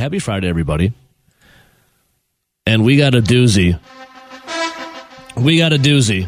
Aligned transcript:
Happy 0.00 0.18
Friday, 0.18 0.48
everybody. 0.48 0.94
And 2.64 2.86
we 2.86 2.96
got 2.96 3.14
a 3.14 3.20
doozy. 3.20 3.78
We 5.36 5.58
got 5.58 5.74
a 5.74 5.76
doozy. 5.76 6.26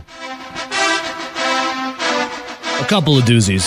A 2.83 2.87
couple 2.87 3.17
of 3.17 3.25
doozies. 3.25 3.63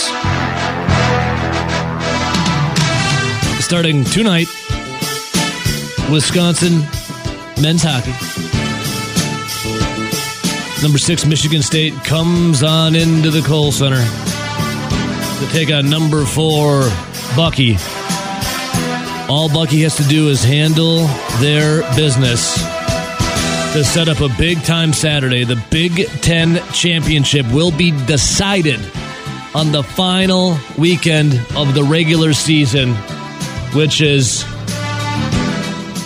Starting 3.60 4.04
tonight, 4.04 4.46
Wisconsin 6.12 6.82
men's 7.60 7.82
hockey. 7.84 8.14
Number 10.84 10.98
six, 10.98 11.26
Michigan 11.26 11.62
State 11.62 11.94
comes 12.04 12.62
on 12.62 12.94
into 12.94 13.32
the 13.32 13.42
Kohl 13.42 13.72
Center 13.72 14.04
to 14.04 15.52
take 15.52 15.72
on 15.72 15.90
number 15.90 16.24
four, 16.24 16.88
Bucky. 17.34 17.76
All 19.28 19.48
Bucky 19.48 19.82
has 19.82 19.96
to 19.96 20.04
do 20.04 20.28
is 20.28 20.44
handle 20.44 21.06
their 21.40 21.82
business 21.96 22.54
to 23.72 23.82
set 23.82 24.08
up 24.08 24.20
a 24.20 24.28
big 24.38 24.62
time 24.62 24.92
Saturday. 24.92 25.42
The 25.42 25.62
Big 25.68 26.06
Ten 26.22 26.62
Championship 26.72 27.44
will 27.52 27.72
be 27.72 27.90
decided 28.06 28.78
on 29.52 29.72
the 29.72 29.82
final 29.82 30.56
weekend 30.78 31.34
of 31.56 31.74
the 31.74 31.82
regular 31.82 32.34
season, 32.34 32.94
which 33.74 34.00
is 34.00 34.44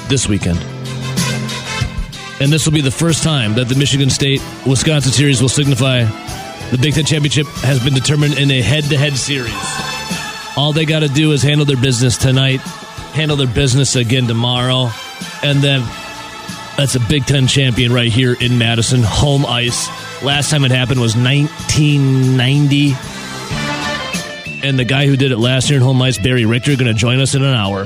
this 0.08 0.26
weekend. 0.26 0.58
And 2.40 2.50
this 2.50 2.64
will 2.64 2.72
be 2.72 2.80
the 2.80 2.90
first 2.90 3.22
time 3.22 3.54
that 3.54 3.68
the 3.68 3.74
Michigan 3.74 4.08
State 4.08 4.40
Wisconsin 4.66 5.12
series 5.12 5.42
will 5.42 5.50
signify 5.50 6.04
the 6.70 6.78
Big 6.78 6.94
Ten 6.94 7.04
Championship 7.04 7.46
has 7.64 7.84
been 7.84 7.92
determined 7.92 8.38
in 8.38 8.50
a 8.50 8.62
head 8.62 8.84
to 8.84 8.96
head 8.96 9.14
series. 9.14 9.52
All 10.56 10.72
they 10.72 10.86
got 10.86 11.00
to 11.00 11.08
do 11.08 11.32
is 11.32 11.42
handle 11.42 11.66
their 11.66 11.76
business 11.76 12.16
tonight, 12.16 12.60
handle 13.12 13.36
their 13.36 13.46
business 13.46 13.96
again 13.96 14.26
tomorrow, 14.26 14.90
and 15.42 15.60
then 15.60 15.82
that's 16.76 16.94
a 16.94 17.00
Big 17.00 17.26
Ten 17.26 17.46
champion 17.46 17.92
right 17.92 18.10
here 18.10 18.34
in 18.40 18.56
Madison, 18.56 19.02
home 19.02 19.44
ice. 19.44 19.88
Last 20.22 20.50
time 20.50 20.64
it 20.64 20.70
happened 20.70 21.00
was 21.00 21.14
1990. 21.16 22.94
And 24.66 24.78
the 24.78 24.84
guy 24.84 25.06
who 25.06 25.16
did 25.16 25.32
it 25.32 25.38
last 25.38 25.70
year 25.70 25.78
in 25.78 25.84
home 25.84 26.00
ice, 26.02 26.18
Barry 26.18 26.44
Richter, 26.44 26.76
going 26.76 26.92
to 26.92 26.98
join 26.98 27.20
us 27.20 27.34
in 27.34 27.42
an 27.42 27.54
hour. 27.54 27.84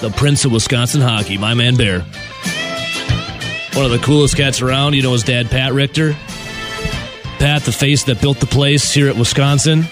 The 0.00 0.12
Prince 0.16 0.44
of 0.44 0.52
Wisconsin 0.52 1.00
hockey, 1.00 1.38
my 1.38 1.54
man 1.54 1.76
Bear. 1.76 2.00
One 3.74 3.84
of 3.84 3.90
the 3.90 4.00
coolest 4.02 4.36
cats 4.36 4.62
around. 4.62 4.94
You 4.94 5.02
know 5.02 5.12
his 5.12 5.22
dad, 5.22 5.50
Pat 5.50 5.72
Richter. 5.72 6.14
Pat, 7.38 7.62
the 7.62 7.72
face 7.72 8.04
that 8.04 8.20
built 8.20 8.40
the 8.40 8.46
place 8.46 8.92
here 8.92 9.08
at 9.08 9.16
Wisconsin. 9.16 9.84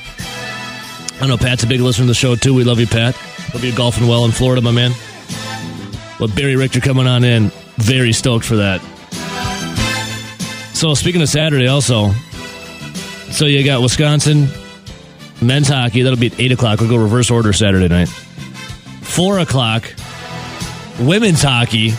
I 1.20 1.26
know 1.26 1.36
Pat's 1.36 1.62
a 1.62 1.66
big 1.66 1.80
listener 1.80 2.04
to 2.04 2.08
the 2.08 2.14
show, 2.14 2.34
too. 2.34 2.54
We 2.54 2.64
love 2.64 2.80
you, 2.80 2.86
Pat. 2.86 3.16
Hope 3.52 3.62
you're 3.62 3.74
golfing 3.74 4.08
well 4.08 4.24
in 4.24 4.30
Florida, 4.30 4.60
my 4.62 4.72
man. 4.72 4.92
But 6.18 6.34
Barry 6.34 6.56
Richter 6.56 6.80
coming 6.80 7.06
on 7.06 7.24
in. 7.24 7.50
Very 7.76 8.12
stoked 8.12 8.44
for 8.44 8.56
that. 8.56 8.80
So, 10.74 10.94
speaking 10.94 11.22
of 11.22 11.28
Saturday, 11.28 11.66
also, 11.66 12.10
so 13.30 13.46
you 13.46 13.64
got 13.64 13.82
Wisconsin 13.82 14.48
men's 15.40 15.68
hockey. 15.68 16.02
That'll 16.02 16.18
be 16.18 16.26
at 16.26 16.40
8 16.40 16.52
o'clock. 16.52 16.80
We'll 16.80 16.88
go 16.88 16.96
reverse 16.96 17.30
order 17.30 17.52
Saturday 17.52 17.88
night. 17.88 18.08
4 18.08 19.40
o'clock, 19.40 19.92
women's 21.00 21.42
hockey. 21.42 21.90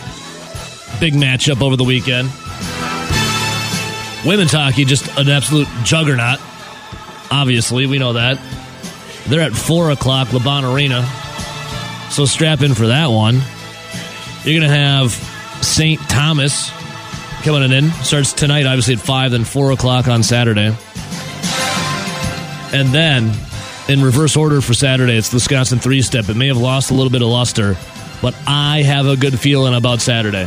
Big 1.00 1.14
matchup 1.14 1.62
over 1.62 1.76
the 1.76 1.84
weekend. 1.84 2.28
Women's 4.24 4.52
hockey, 4.52 4.84
just 4.84 5.06
an 5.18 5.28
absolute 5.28 5.68
juggernaut. 5.84 6.40
Obviously, 7.30 7.86
we 7.86 7.98
know 7.98 8.14
that. 8.14 8.38
They're 9.26 9.40
at 9.40 9.52
4 9.52 9.90
o'clock, 9.90 10.28
LaBahn 10.28 10.72
Arena. 10.72 11.08
So 12.10 12.24
strap 12.24 12.62
in 12.62 12.74
for 12.74 12.88
that 12.88 13.08
one. 13.08 13.40
You're 14.44 14.60
going 14.60 14.70
to 14.70 14.76
have 14.76 15.12
St. 15.62 16.00
Thomas 16.08 16.70
coming 17.42 17.70
in. 17.72 17.90
Starts 18.02 18.32
tonight, 18.32 18.66
obviously, 18.66 18.94
at 18.94 19.00
5, 19.00 19.32
then 19.32 19.44
4 19.44 19.72
o'clock 19.72 20.08
on 20.08 20.22
Saturday. 20.22 20.74
And 22.72 22.88
then, 22.88 23.32
in 23.88 24.02
reverse 24.02 24.36
order 24.36 24.60
for 24.60 24.74
Saturday, 24.74 25.16
it's 25.16 25.30
the 25.30 25.36
Wisconsin 25.36 25.78
three 25.78 26.02
step. 26.02 26.28
It 26.28 26.36
may 26.36 26.48
have 26.48 26.56
lost 26.56 26.90
a 26.90 26.94
little 26.94 27.10
bit 27.10 27.22
of 27.22 27.28
luster, 27.28 27.76
but 28.20 28.34
I 28.46 28.82
have 28.82 29.06
a 29.06 29.16
good 29.16 29.38
feeling 29.38 29.74
about 29.74 30.00
Saturday 30.00 30.46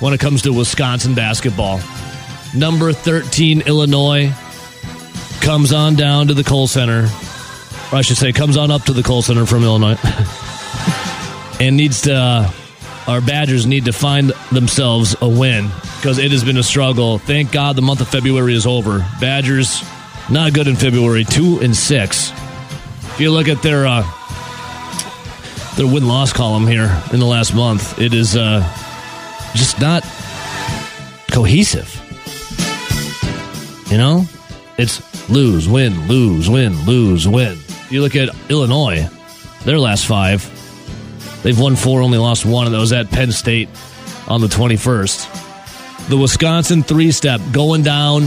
when 0.00 0.12
it 0.12 0.20
comes 0.20 0.42
to 0.42 0.52
Wisconsin 0.52 1.14
basketball. 1.14 1.80
Number 2.54 2.92
13, 2.92 3.62
Illinois, 3.62 4.32
comes 5.40 5.72
on 5.72 5.94
down 5.94 6.28
to 6.28 6.34
the 6.34 6.44
Kohl 6.44 6.66
Center. 6.66 7.08
Or 7.92 7.98
I 7.98 8.02
should 8.02 8.16
say, 8.16 8.32
comes 8.32 8.56
on 8.56 8.70
up 8.70 8.82
to 8.84 8.92
the 8.92 9.02
Kohl 9.02 9.22
Center 9.22 9.46
from 9.46 9.62
Illinois. 9.62 9.98
and 11.64 11.78
needs 11.78 12.02
to, 12.02 12.14
uh, 12.14 12.50
our 13.06 13.22
Badgers 13.22 13.66
need 13.66 13.86
to 13.86 13.92
find 13.92 14.30
themselves 14.52 15.16
a 15.22 15.28
win 15.28 15.70
because 15.96 16.18
it 16.18 16.30
has 16.30 16.44
been 16.44 16.58
a 16.58 16.62
struggle. 16.62 17.18
Thank 17.18 17.52
God 17.52 17.74
the 17.74 17.82
month 17.82 18.02
of 18.02 18.08
February 18.08 18.54
is 18.54 18.66
over. 18.66 18.98
Badgers, 19.18 19.82
not 20.30 20.52
good 20.52 20.68
in 20.68 20.76
February, 20.76 21.24
two 21.24 21.60
and 21.60 21.74
six. 21.74 22.32
If 22.32 23.20
you 23.20 23.30
look 23.30 23.48
at 23.48 23.62
their 23.62 23.86
uh, 23.86 24.02
their 25.76 25.86
win 25.86 26.06
loss 26.06 26.34
column 26.34 26.66
here 26.66 27.02
in 27.12 27.18
the 27.18 27.26
last 27.26 27.54
month, 27.54 27.98
it 27.98 28.12
is 28.12 28.36
uh, 28.36 28.60
just 29.54 29.80
not 29.80 30.02
cohesive. 31.30 31.90
You 33.90 33.96
know, 33.96 34.26
it's 34.76 35.00
lose, 35.30 35.66
win, 35.66 36.08
lose, 36.08 36.50
win, 36.50 36.74
lose, 36.84 37.26
win. 37.26 37.52
If 37.52 37.88
you 37.90 38.02
look 38.02 38.16
at 38.16 38.28
Illinois, 38.50 39.08
their 39.64 39.78
last 39.78 40.06
five, 40.06 40.42
they've 41.44 41.58
won 41.58 41.76
four, 41.76 42.02
only 42.02 42.18
lost 42.18 42.44
one, 42.44 42.72
that 42.72 42.78
was 42.78 42.92
at 42.92 43.08
Penn 43.10 43.30
State 43.30 43.68
on 44.26 44.40
the 44.40 44.48
21st. 44.48 46.08
The 46.08 46.16
Wisconsin 46.16 46.82
three 46.82 47.12
step 47.12 47.40
going 47.52 47.82
down 47.84 48.24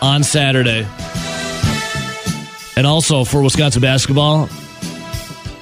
on 0.00 0.24
Saturday. 0.24 0.86
And 2.76 2.86
also 2.86 3.24
for 3.24 3.42
Wisconsin 3.42 3.82
basketball, 3.82 4.48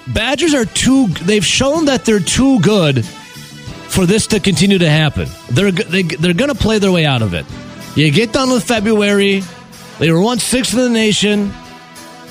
Badgers 0.06 0.54
are 0.54 0.64
too, 0.64 1.08
they've 1.08 1.44
shown 1.44 1.86
that 1.86 2.04
they're 2.04 2.20
too 2.20 2.60
good 2.60 3.04
for 3.04 4.06
this 4.06 4.28
to 4.28 4.40
continue 4.40 4.78
to 4.78 4.88
happen. 4.88 5.28
They're, 5.50 5.72
they, 5.72 6.02
they're 6.02 6.34
going 6.34 6.50
to 6.50 6.54
play 6.54 6.78
their 6.78 6.92
way 6.92 7.04
out 7.04 7.22
of 7.22 7.34
it. 7.34 7.44
You 7.96 8.10
get 8.10 8.32
done 8.32 8.50
with 8.50 8.64
February. 8.64 9.42
They 9.98 10.12
were 10.12 10.20
once 10.20 10.44
sixth 10.44 10.74
in 10.74 10.80
the 10.80 10.90
nation. 10.90 11.52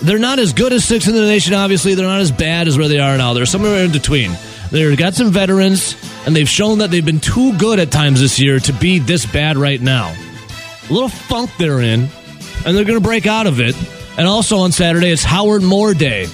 They're 0.01 0.19
not 0.19 0.39
as 0.39 0.53
good 0.53 0.73
as 0.73 0.85
six 0.85 1.07
in 1.07 1.15
the 1.15 1.21
nation, 1.21 1.53
obviously. 1.53 1.95
They're 1.95 2.07
not 2.07 2.21
as 2.21 2.31
bad 2.31 2.67
as 2.67 2.77
where 2.77 2.87
they 2.87 2.99
are 2.99 3.17
now. 3.17 3.33
They're 3.33 3.45
somewhere 3.45 3.83
in 3.83 3.91
between. 3.91 4.31
They've 4.71 4.97
got 4.97 5.13
some 5.13 5.31
veterans, 5.31 5.95
and 6.25 6.35
they've 6.35 6.49
shown 6.49 6.79
that 6.79 6.91
they've 6.91 7.05
been 7.05 7.19
too 7.19 7.57
good 7.57 7.79
at 7.79 7.91
times 7.91 8.19
this 8.19 8.39
year 8.39 8.59
to 8.59 8.73
be 8.73 8.99
this 8.99 9.25
bad 9.25 9.57
right 9.57 9.81
now. 9.81 10.13
A 10.89 10.93
little 10.93 11.09
funk 11.09 11.49
they're 11.57 11.81
in, 11.81 12.09
and 12.65 12.75
they're 12.75 12.83
going 12.83 12.99
to 12.99 13.07
break 13.07 13.25
out 13.25 13.47
of 13.47 13.59
it. 13.59 13.75
And 14.17 14.27
also 14.27 14.57
on 14.57 14.71
Saturday, 14.71 15.09
it's 15.09 15.23
Howard 15.23 15.63
Moore 15.63 15.93
Day. 15.93 16.27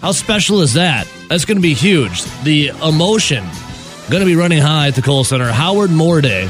How 0.00 0.12
special 0.12 0.60
is 0.60 0.74
that? 0.74 1.08
That's 1.28 1.44
going 1.44 1.56
to 1.58 1.62
be 1.62 1.74
huge. 1.74 2.22
The 2.42 2.68
emotion 2.68 3.44
going 4.10 4.20
to 4.20 4.26
be 4.26 4.36
running 4.36 4.60
high 4.60 4.88
at 4.88 4.94
the 4.94 5.02
Kohl 5.02 5.24
Center. 5.24 5.50
Howard 5.50 5.90
Moore 5.90 6.20
Day 6.20 6.44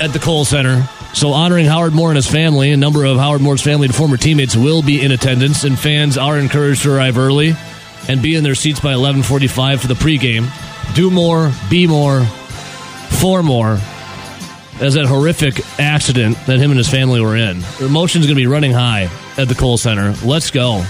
at 0.00 0.10
the 0.12 0.18
Kohl 0.20 0.44
Center. 0.44 0.88
So 1.14 1.32
honoring 1.32 1.66
Howard 1.66 1.92
Moore 1.92 2.10
and 2.10 2.16
his 2.16 2.26
family, 2.26 2.72
a 2.72 2.76
number 2.76 3.04
of 3.04 3.18
Howard 3.18 3.42
Moore's 3.42 3.62
family 3.62 3.86
and 3.86 3.94
former 3.94 4.16
teammates 4.16 4.56
will 4.56 4.82
be 4.82 5.00
in 5.00 5.12
attendance, 5.12 5.64
and 5.64 5.78
fans 5.78 6.16
are 6.18 6.38
encouraged 6.38 6.82
to 6.82 6.94
arrive 6.94 7.18
early 7.18 7.54
and 8.08 8.22
be 8.22 8.34
in 8.34 8.42
their 8.42 8.54
seats 8.54 8.80
by 8.80 8.92
11:45 8.92 9.80
for 9.80 9.86
the 9.86 9.94
pregame. 9.94 10.50
Do 10.94 11.10
more, 11.10 11.52
be 11.70 11.86
more, 11.86 12.24
for 13.20 13.42
more. 13.42 13.78
As 14.80 14.94
that 14.94 15.06
horrific 15.06 15.60
accident 15.78 16.36
that 16.46 16.58
him 16.58 16.70
and 16.70 16.78
his 16.78 16.88
family 16.88 17.20
were 17.20 17.36
in, 17.36 17.60
the 17.78 17.86
emotion's 17.86 18.26
going 18.26 18.36
to 18.36 18.42
be 18.42 18.48
running 18.48 18.72
high 18.72 19.08
at 19.36 19.48
the 19.48 19.54
Kohl 19.54 19.78
Center. 19.78 20.14
Let's 20.24 20.50
go. 20.50 20.84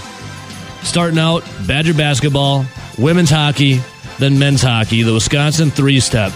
Starting 0.82 1.19
out, 1.19 1.44
Badger 1.66 1.93
basketball, 1.94 2.64
women's 2.96 3.29
hockey, 3.29 3.81
then 4.19 4.38
men's 4.38 4.62
hockey. 4.62 5.02
The 5.02 5.12
Wisconsin 5.12 5.70
three-step. 5.70 6.32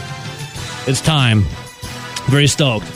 It's 0.86 1.00
time. 1.00 1.46
Very 2.28 2.46
stoked. 2.46 2.86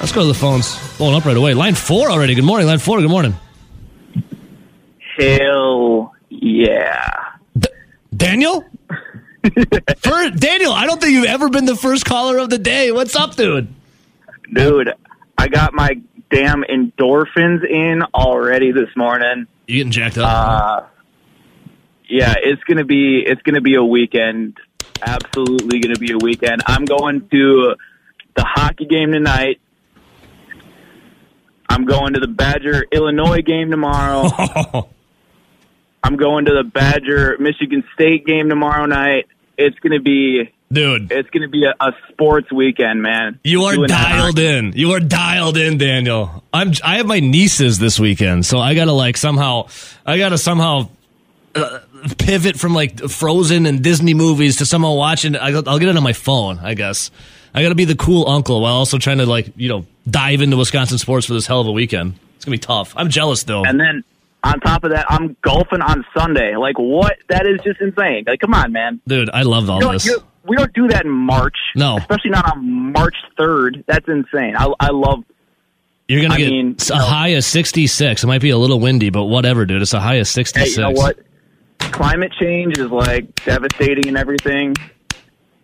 Let's 0.00 0.12
go 0.12 0.22
to 0.22 0.28
the 0.28 0.34
phones. 0.34 0.96
Blowing 0.96 1.14
up 1.14 1.26
right 1.26 1.36
away. 1.36 1.52
Line 1.52 1.74
four 1.74 2.10
already. 2.10 2.34
Good 2.34 2.44
morning, 2.44 2.66
line 2.66 2.78
four. 2.78 3.00
Good 3.00 3.10
morning. 3.10 3.34
Hell 5.18 6.14
yeah. 6.30 7.34
D- 7.58 7.68
Daniel? 8.16 8.64
For, 9.98 10.30
Daniel, 10.30 10.72
I 10.72 10.86
don't 10.86 11.00
think 11.00 11.12
you've 11.12 11.26
ever 11.26 11.50
been 11.50 11.66
the 11.66 11.76
first 11.76 12.06
caller 12.06 12.38
of 12.38 12.48
the 12.48 12.58
day. 12.58 12.92
What's 12.92 13.14
up, 13.14 13.36
dude? 13.36 13.68
Dude, 14.52 14.90
I 15.36 15.48
got 15.48 15.74
my 15.74 16.00
damn 16.30 16.62
endorphins 16.62 17.64
in 17.68 18.02
already 18.14 18.72
this 18.72 18.88
morning. 18.96 19.46
You 19.66 19.76
getting 19.76 19.92
jacked 19.92 20.16
up? 20.16 20.26
Uh, 20.26 20.86
yeah, 22.08 22.34
it's 22.42 22.62
gonna 22.64 22.84
be 22.84 23.22
it's 23.24 23.42
gonna 23.42 23.60
be 23.60 23.74
a 23.74 23.84
weekend. 23.84 24.56
Absolutely 25.02 25.80
gonna 25.80 25.98
be 25.98 26.12
a 26.12 26.18
weekend. 26.18 26.62
I'm 26.66 26.86
going 26.86 27.28
to 27.28 27.74
the 28.34 28.44
hockey 28.44 28.86
game 28.86 29.12
tonight. 29.12 29.60
I'm 31.70 31.84
going 31.86 32.14
to 32.14 32.20
the 32.20 32.26
Badger 32.28 32.84
Illinois 32.92 33.40
game 33.42 33.70
tomorrow. 33.70 34.28
I'm 36.02 36.16
going 36.16 36.46
to 36.46 36.52
the 36.52 36.64
Badger 36.64 37.36
Michigan 37.38 37.84
State 37.94 38.26
game 38.26 38.48
tomorrow 38.48 38.86
night. 38.86 39.26
It's 39.56 39.78
going 39.78 39.92
to 39.92 40.00
be 40.02 40.50
Dude, 40.72 41.10
it's 41.12 41.28
going 41.30 41.42
to 41.42 41.48
be 41.48 41.64
a, 41.64 41.74
a 41.80 41.92
sports 42.10 42.50
weekend, 42.52 43.02
man. 43.02 43.38
you 43.44 43.64
are 43.64 43.74
Doing 43.74 43.88
that 43.88 44.08
dialed 44.10 44.38
hockey. 44.38 44.46
in. 44.46 44.72
You 44.74 44.92
are 44.92 45.00
dialed 45.00 45.56
in, 45.56 45.78
Daniel. 45.78 46.42
I'm. 46.52 46.72
I 46.84 46.96
have 46.98 47.06
my 47.06 47.20
nieces 47.20 47.78
this 47.78 47.98
weekend, 48.00 48.46
so 48.46 48.58
I 48.60 48.74
gotta 48.74 48.92
like 48.92 49.16
somehow. 49.16 49.66
I 50.06 50.16
gotta 50.16 50.38
somehow 50.38 50.88
uh, 51.56 51.80
pivot 52.18 52.56
from 52.58 52.72
like 52.74 53.00
Frozen 53.10 53.66
and 53.66 53.82
Disney 53.82 54.14
movies 54.14 54.56
to 54.56 54.66
somehow 54.66 54.94
watching. 54.94 55.36
I, 55.36 55.48
I'll 55.50 55.78
get 55.78 55.88
it 55.88 55.96
on 55.96 56.02
my 56.04 56.12
phone. 56.14 56.58
I 56.60 56.74
guess 56.74 57.10
I 57.52 57.62
gotta 57.62 57.74
be 57.74 57.84
the 57.84 57.96
cool 57.96 58.28
uncle 58.28 58.60
while 58.60 58.74
also 58.74 58.96
trying 58.98 59.18
to 59.18 59.26
like 59.26 59.52
you 59.56 59.68
know 59.68 59.86
dive 60.08 60.40
into 60.40 60.56
Wisconsin 60.56 60.98
sports 60.98 61.26
for 61.26 61.34
this 61.34 61.46
hell 61.46 61.60
of 61.60 61.66
a 61.66 61.72
weekend. 61.72 62.14
It's 62.36 62.44
gonna 62.44 62.54
be 62.54 62.58
tough. 62.58 62.94
I'm 62.96 63.08
jealous 63.10 63.42
though. 63.44 63.64
And 63.64 63.78
then 63.80 64.02
on 64.42 64.58
top 64.60 64.84
of 64.84 64.92
that, 64.92 65.06
I'm 65.10 65.36
golfing 65.42 65.82
on 65.82 66.04
Sunday. 66.16 66.56
Like 66.56 66.78
what? 66.78 67.16
That 67.28 67.46
is 67.46 67.60
just 67.64 67.80
insane. 67.80 68.24
Like 68.26 68.40
come 68.40 68.54
on, 68.54 68.72
man. 68.72 69.00
Dude, 69.06 69.28
I 69.30 69.42
loved 69.42 69.68
all 69.68 69.76
You 69.76 69.82
don't- 69.82 69.92
this. 69.92 70.18
we 70.46 70.56
don't 70.56 70.72
do 70.72 70.88
that 70.88 71.04
in 71.04 71.10
March. 71.10 71.56
No. 71.76 71.98
especially 71.98 72.30
not 72.30 72.56
on 72.56 72.92
March 72.92 73.16
3rd. 73.38 73.84
That's 73.86 74.08
insane. 74.08 74.54
I, 74.56 74.72
I 74.80 74.90
love. 74.90 75.24
You're 76.08 76.22
gonna 76.22 76.34
I 76.34 76.38
get 76.38 76.50
mean, 76.50 76.76
a 76.90 76.94
know- 76.96 77.04
high 77.04 77.28
of 77.28 77.44
66. 77.44 78.24
It 78.24 78.26
might 78.26 78.40
be 78.40 78.50
a 78.50 78.58
little 78.58 78.80
windy, 78.80 79.10
but 79.10 79.24
whatever, 79.26 79.64
dude. 79.66 79.82
It's 79.82 79.92
a 79.92 80.00
high 80.00 80.16
of 80.16 80.26
66. 80.26 80.74
Hey, 80.76 80.82
you 80.82 80.88
know 80.88 80.98
what? 80.98 81.18
Climate 81.78 82.32
change 82.40 82.78
is 82.78 82.90
like 82.90 83.44
devastating 83.44 84.08
and 84.08 84.16
everything. 84.16 84.74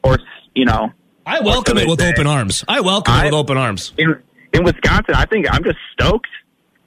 Or 0.05 0.19
you 0.55 0.65
know, 0.67 0.93
I 1.27 1.41
welcome 1.41 1.77
it 1.77 1.89
with 1.89 2.01
say? 2.01 2.11
open 2.11 2.27
arms. 2.27 2.65
I 2.69 2.81
welcome 2.81 3.15
it 3.17 3.25
with 3.25 3.35
open 3.35 3.57
arms. 3.57 3.93
in 3.99 4.23
in 4.53 4.65
Wisconsin, 4.65 5.15
I 5.15 5.27
think 5.27 5.47
I'm 5.51 5.65
just 5.65 5.79
stoked. 5.93 6.29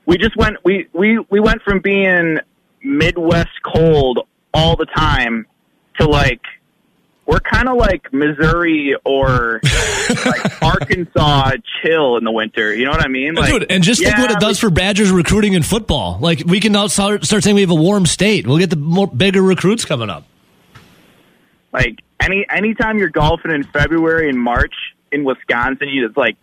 We 0.05 0.17
just 0.17 0.35
went 0.37 0.57
we 0.63 0.87
we 0.93 1.19
we 1.29 1.39
went 1.39 1.61
from 1.61 1.81
being 1.81 2.39
Midwest 2.81 3.49
cold 3.63 4.25
all 4.53 4.75
the 4.75 4.85
time 4.85 5.45
to 5.99 6.07
like 6.07 6.41
we're 7.25 7.39
kind 7.39 7.69
of 7.69 7.77
like 7.77 8.11
Missouri 8.11 8.95
or 9.05 9.61
like 10.25 10.63
Arkansas 10.63 11.51
chill 11.81 12.17
in 12.17 12.23
the 12.23 12.31
winter. 12.31 12.73
You 12.73 12.85
know 12.85 12.91
what 12.91 13.05
I 13.05 13.07
mean? 13.07 13.35
Like, 13.35 13.51
Dude, 13.51 13.71
and 13.71 13.83
just 13.83 14.01
think 14.01 14.17
what 14.17 14.31
it 14.31 14.39
does 14.39 14.57
for 14.57 14.71
Badgers 14.71 15.11
recruiting 15.11 15.53
in 15.53 15.61
football. 15.61 16.17
Like 16.19 16.41
we 16.45 16.59
can 16.59 16.71
now 16.71 16.87
start, 16.87 17.25
start 17.25 17.43
saying 17.43 17.55
we 17.55 17.61
have 17.61 17.69
a 17.69 17.75
warm 17.75 18.07
state. 18.07 18.47
We'll 18.47 18.57
get 18.57 18.71
the 18.71 18.77
more 18.77 19.05
bigger 19.05 19.43
recruits 19.43 19.85
coming 19.85 20.09
up. 20.09 20.25
Like 21.71 21.99
any 22.21 22.45
anytime 22.49 22.97
you're 22.97 23.09
golfing 23.09 23.51
in 23.51 23.63
February 23.63 24.29
and 24.29 24.39
March 24.39 24.73
in 25.11 25.23
Wisconsin, 25.23 25.89
you 25.89 26.05
it's 26.05 26.17
like, 26.17 26.37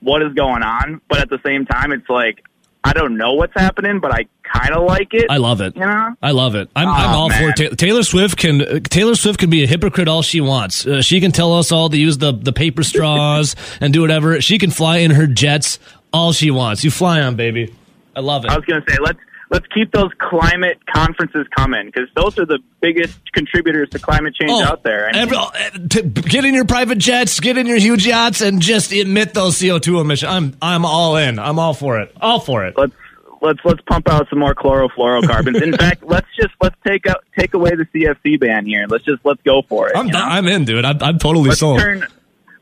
what 0.00 0.22
is 0.22 0.32
going 0.34 0.62
on? 0.62 1.00
But 1.08 1.20
at 1.20 1.30
the 1.30 1.38
same 1.44 1.64
time, 1.66 1.92
it's 1.92 2.08
like 2.08 2.44
I 2.86 2.92
don't 2.92 3.16
know 3.16 3.32
what's 3.32 3.54
happening, 3.54 4.00
but 4.00 4.12
I 4.12 4.26
kind 4.42 4.74
of 4.74 4.84
like 4.84 5.14
it. 5.14 5.26
I 5.30 5.38
love 5.38 5.62
it. 5.62 5.74
you 5.74 5.80
know. 5.86 6.14
I 6.22 6.32
love 6.32 6.54
it. 6.54 6.68
I'm, 6.76 6.86
I'm 6.86 7.14
Oh, 7.14 7.18
all 7.18 7.30
for 7.30 7.40
man. 7.40 7.54
it. 7.56 7.70
Ta- 7.70 7.74
Taylor 7.76 8.02
Swift 8.02 8.36
can 8.36 8.82
Taylor 8.84 9.14
Swift 9.14 9.38
can 9.40 9.48
be 9.48 9.64
a 9.64 9.66
hypocrite 9.66 10.06
all 10.06 10.20
she 10.22 10.40
wants. 10.42 10.86
Uh, 10.86 11.00
she 11.00 11.20
can 11.20 11.32
tell 11.32 11.54
us 11.54 11.72
all 11.72 11.88
to 11.88 11.96
use 11.96 12.18
the 12.18 12.32
the 12.32 12.52
paper 12.52 12.82
straws 12.90 13.56
and 13.80 13.92
do 13.94 14.02
whatever. 14.02 14.40
She 14.42 14.58
can 14.58 14.70
fly 14.70 14.98
in 14.98 15.12
her 15.12 15.26
jets 15.26 15.78
all 16.12 16.32
she 16.32 16.50
wants. 16.50 16.84
You 16.84 16.90
fly 16.90 17.20
on, 17.22 17.36
baby. 17.36 17.74
I 18.14 18.20
love 18.20 18.44
it. 18.44 18.50
I 18.50 18.56
was 18.56 18.64
going 18.66 18.80
to 18.82 18.90
say 18.92 18.98
let's 19.02 19.18
let's 19.54 19.66
keep 19.68 19.92
those 19.92 20.10
climate 20.18 20.78
conferences 20.92 21.46
coming 21.56 21.86
because 21.86 22.08
those 22.16 22.36
are 22.40 22.44
the 22.44 22.58
biggest 22.80 23.32
contributors 23.32 23.88
to 23.90 24.00
climate 24.00 24.34
change 24.34 24.50
out 24.64 24.82
there. 24.82 25.06
And 25.06 25.16
Oh, 25.16 25.20
every, 25.20 25.36
uh, 25.36 25.88
to 25.90 26.02
get 26.02 26.44
in 26.44 26.54
your 26.54 26.64
private 26.64 26.98
jets, 26.98 27.38
get 27.38 27.56
in 27.56 27.66
your 27.66 27.78
huge 27.78 28.04
yachts, 28.04 28.40
and 28.40 28.60
just 28.60 28.92
emit 28.92 29.32
those 29.32 29.60
CO 29.60 29.78
two 29.78 30.00
emissions. 30.00 30.30
I'm 30.32 30.56
I'm 30.60 30.84
all 30.84 31.16
in. 31.16 31.38
I'm 31.38 31.58
all 31.60 31.72
for 31.72 32.00
it. 32.00 32.12
All 32.20 32.40
for 32.40 32.66
it. 32.66 32.76
let's 32.76 32.92
let's 33.40 33.60
let's 33.64 33.80
pump 33.82 34.08
out 34.08 34.28
some 34.28 34.40
more 34.40 34.56
chlorofluorocarbons. 34.56 35.62
In 35.62 35.72
fact, 35.78 36.02
let's 36.02 36.26
just 36.36 36.52
let's 36.60 36.76
take 36.84 37.06
out 37.06 37.24
take 37.38 37.54
away 37.54 37.70
the 37.76 37.86
CFC 37.94 38.40
ban 38.40 38.66
here. 38.66 38.86
Let's 38.88 39.04
just 39.04 39.24
let's 39.24 39.40
go 39.42 39.62
for 39.68 39.88
it. 39.88 39.96
I'm? 39.96 40.08
I'm 40.14 40.48
in, 40.48 40.64
dude. 40.64 40.84
I'm, 40.84 40.98
I'm 41.00 41.18
totally 41.18 41.50
let's 41.50 41.60
sold. 41.60 41.78
turn. 41.78 42.04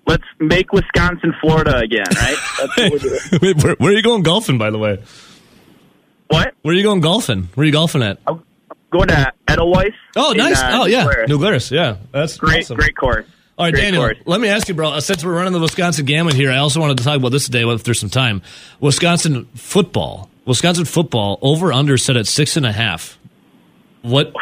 Let's 0.06 0.24
make 0.40 0.72
Wisconsin 0.72 1.32
Florida 1.40 1.78
again, 1.78 2.04
right? 2.14 2.36
That's 2.58 2.76
what 2.76 2.92
we're 2.92 2.98
doing. 2.98 3.20
Wait, 3.40 3.64
where, 3.64 3.74
where 3.76 3.92
are 3.92 3.94
you 3.96 4.02
going 4.02 4.22
golfing, 4.24 4.58
by 4.58 4.70
the 4.70 4.78
way? 4.78 5.00
What? 6.32 6.55
Where 6.62 6.75
are 6.75 6.76
you 6.76 6.82
going 6.82 7.00
golfing? 7.00 7.49
Where 7.55 7.62
are 7.62 7.67
you 7.67 7.73
golfing 7.73 8.02
at? 8.02 8.19
I'm 8.26 8.43
going 8.90 9.08
to 9.08 9.32
Edelweiss. 9.49 9.93
Oh, 10.17 10.32
in, 10.32 10.38
nice. 10.38 10.61
uh, 10.61 10.70
oh, 10.82 10.87
yeah. 10.87 11.06
New 11.29 11.38
Glarus. 11.38 11.70
Yeah, 11.70 11.96
that's 12.11 12.37
Great, 12.38 12.64
awesome. 12.64 12.76
great 12.76 12.96
course. 12.96 13.26
All 13.58 13.67
right, 13.67 13.75
Great 13.75 13.82
Daniel, 13.82 14.02
course. 14.05 14.19
let 14.25 14.40
me 14.40 14.49
ask 14.49 14.67
you, 14.69 14.75
bro. 14.75 14.90
uh, 14.93 15.00
Since 15.00 15.25
we're 15.25 15.34
running 15.34 15.52
the 15.52 15.61
Wisconsin 15.61 16.06
gamut 16.06 16.34
here, 16.34 16.50
I 16.50 16.56
also 16.56 16.81
wanted 16.81 16.96
to 16.99 17.05
talk 17.05 17.17
about 17.17 17.31
this 17.32 17.44
today 17.46 17.64
if 17.69 17.84
there's 17.84 18.00
some 18.00 18.08
time. 18.11 18.40
Wisconsin 18.81 19.44
football. 19.55 20.31
Wisconsin 20.46 20.84
football 20.87 21.38
over 21.43 21.73
under 21.73 21.96
set 21.99 22.17
at 22.17 22.26
six 22.26 22.56
and 22.56 22.64
a 22.67 22.73
half. 22.73 23.19
What? 24.00 24.32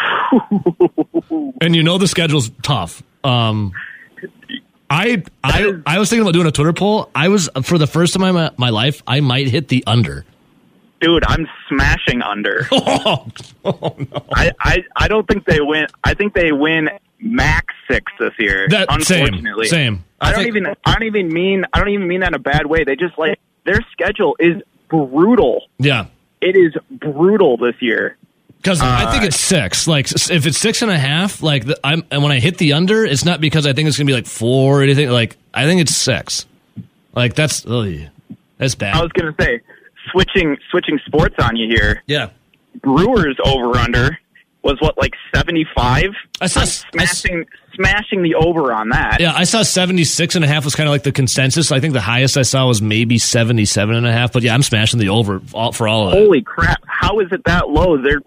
and 1.61 1.75
you 1.77 1.83
know 1.83 1.99
the 1.99 2.09
schedule's 2.09 2.51
tough. 2.63 3.03
Um, 3.25 3.73
I 4.89 5.23
I 5.45 5.75
I 5.87 5.99
was 5.99 6.09
thinking 6.09 6.23
about 6.23 6.33
doing 6.35 6.47
a 6.47 6.53
Twitter 6.53 6.73
poll. 6.73 7.11
I 7.15 7.29
was 7.29 7.51
for 7.63 7.79
the 7.79 7.87
first 7.87 8.15
time 8.15 8.23
in 8.23 8.35
my, 8.35 8.51
my 8.57 8.71
life, 8.71 9.03
I 9.07 9.21
might 9.21 9.49
hit 9.49 9.69
the 9.69 9.85
under. 9.87 10.25
Dude, 11.01 11.25
I'm 11.27 11.47
smashing 11.69 12.23
under. 12.23 12.67
Oh, 12.73 13.27
oh 13.65 13.97
no! 13.99 14.25
I, 14.35 14.53
I 14.61 14.79
I 14.97 15.09
don't 15.09 15.27
think 15.27 15.47
they 15.47 15.61
win. 15.61 15.87
I 16.05 16.15
think 16.15 16.35
they 16.35 16.53
win 16.53 16.91
max 17.21 17.75
six 17.91 18.13
this 18.19 18.33
year. 18.39 18.69
That 18.69 18.89
unfortunately, 18.91 19.69
same. 19.69 20.05
I, 20.21 20.33
don't 20.33 20.45
think- 20.45 20.57
even. 20.57 20.75
I 20.85 20.93
don't 20.93 21.05
even 21.05 21.33
mean. 21.33 21.65
I 21.73 21.79
don't 21.79 21.89
even 21.89 22.07
mean 22.07 22.21
that 22.21 22.29
in 22.29 22.35
a 22.35 22.39
bad 22.39 22.67
way. 22.67 22.85
They 22.85 22.97
just 22.97 23.17
like 23.19 23.39
their 23.65 23.81
schedule 23.93 24.37
is 24.39 24.63
brutal. 24.89 25.63
Yeah. 25.79 26.07
It 26.41 26.57
is 26.57 26.75
brutal 26.91 27.57
this 27.57 27.77
year. 27.81 28.17
Because 28.57 28.83
I 28.83 29.11
think 29.11 29.23
Uh, 29.23 29.27
it's 29.29 29.41
six. 29.41 29.87
Like 29.87 30.11
if 30.13 30.47
it's 30.47 30.59
six 30.59 30.83
and 30.83 30.91
a 30.91 30.99
half, 30.99 31.43
like 31.43 31.65
the, 31.65 31.81
I'm 31.83 32.05
and 32.11 32.23
when 32.23 32.31
I 32.33 32.41
hit 32.41 32.59
the 32.59 32.75
under, 32.75 33.05
it's 33.07 33.25
not 33.25 33.41
because 33.41 33.67
I 33.67 33.73
think 33.73 33.89
it's 33.89 33.97
gonna 33.97 34.07
be 34.07 34.13
like 34.13 34.27
four 34.27 34.81
or 34.81 34.83
anything. 34.83 35.09
Like 35.09 35.37
I 35.55 35.65
think 35.65 35.81
it's 35.81 35.97
six. 35.97 36.45
Like 37.15 37.35
that's 37.35 37.65
ugh, 37.67 37.95
that's 38.59 38.75
bad. 38.75 38.97
I 38.97 39.03
was 39.03 39.13
gonna 39.13 39.35
say 39.41 39.61
switching 40.13 40.57
switching 40.71 40.99
sports 41.07 41.35
on 41.41 41.57
you 41.57 41.69
here. 41.69 42.03
yeah, 42.07 42.31
Brewers 42.83 43.37
over 43.45 43.77
under 43.79 44.19
was 44.63 44.77
what 44.81 44.97
like 44.99 45.13
seventy 45.35 45.67
five. 45.77 46.11
I 46.41 46.47
saw 46.47 46.61
s- 46.61 46.85
I 46.99 47.05
smashing 47.07 47.47
smashing 47.75 48.23
the 48.23 48.35
over 48.35 48.73
on 48.73 48.91
that. 48.91 49.19
yeah. 49.21 49.33
I 49.35 49.45
saw 49.45 49.63
76 49.63 50.35
and 50.35 50.45
a 50.45 50.49
half 50.49 50.65
was 50.65 50.75
kind 50.75 50.87
of 50.89 50.91
like 50.93 51.05
the 51.05 51.13
consensus. 51.13 51.71
I 51.73 51.81
think 51.81 51.95
the 51.95 52.01
highest 52.01 52.37
I 52.37 52.43
saw 52.43 52.67
was 52.67 52.83
maybe 52.83 53.17
77 53.19 53.95
and 53.95 54.07
a 54.07 54.13
half. 54.13 54.33
But 54.33 54.43
yeah, 54.43 54.53
I'm 54.53 54.63
smashing 54.63 54.99
the 55.01 55.09
over 55.11 55.41
all, 55.55 55.73
for 55.73 55.87
all 55.89 56.09
of 56.09 56.15
it. 56.15 56.19
Holy 56.19 56.43
crap! 56.43 56.83
How 56.87 57.21
is 57.21 57.29
it 57.33 57.43
that 57.47 57.71
low? 57.71 57.97
Their 58.03 58.21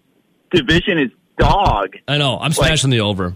division 0.52 0.98
is 0.98 1.12
dog. 1.38 1.96
I 2.08 2.18
know. 2.18 2.40
I'm 2.40 2.54
smashing 2.54 2.90
the 2.90 3.02
over. 3.02 3.36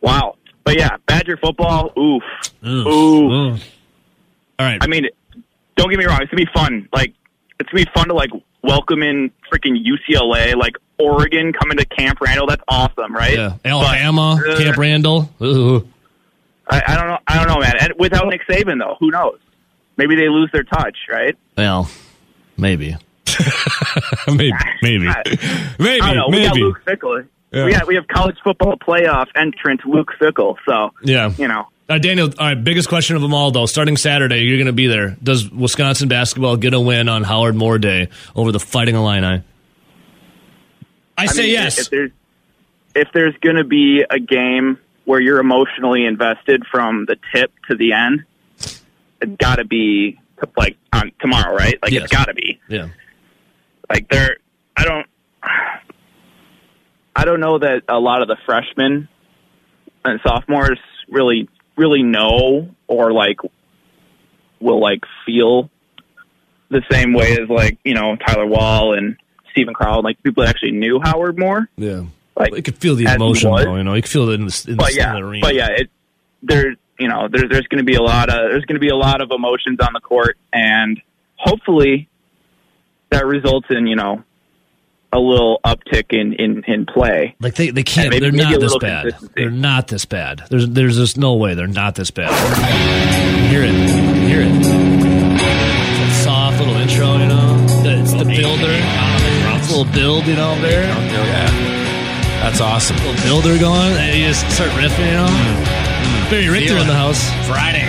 Wow. 0.00 0.36
But 0.64 0.76
yeah, 0.78 0.96
Badger 1.06 1.36
football. 1.38 1.92
Oof. 1.98 2.22
Ugh. 2.62 2.68
Ooh. 2.86 3.30
Ugh. 3.52 3.60
All 4.58 4.66
right. 4.66 4.78
I 4.82 4.86
mean, 4.86 5.04
don't 5.76 5.88
get 5.90 5.98
me 5.98 6.04
wrong. 6.04 6.18
It's 6.20 6.30
gonna 6.30 6.44
be 6.44 6.50
fun. 6.52 6.88
Like, 6.92 7.14
it's 7.60 7.70
gonna 7.70 7.84
be 7.84 7.90
fun 7.94 8.08
to 8.08 8.14
like 8.14 8.30
welcome 8.62 9.02
in 9.02 9.30
freaking 9.52 9.76
UCLA, 9.84 10.54
like 10.56 10.76
Oregon 10.98 11.52
coming 11.52 11.78
to 11.78 11.84
Camp 11.86 12.20
Randall. 12.20 12.46
That's 12.46 12.62
awesome, 12.68 13.14
right? 13.14 13.34
yeah, 13.36 13.54
Alabama, 13.64 14.40
But, 14.44 14.54
uh, 14.54 14.58
Camp 14.58 14.76
Randall. 14.76 15.30
Ooh. 15.42 15.88
I, 16.70 16.82
I 16.86 16.96
don't 16.96 17.06
know. 17.08 17.18
I 17.26 17.36
don't 17.38 17.48
know, 17.48 17.60
man. 17.60 17.74
And 17.80 17.92
without 17.98 18.26
Nick 18.28 18.42
Saban, 18.48 18.78
though, 18.78 18.96
who 19.00 19.10
knows? 19.10 19.38
Maybe 19.96 20.16
they 20.16 20.28
lose 20.28 20.50
their 20.52 20.64
touch, 20.64 20.96
right? 21.10 21.36
Well, 21.56 21.88
maybe. 22.56 22.96
maybe, 24.28 24.52
maybe, 24.82 25.08
I- 25.08 25.22
maybe, 25.78 26.00
I 26.00 26.14
don't 26.14 26.16
know. 26.16 26.28
We 26.36 26.44
got. 26.44 26.56
Luke 26.56 26.80
Fickell. 26.86 27.26
Yeah. 27.50 27.64
We 27.64 27.72
got 27.72 27.86
we 27.86 27.94
have 27.94 28.06
college 28.08 28.36
football 28.44 28.76
playoff 28.76 29.26
entrant 29.34 29.84
Luke 29.86 30.12
Fickell. 30.20 30.56
So 30.66 30.90
Yeah. 31.02 31.30
you 31.38 31.48
know, 31.48 31.66
Uh, 31.88 31.96
Daniel, 31.98 32.28
all 32.38 32.46
right, 32.48 32.62
biggest 32.62 32.88
question 32.90 33.16
of 33.16 33.22
them 33.22 33.32
all, 33.32 33.50
though. 33.50 33.64
Starting 33.64 33.96
Saturday, 33.96 34.40
you're 34.42 34.58
going 34.58 34.66
to 34.66 34.72
be 34.74 34.86
there. 34.88 35.16
Does 35.22 35.50
Wisconsin 35.50 36.06
basketball 36.08 36.58
get 36.58 36.74
a 36.74 36.80
win 36.80 37.08
on 37.08 37.22
Howard 37.24 37.54
Moore 37.56 37.78
Day 37.78 38.08
over 38.36 38.52
the 38.52 38.60
Fighting 38.60 38.94
Illini? 38.94 39.42
I, 41.16 41.22
I 41.22 41.26
say 41.26 41.42
mean, 41.44 41.52
yes. 41.52 41.78
If 41.78 41.90
there's 41.90 42.10
if 42.94 43.08
there's 43.14 43.34
going 43.40 43.56
to 43.56 43.64
be 43.64 44.04
a 44.10 44.18
game 44.18 44.78
where 45.06 45.20
you're 45.20 45.40
emotionally 45.40 46.04
invested 46.04 46.64
from 46.70 47.06
the 47.06 47.16
tip 47.34 47.50
to 47.68 47.74
the 47.76 47.92
end, 47.94 48.24
it's 48.58 48.82
got 49.38 49.56
to 49.56 49.64
be 49.64 50.18
like 50.56 50.76
on 50.92 51.10
tomorrow, 51.20 51.54
right? 51.54 51.78
Like 51.82 51.92
Yes. 51.92 52.04
it's 52.04 52.12
got 52.12 52.26
to 52.26 52.34
be. 52.34 52.60
yeah. 52.68 52.88
Like 53.88 54.08
there, 54.10 54.36
I 54.76 54.84
don't, 54.84 55.06
I 57.18 57.24
don't 57.24 57.40
know 57.40 57.58
that 57.58 57.82
a 57.88 57.98
lot 57.98 58.22
of 58.22 58.28
the 58.28 58.36
freshmen 58.46 59.08
and 60.04 60.20
sophomores 60.24 60.78
really, 61.08 61.48
really 61.76 62.04
know 62.04 62.70
or 62.86 63.12
like 63.12 63.40
will 64.60 64.80
like 64.80 65.00
feel 65.26 65.68
the 66.70 66.80
same 66.88 67.14
way 67.14 67.32
as 67.32 67.48
like 67.48 67.78
you 67.82 67.94
know 67.94 68.14
Tyler 68.14 68.46
Wahl 68.46 68.96
and 68.96 69.16
Steven 69.50 69.74
Crowl, 69.74 70.00
like 70.00 70.22
people 70.22 70.44
that 70.44 70.50
actually 70.50 70.70
knew 70.70 71.00
Howard 71.02 71.36
Moore. 71.36 71.68
Yeah. 71.76 72.04
Like, 72.36 72.54
you 72.54 72.62
could 72.62 72.78
feel 72.78 72.94
the 72.94 73.12
emotion, 73.12 73.50
though. 73.50 73.74
You 73.74 73.82
know, 73.82 73.94
you 73.94 74.02
could 74.02 74.12
feel 74.12 74.28
it 74.28 74.34
in 74.34 74.46
the, 74.46 74.64
in 74.68 74.76
the, 74.76 74.76
but 74.76 74.92
in 74.92 74.98
yeah, 74.98 75.12
the 75.14 75.18
arena. 75.18 75.40
but 75.44 75.54
yeah, 75.56 75.68
it 75.70 75.90
there 76.44 76.76
you 77.00 77.08
know 77.08 77.26
there, 77.26 77.48
there's 77.48 77.66
going 77.66 77.78
to 77.78 77.84
be 77.84 77.96
a 77.96 78.02
lot 78.02 78.28
of 78.28 78.52
there's 78.52 78.64
going 78.64 78.76
to 78.76 78.80
be 78.80 78.90
a 78.90 78.96
lot 78.96 79.20
of 79.20 79.32
emotions 79.32 79.80
on 79.80 79.92
the 79.92 80.00
court, 80.00 80.38
and 80.52 81.02
hopefully 81.34 82.08
that 83.10 83.26
results 83.26 83.66
in 83.70 83.88
you 83.88 83.96
know 83.96 84.22
a 85.12 85.18
little 85.18 85.60
uptick 85.64 86.06
in 86.10 86.32
in, 86.34 86.62
in 86.66 86.86
play. 86.86 87.34
Like 87.40 87.54
they, 87.54 87.70
they 87.70 87.82
can't. 87.82 88.10
maybe- 88.10 88.20
they're 88.20 88.32
maybe 88.32 88.50
not 88.52 88.60
this 88.60 88.76
bad. 88.78 89.14
They're 89.34 89.50
not 89.50 89.88
this 89.88 90.04
bad. 90.04 90.42
There's 90.50 90.68
there's 90.68 90.96
just 90.96 91.16
no 91.16 91.34
way 91.34 91.54
they're 91.54 91.66
not 91.66 91.94
this 91.94 92.10
bad. 92.10 92.30
Hear 93.50 93.62
it. 93.64 93.72
Hear 94.28 94.42
it. 94.42 94.52
It's 95.40 96.20
a 96.20 96.24
soft 96.24 96.58
little 96.58 96.74
intro, 96.76 97.16
you 97.16 97.26
know. 97.28 97.56
It's 97.84 98.12
the 98.12 98.24
builder. 98.24 98.68
It's 99.56 99.68
a 99.72 99.76
little 99.78 99.92
build, 99.92 100.26
you 100.26 100.36
know, 100.36 100.60
there. 100.60 100.82
Yeah. 100.84 101.50
That's 102.42 102.60
awesome. 102.60 102.96
A 102.98 103.00
Little 103.00 103.22
builder 103.42 103.58
going. 103.58 103.92
And 103.96 104.16
you 104.16 104.26
just 104.28 104.48
start 104.54 104.70
riffing, 104.70 105.06
you 105.06 105.14
know. 105.14 106.30
Barry 106.30 106.48
Richter 106.48 106.76
in 106.76 106.86
the 106.86 106.94
house. 106.94 107.24
Friday. 107.46 107.88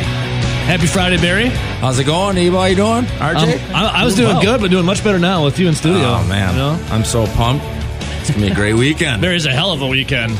Happy 0.69 0.85
Friday, 0.85 1.17
Barry. 1.17 1.47
How's 1.47 1.97
it 1.97 2.03
going, 2.03 2.37
Eva? 2.37 2.55
How 2.55 2.65
you 2.65 2.75
doing? 2.75 3.05
RJ? 3.05 3.69
Um, 3.69 3.75
I, 3.75 4.01
I 4.01 4.05
was 4.05 4.15
doing 4.15 4.33
well. 4.35 4.41
good, 4.43 4.61
but 4.61 4.69
doing 4.69 4.85
much 4.85 5.03
better 5.03 5.17
now 5.17 5.43
with 5.43 5.57
you 5.57 5.67
in 5.67 5.73
studio. 5.73 6.03
Oh, 6.03 6.23
man. 6.29 6.53
You 6.53 6.59
know? 6.59 6.87
I'm 6.93 7.03
so 7.03 7.25
pumped. 7.25 7.65
It's 8.19 8.27
to 8.27 8.35
be 8.35 8.49
a 8.49 8.53
great 8.53 8.75
weekend. 8.75 9.19
Barry's 9.19 9.47
a 9.47 9.51
hell 9.51 9.71
of 9.71 9.81
a 9.81 9.87
weekend. 9.87 10.37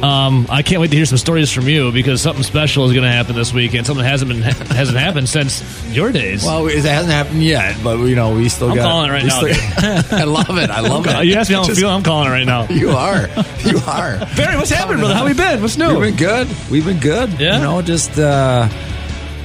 Um, 0.00 0.46
I 0.48 0.62
can't 0.62 0.80
wait 0.80 0.92
to 0.92 0.96
hear 0.96 1.06
some 1.06 1.18
stories 1.18 1.50
from 1.50 1.66
you 1.66 1.90
because 1.90 2.22
something 2.22 2.44
special 2.44 2.84
is 2.84 2.92
going 2.92 3.02
to 3.02 3.10
happen 3.10 3.34
this 3.34 3.52
weekend. 3.52 3.84
Something 3.84 4.04
hasn't 4.04 4.30
been 4.30 4.42
hasn't 4.76 4.96
happened 4.96 5.28
since 5.28 5.64
your 5.92 6.12
days. 6.12 6.44
Well, 6.44 6.68
it 6.68 6.84
hasn't 6.84 7.12
happened 7.12 7.42
yet, 7.42 7.76
but 7.82 7.98
you 7.98 8.14
know 8.14 8.32
we 8.32 8.48
still 8.50 8.70
I'm 8.70 8.76
got. 8.76 8.84
calling 8.84 9.10
it 9.10 9.12
right 9.12 9.24
now, 9.24 9.38
still- 9.40 10.18
I 10.20 10.22
love 10.22 10.56
it. 10.56 10.70
I 10.70 10.80
love 10.82 11.04
it. 11.08 11.26
you 11.26 11.34
asked 11.34 11.50
me 11.50 11.56
how 11.56 11.62
I'm 11.64 11.74
feeling. 11.74 11.94
I'm 11.96 12.02
calling 12.04 12.28
it 12.28 12.30
right 12.30 12.46
now. 12.46 12.68
You 12.68 12.90
are. 12.90 13.26
You 13.64 13.78
are. 13.88 14.18
Barry, 14.36 14.56
what's 14.56 14.70
happening, 14.70 14.98
brother? 15.00 15.14
How 15.14 15.24
we 15.24 15.34
been? 15.34 15.62
What's 15.62 15.76
new? 15.76 15.98
We've 15.98 16.16
been 16.16 16.24
good. 16.24 16.48
We've 16.70 16.84
been 16.84 17.00
good. 17.00 17.40
Yeah? 17.40 17.56
You 17.56 17.62
know, 17.62 17.82
just 17.82 18.16
uh, 18.18 18.68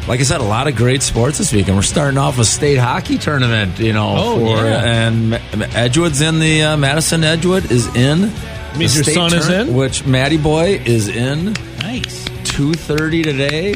like 0.09 0.19
I 0.19 0.23
said, 0.23 0.41
a 0.41 0.43
lot 0.43 0.67
of 0.67 0.75
great 0.75 1.01
sports 1.03 1.37
this 1.37 1.53
week, 1.53 1.67
and 1.67 1.75
we're 1.77 1.83
starting 1.83 2.17
off 2.17 2.37
a 2.39 2.43
state 2.43 2.77
hockey 2.77 3.17
tournament. 3.17 3.79
You 3.79 3.93
know, 3.93 4.15
Oh, 4.17 4.35
for 4.39 4.65
yeah. 4.65 5.07
and 5.07 5.33
Edgewood's 5.75 6.19
in 6.21 6.39
the 6.39 6.63
uh, 6.63 6.77
Madison 6.77 7.23
Edgewood 7.23 7.71
is 7.71 7.87
in. 7.95 8.31
Means 8.77 8.95
your 8.95 9.03
son 9.03 9.33
is 9.33 9.47
in? 9.49 9.73
which 9.73 10.05
Matty 10.05 10.37
Boy 10.37 10.81
is 10.85 11.07
in. 11.07 11.53
Nice. 11.79 12.25
Two 12.43 12.73
thirty 12.73 13.21
today 13.23 13.75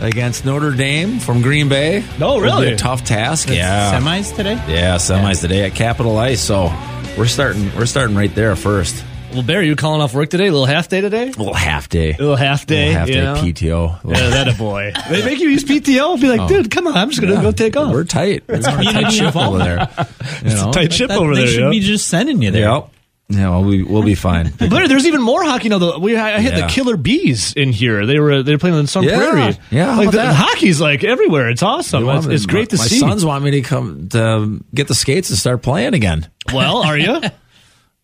against 0.00 0.44
Notre 0.44 0.70
Dame 0.70 1.18
from 1.18 1.42
Green 1.42 1.68
Bay. 1.68 2.04
Oh, 2.20 2.36
It'll 2.36 2.40
be 2.40 2.42
really? 2.42 2.72
a 2.74 2.76
tough 2.76 3.04
task. 3.04 3.48
yeah, 3.50 3.98
Semis 3.98 4.34
today? 4.36 4.54
yeah, 4.68 4.96
semis 4.96 5.40
today 5.40 5.64
at 5.64 5.74
Capital 5.74 6.16
Ice. 6.18 6.40
So 6.40 6.72
we're 7.16 7.26
starting. 7.26 7.74
We're 7.74 7.86
starting 7.86 8.14
right 8.16 8.34
there 8.34 8.54
first. 8.54 9.02
Well, 9.32 9.42
Barry, 9.42 9.66
you 9.66 9.76
calling 9.76 10.00
off 10.00 10.14
work 10.14 10.30
today? 10.30 10.46
A 10.46 10.50
little 10.52 10.66
half 10.66 10.88
day 10.88 11.00
today? 11.00 11.24
A 11.24 11.26
little 11.26 11.54
half 11.54 11.88
day. 11.88 12.10
A 12.12 12.18
little 12.18 12.36
half 12.36 12.66
day. 12.66 12.86
little 12.88 12.98
half 12.98 13.08
you 13.08 13.14
day 13.14 13.22
know? 13.22 13.34
PTO. 13.34 14.10
Yeah, 14.16 14.30
that 14.30 14.48
a 14.48 14.54
boy. 14.56 14.92
They 15.10 15.24
make 15.24 15.38
you 15.40 15.48
use 15.48 15.64
PTO. 15.64 16.20
Be 16.20 16.28
like, 16.28 16.48
dude, 16.48 16.70
come 16.70 16.86
on. 16.86 16.96
I'm 16.96 17.08
just 17.10 17.20
gonna 17.20 17.34
Oh. 17.34 17.36
Yeah. 17.36 17.42
go 17.42 17.52
take 17.52 17.76
off. 17.76 17.92
We're 17.92 18.04
tight. 18.04 18.44
It's 18.48 18.66
a 18.66 18.70
tight 18.72 19.10
ship 19.10 19.36
over 19.36 19.58
there. 19.58 19.88
You 20.44 20.54
know? 20.54 20.70
Tight 20.72 20.92
ship 20.92 21.08
That- 21.08 21.18
over 21.18 21.34
they 21.34 21.46
should 21.46 21.60
yeah. 21.64 21.70
be 21.70 21.80
just 21.80 22.06
sending 22.08 22.40
you 22.42 22.50
there. 22.50 22.70
Yep. 22.70 22.90
Yeah, 23.30 23.50
well, 23.50 23.64
we 23.64 23.82
we'll 23.82 24.02
be 24.02 24.14
fine. 24.14 24.52
But 24.58 24.88
there's 24.88 25.06
even 25.06 25.20
more 25.20 25.42
hockey 25.44 25.68
now. 25.68 25.78
Though 25.78 25.98
we 25.98 26.16
I 26.16 26.40
hit 26.40 26.54
Yeah. 26.54 26.62
the 26.66 26.72
Killer 26.72 26.96
Bees 26.96 27.52
in 27.54 27.72
here. 27.72 28.06
They 28.06 28.18
were 28.18 28.42
they 28.42 28.52
were 28.52 28.58
playing 28.58 28.76
on 28.76 28.86
Sun 28.86 29.04
Yeah. 29.04 29.16
Prairie. 29.18 29.58
Yeah, 29.70 29.92
how 29.92 29.98
like 29.98 30.08
about 30.08 30.12
the, 30.12 30.16
that? 30.18 30.34
hockey's 30.34 30.80
like 30.80 31.04
everywhere. 31.04 31.50
It's 31.50 31.62
awesome. 31.62 32.08
It's, 32.08 32.26
it's 32.26 32.46
great 32.46 32.70
to 32.70 32.76
my, 32.78 32.84
see. 32.84 33.00
My 33.02 33.08
sons 33.10 33.24
want 33.26 33.44
me 33.44 33.50
to 33.52 33.60
come 33.62 34.08
to 34.10 34.26
um, 34.26 34.64
get 34.74 34.88
the 34.88 34.94
skates 34.94 35.28
and 35.30 35.38
start 35.38 35.62
playing 35.62 35.92
again. 35.94 36.26
well, 36.54 36.78
are 36.78 36.96
you? 36.96 37.20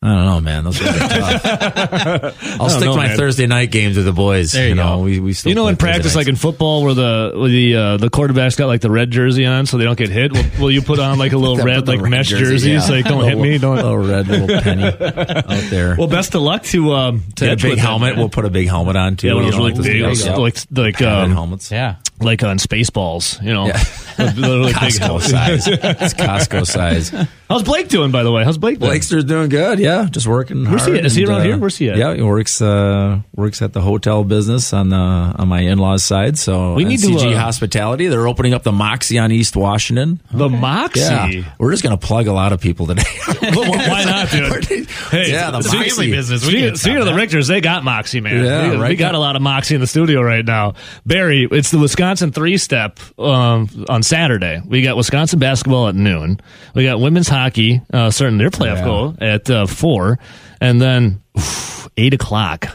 I 0.05 0.15
don't 0.17 0.25
know, 0.27 0.41
man. 0.43 0.65
Those 0.65 0.79
guys 0.79 1.01
are 1.01 1.09
tough. 2.19 2.61
I'll 2.61 2.69
stick 2.69 2.85
know, 2.85 2.93
to 2.93 2.97
my 2.99 3.07
man. 3.09 3.17
Thursday 3.17 3.47
night 3.47 3.71
games 3.71 3.97
with 3.97 4.05
the 4.05 4.13
boys. 4.13 4.53
There 4.53 4.69
you 4.69 4.75
know, 4.75 4.99
go. 4.99 5.03
we 5.03 5.19
we 5.19 5.33
still 5.33 5.49
You 5.49 5.55
know, 5.55 5.63
play 5.63 5.71
in 5.71 5.77
practice, 5.79 6.05
Thursday 6.13 6.19
like 6.19 6.29
in 6.29 6.37
football, 6.37 6.83
where 6.85 6.93
the 6.93 7.33
where 7.35 7.49
the 7.49 7.75
uh, 7.75 7.97
the 7.97 8.11
quarterback's 8.11 8.57
got 8.57 8.67
like 8.67 8.83
the 8.83 8.91
red 8.91 9.11
jersey 9.11 9.47
on, 9.47 9.65
so 9.65 9.79
they 9.79 9.85
don't 9.85 9.97
get 9.97 10.11
hit. 10.11 10.33
Will, 10.33 10.45
will 10.61 10.71
you 10.71 10.83
put 10.83 10.99
on 10.99 11.17
like 11.19 11.33
a 11.33 11.39
little 11.45 11.57
red 11.57 11.89
like 11.89 12.03
red 12.03 12.11
mesh 12.11 12.29
jersey, 12.29 12.45
jerseys? 12.75 12.89
yeah. 12.89 12.95
Like, 12.97 13.07
don't 13.07 13.25
hit 13.29 13.39
me. 13.39 13.57
Don't. 13.57 13.77
little 13.77 13.97
red 13.97 14.29
little 14.29 14.47
penny 14.61 14.85
out 14.85 15.71
there. 15.71 15.97
Well, 15.99 16.09
best 16.09 16.35
of 16.35 16.43
luck 16.43 16.65
to 16.65 16.93
um 16.93 17.23
to 17.37 17.47
Get 17.47 17.65
a 17.65 17.69
big 17.69 17.79
helmet. 17.79 18.11
man. 18.11 18.19
We'll 18.19 18.29
put 18.29 18.45
a 18.45 18.51
big 18.51 18.69
helmet 18.69 18.97
on 18.97 19.17
too. 19.17 19.29
yeah, 19.29 19.35
one 19.35 19.45
you 19.45 19.49
of 19.49 19.55
those 19.55 19.59
know, 19.59 19.67
really 19.67 19.75
like 19.75 19.85
big, 19.85 20.03
those 20.03 20.39
like 20.39 21.01
like 21.01 21.03
um, 21.03 21.33
helmets. 21.33 21.71
Yeah. 21.71 21.97
Like 22.25 22.43
on 22.43 22.59
Spaceballs. 22.59 23.43
You 23.43 23.53
know, 23.53 23.67
Yeah. 23.67 23.83
With 24.19 24.37
big 24.37 24.75
Costco 24.75 25.21
size. 25.23 25.67
It's 25.67 26.15
Costco 26.15 26.65
size. 26.67 27.11
How's 27.49 27.65
Blake 27.65 27.89
doing, 27.89 28.13
by 28.13 28.23
the 28.23 28.31
way? 28.31 28.45
How's 28.45 28.59
Blake 28.59 28.79
doing? 28.79 28.93
Blakester's 28.93 29.25
doing 29.25 29.49
good. 29.49 29.81
Yeah, 29.81 30.07
just 30.09 30.29
working. 30.29 30.65
Where's 30.65 30.85
he 30.85 30.93
hard 30.93 30.99
at? 31.01 31.07
Is 31.07 31.15
he 31.17 31.23
and, 31.23 31.31
around 31.31 31.41
uh, 31.41 31.45
here? 31.45 31.59
Where's 31.59 31.77
he 31.77 31.91
at? 31.91 31.97
Yeah, 31.97 32.15
he 32.15 32.23
works 32.23 32.63
uh, 32.63 33.21
works 33.35 33.61
at 33.61 33.73
the 33.73 33.81
hotel 33.81 34.23
business 34.23 34.73
on 34.73 34.93
uh, 34.93 35.35
on 35.37 35.49
my 35.49 35.61
in 35.61 35.79
laws 35.79 36.05
side. 36.05 36.39
So 36.39 36.75
We 36.75 36.85
need 36.85 37.01
to, 37.01 37.09
NCG 37.09 37.35
uh, 37.35 37.39
Hospitality. 37.41 38.07
They're 38.07 38.29
opening 38.29 38.55
up 38.55 38.63
the 38.63 38.71
Moxy 38.73 39.19
on 39.19 39.33
East 39.33 39.57
Washington. 39.57 40.21
the 40.33 40.49
Moxy. 40.49 41.01
Yeah, 41.01 41.45
we're 41.59 41.73
just 41.73 41.83
gonna 41.83 41.97
plug 41.97 42.29
a 42.29 42.33
lot 42.33 42.53
of 42.53 42.61
people 42.61 42.87
today. 42.87 43.03
Well, 43.55 43.71
why 43.71 44.05
not, 44.05 44.31
dude? 44.31 44.65
Hey, 44.87 45.31
yeah, 45.31 45.51
the 45.51 45.59
it's 45.59 45.73
Moxie. 45.73 45.91
family 45.91 46.11
business. 46.11 46.43
We 46.43 46.49
Speaking, 46.49 46.65
can't 46.69 46.79
speaking 46.79 46.99
of 47.01 47.05
the. 47.07 47.13
Richters, 47.13 47.47
they 47.47 47.61
got 47.61 47.85
Moxie, 47.85 48.21
man. 48.21 48.43
Yeah, 48.43 48.71
we, 48.71 48.77
we 48.77 48.83
right. 48.83 48.99
got 48.99 49.15
a 49.15 49.19
lot 49.19 49.37
of 49.37 49.43
Moxie 49.43 49.75
in 49.75 49.81
the 49.83 49.87
studio 49.87 50.23
right 50.23 50.45
now. 50.45 50.75
Barry, 51.05 51.47
it's 51.51 51.71
the 51.71 51.79
Wisconsin 51.79 52.14
three 52.17 52.57
step 52.59 52.99
um, 53.19 53.69
on 53.89 54.03
Saturday. 54.03 54.61
We 54.67 54.83
got 54.83 54.97
Wisconsin 54.97 55.39
basketball 55.39 55.89
at 55.89 55.95
noon. 55.95 56.41
We 56.75 56.85
got 56.85 57.01
women's 57.01 57.29
hockey 57.29 57.81
uh, 57.93 58.11
starting 58.11 58.39
their 58.39 58.51
playoff 58.51 58.79
Yeah. 58.79 58.85
goal 58.85 59.15
at 59.21 59.51
uh, 59.51 59.67
four, 59.67 60.19
and 60.61 60.81
then 60.81 61.23
oof, 61.37 61.89
eight 61.97 62.15
o'clock 62.15 62.67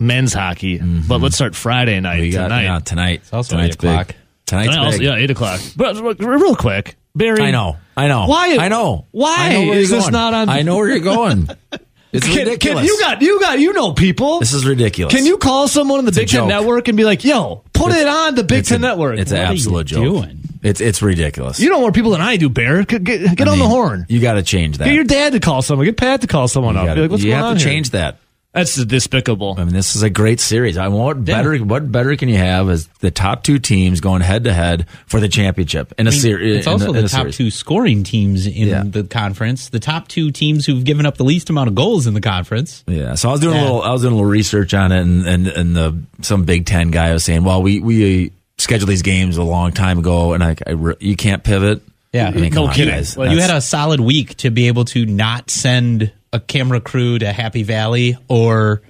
men's 0.00 0.32
hockey. 0.32 0.78
But 0.78 1.20
let's 1.20 1.34
start 1.36 1.54
Friday 1.54 1.98
night 2.00 2.14
Mm-hmm. 2.16 2.22
we 2.22 2.30
got 2.30 2.42
tonight. 2.44 2.62
yeah, 2.64 2.78
tonight. 2.80 3.20
It's 3.22 3.32
also 3.32 3.56
tonight's 3.56 3.76
8 3.76 3.78
o'clock. 3.78 4.06
Big. 4.08 4.16
Tonight's 4.46 4.68
Tonight 4.74 4.84
also- 4.84 4.98
big. 4.98 5.06
yeah, 5.06 5.16
eight 5.16 5.30
o'clock. 5.30 5.60
But 5.76 5.94
but 6.02 6.18
real 6.20 6.54
quick, 6.56 6.96
Barry. 7.14 7.40
I 7.42 7.50
know. 7.50 7.76
I 7.96 8.08
know. 8.08 8.26
Why- 8.26 8.56
I 8.60 8.68
know. 8.68 9.06
why 9.12 9.36
I 9.38 9.52
know 9.54 9.60
where 9.68 9.78
is 9.78 9.88
you're 9.90 9.98
this 9.98 10.04
going. 10.04 10.12
not 10.12 10.34
on- 10.34 10.48
I 10.50 10.62
know 10.62 10.76
where 10.76 10.88
you're 10.88 10.98
going. 11.00 11.48
It's 12.14 12.26
Can, 12.26 12.38
ridiculous. 12.46 12.78
can 12.78 12.84
you 12.86 13.00
got 13.00 13.22
you 13.22 13.40
got 13.40 13.58
you 13.58 13.72
know 13.72 13.92
people. 13.92 14.38
this 14.40 14.52
is 14.54 14.64
ridiculous. 14.64 15.12
Can 15.14 15.26
you 15.26 15.36
call 15.36 15.66
someone 15.68 15.98
on 15.98 16.04
the 16.04 16.12
a 16.12 16.14
Big 16.14 16.28
Ten. 16.28 16.46
Network 16.48 16.86
and 16.88 16.96
be 16.96 17.04
like, 17.04 17.24
"Yo, 17.24 17.64
put 17.72 17.92
it 17.92 18.06
on 18.06 18.34
the 18.36 18.44
Big 18.44 18.64
Ten 18.64 18.76
a- 18.84 18.86
Network"? 18.86 19.18
It's 19.18 19.32
an 19.32 19.38
What 19.38 19.42
are 19.42 19.46
you 19.52 19.52
absolute 19.58 19.86
joke. 19.86 20.04
doing? 20.04 20.40
It's 20.62 20.80
it's 20.80 21.02
ridiculous. 21.02 21.60
you 21.60 21.68
know 21.70 21.80
more 21.80 21.92
people 21.92 22.12
than 22.12 22.20
I 22.22 22.36
do, 22.36 22.48
Bear. 22.48 22.84
Get, 22.84 23.04
get, 23.04 23.36
get 23.36 23.48
I 23.48 23.52
on 23.52 23.58
the 23.58 23.66
horn. 23.68 24.06
You 24.08 24.20
got 24.20 24.34
to 24.34 24.42
change 24.42 24.78
that. 24.78 24.84
Get 24.86 24.94
your 24.94 25.04
dad 25.04 25.32
to 25.32 25.40
call 25.40 25.60
someone. 25.60 25.84
Get 25.86 25.96
Pat 25.96 26.20
to 26.22 26.26
call 26.26 26.48
someone 26.48 26.74
You 26.76 26.80
up. 26.82 26.86
gotta- 26.86 26.94
Be 26.96 27.02
like, 27.02 27.10
What's 27.10 27.22
you 27.24 27.30
going 27.32 27.36
have 27.42 27.50
on 27.50 27.56
to 27.56 27.62
here?" 27.64 27.72
change 27.72 27.90
that. 27.90 28.18
That's 28.54 28.76
despicable. 28.84 29.56
I 29.58 29.64
mean, 29.64 29.74
this 29.74 29.96
is 29.96 30.02
a 30.04 30.10
great 30.10 30.38
series. 30.38 30.78
I 30.78 30.86
want 30.86 31.18
what 31.18 31.24
better. 31.24 31.56
What 31.58 31.90
better 31.90 32.14
can 32.14 32.28
you 32.28 32.36
have 32.36 32.70
as 32.70 32.86
the 33.00 33.10
top 33.10 33.42
two 33.42 33.58
teams 33.58 34.00
going 34.00 34.22
head 34.22 34.44
to 34.44 34.52
head 34.52 34.86
for 35.06 35.18
the 35.18 35.28
championship 35.28 35.92
in 35.98 36.06
a 36.06 36.10
I 36.10 36.12
mean, 36.12 36.20
series? 36.20 36.56
It's 36.58 36.66
also 36.68 36.92
the 36.92 37.08
top 37.08 37.30
two 37.30 37.50
scoring 37.50 38.04
teams 38.04 38.46
in 38.46 38.68
Yeah. 38.68 38.84
the 38.86 39.02
conference. 39.02 39.70
The 39.70 39.80
top 39.80 40.06
two 40.06 40.30
teams 40.30 40.66
who've 40.66 40.84
given 40.84 41.04
up 41.04 41.16
the 41.16 41.24
least 41.24 41.50
amount 41.50 41.66
of 41.68 41.74
goals 41.74 42.06
in 42.06 42.14
the 42.14 42.20
conference. 42.20 42.84
Yeah, 42.86 43.16
so 43.16 43.28
I 43.28 43.32
was 43.32 43.40
doing 43.40 43.56
a 43.56 43.60
little. 43.60 43.82
I 43.82 43.90
was 43.90 44.02
doing 44.02 44.12
a 44.12 44.16
little 44.16 44.30
research 44.30 44.72
on 44.72 44.92
it, 44.92 45.00
and 45.00 45.26
and, 45.26 45.46
and 45.48 45.74
the 45.76 45.98
some 46.22 46.44
Big 46.44 46.64
Ten 46.64 46.92
guy 46.92 47.12
was 47.12 47.24
saying, 47.24 47.42
"Well, 47.42 47.60
we 47.60 47.80
we 47.80 48.30
scheduled 48.58 48.88
these 48.88 49.02
games 49.02 49.36
a 49.36 49.42
long 49.42 49.72
time 49.72 49.98
ago, 49.98 50.32
and 50.32 50.44
I, 50.44 50.54
I 50.64 50.70
re- 50.70 50.94
you 51.00 51.16
can't 51.16 51.42
pivot." 51.42 51.82
Yeah. 52.12 52.28
I 52.28 52.30
mean, 52.30 52.52
No 52.54 52.68
on, 52.68 52.72
kidding. 52.74 52.94
guys. 52.94 53.16
Like, 53.16 53.32
you 53.32 53.40
had 53.40 53.50
a 53.50 53.60
solid 53.60 53.98
week 53.98 54.36
to 54.36 54.50
be 54.50 54.68
able 54.68 54.84
to 54.84 55.04
not 55.04 55.50
send 55.50 56.12
a 56.34 56.40
camera 56.40 56.80
crew 56.80 57.18
to 57.18 57.32
Happy 57.32 57.62
Valley 57.62 58.18
or. 58.28 58.82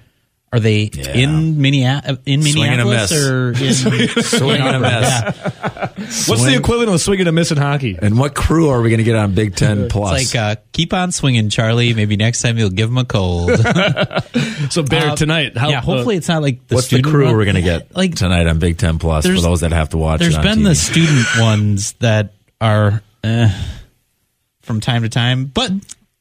Are 0.53 0.59
they 0.59 0.89
Yeah. 0.93 1.11
in, 1.15 1.59
Minneapolis, 1.61 2.19
in 2.25 2.41
Swing 2.41 2.63
Minneapolis 2.69 3.11
or 3.11 3.49
in 3.51 3.73
swing 4.23 4.61
and 4.61 4.75
a 4.77 4.79
miss. 4.79 4.91
Yeah. 5.01 5.31
What's 6.31 6.45
the 6.45 6.55
equivalent 6.57 6.91
of 6.93 7.01
swinging 7.01 7.27
a 7.27 7.33
miss 7.33 7.51
in 7.51 7.57
hockey? 7.57 7.97
And 8.01 8.17
what 8.17 8.35
crew 8.35 8.69
are 8.69 8.79
we 8.81 8.89
going 8.89 8.99
to 8.99 9.03
get 9.03 9.17
on 9.17 9.33
Big 9.33 9.57
Ten 9.57 9.89
Plus? 9.89 10.21
It's 10.21 10.33
like 10.33 10.41
uh, 10.57 10.61
keep 10.71 10.93
on 10.93 11.11
swinging, 11.11 11.49
Charlie. 11.49 11.93
Maybe 11.93 12.15
next 12.15 12.41
time 12.41 12.57
you'll 12.57 12.69
give 12.69 12.87
him 12.89 12.97
a 12.97 13.03
cold. 13.03 13.49
So 14.69 14.81
Bear 14.83 15.09
Uh, 15.09 15.15
tonight. 15.17 15.57
How, 15.57 15.69
yeah, 15.71 15.81
hopefully 15.81 16.15
it's 16.15 16.29
not 16.29 16.41
like 16.41 16.65
the 16.67 16.75
What's 16.75 16.87
the 16.87 16.97
student 16.97 17.13
crew 17.13 17.25
run- 17.25 17.35
we're 17.35 17.43
going 17.45 17.55
to 17.55 17.61
get 17.61 17.93
Like 17.95 18.15
tonight 18.15 18.47
on 18.47 18.57
Big 18.59 18.77
Ten 18.77 18.97
Plus 18.97 19.25
for 19.25 19.33
those 19.41 19.59
that 19.59 19.73
have 19.73 19.89
to 19.89 19.97
watch? 19.97 20.21
There's 20.21 20.35
it 20.35 20.37
on 20.37 20.43
been 20.43 20.59
TV? 20.59 20.63
the 20.69 20.75
student 20.75 21.25
ones 21.39 21.93
that 21.99 22.33
are 22.61 23.01
eh, 23.25 23.51
from 24.61 24.79
time 24.79 25.01
to 25.01 25.09
time, 25.09 25.45
but 25.45 25.71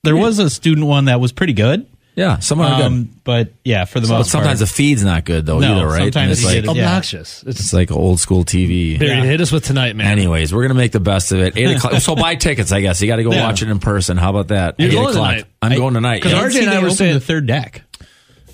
there 0.04 0.16
was 0.16 0.38
a 0.38 0.48
student 0.50 0.86
one 0.86 1.06
that 1.06 1.20
was 1.20 1.32
pretty 1.32 1.52
good. 1.54 1.86
yeah, 2.16 2.38
some 2.38 2.60
are 2.60 2.76
good. 2.76 2.86
Um, 2.86 3.10
but 3.24 3.52
yeah, 3.64 3.84
for 3.86 3.98
the 3.98 4.06
But 4.06 4.18
most 4.18 4.30
sometimes 4.30 4.60
the 4.60 4.66
part, 4.66 4.74
feed's 4.76 5.04
not 5.04 5.24
good 5.24 5.46
though 5.46 5.58
No, 5.58 5.78
either, 5.78 5.86
right? 5.88 6.02
sometimes 6.12 6.32
it's 6.32 6.40
you 6.42 6.46
like 6.46 6.54
get 6.62 6.64
it- 6.70 6.76
yeah. 6.76 6.84
obnoxious. 6.86 7.42
It's, 7.46 7.58
it's 7.60 7.72
like 7.72 7.90
old 7.90 8.20
school 8.20 8.44
TV. 8.44 8.98
Barry, 8.98 9.10
Yeah. 9.18 9.24
hit 9.24 9.40
us 9.40 9.50
with 9.50 9.64
tonight, 9.64 9.96
man. 9.96 10.06
Anyways, 10.06 10.54
we're 10.54 10.62
gonna 10.62 10.74
make 10.74 10.92
the 10.92 11.00
best 11.00 11.32
of 11.32 11.40
it. 11.40 11.56
Eight 11.56 11.76
o'clock. 11.76 11.94
so 12.00 12.14
buy 12.14 12.36
tickets, 12.36 12.70
I 12.70 12.80
guess. 12.82 13.00
You 13.02 13.08
got 13.08 13.16
to 13.16 13.24
go 13.24 13.32
Yeah. 13.32 13.44
watch 13.46 13.62
it 13.62 13.68
in 13.68 13.78
person. 13.80 14.16
How 14.16 14.30
about 14.30 14.48
that? 14.48 14.76
You're 14.78 14.90
Eight 14.90 14.92
going 14.94 15.08
o'clock. 15.10 15.30
tonight. 15.32 15.44
I'm 15.62 15.72
I- 15.72 15.76
going 15.76 15.94
tonight. 15.94 16.22
Because 16.22 16.32
Yeah. 16.32 16.42
RJ 16.42 16.60
and 16.60 16.70
I 16.70 16.72
they 16.74 16.78
were 16.78 16.84
opened 16.86 16.98
saying- 16.98 17.14
the 17.14 17.20
third 17.20 17.46
deck. 17.46 17.82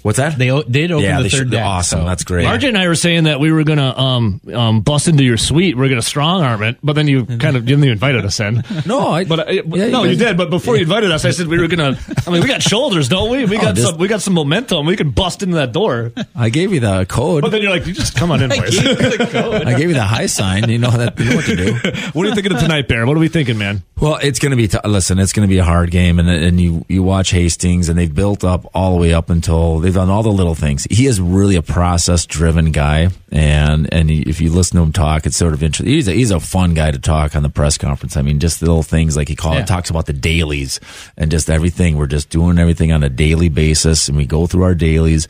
What's 0.03 0.19
that? 0.19 0.39
They 0.39 0.51
o- 0.51 0.63
did 0.63 0.91
open 0.93 1.05
yeah, 1.05 1.19
the 1.19 1.25
they 1.25 1.29
third 1.29 1.37
should, 1.39 1.51
deck. 1.51 1.65
awesome. 1.65 2.01
so- 2.01 2.05
That's 2.07 2.25
great. 2.25 2.47
RJ 2.47 2.69
and 2.69 2.79
I 2.79 2.89
were 2.89 2.95
saying 2.95 3.25
that 3.25 3.39
we 3.41 3.53
were 3.53 3.65
gonna 3.65 3.97
um, 3.99 4.41
um, 4.53 4.81
bust 4.81 5.09
into 5.09 5.23
your 5.25 5.37
suite. 5.37 5.77
We 5.77 5.85
are 5.87 5.89
gonna 5.89 6.01
strong 6.03 6.43
arm 6.43 6.63
it, 6.63 6.79
but 6.83 6.95
then 6.95 7.07
you 7.09 7.25
kind 7.27 7.57
of 7.57 7.65
didn't 7.67 7.85
even 7.85 7.93
invited 7.93 8.25
us 8.25 8.41
in. 8.41 8.63
no, 8.87 9.09
I, 9.11 9.25
But 9.25 9.49
uh, 9.49 9.53
Yeah, 9.53 9.89
no, 9.89 10.05
you 10.05 10.11
you 10.11 10.17
did. 10.17 10.37
But 10.37 10.51
before 10.51 10.77
you 10.77 10.83
invited 10.83 11.11
us, 11.11 11.25
I 11.25 11.31
said 11.31 11.47
we 11.49 11.59
were 11.59 11.69
gonna. 11.69 11.99
I 12.27 12.31
mean, 12.31 12.41
we 12.43 12.49
got 12.49 12.63
shoulders, 12.63 13.09
don't 13.09 13.31
we? 13.31 13.45
We 13.45 13.57
got 13.59 13.75
just- 13.77 13.89
some. 13.91 13.99
We 13.99 14.09
got 14.09 14.23
some 14.23 14.35
momentum. 14.35 14.87
We 14.87 14.97
can 14.97 15.11
bust 15.11 15.43
into 15.43 15.57
that 15.57 15.73
door. 15.73 16.13
I 16.35 16.49
gave 16.49 16.73
you 16.73 16.81
the 16.81 17.05
code. 17.07 17.43
But 17.43 17.51
then 17.51 17.61
you're 17.63 17.71
like, 17.71 17.87
you 17.87 17.93
just 17.93 18.17
come 18.17 18.31
on 18.31 18.43
in, 18.43 18.49
boys. 18.51 18.79
I 18.85 19.75
gave 19.77 19.89
you 19.89 19.95
the 19.95 20.03
high 20.03 20.27
sign. 20.27 20.69
You 20.71 20.79
know 20.79 20.91
that. 20.91 21.19
You 21.19 21.25
know 21.31 21.37
what 21.37 21.45
to 21.47 21.57
do. 21.57 21.73
what 22.13 22.25
are 22.25 22.29
you 22.29 22.35
thinking 22.35 22.53
of 22.53 22.61
tonight, 22.61 22.89
Bear? 22.89 23.07
What 23.07 23.17
are 23.17 23.21
we 23.21 23.29
thinking, 23.29 23.59
man? 23.59 23.83
Well, 24.01 24.19
it's 24.23 24.39
going 24.39 24.51
to 24.51 24.57
be. 24.57 24.67
T- 24.69 24.79
listen, 24.85 25.19
it's 25.19 25.33
going 25.33 25.47
to 25.47 25.53
be 25.53 25.59
a 25.59 25.65
hard 25.65 25.91
game, 25.91 26.19
and 26.19 26.29
and 26.29 26.59
you 26.61 26.85
you 26.89 27.03
watch 27.03 27.31
Hastings, 27.33 27.89
and 27.89 27.99
they've 27.99 28.15
built 28.15 28.45
up 28.45 28.65
all 28.75 28.95
the 28.95 29.01
way 29.01 29.13
up 29.13 29.29
until 29.31 29.79
they've 29.91 30.01
done 30.01 30.09
all 30.11 30.23
the 30.23 30.31
little 30.31 30.55
things. 30.55 30.87
He 30.91 31.07
is 31.07 31.21
really 31.21 31.57
a 31.57 31.63
process 31.63 32.27
driven 32.27 32.73
guy, 32.73 33.09
and 33.33 33.93
and 33.93 34.09
he, 34.09 34.23
if 34.23 34.41
you 34.41 34.51
listen 34.51 34.77
to 34.77 34.83
him 34.83 34.93
talk, 34.93 35.27
it's 35.27 35.37
sort 35.37 35.53
of 35.53 35.63
interesting. 35.63 35.93
He's 35.95 36.09
a, 36.09 36.13
he's 36.13 36.31
a 36.31 36.41
fun 36.41 36.75
guy 36.75 36.91
to 36.91 36.99
talk 36.99 37.35
on 37.37 37.43
the 37.43 37.49
press 37.51 37.77
conference. 37.79 38.17
I 38.17 38.23
mean, 38.23 38.39
just 38.41 38.61
the 38.61 38.67
little 38.67 38.83
things 38.83 39.17
like 39.17 39.29
he 39.29 39.37
call 39.37 39.55
Yeah. 39.55 39.61
it 39.61 39.67
talks 39.67 39.91
about 39.91 40.07
the 40.07 40.13
dailies 40.13 40.81
and 41.17 41.31
just 41.31 41.51
everything. 41.51 41.97
We're 41.97 42.07
just 42.07 42.31
doing 42.31 42.59
everything 42.59 42.93
on 42.93 43.03
a 43.03 43.09
daily 43.09 43.49
basis, 43.49 44.09
and 44.09 44.17
we 44.17 44.25
go 44.27 44.47
through 44.47 44.63
our 44.63 44.75
dailies. 44.75 45.29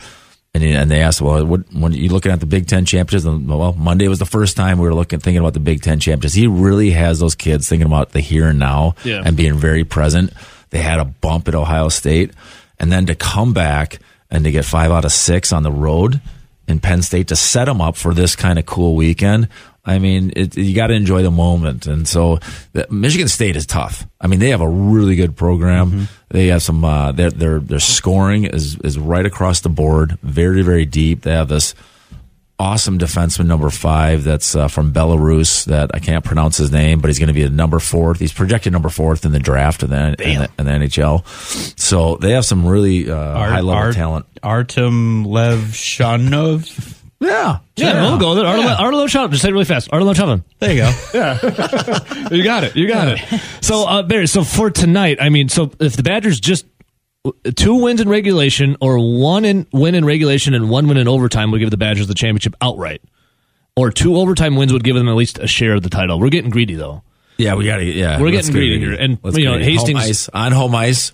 And, 0.52 0.64
and 0.64 0.90
they 0.90 1.00
asked, 1.00 1.22
well, 1.22 1.46
what, 1.46 1.72
when 1.72 1.92
you 1.92 2.08
looking 2.08 2.32
at 2.32 2.40
the 2.40 2.46
Big 2.46 2.66
Ten 2.66 2.84
championships? 2.84 3.24
And, 3.24 3.48
Well, 3.48 3.72
Monday 3.74 4.08
was 4.08 4.18
the 4.18 4.26
first 4.26 4.56
time 4.56 4.78
we 4.80 4.88
were 4.88 4.94
looking, 4.96 5.20
thinking 5.20 5.38
about 5.38 5.54
the 5.54 5.60
Big 5.60 5.80
Ten 5.80 6.00
championships. 6.00 6.34
He 6.34 6.48
really 6.48 6.90
has 6.90 7.20
those 7.20 7.36
kids 7.36 7.68
thinking 7.68 7.86
about 7.86 8.10
the 8.10 8.20
here 8.20 8.48
and 8.48 8.58
now 8.58 8.96
Yeah. 9.04 9.22
and 9.24 9.36
being 9.36 9.54
very 9.56 9.84
present. 9.84 10.32
They 10.70 10.80
had 10.82 10.98
a 10.98 11.04
bump 11.04 11.46
at 11.46 11.54
Ohio 11.54 11.88
State, 11.88 12.32
and 12.80 12.90
then 12.90 13.06
to 13.06 13.14
come 13.14 13.52
back 13.52 14.00
and 14.30 14.44
to 14.44 14.50
get 14.50 14.64
five 14.64 14.90
out 14.90 15.04
of 15.04 15.12
six 15.12 15.52
on 15.52 15.62
the 15.62 15.72
road 15.72 16.20
in 16.68 16.78
Penn 16.78 17.02
State 17.02 17.28
to 17.28 17.36
set 17.36 17.64
them 17.64 17.80
up 17.80 17.96
for 17.96 18.14
this 18.14 18.36
kind 18.36 18.58
of 18.58 18.66
cool 18.66 18.94
weekend. 18.94 19.48
I 19.84 19.98
mean, 19.98 20.32
it, 20.36 20.56
you 20.56 20.74
got 20.74 20.88
to 20.88 20.94
enjoy 20.94 21.22
the 21.22 21.30
moment, 21.30 21.86
and 21.86 22.06
so 22.06 22.38
the, 22.72 22.86
Michigan 22.90 23.28
State 23.28 23.56
is 23.56 23.66
tough. 23.66 24.06
I 24.20 24.26
mean, 24.26 24.38
they 24.38 24.50
have 24.50 24.60
a 24.60 24.68
really 24.68 25.16
good 25.16 25.36
program. 25.36 26.08
They 26.28 26.48
have 26.48 26.62
some. 26.62 26.84
Uh, 26.84 27.12
their 27.12 27.30
their 27.30 27.58
their 27.60 27.80
scoring 27.80 28.44
is 28.44 28.78
is 28.80 28.98
right 28.98 29.24
across 29.24 29.60
the 29.60 29.70
board, 29.70 30.18
very 30.22 30.62
very 30.62 30.84
deep. 30.84 31.22
They 31.22 31.32
have 31.32 31.48
this 31.48 31.74
awesome 32.60 32.98
defenseman 32.98 33.46
number 33.46 33.70
five 33.70 34.22
that's 34.22 34.54
uh, 34.54 34.68
from 34.68 34.92
Belarus 34.92 35.64
that 35.64 35.90
I 35.94 35.98
can't 35.98 36.24
pronounce 36.24 36.58
his 36.58 36.70
name, 36.70 37.00
but 37.00 37.08
he's 37.08 37.18
going 37.18 37.28
to 37.28 37.32
be 37.34 37.42
a 37.42 37.48
number 37.50 37.78
fourth. 37.78 38.20
He's 38.20 38.32
projected 38.32 38.72
number 38.72 38.90
fourth 38.90 39.24
in 39.24 39.32
the 39.32 39.38
draft 39.40 39.82
and 39.82 39.90
then 39.90 40.14
in 40.18 40.38
the, 40.40 40.50
in 40.58 40.66
the 40.66 40.72
NHL. 40.72 41.26
So 41.80 42.16
they 42.16 42.32
have 42.32 42.44
some 42.44 42.66
really 42.66 43.10
uh, 43.10 43.16
high 43.16 43.56
level 43.60 43.70
Art- 43.70 43.94
talent. 43.94 44.26
Artyom 44.42 45.26
Levshunov. 45.26 46.96
Yeah, 47.22 47.58
Yeah, 47.76 48.00
we'll 48.08 48.18
go 48.18 48.34
there. 48.34 48.46
Arlo, 48.46 48.64
Arlo 48.64 49.06
Chapman. 49.06 49.32
Just 49.32 49.42
say 49.42 49.50
it 49.50 49.52
really 49.52 49.66
fast. 49.66 49.90
Arlo 49.92 50.14
Chapman. 50.14 50.42
There 50.58 50.72
you 50.72 50.78
go. 50.78 50.90
Yeah. 51.12 51.38
you 52.30 52.42
got 52.42 52.64
it. 52.64 52.74
You 52.76 52.88
got 52.88 53.08
it. 53.08 53.40
So, 53.60 53.86
uh, 53.86 54.02
Barry, 54.04 54.26
so 54.26 54.42
for 54.42 54.70
tonight, 54.70 55.18
I 55.20 55.28
mean, 55.28 55.50
so 55.50 55.70
if 55.80 55.96
the 55.98 56.02
Badgers 56.02 56.40
just 56.40 56.64
two 57.54 57.74
wins 57.82 58.00
in 58.00 58.08
regulation 58.08 58.76
or 58.80 58.98
one 58.98 59.44
in 59.44 59.66
win 59.72 59.94
in 59.94 60.04
regulation 60.04 60.54
and 60.54 60.70
one 60.70 60.88
win 60.88 60.96
in 60.96 61.08
overtime 61.08 61.50
would 61.50 61.58
give 61.58 61.70
the 61.70 61.76
Badgers 61.76 62.06
the 62.06 62.14
championship 62.14 62.54
outright, 62.60 63.02
or 63.76 63.90
two 63.90 64.16
overtime 64.16 64.56
wins 64.56 64.72
would 64.72 64.84
give 64.84 64.96
them 64.96 65.08
at 65.08 65.14
least 65.16 65.38
a 65.38 65.46
share 65.46 65.74
of 65.74 65.82
the 65.82 65.90
title. 65.90 66.18
We're 66.18 66.30
getting 66.30 66.50
greedy 66.50 66.74
though. 66.74 67.02
yeah, 67.36 67.54
we 67.54 67.64
got 67.64 67.76
to. 67.76 67.84
Yeah, 67.84 68.20
We're 68.20 68.30
getting 68.30 68.52
get 68.52 68.58
greedy 68.58 68.78
here. 68.80 68.92
And, 68.94 69.18
Let's 69.22 69.36
you 69.36 69.44
know, 69.44 69.54
it. 69.54 69.62
Hastings- 69.62 70.00
home 70.00 70.08
ice 70.08 70.28
on 70.32 70.52
home 70.52 70.74
ice. 70.74 71.12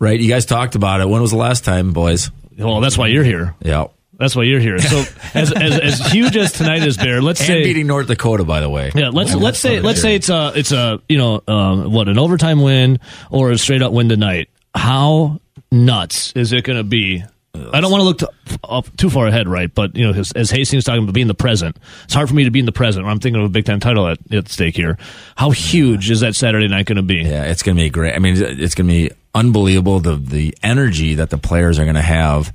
right, 0.00 0.18
you 0.18 0.28
guys 0.28 0.46
talked 0.46 0.74
about 0.74 1.00
it. 1.00 1.08
When 1.08 1.20
was 1.20 1.30
the 1.30 1.36
last 1.36 1.64
time, 1.64 1.92
boys? 1.92 2.30
Well, 2.58 2.80
that's 2.80 2.98
why 2.98 3.06
you're 3.08 3.22
here. 3.24 3.54
Yeah, 3.62 3.86
That's 4.18 4.34
why 4.34 4.42
you're 4.44 4.58
here. 4.58 4.80
So, 4.80 4.98
as, 5.34 5.52
as, 5.52 5.78
as 5.78 6.12
huge 6.12 6.36
as 6.36 6.50
tonight 6.52 6.82
is, 6.82 6.96
Bear, 6.96 7.22
let's 7.22 7.38
and 7.40 7.46
say 7.46 7.62
beating 7.62 7.86
North 7.86 8.08
Dakota, 8.08 8.42
by 8.44 8.60
the 8.60 8.68
way. 8.68 8.90
Yeah, 8.94 9.10
let's 9.10 9.30
Well, 9.30 9.44
let's 9.44 9.60
say 9.60 9.78
let's 9.80 10.00
say 10.02 10.16
it's 10.16 10.28
a 10.28 10.52
it's 10.56 10.72
a 10.72 11.00
you 11.08 11.18
know 11.18 11.42
um, 11.46 11.92
what 11.92 12.08
an 12.08 12.18
overtime 12.18 12.60
win 12.62 12.98
or 13.30 13.52
a 13.52 13.58
straight 13.58 13.80
up 13.82 13.92
win 13.92 14.08
tonight. 14.08 14.48
How 14.74 15.40
nuts 15.72 16.32
is 16.34 16.52
it 16.52 16.64
going 16.64 16.78
to 16.78 16.84
be? 16.84 17.24
I 17.72 17.80
don't 17.80 17.90
want 17.90 18.02
to 18.02 18.04
look 18.04 18.18
to, 18.18 18.30
up 18.62 18.96
too 18.96 19.10
far 19.10 19.26
ahead, 19.26 19.48
right? 19.48 19.72
But 19.74 19.96
you 19.96 20.06
know, 20.06 20.16
as, 20.18 20.30
as 20.32 20.50
Hastings 20.50 20.84
talking 20.84 21.02
about 21.02 21.12
being 21.14 21.26
the 21.26 21.34
present, 21.34 21.76
it's 22.04 22.14
hard 22.14 22.28
for 22.28 22.34
me 22.34 22.44
to 22.44 22.50
be 22.52 22.60
in 22.60 22.66
the 22.66 22.72
present. 22.72 23.04
when 23.04 23.10
I'm 23.12 23.18
thinking 23.18 23.40
of 23.40 23.46
a 23.46 23.50
Big 23.50 23.64
Ten 23.64 23.80
title 23.80 24.06
at, 24.06 24.18
at 24.32 24.48
stake 24.48 24.76
here. 24.76 24.96
How 25.34 25.50
huge 25.50 26.08
is 26.10 26.20
that 26.20 26.36
Saturday 26.36 26.68
night 26.68 26.86
going 26.86 26.96
to 26.96 27.02
be? 27.02 27.16
Yeah, 27.16 27.44
it's 27.44 27.62
going 27.64 27.76
to 27.76 27.82
be 27.82 27.90
great. 27.90 28.14
I 28.14 28.20
mean, 28.20 28.34
it's 28.36 28.74
going 28.76 28.86
to 28.86 28.92
be 28.92 29.10
unbelievable 29.34 29.98
the 29.98 30.14
the 30.14 30.56
energy 30.62 31.14
that 31.14 31.30
the 31.30 31.38
players 31.38 31.78
are 31.80 31.84
going 31.84 31.96
to 31.96 32.00
have, 32.02 32.52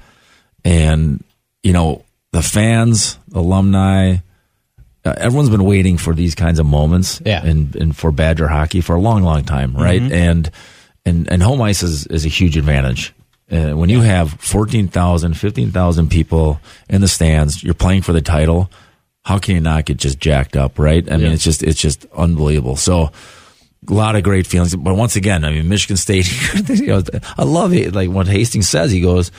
and 0.63 1.22
you 1.63 1.73
know 1.73 2.06
the 2.32 2.41
fans, 2.41 3.17
alumni, 3.34 4.17
uh, 5.04 5.13
everyone's 5.17 5.49
been 5.49 5.65
waiting 5.65 5.97
for 5.97 6.13
these 6.15 6.34
kinds 6.34 6.60
of 6.60 6.65
moments, 6.65 7.21
Yeah. 7.26 7.43
and 7.45 7.76
and 7.76 7.95
for 7.97 8.12
Badger 8.12 8.47
hockey 8.47 8.80
for 8.80 8.95
a 8.95 9.02
long, 9.02 9.21
long 9.23 9.43
time, 9.43 9.76
right? 9.76 10.02
And 10.02 10.49
and 11.05 11.29
and 11.31 11.41
home 11.43 11.61
ice 11.61 11.83
is 11.83 12.07
is 12.07 12.25
a 12.25 12.29
huge 12.29 12.57
advantage. 12.57 13.13
Uh, 13.51 13.71
when 13.71 13.89
you 13.89 13.99
have 14.01 14.31
14,000, 14.39 15.33
15,000 15.35 16.09
people 16.09 16.59
in 16.89 17.01
the 17.01 17.07
stands, 17.07 17.61
you're 17.63 17.73
playing 17.75 18.01
for 18.01 18.13
the 18.13 18.21
title. 18.21 18.71
How 19.25 19.37
can 19.37 19.53
you 19.55 19.61
not 19.61 19.85
get 19.85 19.97
just 19.97 20.19
jacked 20.19 20.55
up, 20.55 20.79
right? 20.79 21.05
I 21.11 21.17
mean, 21.17 21.27
Yeah. 21.27 21.33
it's 21.33 21.43
just 21.43 21.61
it's 21.61 21.79
just 21.79 22.05
unbelievable. 22.15 22.75
So 22.77 23.11
a 23.87 23.93
lot 23.93 24.15
of 24.15 24.23
great 24.23 24.47
feelings. 24.47 24.75
But 24.75 24.95
once 24.95 25.15
again, 25.15 25.43
I 25.45 25.51
mean, 25.51 25.67
Michigan 25.69 25.97
State. 25.97 26.27
you 26.69 26.87
know, 26.87 27.03
I 27.37 27.43
love 27.43 27.73
it. 27.73 27.93
Like 27.93 28.09
what 28.09 28.27
Hastings 28.27 28.67
says, 28.69 28.91
he 28.91 29.01
goes, 29.01 29.31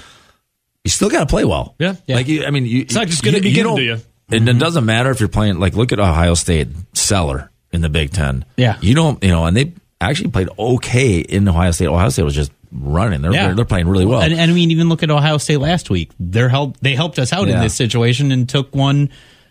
"You 0.84 0.90
still 0.90 1.10
got 1.10 1.20
to 1.20 1.26
play 1.26 1.44
well." 1.44 1.74
Yeah. 1.78 1.96
Yeah. 2.06 2.16
Like 2.16 2.28
you, 2.28 2.44
I 2.44 2.50
mean, 2.50 2.66
you, 2.66 2.82
it's 2.82 2.94
not 2.94 3.08
just 3.08 3.22
gonna 3.24 3.40
be 3.40 3.52
given 3.52 3.76
to 3.76 3.82
you. 3.82 3.98
And 4.30 4.48
it 4.48 4.58
doesn't 4.58 4.84
matter 4.84 5.10
if 5.10 5.18
you're 5.20 5.28
playing. 5.28 5.58
Like 5.58 5.74
look 5.74 5.92
at 5.92 5.98
Ohio 5.98 6.34
State 6.34 6.68
Cellar 6.92 7.50
in 7.72 7.80
the 7.80 7.88
Big 7.88 8.10
Ten. 8.12 8.44
Yeah. 8.56 8.76
you 8.80 8.94
don't. 8.94 9.22
You 9.24 9.30
know, 9.30 9.44
and 9.46 9.56
they 9.56 9.72
actually 10.10 10.30
played 10.30 10.48
okay 10.58 11.18
in 11.18 11.46
Ohio 11.48 11.70
State. 11.72 11.86
Ohio 11.88 12.08
State 12.08 12.22
was 12.24 12.34
just 12.34 12.52
running. 12.72 13.22
They're 13.22 13.32
Yeah. 13.32 13.46
they're, 13.46 13.54
they're 13.56 13.64
playing 13.64 13.88
really 13.88 14.06
well. 14.06 14.20
And, 14.20 14.32
and 14.32 14.50
I 14.50 14.54
mean, 14.54 14.70
even 14.70 14.88
look 14.88 15.02
at 15.02 15.10
Ohio 15.10 15.38
State 15.38 15.58
last 15.58 15.90
week. 15.90 16.10
They're 16.18 16.48
help. 16.48 16.78
They 16.80 16.94
helped 16.94 17.18
us 17.18 17.32
out 17.32 17.48
in 17.48 17.60
this 17.60 17.74
situation 17.74 18.32
and 18.32 18.48
took 18.48 18.74
one. 18.74 19.10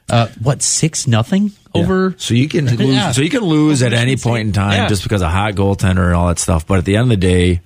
Uh, 0.09 0.27
what 0.41 0.61
six 0.61 1.07
nothing 1.07 1.51
over? 1.73 2.13
So 2.17 2.33
you 2.33 2.49
can 2.49 2.65
lose. 2.77 2.89
Yeah. 2.89 3.13
So 3.13 3.21
you 3.21 3.29
can 3.29 3.41
lose 3.43 3.81
at 3.81 3.93
any 3.93 4.17
point 4.17 4.47
in 4.47 4.53
time 4.53 4.73
Yeah. 4.73 4.87
just 4.89 5.01
because 5.03 5.21
a 5.21 5.29
hot 5.29 5.53
goaltender 5.53 6.05
and 6.07 6.13
all 6.13 6.27
that 6.27 6.39
stuff. 6.39 6.67
But 6.67 6.79
at 6.79 6.85
the 6.85 6.97
end 6.97 7.03
of 7.03 7.09
the 7.09 7.15
day, 7.25 7.61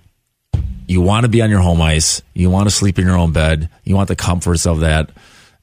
you 0.87 1.01
want 1.01 1.23
to 1.23 1.29
be 1.29 1.41
on 1.41 1.49
your 1.49 1.59
home 1.61 1.81
ice. 1.81 2.21
You 2.35 2.51
want 2.51 2.69
to 2.69 2.75
sleep 2.75 2.99
in 2.99 3.07
your 3.07 3.17
own 3.17 3.31
bed. 3.31 3.69
You 3.83 3.95
want 3.95 4.07
the 4.07 4.15
comforts 4.15 4.67
of 4.67 4.81
that. 4.81 5.09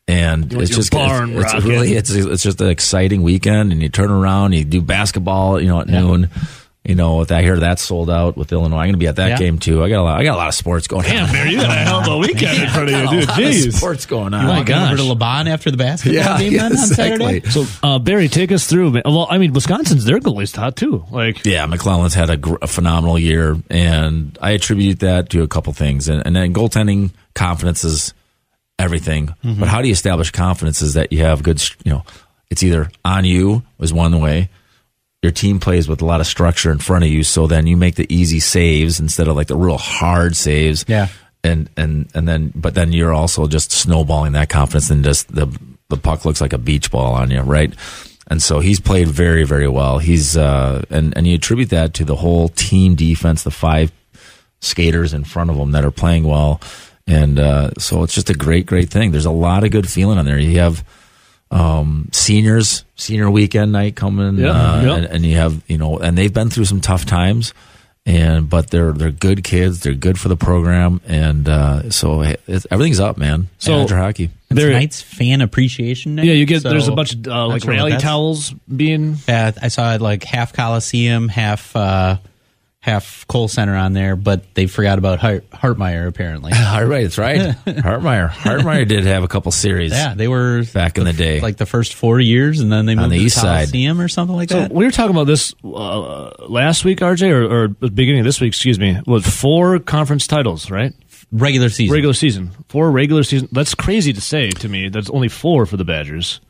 And 0.09 0.53
want 0.53 0.65
it's 0.65 0.75
just 0.75 0.91
barn 0.91 1.31
it's, 1.37 1.55
it's 1.55 1.65
really 1.65 1.95
it's 1.95 2.11
it's 2.11 2.43
just 2.43 2.61
an 2.61 2.69
exciting 2.69 3.23
weekend. 3.23 3.73
And 3.73 3.81
you 3.81 3.89
turn 3.89 4.11
around, 4.11 4.53
you 4.53 4.65
do 4.65 4.83
basketball. 4.83 5.61
You 5.61 5.69
know 5.69 5.81
at 5.81 5.87
noon. 5.87 6.29
You 6.87 6.95
know, 6.95 7.23
if 7.23 7.33
I 7.33 7.41
hear 7.41 7.59
that's 7.59 7.81
sold 7.83 8.11
out 8.11 8.37
with 8.37 8.53
Illinois, 8.53 8.77
I'm 8.77 8.83
going 8.85 8.93
to 8.93 8.99
be 8.99 9.07
at 9.07 9.17
that 9.17 9.29
Yeah. 9.31 9.39
game 9.39 9.59
too. 9.59 9.83
I 9.83 9.89
got 9.89 10.01
a 10.01 10.03
lot. 10.03 10.21
I 10.21 10.25
got 10.25 10.35
a 10.35 10.37
lot 10.37 10.49
of 10.49 10.55
sports 10.55 10.87
going 10.87 11.05
Damn, 11.05 11.25
on. 11.25 11.33
Barry, 11.33 11.51
you 11.53 11.57
got 11.57 11.71
a 11.71 11.81
hell 11.81 12.01
of 12.01 12.09
a 12.09 12.19
weekend 12.27 12.63
in 12.63 12.69
front 12.69 12.91
of 12.91 12.95
you, 12.95 13.09
dude. 13.21 13.25
a 13.25 13.33
lot 13.33 13.39
of 13.39 13.45
Jeez. 13.47 13.73
sports 13.73 14.05
going 14.05 14.35
on. 14.35 14.43
You 14.43 14.49
My 14.49 14.59
Walking 14.59 14.75
over 14.75 14.97
to 14.99 15.03
LaBahn 15.03 15.47
after 15.49 15.71
the 15.71 15.79
basketball 15.79 16.15
Yeah, 16.15 16.39
game 16.39 16.53
then 16.53 16.67
on 16.67 16.73
exactly. 16.73 17.41
Saturday. 17.41 17.51
So, 17.51 17.65
uh, 17.83 17.99
Barry, 18.01 18.29
take 18.29 18.53
us 18.53 18.67
through. 18.67 19.01
Well, 19.03 19.27
I 19.31 19.39
mean, 19.39 19.55
Wisconsin's 19.55 20.05
their 20.05 20.21
goalie's 20.21 20.55
hot 20.55 20.77
too. 20.77 21.07
Like, 21.11 21.47
Yeah, 21.47 21.65
McClellan's 21.65 22.13
had 22.13 22.29
a, 22.29 22.37
gr- 22.37 22.57
a 22.61 22.67
phenomenal 22.67 23.19
year, 23.19 23.57
and 23.71 24.37
I 24.43 24.51
attribute 24.51 25.01
that 25.01 25.31
to 25.31 25.43
a 25.43 25.49
couple 25.49 25.73
things. 25.73 26.09
And, 26.09 26.23
and 26.27 26.37
then 26.37 26.53
goaltending 26.53 27.13
confidence 27.35 27.83
is 27.85 28.13
everything. 28.79 29.29
Mm-hmm. 29.43 29.59
But 29.61 29.69
how 29.71 29.81
do 29.81 29.89
you 29.89 29.93
establish 29.93 30.31
confidence? 30.33 30.83
Is 30.83 30.95
that 30.95 31.13
you 31.15 31.21
have 31.25 31.43
good, 31.43 31.63
you 31.83 31.93
know, 31.93 32.05
it's 32.51 32.63
either 32.63 32.91
on 33.07 33.25
you 33.25 33.63
is 33.81 33.91
one 33.93 34.21
way. 34.21 34.51
Your 35.25 35.33
team 35.33 35.59
plays 35.59 35.89
with 35.89 36.03
a 36.03 36.05
lot 36.05 36.21
of 36.21 36.27
structure 36.27 36.71
in 36.71 36.77
front 36.79 37.03
of 37.05 37.11
you, 37.11 37.23
so 37.25 37.47
then 37.47 37.67
you 37.67 37.79
make 37.79 37.95
the 37.95 38.07
easy 38.15 38.41
saves 38.41 39.01
instead 39.01 39.27
of 39.27 39.37
like 39.37 39.47
the 39.47 39.57
real 39.57 39.79
hard 39.79 40.37
saves. 40.37 40.85
Yeah. 40.87 41.09
and 41.43 41.71
and 41.79 42.11
and 42.15 42.29
then 42.29 42.53
but 42.55 42.75
then 42.75 42.93
you're 42.93 43.15
also 43.15 43.47
just 43.49 43.73
snowballing 43.73 44.33
that 44.33 44.51
confidence 44.51 44.91
and 44.91 45.03
just 45.03 45.35
the 45.35 45.47
the 45.89 45.97
puck 45.97 46.27
looks 46.27 46.43
like 46.43 46.53
a 46.53 46.59
beach 46.59 46.91
ball 46.91 47.15
on 47.15 47.31
you, 47.31 47.41
right? 47.41 47.73
And 48.29 48.43
so 48.43 48.61
he's 48.61 48.81
played 48.81 49.09
very 49.09 49.45
very 49.45 49.67
well. 49.69 49.99
He's 49.99 50.37
uh 50.37 50.85
and 50.91 51.17
and 51.17 51.27
you 51.27 51.37
attribute 51.37 51.71
that 51.71 51.95
to 51.95 52.05
the 52.05 52.17
whole 52.17 52.49
team 52.49 52.95
defense, 52.95 53.45
the 53.45 53.51
five 53.51 53.93
skaters 54.61 55.15
in 55.15 55.25
front 55.25 55.49
of 55.49 55.57
him 55.57 55.73
that 55.73 55.87
are 55.87 55.91
playing 55.91 56.25
well. 56.25 56.61
And 57.07 57.39
uh, 57.39 57.71
so 57.79 58.03
it's 58.03 58.15
just 58.15 58.31
a 58.31 58.35
great, 58.35 58.67
great 58.67 58.91
thing. 58.91 59.11
There's 59.13 59.27
a 59.27 59.31
lot 59.31 59.65
of 59.65 59.71
good 59.71 59.89
feeling 59.89 60.19
on 60.19 60.25
there. 60.25 60.39
You 60.39 60.59
have 60.61 60.85
um, 61.51 62.09
seniors, 62.13 62.85
senior 62.97 63.31
weekend 63.31 63.73
night 63.73 63.97
coming, 63.97 64.37
Yeah, 64.39 64.51
uh, 64.51 64.83
yeah. 64.83 64.95
And, 64.97 65.05
and 65.07 65.25
you 65.27 65.37
have 65.37 65.63
you 65.69 65.79
know, 65.79 65.99
and 65.99 66.17
they've 66.19 66.33
been 66.33 66.51
through 66.51 66.65
some 66.65 66.81
tough 66.81 67.05
times, 67.07 67.55
and 68.07 68.49
but 68.51 68.71
they're 68.71 68.93
they're 68.93 69.11
good 69.11 69.45
kids. 69.45 69.81
They're 69.81 69.95
good 69.95 70.19
for 70.19 70.29
the 70.29 70.37
program, 70.37 71.01
and 71.07 71.49
uh, 71.49 71.91
so 71.91 72.23
it's, 72.23 72.67
everything's 72.71 73.01
up, 73.01 73.17
man. 73.19 73.49
So- 73.59 73.83
Badger 73.83 73.97
hockey. 73.99 74.31
There- 74.51 74.69
Tonight's 74.69 75.03
fan 75.03 75.41
appreciation 75.41 76.15
night. 76.15 76.27
yeah, 76.27 76.35
you 76.35 76.47
get 76.47 76.63
so 76.63 76.69
there's 76.71 76.87
a 76.87 76.93
bunch 76.93 77.15
of 77.15 77.27
uh, 77.27 77.47
like 77.49 77.65
rally 77.65 77.97
towels 77.99 78.53
being. 78.53 79.17
Yeah, 79.27 79.51
I 79.61 79.67
saw 79.69 79.95
it 79.95 80.01
like 80.01 80.23
half 80.23 80.53
Coliseum, 80.53 81.29
half 81.29 81.75
uh, 81.75 82.19
half 82.85 83.27
Kohl 83.29 83.49
Center 83.49 83.75
on 83.75 83.95
there, 83.95 84.15
but 84.15 84.53
they 84.55 84.67
forgot 84.67 84.99
about 84.99 85.19
Hart, 85.19 85.49
Hartmeyer 85.51 86.07
apparently. 86.07 86.53
All 86.55 86.85
right, 86.85 87.05
that's 87.05 87.17
right. 87.17 87.41
Hartmeyer, 87.65 88.29
Hartmeyer 88.29 88.87
did 88.87 89.05
have 89.05 89.23
a 89.25 89.29
couple 89.29 89.51
series. 89.53 89.91
yeah, 89.91 90.13
they 90.15 90.29
were 90.29 90.65
Back 90.75 90.99
in 90.99 91.05
the 91.05 91.15
day. 91.15 91.41
like 91.41 91.57
the 91.57 91.65
first 91.65 91.95
four 91.95 92.21
years, 92.21 92.61
and 92.61 92.71
then 92.71 92.85
they 92.85 92.95
moved 92.95 93.11
the 93.13 93.19
to 93.21 93.25
east 93.25 93.37
side. 93.37 93.69
Coliseum 93.69 94.01
or 94.03 94.09
something 94.09 94.37
like 94.37 94.51
So 94.51 94.61
that. 94.61 94.71
we 94.73 94.85
were 94.85 94.91
talking 94.91 95.13
about 95.17 95.27
this 95.27 95.55
uh, 95.65 96.31
last 96.47 96.85
week, 96.85 96.99
RJ, 96.99 97.31
or, 97.31 97.65
or 97.65 97.69
beginning 97.69 98.21
of 98.21 98.27
this 98.27 98.39
week. 98.41 98.49
Excuse 98.49 98.79
me. 98.79 99.01
Was 99.07 99.27
four 99.27 99.79
conference 99.79 100.27
titles, 100.27 100.71
right? 100.71 100.93
Regular 101.33 101.71
season. 101.71 101.95
Regular 101.95 102.13
season, 102.15 102.51
four 102.69 102.91
regular 102.91 103.23
season. 103.23 103.49
That's 103.51 103.75
crazy 103.75 104.13
to 104.13 104.21
say 104.21 104.51
to 104.51 104.69
me. 104.69 104.91
That's 104.91 105.09
only 105.09 105.29
four 105.29 105.65
for 105.65 105.79
the 105.79 105.85
Badgers. 105.85 106.41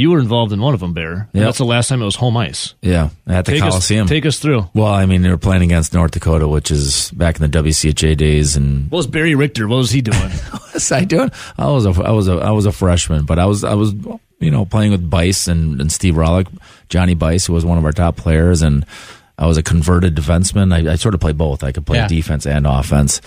You 0.00 0.10
were 0.12 0.18
involved 0.18 0.52
in 0.52 0.60
one 0.60 0.72
of 0.74 0.80
them, 0.80 0.92
Bear. 0.94 1.28
Yep. 1.32 1.44
That's 1.44 1.58
the 1.58 1.64
last 1.64 1.88
time 1.88 2.00
it 2.00 2.04
was 2.06 2.16
home 2.16 2.36
ice. 2.36 2.74
Yeah, 2.82 3.10
at 3.26 3.44
the 3.44 3.52
Take 3.52 3.60
Coliseum. 3.62 4.04
us, 4.04 4.08
take 4.08 4.24
us 4.26 4.38
through. 4.38 4.68
well, 4.74 4.86
I 4.86 5.04
mean, 5.06 5.22
they 5.22 5.28
were 5.30 5.36
playing 5.38 5.62
against 5.62 5.92
North 5.92 6.12
Dakota, 6.12 6.48
which 6.48 6.70
is 6.70 7.10
back 7.12 7.38
in 7.40 7.48
the 7.50 7.58
WCHA 7.58 8.16
days, 8.16 8.56
and 8.56 8.90
What 8.90 8.96
was 8.98 9.06
Barry 9.06 9.34
Richter? 9.34 9.68
What 9.68 9.76
was 9.76 9.90
he 9.90 10.00
doing? 10.00 10.16
what 10.50 10.74
was 10.74 10.90
I 10.92 11.04
doing? 11.04 11.30
I 11.58 11.66
was 11.68 11.86
a 11.86 11.90
I 11.90 12.10
was 12.12 12.28
a 12.28 12.32
I 12.38 12.50
was 12.50 12.66
a 12.66 12.72
freshman, 12.72 13.24
but 13.26 13.38
I 13.38 13.46
was 13.46 13.62
I 13.64 13.74
was 13.74 13.92
you 14.40 14.50
know 14.50 14.64
playing 14.64 14.92
with 14.92 15.08
Byce 15.10 15.48
and, 15.48 15.80
and 15.80 15.92
Steve 15.92 16.14
Rohlik, 16.14 16.48
Johnny 16.88 17.14
Byce, 17.14 17.46
who 17.46 17.52
was 17.52 17.64
one 17.64 17.76
of 17.78 17.84
our 17.84 17.92
top 17.92 18.16
players, 18.16 18.62
and 18.62 18.86
I 19.38 19.46
was 19.46 19.58
a 19.58 19.62
converted 19.62 20.14
defenseman. 20.16 20.72
I, 20.72 20.92
I 20.92 20.96
sort 20.96 21.14
of 21.14 21.20
played 21.20 21.36
both. 21.38 21.62
I 21.64 21.72
could 21.72 21.84
play 21.86 21.98
Yeah. 21.98 22.08
defense 22.08 22.46
and 22.46 22.66
offense, 22.66 23.20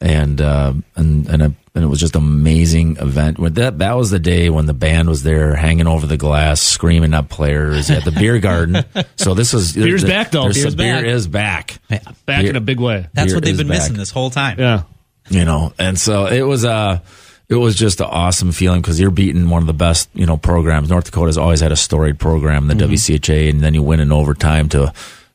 and 0.00 0.40
uh, 0.40 0.74
and 0.94 1.26
and, 1.28 1.42
it, 1.42 1.52
and 1.74 1.84
it 1.84 1.86
was 1.86 2.00
just 2.00 2.16
an 2.16 2.22
amazing 2.22 2.96
event. 2.98 3.38
When 3.38 3.54
that 3.54 3.78
that 3.78 3.96
was 3.96 4.10
the 4.10 4.18
day 4.18 4.50
when 4.50 4.66
the 4.66 4.74
band 4.74 5.08
was 5.08 5.22
there, 5.22 5.54
hanging 5.54 5.86
over 5.86 6.06
the 6.06 6.16
glass, 6.16 6.60
screaming 6.60 7.14
at 7.14 7.28
players 7.28 7.90
at 7.90 8.04
the 8.04 8.12
beer 8.12 8.38
garden. 8.40 8.84
So 9.16 9.34
this 9.34 9.52
was 9.52 9.72
Beer's 9.72 10.04
back, 10.04 10.30
though. 10.30 10.42
there's- 10.42 10.56
Beer's 10.62 10.74
beer 10.74 11.04
is 11.04 11.26
back. 11.28 11.78
Back 11.88 12.02
Beer- 12.26 12.50
in 12.50 12.56
a 12.56 12.60
big 12.60 12.78
way. 12.80 13.06
That's 13.14 13.32
what 13.34 13.44
they've 13.44 13.56
been 13.56 13.68
back 13.68 13.78
missing 13.78 13.96
this 13.96 14.10
whole 14.10 14.30
time. 14.30 14.58
Yeah. 14.58 14.82
you 15.30 15.44
know 15.44 15.72
and 15.78 15.98
so 15.98 16.26
it 16.26 16.42
was 16.42 16.64
uh 16.64 17.00
it 17.48 17.54
was 17.56 17.74
just 17.74 17.98
an 18.00 18.06
awesome 18.06 18.52
feeling 18.52 18.80
because 18.80 19.00
you're 19.00 19.10
beating 19.10 19.48
one 19.50 19.60
of 19.60 19.66
the 19.66 19.72
best 19.74 20.08
you 20.14 20.24
know 20.24 20.36
programs 20.36 20.88
north 20.88 21.06
dakota's 21.06 21.36
always 21.36 21.58
had 21.60 21.72
a 21.72 21.76
storied 21.76 22.16
program 22.20 22.70
in 22.70 22.78
the 22.78 22.84
wcha 22.84 23.50
and 23.50 23.60
then 23.60 23.74
you 23.74 23.82
win 23.82 23.98
in 23.98 24.12
overtime 24.12 24.68
to 24.68 24.92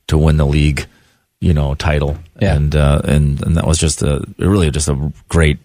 to 0.07 0.17
win 0.17 0.37
the 0.37 0.45
league 0.45 0.85
you 1.41 1.53
know 1.53 1.75
title 1.75 2.17
Yeah. 2.39 2.55
and 2.55 2.73
uh 2.75 3.01
and 3.03 3.41
and 3.43 3.57
that 3.57 3.67
was 3.67 3.77
just 3.77 4.01
a 4.03 4.23
really 4.39 4.71
just 4.71 4.87
a 4.87 5.11
great 5.27 5.59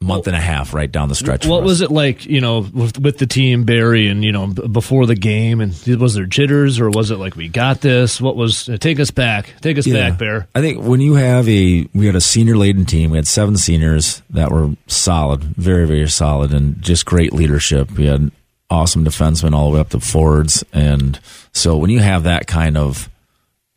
month 0.00 0.28
and 0.28 0.36
a 0.36 0.40
half 0.40 0.72
right 0.74 0.92
down 0.92 1.08
the 1.08 1.14
stretch 1.16 1.44
What 1.44 1.64
was 1.64 1.80
it 1.80 1.90
like, 1.90 2.24
you 2.24 2.40
know, 2.40 2.60
with, 2.72 3.00
with 3.00 3.18
the 3.18 3.26
team, 3.26 3.64
Barry, 3.64 4.06
and, 4.06 4.22
you 4.24 4.30
know, 4.30 4.46
before 4.46 5.06
the 5.06 5.16
game? 5.16 5.60
And 5.60 5.72
was 6.00 6.14
there 6.14 6.24
jitters 6.24 6.78
or 6.78 6.88
was 6.88 7.10
it 7.10 7.16
like, 7.16 7.34
we 7.34 7.48
got 7.48 7.80
this? 7.80 8.20
What 8.20 8.36
was, 8.36 8.68
uh, 8.68 8.76
take 8.76 9.00
us 9.00 9.10
back. 9.10 9.54
Take 9.60 9.76
us 9.76 9.88
back, 9.88 10.16
Bear. 10.16 10.46
I 10.54 10.60
think 10.60 10.84
when 10.84 11.00
you 11.00 11.14
have 11.14 11.48
a, 11.48 11.88
we 11.94 12.06
had 12.06 12.14
a 12.14 12.20
senior 12.20 12.56
laden 12.56 12.86
team. 12.86 13.10
We 13.10 13.18
had 13.18 13.26
seven 13.26 13.56
seniors 13.56 14.22
that 14.30 14.52
were 14.52 14.70
solid, 14.86 15.42
very, 15.42 15.84
very 15.84 16.08
solid, 16.08 16.52
and 16.52 16.80
just 16.80 17.04
great 17.04 17.32
leadership. 17.32 17.90
We 17.90 18.06
had 18.06 18.30
awesome 18.70 19.04
defensemen 19.04 19.52
all 19.52 19.68
the 19.70 19.74
way 19.74 19.80
up 19.80 19.88
to 19.88 19.98
forwards. 19.98 20.62
And 20.72 21.18
so 21.52 21.76
when 21.76 21.90
you 21.90 21.98
have 21.98 22.22
that 22.22 22.46
kind 22.46 22.78
of 22.78 23.08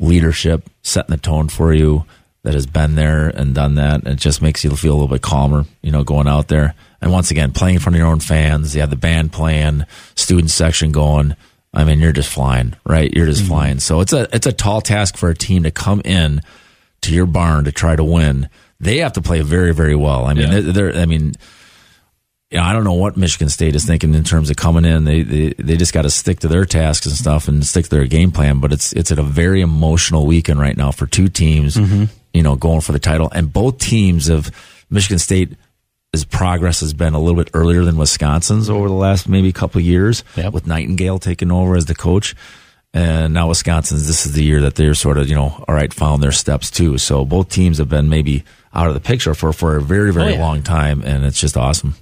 leadership 0.02 0.70
setting 0.82 1.16
the 1.16 1.22
tone 1.22 1.48
for 1.48 1.74
you 1.74 2.06
that 2.44 2.56
has 2.56 2.66
been 2.66 2.96
there 2.96 3.30
and 3.30 3.54
done 3.54 3.76
that, 3.76 4.06
it 4.06 4.16
just 4.16 4.42
makes 4.42 4.64
you 4.64 4.76
feel 4.76 4.94
a 4.94 4.98
little 4.98 5.08
bit 5.08 5.22
calmer, 5.22 5.66
you 5.82 5.92
know, 5.92 6.04
going 6.04 6.28
out 6.28 6.48
there. 6.48 6.74
And 7.00 7.12
once 7.12 7.32
again, 7.32 7.52
playing 7.54 7.76
in 7.76 7.82
front 7.82 7.96
of 7.96 8.00
your 8.00 8.10
own 8.10 8.20
fans, 8.20 8.74
you 8.76 8.82
have 8.82 8.90
the 8.90 8.96
band 8.96 9.32
playing, 9.32 9.86
student 10.16 10.50
section 10.50 10.92
going. 10.92 11.36
I 11.74 11.84
mean, 11.86 12.00
you're 12.00 12.12
just 12.12 12.34
flying, 12.34 12.76
right? 12.86 13.14
You're 13.14 13.28
just 13.28 13.42
mm-hmm. 13.42 13.52
flying. 13.52 13.80
So 13.80 14.02
it's 14.02 14.12
a 14.12 14.28
it's 14.36 14.48
a 14.48 14.52
tall 14.52 14.82
task 14.82 15.16
for 15.16 15.30
a 15.30 15.36
team 15.36 15.64
to 15.64 15.72
come 15.72 16.02
in 16.04 16.42
to 17.02 17.14
your 17.14 17.26
barn 17.26 17.66
to 17.66 17.72
try 17.72 17.96
to 17.96 18.04
win. 18.04 18.50
They 18.80 18.98
have 18.98 19.14
to 19.14 19.22
play 19.22 19.42
very, 19.42 19.74
very 19.74 19.96
well. 19.96 20.26
I 20.26 20.34
mean, 20.34 20.52
Yeah. 20.52 20.60
they're, 20.60 20.92
they're 20.92 21.02
I 21.02 21.06
mean, 21.06 21.36
you 22.52 22.58
know, 22.58 22.64
I 22.64 22.74
don't 22.74 22.84
know 22.84 22.94
what 22.94 23.16
Michigan 23.18 23.50
State 23.50 23.76
is 23.76 23.86
thinking 23.86 24.14
in 24.14 24.24
terms 24.24 24.50
of 24.50 24.58
coming 24.58 24.84
in. 24.86 25.06
They 25.06 25.22
they, 25.24 25.50
they 25.58 25.78
just 25.78 25.94
got 25.94 26.02
to 26.04 26.10
stick 26.10 26.40
to 26.42 26.48
their 26.48 26.66
tasks 26.66 27.06
and 27.06 27.16
stuff 27.16 27.48
and 27.48 27.66
stick 27.66 27.86
to 27.86 27.90
their 27.90 28.06
game 28.08 28.32
plan. 28.32 28.60
But 28.60 28.74
it's 28.74 28.92
it's 28.94 29.12
at 29.12 29.20
a 29.20 29.24
very 29.24 29.62
emotional 29.62 30.26
weekend 30.26 30.60
right 30.60 30.76
now 30.76 30.92
for 30.92 31.08
two 31.08 31.30
teams. 31.30 31.76
Mm-hmm. 31.78 32.06
You 32.34 32.44
know, 32.44 32.56
going 32.56 32.82
for 32.82 32.92
the 32.92 33.00
title, 33.00 33.30
and 33.34 33.52
both 33.52 33.78
teams 33.80 34.30
of 34.30 34.52
Michigan 34.90 35.20
State. 35.20 35.58
His 36.14 36.26
progress 36.26 36.82
has 36.82 36.94
been 36.94 37.14
a 37.14 37.20
little 37.22 37.42
bit 37.42 37.52
earlier 37.54 37.86
than 37.86 37.96
Wisconsin's 37.96 38.70
over 38.70 38.90
the 38.90 38.94
last 38.94 39.30
maybe 39.30 39.54
couple 39.54 39.80
of 39.80 39.86
years, 39.86 40.26
Yep. 40.36 40.52
with 40.52 40.68
Nightingale 40.68 41.20
taking 41.20 41.54
over 41.54 41.78
as 41.78 41.86
the 41.86 41.96
coach. 41.96 42.36
And 42.94 43.34
now 43.34 43.48
Wisconsin's, 43.48 44.08
this 44.08 44.26
is 44.26 44.34
the 44.34 44.44
year 44.44 44.60
that 44.60 44.76
they're 44.76 44.94
sort 44.94 45.18
of, 45.18 45.30
you 45.30 45.36
know, 45.36 45.64
all 45.66 45.74
right, 45.74 45.94
found 45.94 46.22
their 46.22 46.34
steps 46.34 46.70
too. 46.70 46.98
So 46.98 47.24
both 47.24 47.48
teams 47.48 47.78
have 47.78 47.88
been 47.88 48.10
maybe 48.10 48.44
out 48.74 48.88
of 48.88 48.94
the 48.94 49.00
picture 49.00 49.34
for, 49.34 49.52
for 49.54 49.76
a 49.78 49.82
very, 49.82 50.14
very 50.14 50.32
Oh, 50.32 50.36
yeah. 50.36 50.40
long 50.42 50.64
time. 50.64 51.02
And 51.04 51.26
it's 51.26 51.40
just 51.40 51.58
awesome. 51.58 51.96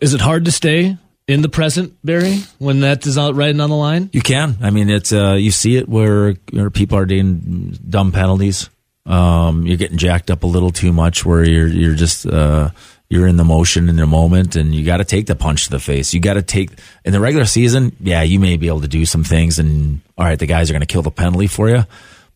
Is 0.00 0.14
it 0.14 0.20
hard 0.20 0.44
to 0.44 0.52
stay 0.52 0.96
in 1.26 1.42
the 1.42 1.48
present, 1.48 1.94
Barry, 2.04 2.38
when 2.58 2.80
that 2.80 3.06
is 3.06 3.18
out 3.18 3.34
riding 3.34 3.60
on 3.60 3.70
the 3.70 3.76
line? 3.76 4.08
You 4.12 4.22
can. 4.22 4.56
I 4.62 4.70
mean, 4.70 4.88
it's, 4.90 5.12
uh, 5.12 5.32
you 5.34 5.50
see 5.50 5.76
it 5.76 5.88
where, 5.88 6.34
where 6.52 6.70
people 6.70 6.98
are 6.98 7.04
doing 7.06 7.76
dumb 7.88 8.12
penalties. 8.12 8.70
Um, 9.06 9.66
you're 9.66 9.76
getting 9.78 9.96
jacked 9.98 10.30
up 10.30 10.42
a 10.42 10.46
little 10.46 10.70
too 10.70 10.92
much 10.92 11.24
where 11.24 11.42
you're, 11.44 11.66
you're 11.66 11.94
just, 11.94 12.26
uh, 12.26 12.70
you're 13.10 13.26
in 13.26 13.36
the 13.38 13.44
motion 13.44 13.88
in 13.88 13.96
the 13.96 14.06
moment 14.06 14.54
and 14.54 14.74
you 14.74 14.84
got 14.84 14.98
to 14.98 15.04
take 15.04 15.26
the 15.26 15.34
punch 15.34 15.64
to 15.64 15.70
the 15.70 15.80
face. 15.80 16.12
You 16.12 16.20
got 16.20 16.34
to 16.34 16.42
take 16.42 16.70
in 17.06 17.12
the 17.12 17.20
regular 17.20 17.46
season. 17.46 17.96
Yeah, 18.00 18.20
you 18.22 18.38
may 18.38 18.58
be 18.58 18.68
able 18.68 18.82
to 18.82 18.88
do 18.88 19.06
some 19.06 19.24
things 19.24 19.58
and 19.58 20.00
all 20.18 20.26
right, 20.26 20.38
the 20.38 20.46
guys 20.46 20.68
are 20.70 20.74
going 20.74 20.80
to 20.82 20.86
kill 20.86 21.00
the 21.02 21.10
penalty 21.10 21.46
for 21.46 21.70
you. 21.70 21.84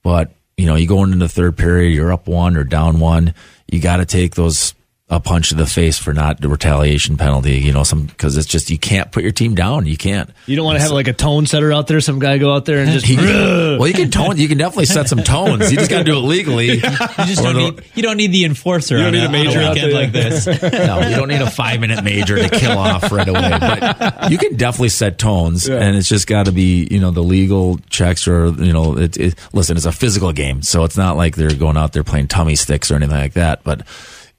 But 0.03 0.33
you 0.57 0.66
know, 0.66 0.75
you 0.77 0.87
go 0.87 1.03
into 1.05 1.18
the 1.18 1.29
third 1.29 1.57
period, 1.59 1.92
you're 1.94 2.12
up 2.12 2.27
one 2.27 2.57
or 2.57 2.64
down 2.64 3.01
one. 3.01 3.35
You 3.73 3.81
got 3.81 3.97
to 3.97 4.05
take 4.05 4.35
those 4.35 4.75
a 5.12 5.20
punch 5.20 5.51
to 5.51 5.55
the 5.55 5.66
face 5.66 5.98
for 5.98 6.14
not 6.14 6.40
the 6.40 6.48
retaliation 6.48 7.18
penalty. 7.18 7.59
You 7.59 7.75
know, 7.75 7.85
some 7.85 8.07
because 8.07 8.38
it's 8.38 8.46
just 8.46 8.70
you 8.70 8.79
can't 8.79 9.12
put 9.12 9.22
your 9.22 9.31
team 9.31 9.55
down. 9.55 9.85
You 9.85 9.98
can't. 9.98 10.31
You 10.46 10.57
don't 10.57 10.64
want 10.64 10.79
to 10.79 10.83
have 10.83 10.90
like 10.90 11.07
a 11.07 11.12
tone 11.12 11.44
setter 11.44 11.70
out 11.70 11.87
there, 11.87 12.01
some 12.01 12.18
guy 12.18 12.38
go 12.38 12.55
out 12.55 12.64
there 12.64 12.79
and 12.79 12.90
just. 12.90 13.05
He- 13.05 13.16
well, 13.16 13.87
you 13.87 13.92
can 13.92 14.11
tone. 14.11 14.38
You 14.38 14.48
can 14.48 14.57
definitely 14.57 14.87
set 14.87 15.11
some 15.11 15.22
tones. 15.22 15.70
You 15.70 15.77
just 15.77 15.90
got 15.90 15.98
to 15.98 16.05
do 16.05 16.16
it 16.16 16.20
legally. 16.20 16.83
You 17.22 17.29
just 17.29 17.42
don't 17.42 17.57
need 17.57 17.85
you 17.94 18.03
don't 18.03 18.16
need 18.16 18.33
the 18.33 18.44
enforcer 18.44 18.96
You 18.96 19.05
don't 19.05 19.12
need 19.12 19.25
a, 19.25 19.27
a 19.27 19.31
major 19.31 19.61
a 19.61 19.70
weekend 19.70 19.92
like 19.92 20.12
this. 20.12 20.46
no, 20.62 21.01
you 21.09 21.14
don't 21.14 21.29
need 21.29 21.40
a 21.42 21.51
five 21.51 21.79
minute 21.81 22.03
major 22.03 22.37
to 22.37 22.48
kill 22.48 22.79
off 22.79 23.12
right 23.12 23.29
away. 23.29 23.59
But 23.61 24.31
you 24.31 24.38
can 24.38 24.57
definitely 24.57 24.88
set 24.88 25.18
tones, 25.18 25.68
and 25.68 25.96
it's 25.96 26.09
just 26.09 26.27
got 26.27 26.46
to 26.46 26.53
be 26.53 26.88
you 26.90 27.01
know 27.01 27.11
the 27.11 27.22
legal 27.22 27.79
checks 27.90 28.27
or 28.27 28.48
you 28.48 28.72
know 28.72 28.96
it, 28.96 29.16
it. 29.18 29.35
Listen, 29.53 29.77
it's 29.77 29.87
a 29.87 29.92
physical 29.92 30.33
game, 30.33 30.62
so 30.62 30.85
it's 30.85 30.96
not 30.96 31.16
like 31.16 31.37
they're 31.37 31.55
going 31.55 31.77
out 31.77 31.92
there 31.92 32.05
playing 32.05 32.29
tummy 32.29 32.57
sticks 32.57 32.90
or 32.90 32.96
anything 32.96 33.16
like 33.16 33.35
that. 33.35 33.62
But 33.62 33.87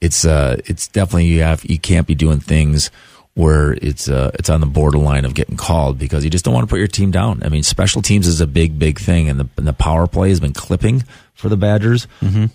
it's 0.04 0.26
uh 0.26 0.58
it's 0.66 0.88
definitely 0.90 1.26
you 1.26 1.42
have 1.44 1.64
you 1.64 1.80
can't 1.80 2.06
be 2.06 2.14
doing 2.14 2.40
things 2.40 2.92
where 3.36 3.72
it's 3.74 4.10
uh 4.10 4.32
it's 4.36 4.50
on 4.50 4.60
the 4.60 4.68
borderline 4.68 5.24
of 5.24 5.34
getting 5.34 5.56
called 5.56 5.98
because 5.98 6.24
you 6.24 6.30
just 6.30 6.44
don't 6.44 6.54
want 6.54 6.68
to 6.68 6.70
put 6.70 6.78
your 6.78 6.88
team 6.88 7.10
down. 7.10 7.42
I 7.44 7.50
mean, 7.50 7.64
special 7.64 8.02
teams 8.02 8.28
is 8.28 8.42
a 8.42 8.48
big 8.48 8.78
big 8.78 9.00
thing, 9.00 9.30
and 9.30 9.40
the 9.40 9.48
and 9.58 9.66
the 9.66 9.74
power 9.74 10.06
play 10.06 10.30
has 10.30 10.42
been 10.42 10.54
clipping 10.54 11.04
for 11.34 11.48
the 11.50 11.58
Badgers, 11.58 12.08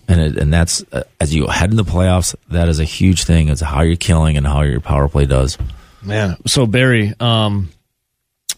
and 0.07 0.21
it, 0.21 0.37
and 0.37 0.53
that's 0.53 0.83
uh, 0.93 1.03
as 1.19 1.33
you 1.33 1.47
head 1.47 1.71
in 1.71 1.75
the 1.75 1.83
playoffs, 1.83 2.35
that 2.49 2.69
is 2.69 2.79
a 2.79 2.85
huge 2.85 3.23
thing. 3.23 3.49
It's 3.49 3.61
how 3.61 3.81
you're 3.81 3.97
killing 3.97 4.37
and 4.37 4.45
how 4.45 4.61
your 4.61 4.79
power 4.79 5.09
play 5.09 5.25
does. 5.25 5.57
Man, 6.01 6.37
so 6.45 6.65
Barry, 6.65 7.13
um, 7.19 7.69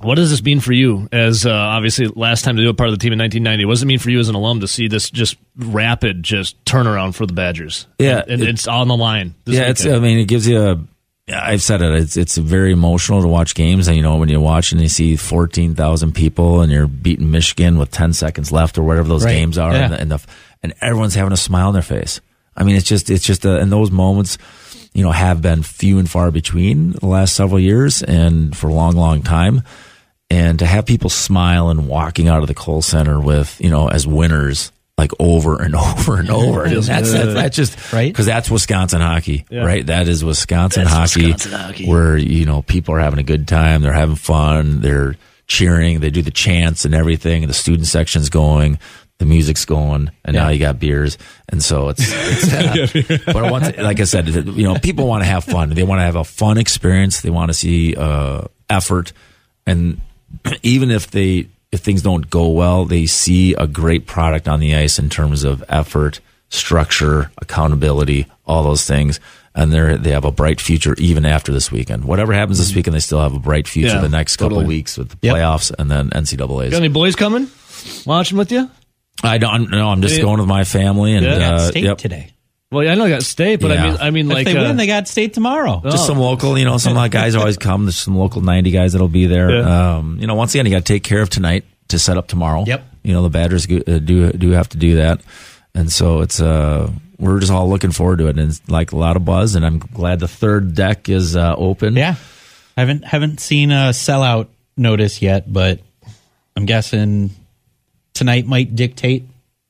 what 0.03 0.15
does 0.15 0.29
this 0.31 0.43
mean 0.43 0.59
for 0.59 0.73
you? 0.73 1.07
As 1.11 1.45
uh, 1.45 1.51
obviously 1.51 2.07
last 2.07 2.43
time 2.43 2.55
to 2.57 2.63
do 2.63 2.69
a 2.69 2.73
part 2.73 2.89
of 2.89 2.93
the 2.93 3.01
team 3.01 3.13
in 3.13 3.19
1990, 3.19 3.65
what 3.65 3.73
does 3.73 3.83
it 3.83 3.85
mean 3.87 3.99
for 3.99 4.09
you 4.09 4.19
as 4.19 4.29
an 4.29 4.35
alum 4.35 4.59
to 4.61 4.67
see 4.67 4.87
this 4.87 5.09
just 5.09 5.37
rapid 5.57 6.23
just 6.23 6.63
turnaround 6.65 7.15
for 7.15 7.25
the 7.25 7.33
Badgers? 7.33 7.87
Yeah, 7.99 8.23
and 8.27 8.41
it- 8.41 8.49
it's 8.49 8.67
on 8.67 8.87
the 8.87 8.97
line. 8.97 9.35
Yeah, 9.45 9.63
it's. 9.69 9.85
I 9.85 9.99
mean, 9.99 10.19
it 10.19 10.25
gives 10.25 10.47
you 10.47 10.61
a. 10.61 10.79
I've 11.33 11.61
said 11.61 11.81
it. 11.81 11.93
It's 11.93 12.17
it's 12.17 12.35
very 12.37 12.73
emotional 12.73 13.21
to 13.21 13.27
watch 13.27 13.55
games, 13.55 13.87
and 13.87 13.95
you 13.95 14.03
know 14.03 14.17
when 14.17 14.27
you 14.27 14.41
watch 14.41 14.71
and 14.73 14.81
you 14.81 14.89
see 14.89 15.15
fourteen 15.15 15.75
thousand 15.75 16.13
people, 16.13 16.61
and 16.61 16.71
you're 16.71 16.87
beating 16.87 17.31
Michigan 17.31 17.77
with 17.77 17.89
ten 17.91 18.11
seconds 18.11 18.51
left, 18.51 18.77
or 18.77 18.83
whatever 18.83 19.07
those 19.07 19.23
Right. 19.23 19.33
games 19.33 19.57
are, 19.57 19.71
Yeah. 19.71 19.83
and, 19.85 19.93
the, 19.93 19.99
and 20.01 20.11
the 20.11 20.19
and 20.63 20.73
everyone's 20.81 21.15
having 21.15 21.31
a 21.31 21.37
smile 21.37 21.67
on 21.67 21.73
their 21.73 21.81
face. 21.83 22.19
I 22.57 22.63
mean, 22.65 22.75
it's 22.75 22.87
just 22.87 23.09
it's 23.09 23.23
just 23.23 23.45
uh 23.45 23.59
and 23.59 23.71
those 23.71 23.91
moments, 23.91 24.37
you 24.93 25.03
know, 25.03 25.11
have 25.11 25.41
been 25.41 25.63
few 25.63 25.99
and 25.99 26.09
far 26.09 26.31
between 26.31 26.91
the 26.93 27.05
last 27.05 27.33
several 27.35 27.59
years, 27.61 28.01
and 28.03 28.57
for 28.57 28.67
a 28.67 28.73
long, 28.73 28.95
long 28.97 29.21
time. 29.21 29.61
And 30.31 30.59
to 30.59 30.65
have 30.65 30.85
people 30.85 31.09
smile 31.09 31.69
and 31.69 31.87
walking 31.89 32.29
out 32.29 32.41
of 32.41 32.47
the 32.47 32.53
Kohl 32.53 32.81
Center 32.81 33.19
with 33.19 33.59
you 33.59 33.69
know 33.69 33.87
as 33.89 34.07
winners. 34.07 34.71
Like 34.97 35.11
over 35.19 35.59
and 35.63 35.73
over 35.87 36.19
and 36.19 36.29
over. 36.29 36.67
Feels 36.69 36.85
that's, 36.85 37.11
that's, 37.11 37.33
that's 37.33 37.55
just 37.55 37.91
Right. 37.93 38.11
because 38.11 38.27
that's 38.27 38.51
Wisconsin 38.51 39.01
hockey, 39.01 39.45
Yeah. 39.49 39.63
right? 39.63 39.83
That 39.83 40.07
is 40.07 40.23
Wisconsin, 40.23 40.85
hockey, 40.85 41.27
Wisconsin 41.31 41.53
hockey. 41.59 41.87
where 41.87 42.17
you 42.17 42.45
know 42.45 42.61
people 42.61 42.93
are 42.93 42.99
having 42.99 43.17
a 43.17 43.23
good 43.23 43.47
time, 43.47 43.81
they're 43.81 43.93
having 43.93 44.15
fun, 44.15 44.81
they're 44.81 45.15
cheering, 45.47 46.01
they 46.01 46.11
do 46.11 46.21
the 46.21 46.29
chants 46.29 46.85
and 46.85 46.93
everything, 46.93 47.41
and 47.43 47.49
the 47.49 47.53
student 47.55 47.87
section's 47.87 48.29
going, 48.29 48.77
the 49.17 49.25
music's 49.25 49.65
going, 49.65 50.11
and 50.23 50.35
now 50.35 50.49
you 50.49 50.59
got 50.59 50.77
beers, 50.79 51.17
and 51.49 51.63
so 51.63 51.89
it's. 51.89 52.03
it's 52.05 52.53
uh, 53.27 53.31
but 53.33 53.51
once, 53.51 53.75
like 53.77 53.99
I 53.99 54.03
said, 54.03 54.27
you 54.27 54.63
know, 54.63 54.75
people 54.77 55.07
want 55.07 55.23
to 55.23 55.29
have 55.29 55.43
fun. 55.45 55.69
They 55.69 55.83
want 55.83 55.99
to 55.99 56.05
have 56.05 56.15
a 56.17 56.23
fun 56.25 56.59
experience. 56.59 57.21
They 57.21 57.31
want 57.31 57.49
to 57.49 57.53
see 57.55 57.95
uh, 57.95 58.43
effort, 58.69 59.13
and 59.65 59.99
even 60.63 60.91
if 60.91 61.11
they 61.11 61.47
if 61.71 61.79
things 61.79 62.01
don't 62.01 62.29
go 62.29 62.49
well, 62.49 62.83
they 62.85 63.05
see 63.05 63.53
a 63.53 63.65
great 63.67 64.05
product 64.05 64.47
on 64.47 64.59
the 64.59 64.75
ice 64.75 64.99
in 64.99 65.09
terms 65.09 65.43
of 65.45 65.63
effort, 65.69 66.19
structure, 66.49 67.31
accountability, 67.37 68.25
all 68.45 68.63
those 68.63 68.85
things. 68.85 69.19
And 69.55 69.71
they 69.73 69.97
they 69.97 70.11
have 70.11 70.23
a 70.25 70.31
bright 70.31 70.61
future 70.61 70.95
even 70.97 71.25
after 71.25 71.51
this 71.51 71.71
weekend. 71.71 72.05
Whatever 72.05 72.31
happens 72.33 72.57
this 72.57 72.73
weekend, 72.75 72.95
they 72.95 72.99
still 73.01 73.19
have 73.21 73.33
a 73.33 73.39
bright 73.39 73.67
future 73.67 73.89
Mm-hmm. 73.89 73.97
Yeah, 73.97 74.01
the 74.01 74.09
next 74.17 74.37
couple 74.37 74.57
totally. 74.57 74.75
weeks 74.75 74.97
with 74.97 75.09
the 75.09 75.17
Yep. 75.21 75.35
playoffs 75.35 75.71
and 75.77 75.89
then 75.91 76.09
NCAA's. 76.11 76.71
Got 76.71 76.77
any 76.77 76.87
boys 76.87 77.15
coming? 77.15 77.49
Watching 78.05 78.37
with 78.37 78.51
you? 78.51 78.69
I 79.23 79.37
don't 79.39 79.69
know. 79.69 79.89
I'm 79.89 80.01
just 80.01 80.15
Any- 80.15 80.23
going 80.23 80.39
with 80.39 80.47
my 80.47 80.63
family 80.63 81.15
and 81.15 81.25
Yeah. 81.25 81.55
uh, 81.55 81.59
State 81.69 81.83
yep. 81.83 81.97
today. 81.97 82.31
Well, 82.71 82.89
I 82.89 82.95
know 82.95 83.03
they 83.03 83.09
got 83.09 83.23
state, 83.23 83.59
but 83.59 83.71
I 83.71 83.83
mean, 83.89 83.97
I 83.99 84.11
mean, 84.11 84.27
If 84.31 84.33
like 84.33 84.45
they 84.45 84.55
uh, 84.55 84.63
win, 84.63 84.77
they 84.77 84.87
got 84.87 85.07
state 85.07 85.33
tomorrow. 85.33 85.81
Just 85.83 86.05
some 86.05 86.17
local, 86.17 86.57
you 86.57 86.63
know, 86.63 86.77
some 86.77 86.95
uh, 86.95 87.07
guys 87.09 87.35
always 87.35 87.57
come. 87.67 87.83
There's 87.85 87.97
some 87.97 88.17
local 88.17 88.41
90 88.41 88.71
guys 88.71 88.93
that'll 88.93 89.09
be 89.09 89.25
there. 89.25 89.51
Yeah. 89.51 89.95
Um, 89.97 90.17
you 90.21 90.27
know, 90.27 90.35
once 90.35 90.55
again, 90.55 90.65
you 90.65 90.71
got 90.71 90.85
to 90.85 90.93
take 90.93 91.03
care 91.03 91.21
of 91.21 91.29
tonight 91.29 91.65
to 91.89 91.99
set 91.99 92.17
up 92.17 92.27
tomorrow. 92.27 92.63
Yep. 92.65 92.83
You 93.03 93.13
know, 93.13 93.23
the 93.23 93.29
Badgers 93.29 93.65
go- 93.65 93.81
uh, 93.85 93.99
do 93.99 94.31
do 94.31 94.51
have 94.51 94.69
to 94.69 94.77
do 94.77 94.95
that, 94.97 95.19
and 95.75 95.91
so 95.91 96.21
it's 96.21 96.39
uh 96.39 96.89
we're 97.19 97.39
just 97.39 97.51
all 97.51 97.67
looking 97.67 97.91
forward 97.91 98.19
to 98.19 98.27
it, 98.27 98.37
and 98.37 98.49
it's 98.49 98.61
like 98.69 98.91
a 98.93 98.95
lot 98.95 99.15
of 99.17 99.25
buzz, 99.25 99.55
and 99.55 99.65
I'm 99.65 99.79
glad 99.79 100.19
the 100.19 100.27
third 100.27 100.75
deck 100.75 101.09
is 101.09 101.35
uh, 101.35 101.55
open. 101.57 101.95
Yeah, 101.95 102.15
haven't 102.77 103.03
haven't 103.03 103.39
seen 103.39 103.71
a 103.71 103.89
sellout 103.89 104.47
notice 104.77 105.21
yet, 105.21 105.51
but 105.51 105.79
I'm 106.55 106.65
guessing 106.65 107.31
tonight 108.13 108.45
might 108.45 108.75
dictate 108.75 109.25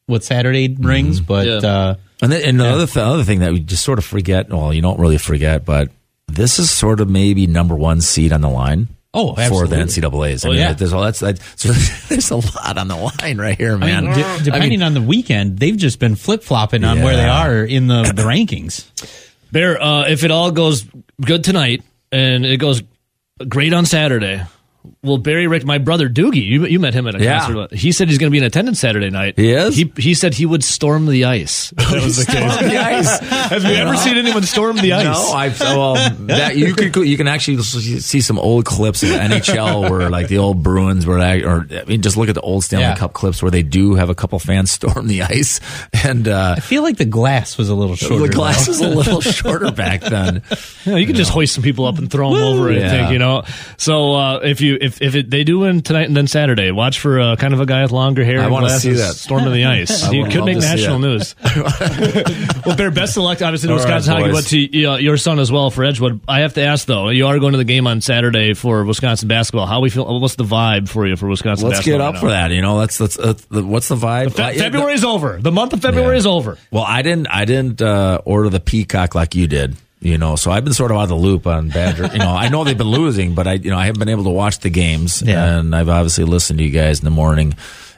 what 0.08 0.24
Saturday 0.26 0.68
brings. 0.68 1.22
But 1.22 1.48
Yeah. 1.48 1.56
uh, 1.70 1.96
And 2.22 2.32
then, 2.32 2.42
and 2.44 2.60
the 2.60 2.66
other, 2.68 2.86
th- 2.86 2.98
other 2.98 3.24
thing 3.24 3.40
that 3.40 3.52
we 3.52 3.60
just 3.60 3.84
sort 3.84 3.98
of 4.00 4.06
forget, 4.06 4.50
well, 4.50 4.74
you 4.74 4.82
don't 4.82 5.00
really 5.00 5.18
forget, 5.18 5.66
but 5.66 5.90
this 6.28 6.60
is 6.60 6.70
sort 6.70 7.00
of 7.00 7.10
maybe 7.10 7.48
number 7.48 7.76
one 7.76 8.00
seed 8.02 8.32
on 8.32 8.42
the 8.42 8.50
line. 8.50 8.88
Oh, 9.14 9.30
for 9.36 9.68
the 9.68 9.76
absolutely. 9.76 9.78
NCAA's. 9.80 10.46
I 10.46 10.48
Oh, 10.48 10.52
mean, 10.52 10.60
yeah. 10.62 10.74
there's 10.74 10.94
all 10.94 11.02
that's 11.02 11.20
that, 11.20 11.40
so 11.58 11.70
there's 12.08 12.32
a 12.32 12.38
lot 12.38 12.78
on 12.78 12.88
the 12.88 12.96
line 12.96 13.38
right 13.38 13.58
here, 13.58 13.74
I 13.74 13.78
man. 13.78 14.06
mean, 14.06 14.14
de- 14.14 14.44
depending 14.46 14.82
on 14.84 14.94
the 14.94 15.02
weekend, 15.02 15.60
they've 15.60 15.76
just 15.76 16.00
been 16.00 16.16
flip 16.16 16.44
flopping 16.44 16.84
on 16.86 17.02
where 17.02 17.18
they 17.18 17.28
are 17.28 17.64
in 17.66 17.88
the, 17.88 18.04
the 18.04 18.22
rankings. 18.24 18.86
Bear, 19.52 19.82
uh, 19.82 20.08
if 20.08 20.24
it 20.24 20.32
all 20.32 20.52
goes 20.52 20.86
good 21.20 21.44
tonight 21.44 21.84
and 22.12 22.46
it 22.46 22.58
goes 22.58 22.84
great 23.50 23.74
on 23.74 23.86
Saturday, 23.86 24.44
well, 25.04 25.18
Barry 25.18 25.48
Rick, 25.48 25.66
my 25.66 25.80
brother 25.80 26.08
Doogie, 26.10 26.44
you, 26.46 26.66
you 26.68 26.80
met 26.80 26.94
him 26.94 27.08
at 27.08 27.16
a 27.16 27.24
Yeah. 27.24 27.40
concert. 27.40 27.74
He 27.74 27.92
said 27.92 28.08
he's 28.08 28.20
going 28.20 28.28
to 28.30 28.32
be 28.32 28.38
in 28.38 28.44
attendance 28.44 28.80
Saturday 28.80 29.10
night. 29.10 29.34
He 29.36 29.52
is? 29.52 29.76
He, 29.76 29.92
he 29.98 30.14
said 30.14 30.36
he 30.36 30.46
would 30.46 30.64
storm 30.64 31.08
the 31.08 31.26
ice. 31.26 31.74
That 31.92 32.04
was 32.04 32.18
the 32.18 32.26
case. 32.32 32.58
the 32.60 32.78
ice. 32.78 33.20
Have 33.50 33.64
you 33.66 33.72
ever 33.74 33.98
seen 33.98 34.16
anyone 34.18 34.44
storm 34.44 34.78
the 34.78 34.94
ice? 34.94 35.04
No, 35.06 35.34
I've 35.34 35.60
well 35.60 35.96
that 36.28 36.56
you 36.56 36.74
could 36.74 36.96
you 37.06 37.18
can 37.18 37.28
actually 37.28 37.62
see 37.64 38.22
some 38.22 38.40
old 38.40 38.64
clips 38.64 39.04
of 39.04 39.10
NHL 39.10 39.90
where 39.90 40.10
like 40.10 40.30
the 40.30 40.38
old 40.38 40.64
Bruins 40.64 41.06
were 41.06 41.18
or 41.20 41.68
I 41.70 41.84
mean 41.86 42.02
just 42.02 42.16
look 42.16 42.30
at 42.30 42.36
the 42.36 42.42
old 42.42 42.64
Stanley 42.64 42.86
Yeah. 42.86 42.96
Cup 42.96 43.12
clips 43.12 43.42
where 43.42 43.52
they 43.52 43.62
do 43.64 43.96
have 43.96 44.10
a 44.10 44.16
couple 44.16 44.40
fans 44.40 44.72
storm 44.82 45.08
the 45.08 45.24
ice 45.24 45.60
and 46.06 46.28
uh, 46.30 46.56
I 46.58 46.62
feel 46.62 46.82
like 46.84 46.96
the 46.98 47.04
glass 47.06 47.58
was 47.58 47.68
a 47.68 47.76
little 47.76 47.98
shorter. 47.98 48.28
the 48.28 48.34
glass 48.34 48.66
though. 48.68 48.72
was 48.72 48.82
a 48.82 48.88
little 48.90 49.22
shorter 49.22 49.72
back 49.72 50.00
then. 50.02 50.42
You, 50.86 50.92
know, 50.94 50.98
you 50.98 51.06
can 51.08 51.16
just 51.16 51.32
hoist 51.32 51.54
some 51.54 51.64
people 51.64 51.86
up 51.86 51.98
and 51.98 52.10
throw 52.10 52.34
them 52.34 52.44
over. 52.44 52.70
I 52.70 52.74
Yeah. 52.78 52.90
think 52.90 53.12
you 53.12 53.20
know. 53.20 53.44
So 53.78 54.14
uh, 54.14 54.38
if 54.44 54.62
you 54.62 54.78
if 54.80 54.91
if 55.00 55.14
it, 55.14 55.30
they 55.30 55.44
do 55.44 55.60
win 55.60 55.82
tonight 55.82 56.08
and 56.08 56.18
then 56.18 56.26
Saturday, 56.26 56.72
watch 56.72 57.00
for 57.00 57.20
uh, 57.20 57.36
kind 57.36 57.54
of 57.54 57.60
a 57.62 57.68
guy 57.68 57.84
with 57.84 57.92
longer 57.92 58.24
hair. 58.26 58.42
I 58.42 58.48
wanna 58.48 58.72
see 58.72 58.94
that. 58.94 59.14
storming 59.14 59.54
the 59.54 59.66
ice. 59.66 60.04
I 60.06 60.12
he 60.12 60.24
could 60.28 60.44
make 60.46 60.58
national 60.58 60.98
news. 61.00 61.36
well, 62.66 62.76
Bear, 62.76 62.92
best 62.92 63.18
of 63.18 63.24
luck. 63.24 63.42
Obviously, 63.42 63.68
to 63.68 63.74
All 63.74 63.80
right, 63.80 63.86
Wisconsin 63.86 64.14
hockey. 64.14 64.24
boys. 64.26 64.34
Went 64.34 64.48
to 64.48 64.86
uh, 64.86 64.98
your 64.98 65.18
son 65.18 65.40
as 65.40 65.52
well 65.52 65.70
for 65.70 65.84
Edgewood. 65.84 66.22
I 66.28 66.40
have 66.40 66.56
to 66.56 66.62
ask 66.62 66.86
though, 66.88 67.10
you 67.10 67.28
are 67.28 67.38
going 67.40 67.52
to 67.54 67.58
the 67.58 67.64
game 67.64 67.88
on 67.88 68.02
Saturday 68.02 68.54
for 68.54 68.84
Wisconsin 68.84 69.28
basketball. 69.28 69.68
How 69.68 69.80
we 69.82 69.90
feel? 69.90 70.20
What's 70.20 70.36
the 70.36 70.44
vibe 70.44 70.90
for 70.90 71.08
you 71.08 71.16
for 71.16 71.28
Wisconsin? 71.28 71.70
Basketball? 71.70 71.70
Let's 71.70 71.80
basketball 71.80 71.98
get 72.00 72.08
up 72.08 72.14
now? 72.16 72.20
for 72.22 72.30
that. 72.30 72.52
You 72.52 72.62
know, 72.62 72.76
let's 72.78 73.00
let's 73.00 73.20
uh, 73.20 73.34
the, 73.50 73.64
what's 73.64 73.88
the 73.88 73.96
vibe? 73.96 74.34
Fe- 74.34 74.58
February 74.58 74.94
is 74.94 75.04
over. 75.04 75.38
The 75.42 75.52
month 75.52 75.74
of 75.74 75.82
February 75.82 76.16
Yeah. 76.16 76.20
is 76.20 76.26
over. 76.26 76.58
Well, 76.72 76.84
I 76.84 77.02
didn't. 77.02 77.28
I 77.28 77.46
didn't 77.46 77.82
uh, 77.82 78.22
order 78.26 78.50
the 78.50 78.60
peacock 78.60 79.16
like 79.16 79.36
you 79.36 79.48
did. 79.48 79.76
You 80.04 80.18
know, 80.18 80.36
so 80.36 80.50
I've 80.50 80.64
been 80.64 80.74
sort 80.74 80.90
of 80.90 80.98
out 80.98 81.04
of 81.04 81.10
the 81.10 81.16
loop 81.16 81.46
on 81.46 81.70
Badger. 81.70 82.08
you 82.12 82.18
know, 82.18 82.32
I 82.32 82.50
know 82.50 82.64
they've 82.64 82.76
been 82.78 82.88
losing, 82.90 83.36
but 83.36 83.46
I, 83.48 83.54
you 83.54 83.70
know, 83.70 83.78
I 83.78 83.86
haven't 83.86 84.00
been 84.00 84.10
able 84.10 84.24
to 84.24 84.32
watch 84.32 84.58
the 84.60 84.72
games, 84.72 85.22
Yeah. 85.22 85.60
and 85.60 85.76
I've 85.76 85.90
obviously 85.90 86.24
listened 86.24 86.58
to 86.58 86.66
you 86.66 86.72
guys 86.72 87.00
in 87.00 87.06
the 87.06 87.12
morning, 87.12 87.54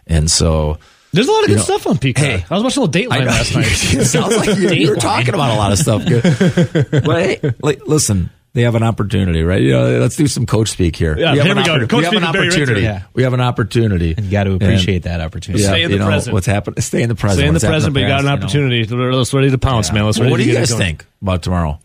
and 0.06 0.30
so 0.30 0.80
There's 1.14 1.30
a 1.30 1.32
lot 1.32 1.44
of 1.44 1.48
good 1.48 1.58
know, 1.58 1.64
stuff 1.64 1.88
on 1.88 1.98
Peacock. 1.98 2.26
hey, 2.26 2.46
I 2.50 2.54
was 2.56 2.62
watching 2.64 2.84
a 2.84 2.86
little 2.88 3.02
Dateline 3.10 3.22
I 3.22 3.26
last 3.26 3.56
night. 3.56 3.66
it 4.02 4.06
sounds 4.06 4.36
like 4.36 4.58
you, 4.60 4.70
you're 4.72 4.98
talking 4.98 5.34
about 5.34 5.52
a 5.52 5.58
lot 5.58 5.72
of 5.72 5.78
stuff. 5.80 6.06
Good. 6.06 6.24
but 7.06 7.24
hey, 7.24 7.54
like, 7.62 7.88
listen, 7.88 8.32
they 8.52 8.64
have 8.64 8.76
an 8.76 8.84
opportunity, 8.84 9.42
right? 9.42 9.62
You 9.62 9.72
know, 9.72 10.00
let's 10.00 10.18
do 10.18 10.28
some 10.28 10.46
coach 10.46 10.72
speak 10.72 10.98
here. 10.98 11.18
Yeah, 11.18 11.32
we 11.32 11.38
have 11.38 11.46
here 11.48 11.52
an 11.54 11.58
we 11.60 11.64
go. 11.64 11.78
oppor- 11.88 11.98
we 12.00 12.04
have 12.04 12.14
an 12.14 12.20
speak 12.20 12.22
with 12.24 12.34
Barry 12.34 12.46
Richter. 12.48 12.62
opportunity. 12.64 12.82
Yeah. 12.82 13.04
We 13.14 13.24
have 13.24 13.34
an 13.34 13.40
opportunity. 13.42 14.14
And 14.18 14.26
You 14.26 14.32
got 14.32 14.44
to 14.44 14.52
And- 14.52 14.62
appreciate 14.62 15.04
that 15.04 15.22
opportunity. 15.22 15.64
Yeah, 15.64 15.70
Stay 15.70 15.84
in 15.84 15.90
the 15.92 15.96
you 15.98 16.00
know 16.04 16.08
present. 16.08 16.34
what's 16.34 16.48
happened. 16.48 16.84
Stay 16.84 17.02
in 17.02 17.08
the 17.08 17.16
present. 17.16 17.40
Stay 17.40 17.48
in 17.48 17.54
the 17.54 17.62
present, 17.62 17.94
but 17.94 18.02
you 18.02 18.08
got 18.10 18.20
an 18.20 18.26
you 18.26 18.30
know. 18.30 18.36
opportunity. 18.36 18.84
Let's 18.86 19.34
ready 19.34 19.50
to 19.52 19.58
pounce, 19.58 19.92
man. 19.94 20.06
Let's 20.06 20.20
Well, 20.20 20.26
ready 20.26 20.32
what 20.34 20.38
do 20.38 20.44
you 20.44 20.54
guys 20.54 20.70
going. 20.72 20.82
think 20.84 21.06
about 21.22 21.42
tomorrow? 21.44 21.80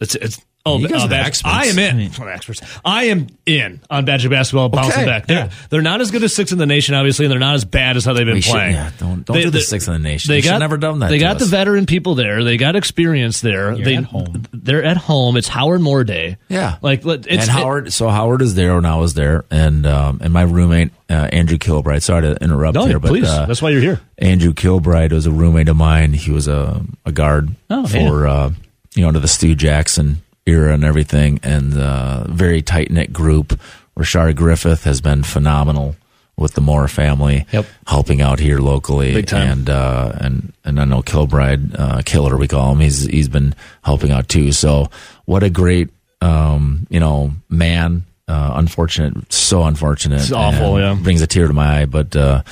It's 0.00 0.14
it's 0.14 0.40
oh, 0.64 0.78
You 0.78 0.88
guys 0.88 1.02
uh, 1.02 1.04
are 1.04 1.08
the 1.08 1.16
experts. 1.16 1.54
I 1.54 1.66
am 1.66 1.78
in. 1.78 2.10
Well, 2.18 2.28
experts. 2.30 2.62
I 2.84 3.04
am 3.04 3.26
in 3.44 3.80
on 3.90 4.06
Badger 4.06 4.30
basketball 4.30 4.70
bouncing 4.70 4.92
Okay, 5.02 5.04
back. 5.04 5.26
They're 5.26 5.36
yeah. 5.38 5.50
they're 5.68 5.82
not 5.82 6.00
as 6.00 6.10
good 6.10 6.22
as 6.24 6.34
six 6.34 6.52
in 6.52 6.58
the 6.58 6.64
nation, 6.64 6.94
obviously, 6.94 7.26
and 7.26 7.32
they're 7.32 7.38
not 7.38 7.54
as 7.54 7.66
bad 7.66 7.98
as 7.98 8.06
how 8.06 8.14
they've 8.14 8.24
been 8.24 8.36
We 8.36 8.40
should- 8.40 8.52
playing. 8.52 8.72
yeah, 8.76 8.90
don't- 8.98 9.26
don't 9.26 9.36
do 9.42 9.50
the 9.50 9.60
six 9.60 9.86
in 9.88 9.92
the 9.92 9.98
nation. 9.98 10.28
They 10.32 10.40
should 10.40 10.48
got 10.52 10.58
never 10.60 10.78
done 10.78 11.00
that 11.00 11.10
They 11.10 11.18
got 11.18 11.38
the 11.38 11.44
veteran 11.44 11.84
people 11.84 12.14
there. 12.14 12.42
They 12.44 12.56
got 12.56 12.76
experience 12.76 13.42
there. 13.42 13.72
You're 13.74 13.84
they 13.84 13.96
at 13.96 14.04
home. 14.04 14.44
They're 14.54 14.82
at 14.84 14.96
home. 14.96 15.36
It's 15.36 15.48
Howard 15.48 15.82
Moore 15.82 16.04
Day. 16.04 16.38
Yeah, 16.48 16.76
like 16.80 17.04
it's 17.04 17.26
and 17.28 17.40
Howard. 17.50 17.92
so 17.92 18.08
Howard 18.08 18.40
is 18.40 18.54
there, 18.54 18.78
and 18.78 18.86
I 18.86 18.96
was 18.96 19.12
there, 19.12 19.44
and 19.50 19.84
um, 19.86 20.20
and 20.22 20.32
my 20.32 20.42
roommate 20.42 20.92
uh, 21.10 21.28
Andrew 21.30 21.58
Kilbride. 21.58 22.02
Sorry 22.02 22.22
to 22.22 22.42
interrupt 22.42 22.74
no, 22.76 22.86
here, 22.86 22.98
but 22.98 23.08
please. 23.08 23.28
uh, 23.28 23.44
That's 23.44 23.60
why 23.60 23.68
you're 23.70 23.82
here. 23.82 24.00
Andrew 24.16 24.54
Kilbride 24.54 25.12
was 25.12 25.26
a 25.26 25.30
roommate 25.30 25.68
of 25.68 25.76
mine. 25.76 26.14
He 26.14 26.30
was 26.30 26.48
a, 26.48 26.82
a 27.04 27.12
guard 27.12 27.50
Oh, 27.68 27.86
for 27.86 28.26
uh, 28.26 28.52
you 28.94 29.02
know 29.02 29.12
to 29.12 29.20
the 29.20 29.28
Stu 29.28 29.54
Jackson 29.54 30.22
era 30.46 30.72
and 30.74 30.84
everything, 30.84 31.40
and 31.42 31.76
uh, 31.76 32.24
very 32.28 32.62
tight 32.62 32.90
knit 32.90 33.12
group. 33.12 33.58
Rashard 33.98 34.36
Griffith 34.36 34.84
has 34.84 35.00
been 35.00 35.22
phenomenal 35.22 35.96
with 36.36 36.54
the 36.54 36.60
Moore 36.62 36.88
family, 36.88 37.44
Yep. 37.52 37.66
helping 37.86 38.22
out 38.22 38.38
here 38.38 38.58
locally, 38.60 39.12
Big 39.12 39.26
time. 39.26 39.48
and 39.50 39.70
uh, 39.70 40.12
and 40.16 40.52
and 40.64 40.80
I 40.80 40.84
know 40.84 41.02
Kilbride, 41.02 41.76
uh, 41.76 42.02
Killer 42.04 42.36
we 42.36 42.48
call 42.48 42.72
him. 42.72 42.80
He's 42.80 43.04
he's 43.04 43.28
been 43.28 43.54
helping 43.84 44.10
out 44.10 44.28
too. 44.28 44.52
So 44.52 44.88
what 45.26 45.42
a 45.42 45.50
great 45.50 45.90
um, 46.20 46.86
you 46.90 47.00
know 47.00 47.32
man. 47.48 48.04
Uh, 48.28 48.52
unfortunate, 48.54 49.32
so 49.32 49.64
unfortunate. 49.64 50.20
It's 50.20 50.30
awful, 50.30 50.78
yeah. 50.78 50.94
brings 50.94 51.20
a 51.20 51.26
tear 51.26 51.46
to 51.48 51.52
my 51.52 51.80
eye, 51.82 51.86
but. 51.86 52.14
Uh, 52.16 52.42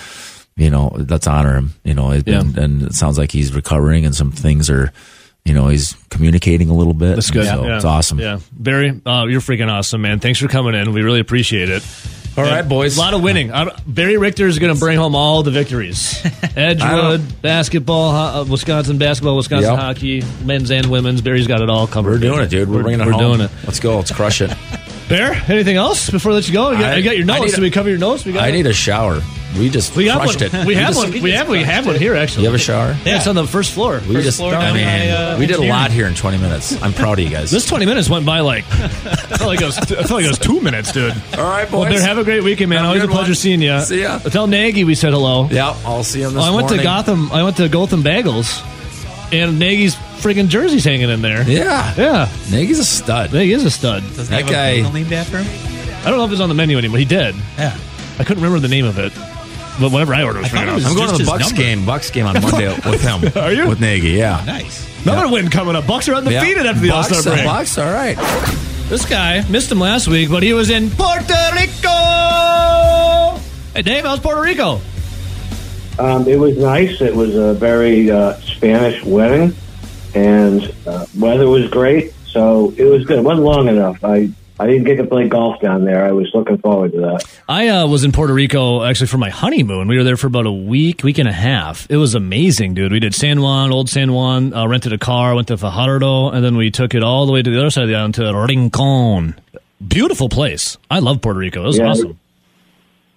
you 0.57 0.71
know, 0.71 0.89
let's 1.09 1.29
honor 1.29 1.55
him. 1.55 1.73
You 1.85 1.95
know, 1.95 2.21
been, 2.21 2.59
and 2.59 2.83
it 2.83 2.93
sounds 2.95 3.17
like 3.17 3.31
he's 3.31 3.55
recovering, 3.55 4.05
and 4.05 4.13
some 4.13 4.33
things 4.33 4.69
are, 4.69 4.93
you 5.49 5.55
know, 5.55 5.69
he's 5.69 5.95
communicating 6.11 6.71
a 6.71 6.75
little 6.75 6.95
bit. 6.95 7.15
That's 7.15 7.31
good. 7.31 7.47
So 7.47 7.65
yeah. 7.65 7.77
it's 7.77 7.85
awesome. 7.85 8.21
Yeah, 8.21 8.41
Barry, 8.53 9.01
uh, 9.05 9.27
you're 9.29 9.41
freaking 9.41 9.71
awesome, 9.71 10.03
man. 10.03 10.21
Thanks 10.21 10.39
for 10.39 10.49
coming 10.49 10.75
in. 10.75 10.93
We 10.93 11.03
really 11.03 11.21
appreciate 11.21 11.71
it. 11.71 11.83
All 12.37 12.45
right, 12.45 12.63
boys. 12.63 12.97
A 12.97 13.01
lot 13.01 13.15
of 13.15 13.23
winning. 13.23 13.51
I, 13.53 13.77
Barry 13.85 14.17
Richter 14.17 14.47
is 14.47 14.61
going 14.61 14.73
to 14.73 14.79
bring 14.79 14.97
home 14.97 15.17
all 15.17 15.43
the 15.43 15.51
victories. 15.51 16.25
Edgewood 16.57 17.43
basketball, 17.43 18.13
ho- 18.13 18.41
uh, 18.43 18.45
Wisconsin 18.45 18.97
basketball, 18.97 19.35
Wisconsin 19.37 19.73
Yep. 19.73 19.81
hockey, 19.81 20.23
men's 20.45 20.71
and 20.71 20.87
women's. 20.87 21.21
Barry's 21.21 21.49
got 21.49 21.63
it 21.63 21.69
all 21.69 21.89
covered. 21.89 22.13
We're 22.13 22.19
doing 22.19 22.41
it, 22.41 22.51
dude. 22.51 22.69
We're, 22.71 22.83
bringing 22.83 23.01
it 23.01 23.07
We're 23.07 23.13
home. 23.13 23.39
doing 23.39 23.41
it. 23.41 23.51
Let's 23.65 23.81
go. 23.81 23.97
Let's 23.97 24.13
crush 24.13 24.41
it. 24.41 24.53
Bear, 25.09 25.33
anything 25.49 25.77
else 25.77 26.11
before 26.11 26.33
I 26.33 26.35
let 26.37 26.47
you 26.49 26.53
go? 26.55 26.71
You 26.71 26.79
got, 26.79 26.93
I- 26.93 26.97
you 26.97 27.03
got 27.03 27.17
your 27.17 27.27
notes. 27.27 27.53
Did 27.55 27.61
we 27.63 27.71
cover 27.71 27.89
your 27.89 27.99
notes? 27.99 28.25
We 28.25 28.33
got 28.33 28.45
I 28.45 28.51
need 28.51 28.67
a 28.67 28.73
shower. 28.75 29.23
We 29.59 29.71
just 29.71 29.97
we 29.97 30.11
crushed 30.11 30.43
it. 30.43 30.53
We 30.67 30.75
have 30.75 30.95
one. 31.03 31.11
We 31.11 31.31
have 31.31 31.49
we 31.49 31.63
have 31.63 31.87
one 31.87 31.97
here 31.97 32.15
actually. 32.15 32.43
You 32.43 32.49
have 32.51 32.55
a 32.55 32.63
shower? 32.63 32.95
Yeah, 33.07 33.17
it's 33.17 33.27
on 33.27 33.35
the 33.35 33.47
first 33.47 33.73
floor. 33.73 34.03
We 34.07 34.21
just. 34.23 34.37
floor 34.37 34.55
I 34.55 34.73
mean, 34.75 34.87
uh, 34.87 35.37
we 35.39 35.47
did 35.47 35.57
a 35.57 35.67
lot 35.67 35.91
here 35.91 36.07
in 36.07 36.15
20 36.15 36.37
minutes. 36.37 36.81
I'm 36.83 36.93
proud 36.93 37.19
of 37.19 37.25
you 37.25 37.31
guys. 37.31 37.51
This 37.51 37.65
20 37.65 37.87
minutes 37.87 38.11
went 38.11 38.27
by 38.27 38.41
like 38.41 38.65
I 38.71 38.89
felt 39.39 39.49
like 39.49 39.63
it 39.63 39.65
was, 39.65 39.79
I 39.79 39.85
felt 39.87 40.11
like 40.11 40.27
it 40.27 40.29
was 40.29 40.39
two 40.39 40.61
minutes, 40.61 40.93
dude. 40.93 41.15
All 41.39 41.45
right, 41.45 41.65
boys. 41.65 41.73
Well. 41.81 41.91
Bear, 41.91 42.01
have 42.03 42.19
a 42.19 42.25
great 42.25 42.43
weekend, 42.45 42.69
man. 42.69 42.81
Have 42.81 42.89
Always 42.89 43.05
a 43.05 43.09
pleasure 43.09 43.31
one. 43.31 43.35
seeing 43.37 43.63
you. 43.63 43.81
See 43.81 44.03
ya. 44.03 44.19
Tell 44.19 44.47
Nagy 44.47 44.85
we 44.85 44.95
said 44.95 45.15
hello. 45.15 45.49
yeah, 45.51 45.75
I'll 45.87 46.05
see 46.05 46.21
him 46.21 46.35
this 46.35 46.45
Oh, 46.45 46.47
I 46.47 46.51
went 46.55 46.65
morning. 46.65 46.79
to 46.81 46.85
Gotham. 46.85 47.33
I 47.33 47.43
went 47.43 47.57
to 47.57 47.69
Gotham 47.71 48.03
Bagels, 48.03 48.61
and 49.33 49.59
Nagy's 49.59 49.95
friggin' 50.21 50.49
jersey's 50.49 50.85
hanging 50.85 51.11
in 51.11 51.23
there. 51.23 51.43
Yeah, 51.49 51.95
Yeah, 51.97 52.29
Nagy's 52.51 52.79
a 52.79 52.85
stud. 52.85 53.33
Nagy 53.33 53.53
is 53.53 53.65
a 53.65 53.71
stud. 53.71 54.03
Does 54.17 54.29
That 54.29 54.37
he 54.37 54.43
have 54.43 54.49
a 54.49 54.53
guy- 54.53 54.77
bagel 54.77 54.93
named 54.93 55.13
after 55.13 55.39
him? 55.39 55.47
I 56.05 56.11
don't 56.11 56.19
know 56.19 56.25
if 56.25 56.33
it's 56.33 56.41
on 56.41 56.49
the 56.49 56.55
menu 56.55 56.79
anymore. 56.79 56.99
He 56.99 57.05
did. 57.05 57.35
Yeah. 57.59 57.77
I 58.19 58.25
couldn't 58.25 58.43
remember 58.43 58.61
the 58.61 58.69
name 58.73 58.85
of 58.85 58.99
it, 58.99 59.13
but 59.81 59.91
whatever 59.93 60.15
I 60.15 60.23
ordered 60.23 60.43
was 60.43 60.53
I 60.53 60.57
thought 60.57 60.69
it 60.69 60.75
was- 60.75 60.87
I'm 60.87 60.95
going 60.95 61.09
to 61.11 61.17
just 61.17 61.19
the 61.19 61.25
his 61.25 61.29
Bucks 61.31 61.51
number. 61.51 61.63
game. 61.63 61.85
Bucks 61.87 62.11
game 62.11 62.27
on 62.27 62.35
Monday 62.43 62.69
with 62.69 63.03
him. 63.03 63.33
Are 63.43 63.53
you? 63.53 63.69
with 63.69 63.81
Nagy? 63.81 64.11
Yeah. 64.11 64.43
Nice. 64.47 64.87
Another 65.05 65.29
win 65.29 65.49
coming 65.51 65.77
up. 65.77 65.87
Bucks 65.87 66.09
are 66.09 66.15
undefeated 66.15 66.65
Yeah. 66.65 66.71
after 66.71 66.81
the 66.83 66.91
All 66.91 67.03
Bucks, 67.03 67.19
Star 67.19 67.33
break. 67.35 67.45
Bucks, 67.47 67.79
all 67.79 67.93
right. 67.93 68.17
This 68.89 69.05
guy 69.07 69.45
missed 69.49 69.71
him 69.71 69.79
last 69.81 70.09
week, 70.09 70.29
but 70.31 70.43
he 70.43 70.53
was 70.55 70.71
in 70.71 70.91
Puerto 70.91 71.35
Rico. 71.53 73.39
Hey, 73.75 73.83
Dave, 73.83 74.05
how's 74.05 74.19
Puerto 74.21 74.41
Rico? 74.41 74.81
Um, 75.99 76.29
it 76.29 76.39
was 76.39 76.57
nice. 76.57 77.01
It 77.01 77.15
was 77.15 77.35
a 77.35 77.55
very 77.55 78.11
uh, 78.11 78.35
Spanish 78.41 79.03
wedding, 79.05 79.55
and 80.15 80.73
uh, 80.87 81.07
weather 81.19 81.49
was 81.49 81.69
great. 81.71 82.13
So 82.27 82.73
it 82.77 82.85
was 82.85 83.05
good. 83.05 83.19
It 83.19 83.23
wasn't 83.25 83.47
long 83.47 83.69
enough. 83.69 84.05
I 84.05 84.31
I 84.61 84.67
didn't 84.67 84.85
get 84.85 84.97
to 84.97 85.05
play 85.07 85.29
golf 85.29 85.61
down 85.61 85.85
there. 85.85 86.05
I 86.05 86.11
was 86.13 86.31
looking 86.35 86.59
forward 86.59 86.93
to 86.93 87.01
that. 87.01 87.25
I 87.49 87.69
uh, 87.69 87.87
was 87.87 88.03
in 88.05 88.13
Puerto 88.13 88.33
Rico 88.35 88.83
actually 88.85 89.07
for 89.07 89.19
my 89.19 89.31
honeymoon. 89.31 89.87
We 89.89 89.97
were 89.97 90.05
there 90.05 90.17
for 90.17 90.27
about 90.27 90.47
a 90.47 90.53
week, 90.53 91.03
week 91.05 91.19
and 91.19 91.29
a 91.29 91.33
half. 91.33 91.87
It 91.91 91.97
was 91.97 92.15
amazing, 92.15 92.75
dude. 92.75 92.91
We 92.93 92.99
did 93.01 93.15
San 93.15 93.41
Juan, 93.41 93.73
Old 93.73 93.89
San 93.89 94.13
Juan, 94.13 94.53
uh, 94.53 94.67
rented 94.67 94.93
a 94.93 94.99
car, 94.99 95.35
went 95.35 95.49
to 95.49 95.57
Fajardo, 95.57 96.31
and 96.31 96.45
then 96.45 96.57
we 96.57 96.71
took 96.71 96.95
it 96.95 97.03
all 97.05 97.25
the 97.27 97.33
way 97.33 97.41
to 97.43 97.51
the 97.51 97.59
other 97.59 97.71
side 97.71 97.85
of 97.85 97.89
the 97.89 97.95
island 97.95 98.15
to 98.17 98.33
Rincon. 98.35 99.35
Beautiful 99.87 100.29
place. 100.29 100.77
I 100.91 100.99
love 100.99 101.21
Puerto 101.23 101.39
Rico. 101.39 101.63
It 101.63 101.67
was 101.67 101.79
Yeah. 101.79 101.87
awesome. 101.91 102.19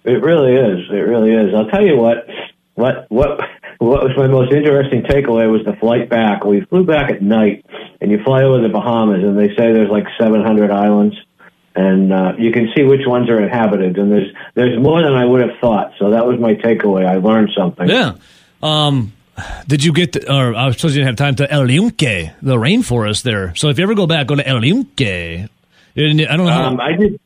It 0.04 0.20
really 0.22 0.54
is. 0.54 0.90
It 0.90 0.94
really 0.94 1.32
is. 1.32 1.54
I'll 1.54 1.68
tell 1.68 1.82
you 1.84 1.96
what. 1.96 2.26
What 2.74 3.06
what 3.10 3.38
what 3.78 4.02
was 4.02 4.12
my 4.16 4.28
most 4.28 4.52
interesting 4.52 5.02
takeaway 5.02 5.50
was 5.50 5.64
the 5.64 5.74
flight 5.74 6.08
back. 6.08 6.44
We 6.44 6.62
flew 6.62 6.84
back 6.84 7.10
at 7.10 7.22
night, 7.22 7.66
and 8.00 8.10
you 8.10 8.22
fly 8.24 8.42
over 8.42 8.62
the 8.62 8.68
Bahamas, 8.68 9.22
and 9.22 9.38
they 9.38 9.48
say 9.48 9.72
there's 9.72 9.90
like 9.90 10.06
700 10.18 10.70
islands, 10.70 11.16
and 11.74 12.12
uh, 12.12 12.32
you 12.38 12.52
can 12.52 12.70
see 12.74 12.82
which 12.82 13.06
ones 13.06 13.28
are 13.28 13.42
inhabited, 13.42 13.98
and 13.98 14.10
there's 14.10 14.34
there's 14.54 14.80
more 14.80 15.02
than 15.02 15.12
I 15.12 15.24
would 15.24 15.40
have 15.40 15.58
thought. 15.60 15.92
So 15.98 16.10
that 16.10 16.26
was 16.26 16.38
my 16.40 16.54
takeaway. 16.54 17.06
I 17.06 17.16
learned 17.16 17.50
something. 17.56 17.88
Yeah. 17.88 18.14
Um, 18.62 19.12
did 19.66 19.82
you 19.82 19.92
get, 19.92 20.12
the, 20.12 20.32
or 20.32 20.54
I 20.54 20.66
was 20.66 20.76
supposed 20.76 20.94
you 20.94 21.00
didn't 21.02 21.18
have 21.18 21.26
time 21.26 21.36
to 21.36 21.50
El 21.50 21.70
Yunque, 21.70 22.32
the 22.42 22.56
rainforest 22.56 23.22
there. 23.22 23.54
So 23.56 23.68
if 23.68 23.78
you 23.78 23.84
ever 23.84 23.94
go 23.94 24.06
back, 24.06 24.26
go 24.26 24.36
to 24.36 24.46
El 24.46 24.64
Yunque. 24.64 25.00
I 25.00 25.48
don't 25.96 26.16
know 26.16 26.46
how. 26.46 26.68
Um, 26.68 26.80
I 26.80 26.92
did. 26.92 27.20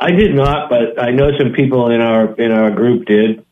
I 0.00 0.10
did 0.10 0.34
not, 0.34 0.68
but 0.68 1.00
I 1.00 1.10
know 1.10 1.30
some 1.38 1.52
people 1.52 1.90
in 1.90 2.00
our 2.00 2.34
in 2.34 2.52
our 2.52 2.70
group 2.70 3.06
did. 3.06 3.43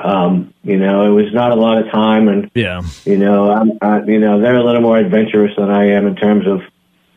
Um, 0.00 0.54
you 0.64 0.78
know, 0.78 1.04
it 1.04 1.22
was 1.22 1.32
not 1.32 1.52
a 1.52 1.54
lot 1.54 1.78
of 1.78 1.90
time, 1.92 2.28
and 2.28 2.50
yeah. 2.54 2.82
you 3.04 3.18
know, 3.18 3.50
I'm, 3.50 3.72
I, 3.82 4.02
you 4.02 4.18
know, 4.18 4.40
they're 4.40 4.56
a 4.56 4.64
little 4.64 4.80
more 4.80 4.96
adventurous 4.96 5.54
than 5.56 5.70
I 5.70 5.88
am 5.92 6.06
in 6.06 6.16
terms 6.16 6.46
of, 6.46 6.62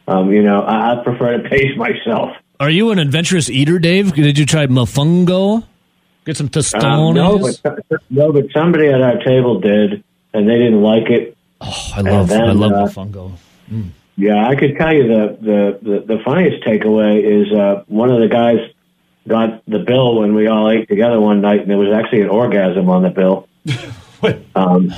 um, 0.08 0.32
you 0.32 0.44
know, 0.44 0.62
I, 0.62 0.94
I 0.94 1.04
prefer 1.04 1.38
to 1.38 1.50
pace 1.50 1.72
myself. 1.78 2.36
Are 2.60 2.70
you 2.70 2.92
an 2.92 3.00
adventurous 3.00 3.50
eater, 3.50 3.80
Dave? 3.80 4.14
Did 4.14 4.38
you 4.38 4.46
try 4.46 4.66
mofongo? 4.68 5.64
Get 6.26 6.38
some 6.38 6.50
tostones? 6.50 6.84
Um, 6.84 7.14
no, 7.16 7.40
but 7.40 8.02
no, 8.10 8.32
but 8.32 8.46
somebody 8.52 8.88
at 8.88 9.02
our 9.02 9.18
table 9.24 9.60
did, 9.60 10.04
and 10.34 10.48
they 10.50 10.58
didn't 10.58 10.82
like 10.82 11.10
it. 11.10 11.38
Oh, 11.62 11.92
I 11.96 12.02
love 12.02 12.30
then, 12.30 12.44
I 12.44 12.52
love 12.52 12.72
uh, 12.72 12.88
mofongo. 12.88 13.32
Yeah, 14.18 14.48
I 14.48 14.56
could 14.56 14.78
tell 14.78 14.94
you 14.94 15.08
the 15.08 15.38
the 15.42 15.80
the, 15.82 16.16
the 16.16 16.24
funniest 16.24 16.64
takeaway 16.64 17.22
is 17.24 17.52
uh, 17.52 17.84
one 17.88 18.10
of 18.10 18.20
the 18.22 18.28
guys 18.28 18.58
got 19.28 19.64
the 19.68 19.80
bill 19.80 20.20
when 20.20 20.34
we 20.36 20.48
all 20.48 20.70
ate 20.70 20.88
together 20.88 21.20
one 21.20 21.42
night, 21.42 21.62
and 21.62 21.70
there 21.70 21.78
was 21.78 21.94
actually 21.94 22.22
an 22.22 22.30
orgasm 22.30 22.90
on 22.90 23.04
the 23.04 23.10
bill. 23.10 23.48
What? 24.22 24.40
Um, 24.56 24.94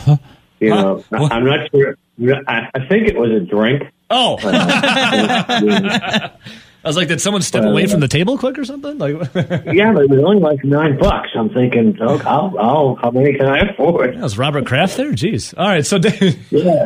you 0.59 0.69
know, 0.69 1.03
Huh? 1.11 1.27
I'm 1.31 1.43
not 1.43 1.69
sure. 1.71 1.95
I, 2.47 2.69
I 2.73 2.87
think 2.87 3.07
it 3.07 3.17
was 3.17 3.31
a 3.31 3.39
drink. 3.39 3.83
Oh, 4.09 4.37
Uh, 4.41 6.29
I 6.83 6.87
was 6.87 6.95
like, 6.95 7.07
did 7.09 7.19
someone 7.19 7.41
step 7.41 7.65
away 7.65 7.87
from 7.87 7.99
the 7.99 8.07
table 8.07 8.37
quick 8.37 8.57
or 8.57 8.63
something? 8.63 8.97
Like, 8.97 9.15
yeah, 9.35 9.91
but 9.91 10.03
it 10.03 10.09
was 10.09 10.21
only 10.23 10.39
like 10.39 10.63
nine 10.63 10.97
bucks. 10.97 11.29
I'm 11.35 11.49
thinking, 11.49 11.97
oh, 11.99 12.21
I'll, 12.25 12.57
I'll, 12.59 12.95
how 13.01 13.11
many 13.11 13.33
can 13.33 13.47
I 13.47 13.71
afford? 13.71 14.13
that 14.15 14.21
was 14.21 14.37
Robert 14.37 14.65
Kraft 14.65 14.95
there. 14.95 15.11
Jeez. 15.11 15.53
All 15.57 15.67
right, 15.67 15.85
so 15.85 15.97
Dave, 15.99 16.49
Yeah. 16.51 16.85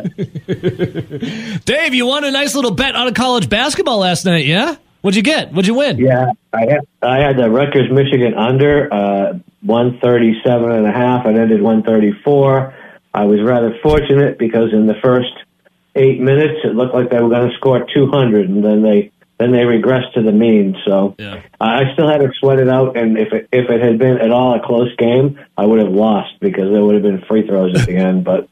Dave, 1.64 1.94
you 1.94 2.06
won 2.06 2.24
a 2.24 2.30
nice 2.32 2.54
little 2.56 2.72
bet 2.72 2.96
on 2.96 3.12
college 3.14 3.48
basketball 3.48 3.98
last 3.98 4.24
night. 4.24 4.46
Yeah. 4.46 4.74
What'd 5.02 5.16
you 5.16 5.22
get? 5.22 5.50
What'd 5.52 5.66
you 5.66 5.74
win? 5.74 5.98
Yeah, 5.98 6.30
I 6.52 6.60
had 6.60 6.80
I 7.02 7.18
had 7.18 7.36
the 7.36 7.50
Rutgers 7.50 7.90
Michigan 7.90 8.34
under 8.34 8.92
uh, 8.92 9.38
one 9.62 9.98
thirty 10.00 10.40
seven 10.44 10.70
and 10.70 10.86
a 10.86 10.92
half. 10.92 11.26
and 11.26 11.36
ended 11.38 11.60
one 11.60 11.82
thirty 11.82 12.12
four. 12.24 12.74
I 13.14 13.24
was 13.24 13.40
rather 13.42 13.76
fortunate 13.82 14.38
because 14.38 14.72
in 14.72 14.86
the 14.86 14.94
first 15.02 15.32
eight 15.96 16.20
minutes 16.20 16.60
it 16.64 16.74
looked 16.74 16.94
like 16.94 17.10
they 17.10 17.20
were 17.20 17.28
going 17.28 17.50
to 17.50 17.54
score 17.56 17.84
two 17.92 18.06
hundred, 18.10 18.48
and 18.48 18.64
then 18.64 18.82
they 18.82 19.10
then 19.38 19.50
they 19.50 19.58
regressed 19.64 20.12
to 20.14 20.22
the 20.22 20.30
mean. 20.30 20.76
So 20.86 21.16
Yeah. 21.18 21.42
I 21.60 21.82
I 21.82 21.92
still 21.94 22.08
had 22.08 22.20
to 22.20 22.30
sweat 22.38 22.60
it 22.60 22.68
out, 22.68 22.96
and 22.96 23.18
if 23.18 23.32
it 23.32 23.48
if 23.50 23.68
it 23.70 23.82
had 23.82 23.98
been 23.98 24.18
at 24.18 24.30
all 24.30 24.54
a 24.54 24.64
close 24.64 24.94
game, 24.96 25.38
I 25.58 25.66
would 25.66 25.80
have 25.80 25.90
lost 25.92 26.38
because 26.40 26.70
there 26.72 26.84
would 26.84 26.94
have 26.94 27.02
been 27.02 27.22
free 27.22 27.44
throws 27.44 27.76
at 27.78 27.86
the 27.88 27.96
end. 27.96 28.22
But 28.24 28.48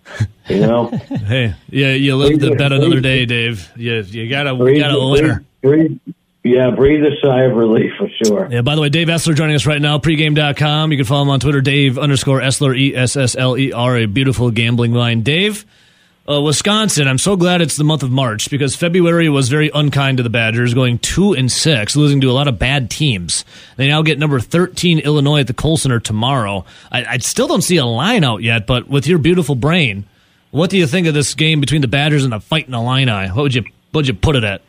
you 0.48 0.60
know, 0.60 0.86
Hey, 1.26 1.54
yeah, 1.70 1.92
you 1.92 2.16
live 2.16 2.40
to 2.40 2.56
bet 2.56 2.72
another 2.72 3.00
day, 3.00 3.24
Dave. 3.24 3.70
You 3.76 4.00
you 4.02 4.28
gotta 4.28 4.52
you 4.56 4.80
gotta 4.80 4.96
a 4.98 5.10
winner. 5.10 5.44
breathe, 5.62 5.98
yeah, 6.42 6.70
breathe 6.70 7.05
a 7.05 7.11
sigh 7.22 7.42
of 7.42 7.57
relief 7.57 7.92
for 7.98 8.09
sure. 8.24 8.48
Yeah, 8.50 8.62
by 8.62 8.74
the 8.74 8.81
way, 8.81 8.88
Dave 8.88 9.09
Essler 9.09 9.35
joining 9.35 9.57
us 9.57 9.66
right 9.66 9.81
now, 9.81 9.98
pregame.com. 9.98 10.90
You 10.90 10.98
can 10.98 11.05
follow 11.05 11.22
him 11.22 11.31
on 11.31 11.40
Twitter, 11.40 11.61
Dave 11.61 11.98
underscore 11.98 12.40
Essler, 12.40 12.76
E 12.76 12.96
S 12.96 13.16
S 13.16 13.37
L 13.37 13.59
E 13.59 13.72
R, 13.72 13.98
a 13.98 14.07
beautiful 14.07 14.50
gambling 14.50 14.94
line. 14.94 15.22
Dave, 15.22 15.66
uh, 16.26 16.40
Wisconsin, 16.40 17.09
I'm 17.09 17.18
so 17.18 17.37
glad 17.37 17.61
it's 17.61 17.76
the 17.76 17.85
month 17.85 18.03
of 18.03 18.11
March 18.11 18.50
because 18.50 18.74
February 18.74 19.29
was 19.29 19.50
very 19.50 19.70
unkind 19.74 20.16
to 20.16 20.22
the 20.22 20.31
Badgers, 20.31 20.72
going 20.72 20.98
2 20.98 21.35
and 21.35 21.53
6, 21.53 21.96
losing 21.96 22.22
to 22.22 22.31
a 22.31 22.33
lot 22.33 22.48
of 22.48 22.59
bad 22.59 22.88
teams. 22.88 23.44
They 23.76 23.88
now 23.88 24.00
get 24.00 24.18
number 24.18 24.40
13 24.40 25.00
Illinois 25.00 25.40
at 25.40 25.46
the 25.46 25.55
Kohl 25.55 25.76
Center 25.76 26.00
tomorrow. 26.00 26.64
I, 26.90 27.05
I 27.05 27.18
still 27.18 27.48
don't 27.48 27.62
see 27.62 27.76
a 27.76 27.85
line 27.85 28.24
out 28.24 28.42
yet, 28.42 28.66
but 28.66 28.88
with 28.88 29.07
your 29.07 29.18
beautiful 29.18 29.57
brain, 29.57 30.05
what 30.53 30.70
do 30.70 30.79
you 30.79 30.87
think 30.87 31.07
of 31.07 31.12
this 31.12 31.35
game 31.35 31.61
between 31.61 31.83
the 31.83 31.88
Badgers 31.88 32.24
and 32.24 32.33
the 32.33 32.40
Fighting 32.40 32.74
Illini? 32.74 33.29
What 33.29 33.42
would 33.42 33.55
you, 33.55 33.62
what 33.90 34.00
would 34.00 34.09
you 34.09 34.14
put 34.14 34.37
it 34.37 34.44
at? 34.44 34.62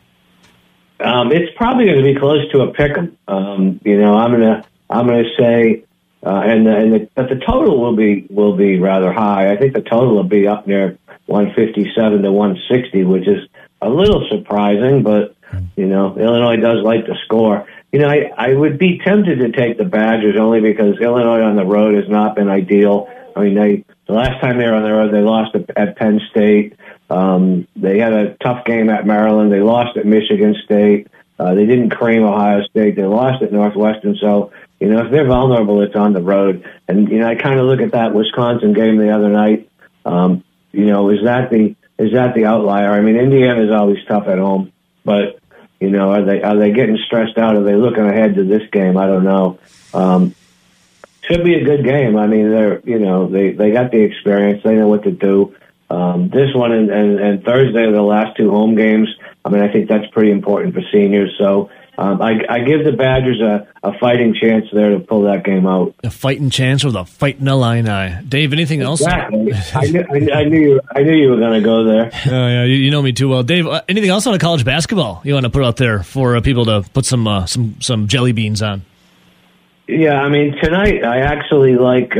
Um, 1.02 1.32
it's 1.32 1.52
probably 1.56 1.86
going 1.86 1.98
to 1.98 2.04
be 2.04 2.18
close 2.18 2.48
to 2.52 2.60
a 2.62 2.72
pick 2.72 2.96
'em. 2.96 3.16
Um, 3.28 3.80
you 3.84 4.00
know, 4.00 4.14
I'm 4.14 4.30
gonna 4.30 4.64
I'm 4.88 5.06
gonna 5.06 5.28
say, 5.38 5.84
uh, 6.24 6.42
and 6.44 6.66
the, 6.66 6.76
and 6.76 6.92
the, 6.92 7.08
but 7.14 7.28
the 7.28 7.36
total 7.36 7.80
will 7.80 7.96
be 7.96 8.26
will 8.30 8.56
be 8.56 8.78
rather 8.78 9.12
high. 9.12 9.50
I 9.50 9.56
think 9.56 9.74
the 9.74 9.82
total 9.82 10.14
will 10.14 10.24
be 10.24 10.46
up 10.46 10.66
near 10.66 10.98
157 11.26 12.22
to 12.22 12.32
160, 12.32 13.04
which 13.04 13.26
is 13.26 13.48
a 13.80 13.88
little 13.88 14.26
surprising. 14.30 15.02
But 15.02 15.34
you 15.76 15.86
know, 15.86 16.16
Illinois 16.16 16.56
does 16.56 16.82
like 16.82 17.06
to 17.06 17.14
score. 17.24 17.66
You 17.90 18.00
know, 18.00 18.08
I, 18.08 18.30
I 18.36 18.54
would 18.54 18.78
be 18.78 19.00
tempted 19.04 19.40
to 19.40 19.52
take 19.52 19.76
the 19.76 19.84
Badgers 19.84 20.36
only 20.38 20.60
because 20.60 20.98
Illinois 21.00 21.42
on 21.42 21.56
the 21.56 21.64
road 21.64 21.94
has 21.94 22.08
not 22.08 22.36
been 22.36 22.48
ideal. 22.48 23.08
I 23.36 23.40
mean, 23.40 23.54
they 23.54 23.84
the 24.06 24.14
last 24.14 24.40
time 24.40 24.58
they 24.58 24.66
were 24.66 24.74
on 24.74 24.82
the 24.82 24.92
road, 24.92 25.12
they 25.12 25.20
lost 25.20 25.54
at, 25.54 25.70
at 25.76 25.96
Penn 25.96 26.20
State. 26.30 26.74
Um, 27.10 27.66
they 27.76 27.98
had 27.98 28.12
a 28.12 28.34
tough 28.36 28.64
game 28.64 28.88
at 28.88 29.06
Maryland. 29.06 29.52
They 29.52 29.60
lost 29.60 29.96
at 29.96 30.06
Michigan 30.06 30.54
State. 30.64 31.08
Uh, 31.38 31.54
they 31.54 31.66
didn't 31.66 31.90
cream 31.90 32.22
Ohio 32.22 32.62
State. 32.64 32.96
They 32.96 33.04
lost 33.04 33.42
at 33.42 33.52
Northwestern. 33.52 34.16
So, 34.16 34.52
you 34.80 34.88
know, 34.88 35.04
if 35.04 35.10
they're 35.10 35.26
vulnerable, 35.26 35.82
it's 35.82 35.96
on 35.96 36.12
the 36.12 36.22
road. 36.22 36.64
And, 36.88 37.08
you 37.08 37.18
know, 37.18 37.28
I 37.28 37.34
kind 37.34 37.58
of 37.58 37.66
look 37.66 37.80
at 37.80 37.92
that 37.92 38.14
Wisconsin 38.14 38.72
game 38.72 38.96
the 38.96 39.10
other 39.10 39.28
night. 39.28 39.68
Um, 40.04 40.44
you 40.72 40.86
know, 40.86 41.10
is 41.10 41.24
that 41.24 41.50
the, 41.50 41.74
is 41.98 42.12
that 42.12 42.34
the 42.34 42.46
outlier? 42.46 42.92
I 42.92 43.00
mean, 43.00 43.16
Indiana 43.16 43.62
is 43.62 43.70
always 43.70 43.98
tough 44.06 44.26
at 44.26 44.38
home, 44.38 44.72
but, 45.04 45.38
you 45.80 45.90
know, 45.90 46.12
are 46.12 46.24
they, 46.24 46.42
are 46.42 46.56
they 46.56 46.72
getting 46.72 46.98
stressed 47.06 47.38
out? 47.38 47.56
Are 47.56 47.62
they 47.62 47.76
looking 47.76 48.06
ahead 48.06 48.36
to 48.36 48.44
this 48.44 48.68
game? 48.70 48.96
I 48.96 49.06
don't 49.06 49.24
know. 49.24 49.58
Um, 49.92 50.34
should 51.22 51.44
be 51.44 51.54
a 51.54 51.64
good 51.64 51.84
game. 51.84 52.16
I 52.16 52.26
mean, 52.26 52.50
they're, 52.50 52.80
you 52.80 52.98
know, 52.98 53.28
they, 53.28 53.52
they 53.52 53.70
got 53.70 53.90
the 53.90 54.00
experience. 54.00 54.62
They 54.62 54.74
know 54.74 54.88
what 54.88 55.04
to 55.04 55.12
do. 55.12 55.54
Um, 55.92 56.30
this 56.30 56.54
one 56.54 56.72
and, 56.72 56.90
and, 56.90 57.20
and 57.20 57.44
Thursday 57.44 57.82
are 57.82 57.92
the 57.92 58.00
last 58.00 58.34
two 58.38 58.50
home 58.50 58.74
games. 58.74 59.08
I 59.44 59.50
mean, 59.50 59.60
I 59.62 59.70
think 59.70 59.90
that's 59.90 60.06
pretty 60.12 60.30
important 60.30 60.74
for 60.74 60.80
seniors. 60.90 61.34
So 61.38 61.68
um, 61.98 62.22
I, 62.22 62.40
I 62.48 62.60
give 62.60 62.82
the 62.84 62.92
Badgers 62.92 63.42
a, 63.42 63.68
a 63.82 63.98
fighting 63.98 64.34
chance 64.34 64.64
there 64.72 64.90
to 64.90 65.00
pull 65.00 65.24
that 65.24 65.44
game 65.44 65.66
out. 65.66 65.94
A 66.02 66.10
fighting 66.10 66.48
chance 66.48 66.82
or 66.82 66.92
the 66.92 67.04
fighting 67.04 67.46
Illini? 67.46 68.16
Dave, 68.26 68.54
anything 68.54 68.80
else? 68.80 69.02
Exactly. 69.02 69.52
I 69.74 69.84
knew, 69.84 70.04
I, 70.10 70.38
I 70.38 70.44
knew 70.44 70.60
you. 70.60 70.80
I 70.94 71.02
knew 71.02 71.12
you 71.14 71.28
were 71.28 71.36
going 71.36 71.60
to 71.60 71.64
go 71.64 71.84
there. 71.84 72.10
Oh 72.32 72.48
yeah, 72.48 72.64
you, 72.64 72.76
you 72.76 72.90
know 72.90 73.02
me 73.02 73.12
too 73.12 73.28
well, 73.28 73.42
Dave. 73.42 73.66
Uh, 73.66 73.82
anything 73.88 74.08
else 74.08 74.26
on 74.26 74.32
a 74.32 74.38
college 74.38 74.64
basketball 74.64 75.20
you 75.24 75.34
want 75.34 75.44
to 75.44 75.50
put 75.50 75.64
out 75.64 75.76
there 75.76 76.02
for 76.02 76.36
uh, 76.36 76.40
people 76.40 76.64
to 76.64 76.82
put 76.94 77.04
some 77.04 77.28
uh, 77.28 77.44
some 77.44 77.76
some 77.80 78.06
jelly 78.08 78.32
beans 78.32 78.62
on? 78.62 78.82
Yeah, 79.86 80.22
I 80.22 80.30
mean 80.30 80.56
tonight 80.62 81.04
I 81.04 81.18
actually 81.18 81.76
like. 81.76 82.16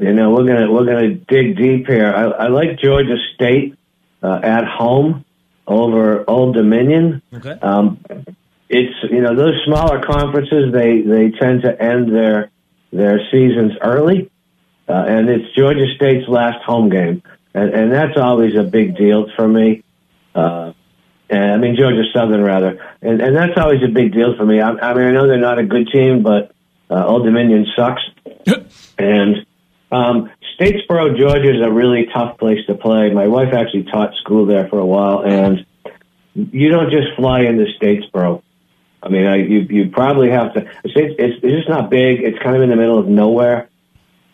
You 0.00 0.14
know, 0.14 0.30
we're 0.30 0.46
gonna 0.46 0.72
we're 0.72 0.86
gonna 0.86 1.14
dig 1.14 1.58
deep 1.58 1.86
here. 1.86 2.10
I, 2.10 2.44
I 2.44 2.48
like 2.48 2.78
Georgia 2.78 3.16
State 3.34 3.76
uh, 4.22 4.40
at 4.42 4.64
home 4.64 5.26
over 5.66 6.24
Old 6.26 6.54
Dominion. 6.54 7.20
Okay. 7.34 7.50
Um, 7.60 8.02
it's 8.70 8.94
you 9.10 9.20
know 9.20 9.36
those 9.36 9.60
smaller 9.66 10.02
conferences 10.02 10.72
they 10.72 11.02
they 11.02 11.30
tend 11.38 11.62
to 11.62 11.82
end 11.82 12.14
their 12.14 12.50
their 12.90 13.20
seasons 13.30 13.72
early, 13.82 14.30
uh, 14.88 15.04
and 15.06 15.28
it's 15.28 15.54
Georgia 15.54 15.86
State's 15.96 16.26
last 16.28 16.64
home 16.64 16.88
game, 16.88 17.22
and, 17.52 17.74
and 17.74 17.92
that's 17.92 18.16
always 18.16 18.56
a 18.56 18.62
big 18.62 18.96
deal 18.96 19.26
for 19.36 19.46
me. 19.46 19.82
Uh, 20.34 20.72
and 21.28 21.52
I 21.52 21.56
mean 21.58 21.76
Georgia 21.76 22.04
Southern 22.14 22.42
rather, 22.42 22.82
and 23.02 23.20
and 23.20 23.36
that's 23.36 23.58
always 23.58 23.82
a 23.82 23.92
big 23.92 24.14
deal 24.14 24.34
for 24.34 24.46
me. 24.46 24.62
I, 24.62 24.70
I 24.70 24.94
mean 24.94 25.04
I 25.04 25.10
know 25.10 25.26
they're 25.26 25.36
not 25.36 25.58
a 25.58 25.64
good 25.64 25.88
team, 25.92 26.22
but 26.22 26.52
uh, 26.88 27.04
Old 27.04 27.24
Dominion 27.24 27.66
sucks, 27.76 28.02
and 28.98 29.44
um, 29.90 30.30
Statesboro, 30.58 31.18
Georgia 31.18 31.54
is 31.54 31.66
a 31.66 31.70
really 31.70 32.06
tough 32.12 32.38
place 32.38 32.64
to 32.66 32.74
play. 32.74 33.10
My 33.10 33.26
wife 33.26 33.52
actually 33.52 33.84
taught 33.84 34.14
school 34.16 34.46
there 34.46 34.68
for 34.68 34.78
a 34.78 34.86
while, 34.86 35.24
and 35.24 35.66
you 36.34 36.68
don't 36.68 36.90
just 36.90 37.08
fly 37.16 37.40
into 37.40 37.66
Statesboro. 37.80 38.42
I 39.02 39.08
mean, 39.08 39.26
I, 39.26 39.36
you 39.36 39.60
you 39.60 39.90
probably 39.90 40.30
have 40.30 40.52
to. 40.54 40.60
It's, 40.84 40.94
it's 40.94 41.40
it's 41.42 41.56
just 41.56 41.68
not 41.68 41.90
big. 41.90 42.20
It's 42.22 42.38
kind 42.38 42.56
of 42.56 42.62
in 42.62 42.68
the 42.68 42.76
middle 42.76 42.98
of 42.98 43.06
nowhere. 43.06 43.68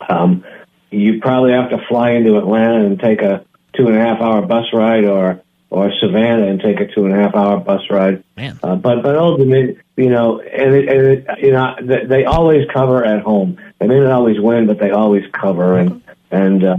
Um, 0.07 0.43
you 0.91 1.19
probably 1.21 1.53
have 1.53 1.69
to 1.69 1.79
fly 1.87 2.11
into 2.11 2.37
Atlanta 2.37 2.85
and 2.85 2.99
take 2.99 3.21
a 3.21 3.45
two 3.73 3.87
and 3.87 3.95
a 3.95 3.99
half 3.99 4.19
hour 4.19 4.41
bus 4.41 4.65
ride, 4.73 5.05
or 5.05 5.41
or 5.69 5.91
Savannah 5.99 6.47
and 6.47 6.59
take 6.59 6.79
a 6.79 6.87
two 6.87 7.05
and 7.05 7.13
a 7.13 7.17
half 7.17 7.35
hour 7.35 7.57
bus 7.59 7.81
ride. 7.89 8.23
Man. 8.35 8.59
Uh, 8.61 8.75
but 8.75 9.01
but 9.01 9.15
ultimately, 9.15 9.77
you 9.97 10.09
know, 10.09 10.39
and, 10.39 10.75
it, 10.75 10.87
and 10.87 11.07
it, 11.07 11.27
you 11.39 11.51
know, 11.51 11.75
they, 11.81 12.05
they 12.05 12.25
always 12.25 12.67
cover 12.71 13.03
at 13.03 13.21
home. 13.23 13.57
They 13.79 13.87
may 13.87 13.99
not 13.99 14.11
always 14.11 14.39
win, 14.39 14.67
but 14.67 14.79
they 14.79 14.91
always 14.91 15.23
cover. 15.33 15.77
And 15.77 16.03
and 16.31 16.63
uh, 16.63 16.77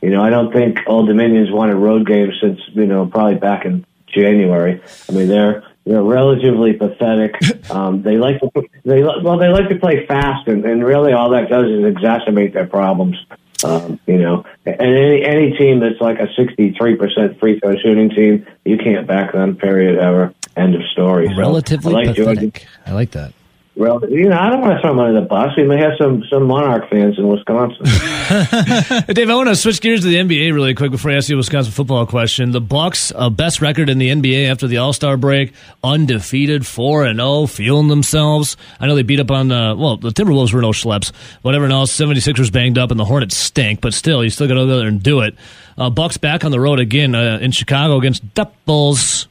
you 0.00 0.10
know, 0.10 0.22
I 0.22 0.30
don't 0.30 0.52
think 0.52 0.78
Old 0.86 1.08
Dominion's 1.08 1.50
won 1.50 1.70
a 1.70 1.76
road 1.76 2.06
game 2.06 2.30
since 2.40 2.60
you 2.72 2.86
know 2.86 3.06
probably 3.06 3.36
back 3.36 3.64
in 3.64 3.84
January. 4.06 4.80
I 5.08 5.12
mean, 5.12 5.28
they're 5.28 5.64
they're 5.84 6.02
relatively 6.02 6.72
pathetic. 6.72 7.34
Um, 7.70 8.02
they 8.02 8.18
like 8.18 8.40
to 8.40 8.50
they 8.84 9.02
well 9.02 9.38
they 9.38 9.48
like 9.48 9.70
to 9.70 9.76
play 9.76 10.06
fast, 10.06 10.46
and, 10.48 10.64
and 10.66 10.84
really 10.84 11.14
all 11.14 11.30
that 11.30 11.48
does 11.48 11.64
is 11.64 11.80
exacerbate 11.82 12.52
their 12.52 12.66
problems. 12.66 13.16
Um, 13.64 13.98
you 14.06 14.18
know, 14.18 14.44
and 14.66 14.80
any 14.80 15.24
any 15.24 15.56
team 15.56 15.80
that's 15.80 16.00
like 16.00 16.18
a 16.20 16.28
sixty 16.36 16.74
three 16.78 16.94
percent 16.94 17.40
free 17.40 17.58
throw 17.58 17.74
shooting 17.78 18.10
team, 18.10 18.46
you 18.64 18.76
can't 18.76 19.06
back 19.06 19.32
them. 19.32 19.56
Period. 19.56 19.98
Ever. 19.98 20.34
End 20.56 20.74
of 20.74 20.82
story. 20.92 21.28
So, 21.28 21.36
Relatively 21.36 21.94
I 21.94 21.96
like 21.96 22.16
Georgia. 22.16 22.40
pathetic. 22.40 22.66
I 22.86 22.92
like 22.92 23.10
that. 23.12 23.32
Well, 23.76 24.08
you 24.08 24.28
know, 24.28 24.38
I 24.38 24.50
don't 24.50 24.60
want 24.60 24.74
to 24.74 24.80
throw 24.80 24.90
them 24.90 25.00
under 25.00 25.20
the 25.20 25.26
bus. 25.26 25.50
We 25.56 25.64
may 25.64 25.78
have 25.78 25.94
some 25.98 26.22
some 26.30 26.44
Monarch 26.46 26.88
fans 26.88 27.18
in 27.18 27.26
Wisconsin. 27.26 27.84
Dave, 29.12 29.28
I 29.28 29.34
want 29.34 29.48
to 29.48 29.56
switch 29.56 29.80
gears 29.80 30.02
to 30.02 30.06
the 30.06 30.14
NBA 30.14 30.54
really 30.54 30.74
quick 30.74 30.92
before 30.92 31.10
I 31.10 31.16
ask 31.16 31.28
you 31.28 31.34
a 31.34 31.38
Wisconsin 31.38 31.72
football 31.72 32.06
question. 32.06 32.52
The 32.52 32.60
Bucks, 32.60 33.12
uh, 33.16 33.30
best 33.30 33.60
record 33.60 33.88
in 33.88 33.98
the 33.98 34.10
NBA 34.10 34.48
after 34.48 34.68
the 34.68 34.76
All 34.76 34.92
Star 34.92 35.16
break, 35.16 35.54
undefeated, 35.82 36.64
four 36.64 37.04
and 37.04 37.18
zero, 37.18 37.46
feeling 37.46 37.88
themselves. 37.88 38.56
I 38.78 38.86
know 38.86 38.94
they 38.94 39.02
beat 39.02 39.18
up 39.18 39.32
on 39.32 39.50
uh, 39.50 39.74
well, 39.74 39.96
the 39.96 40.10
Timberwolves 40.10 40.52
were 40.52 40.62
no 40.62 40.70
schleps, 40.70 41.10
whatever. 41.42 41.64
everyone 41.64 41.80
else, 41.80 41.96
76ers 41.96 42.52
banged 42.52 42.78
up, 42.78 42.92
and 42.92 43.00
the 43.00 43.04
Hornets 43.04 43.36
stink. 43.36 43.80
But 43.80 43.92
still, 43.92 44.22
you 44.22 44.30
still 44.30 44.46
got 44.46 44.54
to 44.54 44.66
go 44.66 44.78
there 44.78 44.86
and 44.86 45.02
do 45.02 45.22
it. 45.22 45.34
Uh, 45.76 45.90
Bucks 45.90 46.16
back 46.16 46.44
on 46.44 46.52
the 46.52 46.60
road 46.60 46.78
again 46.78 47.16
uh, 47.16 47.38
in 47.42 47.50
Chicago 47.50 47.96
against 47.98 48.22
Devils. 48.34 49.26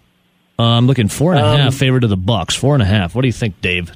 Uh, 0.59 0.63
I'm 0.63 0.85
looking 0.87 1.07
four 1.07 1.33
and 1.33 1.41
a 1.43 1.57
half 1.57 1.73
favorite 1.75 2.03
of 2.03 2.09
the 2.09 2.17
Bucks. 2.17 2.55
Four 2.55 2.73
and 2.75 2.83
a 2.83 2.85
half. 2.87 3.15
What 3.15 3.21
do 3.23 3.27
you 3.27 3.33
think, 3.33 3.59
Dave? 3.61 3.91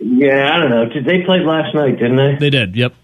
yeah, 0.00 0.52
I 0.54 0.58
don't 0.58 0.70
know. 0.70 0.86
Did 0.86 1.04
they 1.04 1.22
played 1.22 1.42
last 1.42 1.74
night? 1.74 1.98
Didn't 1.98 2.16
they? 2.16 2.36
They 2.38 2.50
did. 2.50 2.76
Yep. 2.76 2.94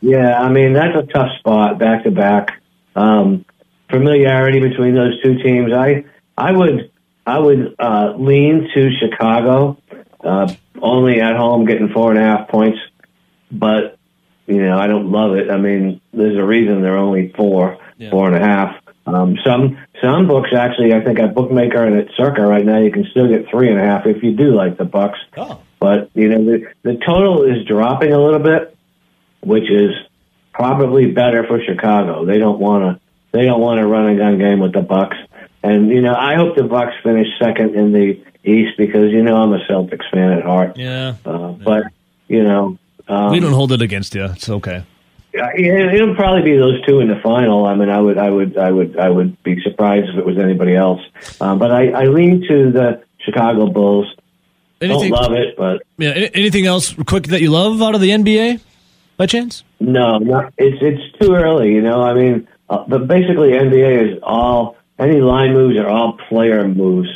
Yeah, 0.00 0.40
I 0.40 0.48
mean 0.48 0.72
that's 0.74 0.96
a 0.96 1.02
tough 1.12 1.30
spot 1.38 1.78
back 1.78 2.04
to 2.04 2.10
back. 2.10 2.60
Um, 2.94 3.44
Familiarity 3.90 4.60
between 4.60 4.94
those 4.94 5.20
two 5.22 5.38
teams. 5.42 5.72
I 5.72 6.04
I 6.36 6.52
would 6.52 6.90
I 7.26 7.38
would 7.38 7.74
uh, 7.78 8.14
lean 8.18 8.68
to 8.74 8.90
Chicago. 8.98 9.78
Uh, 10.22 10.52
only 10.82 11.20
at 11.20 11.36
home, 11.36 11.64
getting 11.64 11.88
four 11.88 12.10
and 12.10 12.18
a 12.20 12.22
half 12.22 12.48
points, 12.48 12.78
but 13.50 13.96
you 14.46 14.60
know 14.62 14.76
I 14.78 14.86
don't 14.88 15.10
love 15.10 15.34
it. 15.36 15.50
I 15.50 15.56
mean, 15.56 16.00
there's 16.12 16.36
a 16.36 16.44
reason 16.44 16.82
they're 16.82 16.98
only 16.98 17.32
four, 17.36 17.78
Yeah. 17.96 18.10
four 18.10 18.26
and 18.26 18.36
a 18.36 18.40
half. 18.46 18.76
Um, 19.14 19.38
some 19.44 19.78
some 20.02 20.28
books 20.28 20.50
actually, 20.56 20.92
I 20.92 21.02
think 21.02 21.18
at 21.18 21.34
Bookmaker 21.34 21.84
and 21.84 21.98
at 21.98 22.08
Circa 22.16 22.42
right 22.42 22.64
now, 22.64 22.78
you 22.78 22.90
can 22.90 23.06
still 23.10 23.28
get 23.28 23.48
three 23.50 23.70
and 23.70 23.78
a 23.78 23.82
half 23.82 24.06
if 24.06 24.22
you 24.22 24.32
do 24.32 24.54
like 24.54 24.78
the 24.78 24.84
Bucks. 24.84 25.18
Oh. 25.36 25.60
But 25.80 26.10
you 26.14 26.28
know 26.28 26.44
the 26.44 26.66
the 26.82 26.98
total 27.04 27.44
is 27.44 27.64
dropping 27.66 28.12
a 28.12 28.20
little 28.20 28.40
bit, 28.40 28.76
which 29.40 29.70
is 29.70 29.90
probably 30.52 31.10
better 31.10 31.46
for 31.46 31.62
Chicago. 31.62 32.24
They 32.24 32.38
don't 32.38 32.58
want 32.58 32.84
to 32.84 33.00
they 33.32 33.44
don't 33.44 33.60
want 33.60 33.80
to 33.80 33.86
run 33.86 34.08
a 34.08 34.16
gun 34.16 34.38
game 34.38 34.60
with 34.60 34.72
the 34.72 34.82
Bucks. 34.82 35.16
And 35.62 35.88
you 35.88 36.00
know 36.00 36.14
I 36.14 36.34
hope 36.34 36.56
the 36.56 36.64
Bucks 36.64 36.94
finish 37.02 37.28
second 37.38 37.74
in 37.74 37.92
the 37.92 38.22
East 38.44 38.76
because 38.76 39.12
you 39.12 39.22
know 39.22 39.36
I'm 39.36 39.52
a 39.52 39.60
Celtics 39.70 40.08
fan 40.10 40.32
at 40.32 40.44
heart. 40.44 40.76
Yeah. 40.76 41.14
Uh, 41.24 41.52
but 41.52 41.84
you 42.26 42.42
know 42.42 42.78
um, 43.08 43.32
We 43.32 43.40
don't 43.40 43.52
hold 43.52 43.72
it 43.72 43.82
against 43.82 44.14
you. 44.14 44.24
It's 44.24 44.48
okay. 44.48 44.84
Yeah, 45.32 45.50
it'll 45.56 46.14
probably 46.14 46.42
be 46.42 46.56
those 46.56 46.84
two 46.86 47.00
in 47.00 47.08
the 47.08 47.20
final. 47.22 47.66
I 47.66 47.74
mean, 47.74 47.90
I 47.90 48.00
would, 48.00 48.18
I 48.18 48.30
would, 48.30 48.56
I 48.56 48.70
would, 48.70 48.98
I 48.98 49.08
would 49.08 49.42
be 49.42 49.60
surprised 49.62 50.08
if 50.08 50.16
it 50.16 50.24
was 50.24 50.38
anybody 50.38 50.74
else. 50.74 51.00
Um, 51.40 51.58
but 51.58 51.70
I, 51.70 51.90
I 51.90 52.04
lean 52.04 52.42
to 52.48 52.70
the 52.72 53.02
Chicago 53.18 53.66
Bulls. 53.66 54.06
Anything, 54.80 55.10
Don't 55.10 55.22
love 55.22 55.32
it, 55.32 55.56
but 55.56 55.82
Yeah. 55.96 56.10
Anything 56.34 56.66
else 56.66 56.94
quick 57.06 57.24
that 57.24 57.40
you 57.40 57.50
love 57.50 57.82
out 57.82 57.94
of 57.94 58.00
the 58.00 58.10
NBA, 58.10 58.60
by 59.16 59.26
chance? 59.26 59.64
no, 59.80 60.18
not, 60.18 60.52
it's 60.56 60.78
it's 60.80 61.18
too 61.18 61.34
early. 61.34 61.72
You 61.72 61.82
know, 61.82 62.00
I 62.00 62.14
mean, 62.14 62.48
uh, 62.70 62.84
but 62.86 63.06
basically 63.06 63.50
NBA 63.50 64.14
is 64.14 64.20
all 64.22 64.76
any 64.98 65.20
line 65.20 65.52
moves 65.52 65.78
are 65.78 65.88
all 65.88 66.18
player 66.28 66.66
moves. 66.66 67.08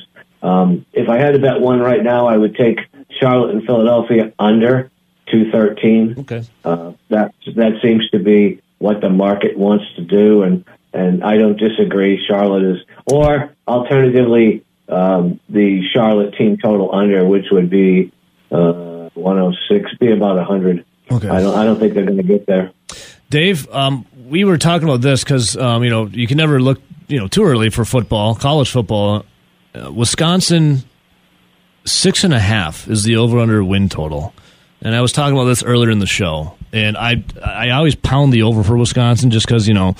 Um, 0.42 0.84
if 0.92 1.08
I 1.08 1.18
had 1.18 1.32
to 1.34 1.38
bet 1.38 1.60
one 1.60 1.80
right 1.80 2.02
now, 2.02 2.26
I 2.26 2.36
would 2.36 2.56
take 2.56 2.78
Charlotte 3.20 3.54
and 3.54 3.64
Philadelphia 3.64 4.32
under 4.38 4.90
two 5.32 5.50
thirteen. 5.50 6.14
Okay. 6.20 6.44
Uh, 6.64 6.92
that 7.08 7.34
that 7.56 7.72
seems 7.82 8.08
to 8.10 8.18
be 8.18 8.60
what 8.78 9.00
the 9.00 9.10
market 9.10 9.56
wants 9.56 9.84
to 9.96 10.02
do, 10.02 10.42
and 10.42 10.64
and 10.92 11.24
I 11.24 11.38
don't 11.38 11.58
disagree. 11.58 12.22
Charlotte 12.28 12.64
is, 12.64 12.78
or 13.06 13.54
alternatively, 13.66 14.64
um, 14.88 15.40
the 15.48 15.82
Charlotte 15.92 16.34
team 16.36 16.58
total 16.62 16.94
under, 16.94 17.26
which 17.26 17.46
would 17.50 17.70
be 17.70 18.12
uh, 18.50 19.08
106, 19.14 19.98
be 19.98 20.12
about 20.12 20.36
100. 20.36 20.84
Okay. 21.10 21.28
I 21.28 21.40
don't 21.40 21.56
I 21.56 21.64
don't 21.64 21.78
think 21.78 21.94
they're 21.94 22.04
going 22.04 22.18
to 22.18 22.22
get 22.22 22.46
there. 22.46 22.72
Dave, 23.30 23.68
um, 23.72 24.06
we 24.28 24.44
were 24.44 24.58
talking 24.58 24.86
about 24.86 25.00
this 25.00 25.24
because 25.24 25.56
um, 25.56 25.82
you 25.82 25.90
know 25.90 26.06
you 26.06 26.26
can 26.26 26.36
never 26.36 26.60
look 26.60 26.80
you 27.08 27.18
know 27.18 27.28
too 27.28 27.44
early 27.44 27.70
for 27.70 27.84
football, 27.84 28.34
college 28.34 28.70
football. 28.70 29.24
Uh, 29.74 29.90
Wisconsin 29.90 30.82
six 31.84 32.24
and 32.24 32.34
a 32.34 32.38
half 32.38 32.88
is 32.88 33.04
the 33.04 33.16
over 33.16 33.38
under 33.38 33.64
win 33.64 33.88
total, 33.88 34.34
and 34.82 34.94
I 34.94 35.00
was 35.00 35.12
talking 35.12 35.34
about 35.36 35.44
this 35.46 35.62
earlier 35.62 35.90
in 35.90 35.98
the 35.98 36.06
show. 36.06 36.54
And 36.74 36.96
I 36.96 37.22
I 37.44 37.70
always 37.70 37.94
pound 37.94 38.32
the 38.32 38.42
over 38.44 38.62
for 38.62 38.76
Wisconsin 38.76 39.30
just 39.30 39.46
because 39.46 39.68
you 39.68 39.74
know 39.74 39.94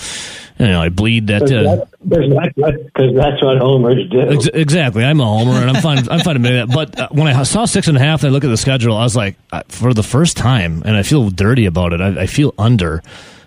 you 0.58 0.66
know 0.68 0.80
I 0.80 0.88
bleed 0.88 1.26
that. 1.28 1.42
Uh, 1.42 1.84
Because 2.08 3.14
that's 3.14 3.42
what 3.42 3.58
homers 3.58 4.08
do. 4.10 4.20
Ex- 4.20 4.46
exactly. 4.52 5.04
I'm 5.04 5.20
a 5.20 5.24
homer, 5.26 5.52
and 5.52 5.70
I'm 5.76 5.82
fine. 5.82 6.08
I'm 6.08 6.20
fine 6.20 6.36
admitting 6.36 6.66
that. 6.66 6.74
But 6.74 6.98
uh, 6.98 7.08
when 7.10 7.26
I 7.26 7.42
saw 7.42 7.64
six 7.66 7.88
and 7.88 7.96
a 7.96 8.00
half, 8.00 8.22
and 8.22 8.30
I 8.30 8.32
look 8.32 8.44
at 8.44 8.48
the 8.48 8.56
schedule, 8.56 8.96
I 8.96 9.02
was 9.02 9.14
like, 9.16 9.36
uh, 9.52 9.62
for 9.68 9.92
the 9.92 10.02
first 10.02 10.36
time, 10.36 10.82
and 10.84 10.96
I 10.96 11.02
feel 11.02 11.28
dirty 11.30 11.66
about 11.66 11.92
it. 11.92 12.00
I, 12.00 12.22
I 12.22 12.26
feel 12.26 12.54
under, 12.58 13.02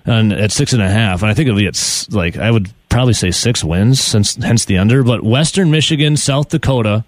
and 0.05 0.31
at 0.33 0.51
six 0.51 0.73
and 0.73 0.81
a 0.83 0.89
half, 0.89 1.21
and 1.23 1.31
I 1.31 1.33
think 1.33 1.47
it'll 1.47 1.59
be 1.59 1.67
at 1.67 2.07
like 2.11 2.37
I 2.37 2.51
would 2.51 2.69
probably 2.89 3.13
say 3.13 3.31
six 3.31 3.63
wins, 3.63 3.99
since 3.99 4.35
hence 4.35 4.65
the 4.65 4.77
under. 4.77 5.03
But 5.03 5.23
Western 5.23 5.71
Michigan, 5.71 6.15
South 6.17 6.49
Dakota, 6.49 7.03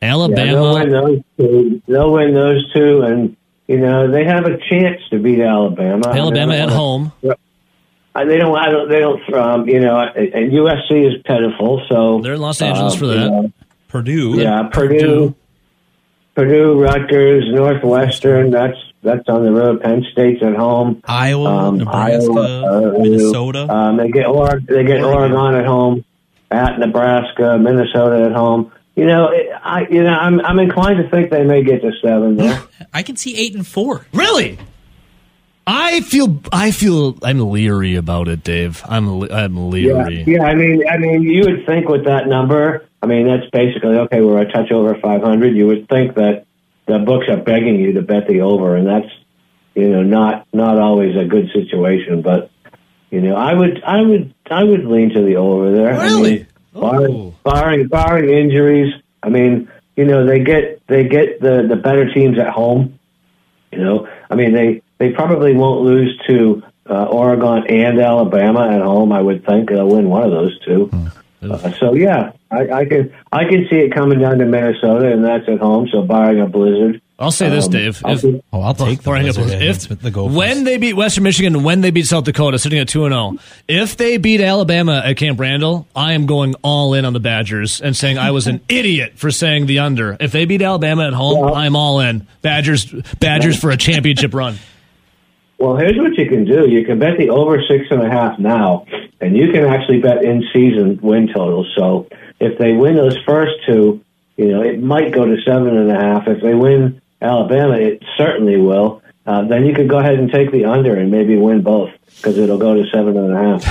Yeah, 0.00 0.16
they'll 0.16 0.28
win 0.28 0.48
Alabama. 0.48 0.90
those 1.02 1.22
two. 1.38 1.82
They'll 1.86 2.12
win 2.12 2.32
those 2.34 2.72
two, 2.72 3.02
and 3.02 3.36
you 3.70 3.78
know 3.78 4.10
they 4.10 4.24
have 4.24 4.44
a 4.46 4.56
chance 4.68 5.00
to 5.10 5.18
beat 5.18 5.40
Alabama. 5.40 6.08
Alabama 6.08 6.54
at 6.54 6.68
home. 6.70 7.12
wanna- 7.22 7.36
They 8.26 8.36
don't. 8.38 8.56
I 8.56 8.68
don't. 8.70 8.88
They 8.90 8.98
don't. 8.98 9.34
Um, 9.34 9.68
you 9.68 9.80
know, 9.80 9.98
and 10.00 10.52
USC 10.52 11.06
is 11.06 11.22
pitiful. 11.24 11.80
So 11.88 12.20
They're 12.22 12.34
in 12.34 12.40
Los 12.40 12.60
Angeles 12.60 12.94
um, 12.94 12.98
for 12.98 13.04
you 13.06 13.14
that. 13.14 13.30
know, 13.30 13.52
Purdue. 13.88 14.34
Yeah, 14.36 14.64
Purdue, 14.64 15.34
Purdue, 16.34 16.80
Rutgers, 16.80 17.44
Northwestern. 17.52 18.50
That's 18.50 18.76
that's 19.02 19.28
on 19.28 19.44
the 19.44 19.52
road. 19.52 19.80
Penn 19.82 20.04
State's 20.12 20.42
at 20.42 20.54
home. 20.56 21.00
Iowa, 21.06 21.68
Um, 21.68 21.78
Nebraska, 21.78 22.30
Iowa, 22.32 22.96
uh, 22.96 22.98
Minnesota. 22.98 23.72
Um, 23.72 23.96
they 23.96 24.10
get 24.10 24.26
or 24.26 24.60
they 24.60 24.84
get 24.84 25.02
Oregon. 25.02 25.32
Oregon. 25.36 25.60
at 25.60 25.66
home, 25.66 26.04
at 26.50 26.78
Nebraska, 26.78 27.58
Minnesota 27.58 28.24
at 28.24 28.32
home. 28.32 28.70
You 29.00 29.06
know, 29.06 29.32
I 29.64 29.86
you 29.88 30.02
know 30.04 30.10
I'm 30.12 30.40
I'm 30.44 30.58
inclined 30.58 31.02
to 31.02 31.08
think 31.08 31.30
they 31.30 31.42
may 31.42 31.62
get 31.64 31.80
to 31.80 31.90
seven. 32.02 32.36
Though. 32.36 32.62
I 32.92 33.02
can 33.02 33.16
see 33.16 33.34
eight 33.34 33.54
and 33.54 33.66
four. 33.66 34.04
Really? 34.12 34.58
I 35.66 36.02
feel. 36.02 36.40
I 36.52 36.70
feel. 36.70 37.16
I'm 37.22 37.38
leery 37.50 37.96
about 37.96 38.28
it, 38.28 38.44
Dave. 38.44 38.82
I'm. 38.86 39.22
I'm 39.32 39.70
leery. 39.70 40.24
yeah. 40.26 40.42
I 40.42 40.54
mean, 40.54 40.86
I 40.86 40.98
mean, 40.98 41.22
you 41.22 41.44
would 41.46 41.64
think 41.64 41.88
with 41.88 42.04
that 42.04 42.26
number. 42.28 42.86
I 43.02 43.06
mean, 43.06 43.26
that's 43.26 43.48
basically 43.50 43.96
okay. 44.00 44.20
We're 44.20 44.42
a 44.42 44.52
touch 44.52 44.70
over 44.70 44.94
500. 44.94 45.56
You 45.56 45.66
would 45.68 45.88
think 45.88 46.16
that 46.16 46.44
the 46.86 46.98
books 46.98 47.26
are 47.30 47.38
begging 47.38 47.80
you 47.80 47.92
to 47.94 48.02
bet 48.02 48.28
the 48.28 48.42
over, 48.42 48.76
and 48.76 48.86
that's 48.86 49.08
you 49.74 49.88
know 49.88 50.02
not 50.02 50.46
not 50.52 50.78
always 50.78 51.16
a 51.16 51.24
good 51.24 51.50
situation. 51.54 52.20
But 52.20 52.50
you 53.10 53.22
know, 53.22 53.34
I 53.36 53.54
would 53.54 53.82
I 53.82 54.02
would 54.02 54.34
I 54.50 54.62
would 54.64 54.84
lean 54.84 55.10
to 55.14 55.22
the 55.22 55.36
over 55.36 55.72
there. 55.72 55.94
I 55.94 56.04
Really? 56.04 56.34
mean, 56.38 56.46
barring, 56.74 57.12
Oh. 57.14 57.34
barring 57.44 57.86
barring 57.88 58.30
injuries. 58.30 58.92
I 59.22 59.28
mean, 59.28 59.68
you 59.96 60.04
know, 60.04 60.24
they 60.26 60.40
get 60.40 60.80
they 60.86 61.04
get 61.08 61.40
the 61.40 61.66
the 61.68 61.76
better 61.76 62.12
teams 62.12 62.38
at 62.38 62.48
home. 62.48 62.98
You 63.72 63.78
know, 63.78 64.08
I 64.30 64.34
mean, 64.34 64.52
they 64.52 64.82
they 64.98 65.10
probably 65.12 65.54
won't 65.54 65.82
lose 65.82 66.18
to 66.28 66.62
uh, 66.88 67.04
Oregon 67.04 67.64
and 67.68 68.00
Alabama 68.00 68.68
at 68.68 68.80
home. 68.82 69.12
I 69.12 69.20
would 69.22 69.44
think 69.46 69.68
they'll 69.70 69.86
win 69.88 70.08
one 70.08 70.24
of 70.24 70.30
those 70.30 70.58
two. 70.64 70.90
Uh, 71.42 71.70
so 71.78 71.94
yeah, 71.94 72.32
I, 72.50 72.68
I 72.70 72.84
can 72.84 73.12
I 73.32 73.44
can 73.44 73.66
see 73.70 73.76
it 73.76 73.94
coming 73.94 74.18
down 74.18 74.38
to 74.38 74.44
Minnesota, 74.46 75.12
and 75.12 75.24
that's 75.24 75.48
at 75.48 75.58
home. 75.60 75.88
So 75.88 76.02
barring 76.02 76.40
a 76.40 76.46
blizzard, 76.46 77.00
I'll 77.20 77.30
say 77.30 77.50
this, 77.50 77.66
um, 77.66 77.70
Dave. 77.72 78.02
If, 78.04 78.22
be- 78.22 78.42
Oh, 78.52 78.62
I'll 78.62 78.72
take 78.74 78.88
the 78.88 78.96
Before 78.96 79.14
I 79.16 79.18
hang 79.20 79.28
if 79.28 79.88
the 80.00 80.10
Gophers. 80.10 80.34
when 80.36 80.64
they 80.64 80.78
beat 80.78 80.94
Western 80.94 81.22
Michigan, 81.24 81.54
and 81.54 81.64
when 81.64 81.82
they 81.82 81.90
beat 81.90 82.06
South 82.06 82.24
Dakota, 82.24 82.58
sitting 82.58 82.78
at 82.78 82.88
two 82.88 83.04
and 83.04 83.12
zero, 83.12 83.36
if 83.68 83.96
they 83.98 84.16
beat 84.16 84.40
Alabama 84.40 85.02
at 85.04 85.16
Camp 85.18 85.38
Randall, 85.38 85.86
I 85.94 86.14
am 86.14 86.24
going 86.26 86.54
all 86.62 86.94
in 86.94 87.04
on 87.04 87.12
the 87.12 87.20
Badgers 87.20 87.80
and 87.82 87.94
saying 87.94 88.16
I 88.18 88.30
was 88.30 88.46
an 88.46 88.60
idiot 88.70 89.12
for 89.16 89.30
saying 89.30 89.66
the 89.66 89.80
under. 89.80 90.16
If 90.18 90.32
they 90.32 90.46
beat 90.46 90.62
Alabama 90.62 91.06
at 91.06 91.12
home, 91.12 91.40
Well- 91.40 91.54
I'm 91.54 91.76
all 91.76 92.00
in. 92.00 92.26
Badgers, 92.42 92.86
Badgers 93.20 93.60
for 93.60 93.70
a 93.70 93.76
championship 93.76 94.32
run. 94.34 94.56
Well, 95.58 95.76
here's 95.76 95.98
what 95.98 96.16
you 96.16 96.26
can 96.26 96.46
do. 96.46 96.66
You 96.70 96.86
can 96.86 96.98
bet 96.98 97.18
the 97.18 97.28
over 97.28 97.60
six 97.68 97.84
and 97.90 98.00
a 98.02 98.08
half 98.10 98.38
now, 98.38 98.86
and 99.20 99.36
you 99.36 99.52
can 99.52 99.64
actually 99.66 100.00
bet 100.00 100.24
in 100.24 100.42
season 100.54 100.98
win 101.02 101.26
totals. 101.28 101.70
So 101.76 102.08
if 102.40 102.58
they 102.58 102.72
win 102.72 102.96
those 102.96 103.18
first 103.26 103.52
two, 103.66 104.02
you 104.38 104.48
know, 104.48 104.62
it 104.62 104.82
might 104.82 105.12
go 105.12 105.26
to 105.26 105.36
seven 105.46 105.76
and 105.76 105.90
a 105.92 105.96
half. 106.00 106.26
If 106.28 106.42
they 106.42 106.54
win 106.54 107.02
Alabama, 107.22 107.74
it 107.74 108.02
certainly 108.16 108.56
will. 108.56 109.02
Uh, 109.26 109.42
then 109.46 109.66
you 109.66 109.74
could 109.74 109.88
go 109.88 109.98
ahead 109.98 110.14
and 110.18 110.30
take 110.32 110.50
the 110.50 110.64
under 110.64 110.96
and 110.96 111.10
maybe 111.10 111.36
win 111.36 111.62
both 111.62 111.90
because 112.16 112.38
it'll 112.38 112.58
go 112.58 112.74
to 112.74 112.84
seven 112.90 113.16
and 113.16 113.32
a 113.32 113.36
half. 113.36 113.62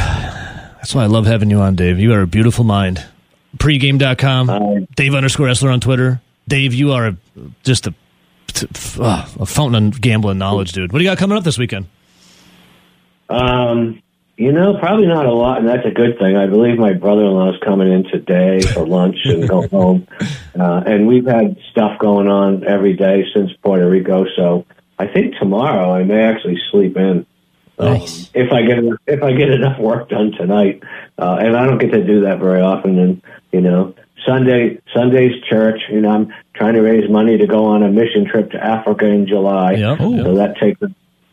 That's 0.78 0.94
why 0.96 1.04
I 1.04 1.08
love 1.08 1.26
having 1.26 1.50
you 1.50 1.60
on, 1.60 1.76
Dave. 1.76 2.00
You 2.00 2.14
are 2.14 2.22
a 2.22 2.28
beautiful 2.28 2.64
mind. 2.64 3.04
Pregame.com, 3.58 4.50
Uh, 4.50 4.86
Dave 4.96 5.16
underscore 5.16 5.48
Essler 5.48 5.74
on 5.74 5.80
Twitter. 5.80 6.22
Dave, 6.48 6.74
you 6.74 6.92
are 6.94 7.08
a, 7.08 7.18
just 7.64 7.88
a, 7.88 7.94
uh, 9.00 9.28
a 9.40 9.46
fountain 9.46 9.88
of 9.88 10.00
gambling 10.02 10.38
knowledge, 10.38 10.72
dude. 10.72 10.92
What 10.94 11.00
do 11.00 11.04
you 11.04 11.10
got 11.10 11.18
coming 11.18 11.38
up 11.38 11.44
this 11.44 11.58
weekend? 11.58 11.88
Um, 13.30 14.02
you 14.40 14.54
know, 14.54 14.78
probably 14.80 15.06
not 15.06 15.26
a 15.26 15.34
lot, 15.34 15.58
and 15.58 15.68
that's 15.68 15.86
a 15.86 15.92
good 15.92 16.18
thing. 16.18 16.38
I 16.38 16.48
believe 16.48 16.80
my 16.80 16.94
brother-in-law 16.94 17.56
is 17.56 17.60
coming 17.62 17.92
in 17.92 18.06
today 18.06 18.62
for 18.62 18.88
lunch 18.88 19.18
and 19.26 19.46
go 19.50 19.68
home. 19.72 20.08
Uh, 20.58 20.82
and 20.86 21.08
we've 21.08 21.26
had 21.26 21.58
stuff 21.72 22.00
going 22.00 22.30
on 22.30 22.66
every 22.66 22.94
day 22.94 23.26
since 23.36 23.52
Puerto 23.62 23.90
Rico, 23.90 24.26
so 24.38 24.66
I 24.98 25.08
think 25.08 25.36
tomorrow 25.36 25.94
I 25.94 26.06
may 26.06 26.24
actually 26.24 26.58
sleep 26.72 26.96
in. 26.96 27.26
Um, 27.80 28.02
if 28.34 28.54
I 28.54 28.62
get 28.62 28.78
enough, 28.78 29.00
if 29.08 29.22
I 29.24 29.34
get 29.34 29.50
enough 29.50 29.78
work 29.78 30.08
done 30.08 30.32
tonight, 30.32 30.84
uh, 31.18 31.38
and 31.42 31.58
I 31.58 31.66
don't 31.66 31.78
get 31.78 31.92
to 31.92 32.06
do 32.06 32.22
that 32.22 32.40
very 32.40 32.62
often. 32.62 32.98
And 32.98 33.22
you 33.52 33.60
know, 33.60 33.94
Sunday 34.26 34.80
Sunday's 34.96 35.44
church. 35.50 35.82
You 35.90 36.00
know, 36.00 36.12
I'm 36.12 36.34
trying 36.54 36.76
to 36.76 36.82
raise 36.82 37.10
money 37.10 37.38
to 37.38 37.46
go 37.46 37.66
on 37.66 37.84
a 37.84 37.90
mission 37.90 38.26
trip 38.26 38.52
to 38.52 38.64
Africa 38.64 39.06
in 39.06 39.28
July. 39.28 39.74
Yep, 39.74 39.98
So 39.98 40.10
yep. 40.10 40.36
that 40.36 40.58
takes 40.62 40.80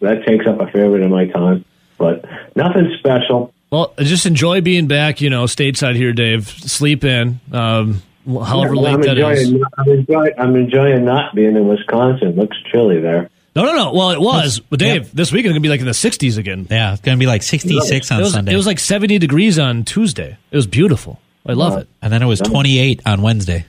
that 0.00 0.26
takes 0.26 0.46
up 0.46 0.60
a 0.60 0.66
fair 0.72 0.90
bit 0.90 1.02
of 1.02 1.10
my 1.10 1.26
time, 1.26 1.64
but 1.98 2.24
nothing 2.54 2.94
special. 2.98 3.52
Well, 3.70 3.92
just 3.98 4.26
enjoy 4.26 4.60
being 4.60 4.86
back, 4.86 5.20
you 5.20 5.28
know, 5.30 5.44
stateside 5.44 5.96
here, 5.96 6.12
Dave. 6.12 6.48
Sleep 6.48 7.04
in, 7.04 7.40
um, 7.52 8.02
however 8.26 8.74
Yeah, 8.74 8.80
late 8.80 8.94
I'm 8.94 9.00
that 9.02 9.18
enjoying, 9.18 9.36
is. 9.56 9.64
I'm 9.78 9.88
enjoying. 9.90 10.32
I'm 10.38 10.56
enjoying 10.56 11.04
not 11.04 11.34
being 11.34 11.56
in 11.56 11.66
Wisconsin. 11.68 12.36
Looks 12.36 12.56
chilly 12.72 13.00
there. 13.00 13.28
No, 13.56 13.64
no, 13.64 13.74
no. 13.74 13.92
Well, 13.92 14.10
it 14.10 14.20
was. 14.20 14.60
But, 14.60 14.78
Dave, 14.78 15.12
this 15.14 15.32
weekend 15.32 15.46
it's 15.46 15.52
going 15.54 15.62
to 15.62 15.66
be 15.66 15.68
like 15.70 15.80
in 15.80 15.86
the 15.86 15.92
60s 15.92 16.36
again. 16.36 16.66
Yeah, 16.70 16.92
it's 16.92 17.00
going 17.00 17.16
to 17.16 17.18
be 17.18 17.26
like 17.26 17.42
66 17.42 18.10
on 18.12 18.18
It 18.18 18.22
was, 18.22 18.32
Sunday. 18.32 18.52
it 18.52 18.56
was 18.56 18.66
like 18.66 18.78
70 18.78 19.18
degrees 19.18 19.58
on 19.58 19.84
Tuesday. 19.84 20.36
It 20.50 20.56
was 20.56 20.66
beautiful. 20.66 21.18
I 21.46 21.52
love 21.54 21.78
it. 21.78 21.88
and 22.02 22.12
then 22.12 22.22
it 22.22 22.26
was 22.26 22.40
28 22.40 23.00
on 23.06 23.22
Wednesday. 23.22 23.64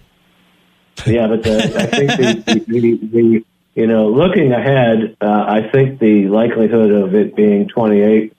Yeah, 1.06 1.28
but 1.28 1.44
the, 1.44 1.58
I 1.80 1.86
think 1.86 2.46
the, 2.46 2.54
the, 2.54 2.60
the, 2.80 2.96
the 3.08 3.46
you 3.78 3.88
know 3.88 4.10
looking 4.10 4.52
ahead, 4.52 5.16
uh, 5.22 5.46
I 5.48 5.70
think 5.72 6.00
the 6.00 6.28
likelihood 6.28 6.92
of 6.92 7.16
it 7.16 7.36
being 7.36 7.68
28 7.70 8.34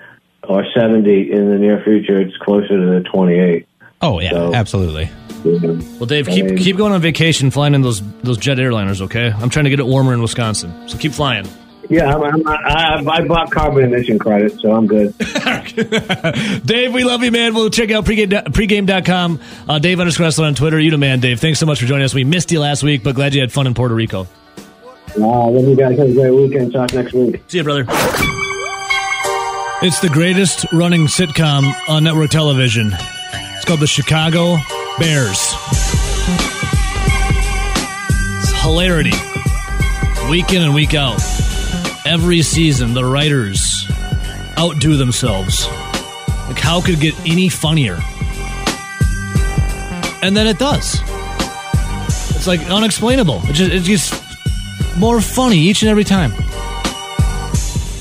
or 0.45 0.65
70 0.75 1.33
in 1.33 1.51
the 1.51 1.57
near 1.59 1.83
future, 1.83 2.21
it's 2.21 2.37
closer 2.39 2.69
to 2.69 2.87
the 3.03 3.09
28. 3.11 3.67
Oh, 4.03 4.21
yeah, 4.21 4.31
So- 4.31 4.55
absolutely. 4.55 5.09
Well, 5.45 6.07
Dave, 6.07 6.29
I 6.29 6.33
keep 6.33 6.45
mean- 6.47 6.59
keep 6.59 6.77
going 6.77 6.93
on 6.93 7.01
vacation, 7.01 7.51
flying 7.51 7.75
in 7.75 7.83
those 7.83 8.03
those 8.23 8.39
jet 8.39 8.59
airliners, 8.59 9.01
okay? 9.03 9.31
I'm 9.33 9.49
trying 9.51 9.65
to 9.65 9.71
get 9.71 9.79
it 9.79 9.87
warmer 9.87 10.13
in 10.13 10.21
Wisconsin, 10.21 10.75
so 10.89 10.99
keep 10.99 11.13
flying. 11.13 11.47
Yeah, 11.89 12.15
I'm, 12.15 12.23
I'm, 12.23 12.47
I, 12.47 13.03
I 13.09 13.25
bought 13.27 13.51
carbon 13.51 13.85
emission 13.85 14.19
credits, 14.19 14.61
so 14.61 14.73
I'm 14.73 14.87
good. 14.87 15.17
Dave, 16.67 16.93
we 16.93 17.05
love 17.05 17.23
you, 17.23 17.31
man. 17.31 17.55
We'll 17.55 17.71
check 17.71 17.91
out 17.91 18.05
pregame, 18.05 18.31
pregame.com. 18.49 19.41
Uh, 19.69 19.79
Dave 19.79 19.99
underscore 20.01 20.45
on 20.45 20.55
Twitter. 20.55 20.79
You 20.79 20.91
the 20.91 20.99
man, 20.99 21.21
Dave. 21.21 21.41
Thanks 21.41 21.59
so 21.59 21.65
much 21.67 21.81
for 21.81 21.87
joining 21.87 22.05
us. 22.05 22.13
We 22.13 22.25
missed 22.25 22.51
you 22.53 22.61
last 22.61 22.83
week, 22.83 23.03
but 23.03 23.15
glad 23.15 23.35
you 23.35 23.41
had 23.41 23.53
fun 23.53 23.67
in 23.67 23.73
Puerto 23.75 23.95
Rico. 23.95 24.27
Uh, 25.17 25.49
love 25.51 25.65
you 25.69 25.77
guys. 25.77 25.99
Have 25.99 26.09
a 26.09 26.13
great 26.13 26.31
weekend. 26.31 26.73
Talk 26.73 26.93
next 26.95 27.13
week. 27.13 27.43
See 27.49 27.59
you, 27.59 27.65
brother. 27.65 27.85
It's 29.81 30.01
the 30.01 30.09
greatest 30.13 30.67
running 30.73 31.07
sitcom 31.07 31.73
on 31.89 32.05
network 32.05 32.31
television. 32.31 32.91
It's 32.93 33.65
called 33.65 33.81
The 33.81 33.87
Chicago 33.87 34.57
Bears. 34.99 35.39
It's 38.43 38.63
hilarity. 38.63 39.13
Week 40.31 40.53
in 40.53 40.63
and 40.63 40.75
week 40.75 40.95
out. 40.95 41.21
Every 42.05 42.43
season, 42.43 42.95
the 42.95 43.05
writers 43.05 43.89
outdo 44.59 44.97
themselves. 44.97 45.67
Like, 46.49 46.59
how 46.59 46.81
could 46.81 46.95
it 46.95 47.01
get 47.01 47.19
any 47.21 47.49
funnier? 47.49 47.99
And 50.23 50.37
then 50.37 50.47
it 50.47 50.59
does. 50.59 51.01
It's 52.35 52.47
like 52.47 52.61
unexplainable. 52.69 53.41
It 53.45 53.53
just, 53.53 53.71
it 53.73 53.85
gets 53.85 54.28
more 54.99 55.21
funny 55.21 55.59
each 55.59 55.83
and 55.83 55.91
every 55.91 56.05
time. 56.05 56.33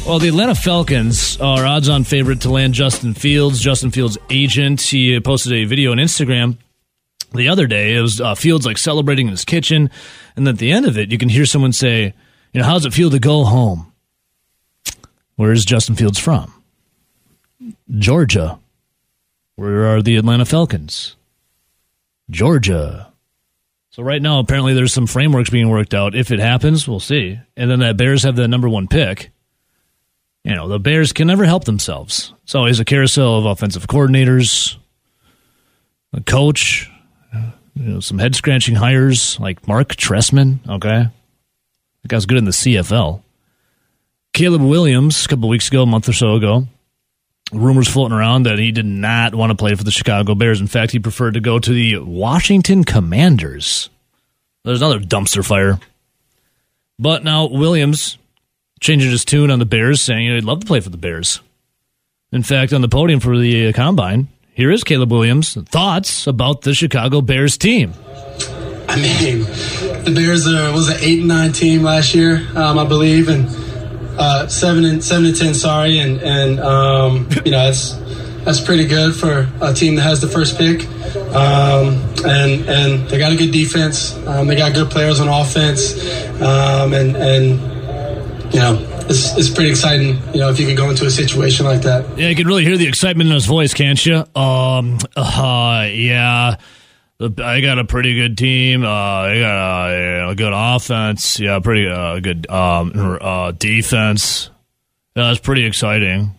Well, 0.05 0.19
the 0.19 0.29
Atlanta 0.29 0.55
Falcons 0.55 1.37
are 1.41 1.65
odds 1.65 1.89
on 1.89 2.05
favorite 2.05 2.41
to 2.41 2.49
land 2.49 2.73
Justin 2.73 3.13
Fields. 3.13 3.59
Justin 3.59 3.91
Fields' 3.91 4.17
agent, 4.29 4.81
he 4.81 5.19
posted 5.19 5.51
a 5.53 5.65
video 5.65 5.91
on 5.91 5.97
Instagram 5.97 6.57
the 7.33 7.49
other 7.49 7.67
day. 7.67 7.95
It 7.95 8.01
was 8.01 8.21
uh, 8.21 8.33
Fields 8.35 8.65
like 8.65 8.77
celebrating 8.77 9.27
in 9.27 9.31
his 9.31 9.43
kitchen. 9.43 9.89
And 10.35 10.47
at 10.47 10.59
the 10.59 10.71
end 10.71 10.85
of 10.85 10.97
it, 10.97 11.11
you 11.11 11.17
can 11.17 11.29
hear 11.29 11.45
someone 11.45 11.73
say, 11.73 12.13
You 12.53 12.61
know, 12.61 12.65
how's 12.65 12.85
it 12.85 12.93
feel 12.93 13.09
to 13.09 13.19
go 13.19 13.43
home? 13.43 13.91
Where 15.35 15.51
is 15.51 15.65
Justin 15.65 15.95
Fields 15.95 16.19
from? 16.19 16.53
Georgia. 17.97 18.59
Where 19.55 19.87
are 19.87 20.01
the 20.01 20.15
Atlanta 20.15 20.45
Falcons? 20.45 21.15
Georgia. 22.29 23.06
So 23.97 24.03
right 24.03 24.21
now, 24.21 24.37
apparently, 24.37 24.75
there's 24.75 24.93
some 24.93 25.07
frameworks 25.07 25.49
being 25.49 25.69
worked 25.69 25.95
out. 25.95 26.13
If 26.13 26.29
it 26.29 26.37
happens, 26.37 26.87
we'll 26.87 26.99
see. 26.99 27.39
And 27.55 27.71
then 27.71 27.79
that 27.79 27.97
Bears 27.97 28.21
have 28.21 28.35
the 28.35 28.47
number 28.47 28.69
one 28.69 28.87
pick. 28.87 29.31
You 30.43 30.53
know, 30.53 30.67
the 30.67 30.77
Bears 30.77 31.13
can 31.13 31.25
never 31.25 31.45
help 31.45 31.63
themselves. 31.63 32.31
It's 32.43 32.53
always 32.53 32.79
a 32.79 32.85
carousel 32.85 33.39
of 33.39 33.45
offensive 33.45 33.87
coordinators, 33.87 34.77
a 36.13 36.21
coach, 36.21 36.91
you 37.73 37.83
know, 37.83 37.99
some 37.99 38.19
head 38.19 38.35
scratching 38.35 38.75
hires 38.75 39.39
like 39.39 39.67
Marc 39.67 39.95
Trestman. 39.95 40.59
Okay, 40.69 41.07
that 42.03 42.07
guy's 42.07 42.27
good 42.27 42.37
in 42.37 42.45
the 42.45 42.51
CFL. 42.51 43.23
Caleb 44.33 44.61
Williams, 44.61 45.25
a 45.25 45.27
couple 45.27 45.49
weeks 45.49 45.69
ago, 45.69 45.81
a 45.81 45.85
month 45.87 46.07
or 46.07 46.13
so 46.13 46.35
ago, 46.35 46.67
rumors 47.51 47.87
floating 47.87 48.17
around 48.17 48.43
that 48.43 48.59
he 48.59 48.71
did 48.71 48.85
not 48.85 49.33
want 49.33 49.51
to 49.51 49.55
play 49.55 49.75
for 49.75 49.83
the 49.83 49.91
Chicago 49.91 50.35
Bears. 50.35 50.61
In 50.61 50.67
fact, 50.67 50.91
he 50.91 50.99
preferred 50.99 51.35
to 51.35 51.39
go 51.39 51.59
to 51.59 51.73
the 51.73 51.97
Washington 51.99 52.83
Commanders. 52.83 53.89
There's 54.63 54.81
another 54.81 54.99
dumpster 54.99 55.45
fire. 55.45 55.79
But 56.99 57.23
now 57.23 57.47
Williams 57.47 58.17
changing 58.79 59.11
his 59.11 59.23
tune 59.23 59.51
on 59.51 59.59
the 59.59 59.65
Bears, 59.65 60.01
saying 60.01 60.25
you 60.25 60.29
know, 60.31 60.35
he'd 60.35 60.43
love 60.43 60.61
to 60.61 60.67
play 60.67 60.79
for 60.79 60.89
the 60.89 60.97
Bears. 60.97 61.41
In 62.31 62.43
fact, 62.43 62.73
on 62.73 62.81
the 62.81 62.89
podium 62.89 63.19
for 63.19 63.37
the 63.37 63.71
combine, 63.73 64.27
here 64.53 64.71
is 64.71 64.83
Caleb 64.83 65.11
Williams' 65.11 65.53
thoughts 65.53 66.27
about 66.27 66.63
the 66.63 66.73
Chicago 66.73 67.21
Bears 67.21 67.57
team. 67.57 67.93
I 68.89 68.95
mean, 68.95 69.41
the 70.03 70.13
Bears 70.13 70.47
uh, 70.47 70.71
was 70.73 70.89
an 70.89 70.97
eight 71.01 71.19
and 71.19 71.27
nine 71.27 71.51
team 71.51 71.83
last 71.83 72.15
year, 72.15 72.45
um, 72.55 72.79
I 72.79 72.85
believe, 72.85 73.29
and 73.29 73.47
uh, 74.17 74.47
seven 74.47 74.85
and 74.85 75.03
seven 75.03 75.25
and 75.25 75.35
ten. 75.35 75.53
Sorry, 75.53 75.99
and 75.99 76.21
and 76.21 76.59
um, 76.59 77.27
you 77.45 77.51
know 77.51 77.65
that's 77.65 77.93
that's 78.43 78.61
pretty 78.61 78.87
good 78.87 79.15
for 79.15 79.49
a 79.61 79.73
team 79.73 79.95
that 79.95 80.03
has 80.03 80.21
the 80.21 80.27
first 80.27 80.57
pick. 80.57 80.87
Um, 81.35 82.01
and 82.25 82.67
and 82.67 83.07
they 83.09 83.17
got 83.17 83.31
a 83.31 83.35
good 83.35 83.51
defense. 83.51 84.15
Um, 84.25 84.47
they 84.47 84.55
got 84.55 84.73
good 84.73 84.89
players 84.89 85.19
on 85.19 85.27
offense, 85.27 85.93
um, 86.41 86.93
and 86.93 87.15
and 87.17 88.53
you 88.53 88.59
know 88.59 88.77
it's, 89.09 89.37
it's 89.37 89.49
pretty 89.49 89.69
exciting. 89.69 90.17
You 90.33 90.39
know 90.39 90.49
if 90.49 90.59
you 90.59 90.65
could 90.65 90.77
go 90.77 90.89
into 90.89 91.05
a 91.05 91.11
situation 91.11 91.65
like 91.65 91.81
that. 91.81 92.17
Yeah, 92.17 92.29
you 92.29 92.35
can 92.35 92.47
really 92.47 92.63
hear 92.63 92.77
the 92.77 92.87
excitement 92.87 93.29
in 93.29 93.33
his 93.33 93.45
voice, 93.45 93.73
can't 93.73 94.03
you? 94.05 94.23
Um, 94.35 94.97
uh, 95.15 95.87
yeah. 95.91 96.55
I 97.19 97.61
got 97.61 97.79
a 97.79 97.83
pretty 97.83 98.13
good 98.15 98.37
team. 98.37 98.83
Uh, 98.83 98.89
I 98.89 99.39
got 99.39 99.89
a, 99.89 99.95
you 99.95 100.17
know, 100.19 100.29
a 100.29 100.35
good 100.35 100.53
offense. 100.53 101.39
Yeah, 101.39 101.59
pretty 101.59 101.87
uh, 101.87 102.19
good 102.19 102.47
um, 102.49 102.91
uh, 102.95 103.51
defense. 103.51 104.51
Yeah, 105.15 105.31
it's 105.31 105.39
pretty 105.39 105.65
exciting. 105.65 106.35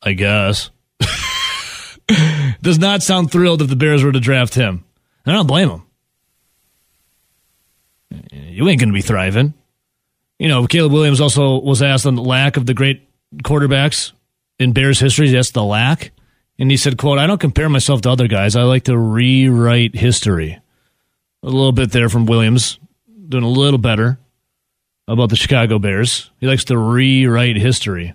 I 0.00 0.12
guess. 0.12 0.70
Does 2.62 2.78
not 2.78 3.02
sound 3.02 3.32
thrilled 3.32 3.62
if 3.62 3.68
the 3.68 3.76
Bears 3.76 4.04
were 4.04 4.12
to 4.12 4.20
draft 4.20 4.54
him. 4.54 4.84
I 5.26 5.32
don't 5.32 5.46
blame 5.46 5.70
him. 5.70 5.82
You 8.30 8.68
ain't 8.68 8.78
going 8.78 8.90
to 8.90 8.94
be 8.94 9.00
thriving. 9.00 9.54
You 10.38 10.48
know, 10.48 10.66
Caleb 10.66 10.92
Williams 10.92 11.20
also 11.20 11.60
was 11.60 11.82
asked 11.82 12.06
on 12.06 12.14
the 12.14 12.22
lack 12.22 12.56
of 12.56 12.66
the 12.66 12.74
great 12.74 13.08
quarterbacks 13.38 14.12
in 14.58 14.72
Bears 14.72 15.00
history. 15.00 15.30
Yes, 15.30 15.50
the 15.50 15.64
lack. 15.64 16.12
And 16.58 16.70
he 16.70 16.76
said, 16.76 16.98
quote, 16.98 17.18
I 17.18 17.26
don't 17.26 17.40
compare 17.40 17.68
myself 17.68 18.02
to 18.02 18.10
other 18.10 18.28
guys. 18.28 18.54
I 18.54 18.62
like 18.62 18.84
to 18.84 18.96
rewrite 18.96 19.94
history. 19.94 20.60
A 21.42 21.46
little 21.46 21.72
bit 21.72 21.90
there 21.90 22.08
from 22.08 22.26
Williams, 22.26 22.78
doing 23.28 23.44
a 23.44 23.48
little 23.48 23.78
better 23.78 24.18
about 25.08 25.30
the 25.30 25.36
Chicago 25.36 25.78
Bears. 25.78 26.30
He 26.40 26.46
likes 26.46 26.64
to 26.66 26.78
rewrite 26.78 27.56
history. 27.56 28.14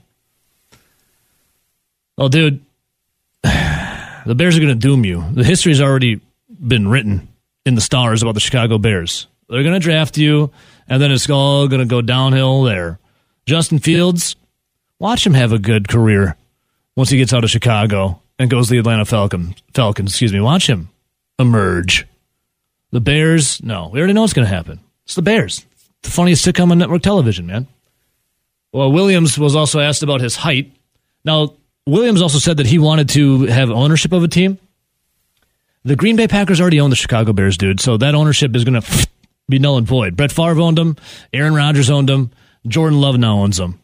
Oh, 2.18 2.30
dude, 2.30 2.64
the 3.44 4.36
Bears 4.36 4.58
are 4.58 4.62
going 4.62 4.74
to 4.74 4.76
doom 4.76 5.06
you. 5.06 5.24
The 5.32 5.44
history's 5.44 5.82
already 5.82 6.22
been 6.50 6.88
written 6.88 7.28
in 7.66 7.76
the 7.76 7.82
stars 7.82 8.22
about 8.22 8.34
the 8.34 8.40
Chicago 8.40 8.78
Bears. 8.78 9.28
They're 9.48 9.64
going 9.64 9.74
to 9.74 9.80
draft 9.80 10.18
you, 10.18 10.52
and 10.88 11.02
then 11.02 11.12
it's 11.12 11.30
all 11.30 11.68
going 11.68 11.82
to 11.82 11.86
go 11.86 12.02
downhill 12.02 12.64
there. 12.64 13.00
Justin 13.46 13.80
Fields, 13.80 14.36
watch 14.98 15.26
him 15.26 15.34
have 15.34 15.52
a 15.52 15.60
good 15.60 15.88
career 15.88 16.36
once 16.96 17.10
he 17.10 17.18
gets 17.18 17.34
out 17.34 17.44
of 17.44 17.50
Chicago 17.50 18.22
and 18.40 18.50
goes 18.50 18.70
the 18.70 18.80
Atlanta 18.80 19.06
Falcon, 19.06 19.54
Falcons. 19.74 20.12
Excuse 20.12 20.34
me. 20.34 20.40
Watch 20.40 20.68
him 20.68 20.90
emerge. 21.38 22.08
The 22.92 23.02
Bears, 23.02 23.62
no, 23.64 23.90
we 23.94 24.00
already 24.00 24.14
know 24.14 24.22
what's 24.22 24.34
going 24.34 24.48
to 24.48 24.54
happen. 24.54 24.80
It's 25.06 25.16
the 25.16 25.22
Bears, 25.22 25.66
the 26.02 26.10
funniest 26.10 26.46
sitcom 26.46 26.72
on 26.72 26.80
network 26.80 27.04
television, 27.04 27.46
man. 27.46 27.68
Well, 28.72 28.92
Williams 28.92 29.38
was 29.38 29.56
also 29.56 29.80
asked 29.80 30.04
about 30.04 30.22
his 30.22 30.36
height. 30.36 30.72
Now, 31.24 31.54
Williams 31.86 32.22
also 32.22 32.40
said 32.40 32.58
that 32.58 32.68
he 32.68 32.80
wanted 32.80 33.10
to 33.10 33.44
have 33.46 33.70
ownership 33.70 34.12
of 34.12 34.24
a 34.24 34.28
team. 34.28 34.58
The 35.84 35.96
Green 35.96 36.16
Bay 36.16 36.28
Packers 36.28 36.60
already 36.60 36.80
own 36.80 36.90
the 36.90 36.96
Chicago 36.96 37.34
Bears, 37.34 37.58
dude, 37.58 37.80
so 37.80 37.98
that 37.98 38.16
ownership 38.16 38.56
is 38.56 38.64
going 38.64 38.82
to 38.82 39.08
be 39.48 39.60
null 39.60 39.78
and 39.78 39.88
void. 39.88 40.16
Brett 40.16 40.32
Favre 40.32 40.60
owned 40.62 40.78
them, 40.78 40.98
Aaron 41.34 41.56
Rodgers 41.56 41.90
owned 41.90 42.10
them, 42.10 42.32
Jordan 42.68 43.00
Love 43.00 43.18
now 43.18 43.40
owns 43.40 43.58
them. 43.58 43.80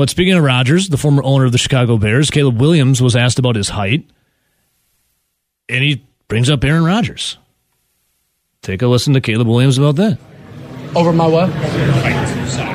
But 0.00 0.08
speaking 0.08 0.32
of 0.32 0.42
Rodgers, 0.42 0.88
the 0.88 0.96
former 0.96 1.22
owner 1.22 1.44
of 1.44 1.52
the 1.52 1.58
Chicago 1.58 1.98
Bears, 1.98 2.30
Caleb 2.30 2.58
Williams 2.58 3.02
was 3.02 3.14
asked 3.14 3.38
about 3.38 3.54
his 3.54 3.68
height, 3.68 4.08
and 5.68 5.84
he 5.84 6.02
brings 6.26 6.48
up 6.48 6.64
Aaron 6.64 6.84
Rodgers. 6.84 7.36
Take 8.62 8.80
a 8.80 8.86
listen 8.86 9.12
to 9.12 9.20
Caleb 9.20 9.46
Williams 9.46 9.76
about 9.76 9.96
that. 9.96 10.16
Over 10.96 11.12
my 11.12 11.26
what? 11.26 11.50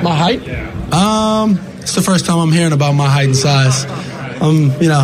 My 0.04 0.14
height? 0.14 0.48
Um, 0.92 1.58
it's 1.80 1.96
the 1.96 2.00
first 2.00 2.26
time 2.26 2.38
I'm 2.38 2.52
hearing 2.52 2.72
about 2.72 2.92
my 2.92 3.08
height 3.08 3.26
and 3.26 3.36
size. 3.36 3.86
Um, 4.40 4.70
you 4.80 4.88
know, 4.88 5.00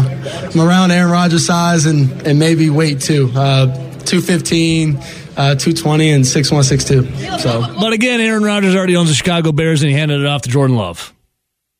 I'm 0.54 0.60
around 0.60 0.92
Aaron 0.92 1.10
Rodgers' 1.10 1.44
size 1.44 1.86
and, 1.86 2.24
and 2.24 2.38
maybe 2.38 2.70
weight 2.70 3.00
too. 3.00 3.32
Uh, 3.34 3.66
215, 4.04 4.94
uh, 4.96 5.56
220, 5.56 6.10
and 6.12 6.24
6162. 6.24 7.40
So, 7.40 7.80
But 7.80 7.92
again, 7.92 8.20
Aaron 8.20 8.44
Rodgers 8.44 8.76
already 8.76 8.94
owns 8.94 9.08
the 9.08 9.16
Chicago 9.16 9.50
Bears, 9.50 9.82
and 9.82 9.90
he 9.90 9.96
handed 9.96 10.20
it 10.20 10.26
off 10.28 10.42
to 10.42 10.48
Jordan 10.48 10.76
Love. 10.76 11.12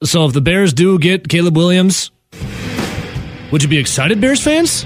So 0.05 0.26
if 0.26 0.32
the 0.32 0.40
Bears 0.40 0.72
do 0.72 0.98
get 0.98 1.28
Caleb 1.28 1.57
Williams, 1.57 2.11
would 3.50 3.62
you 3.62 3.68
be 3.68 3.78
excited, 3.78 4.20
Bears 4.20 4.42
fans? 4.42 4.84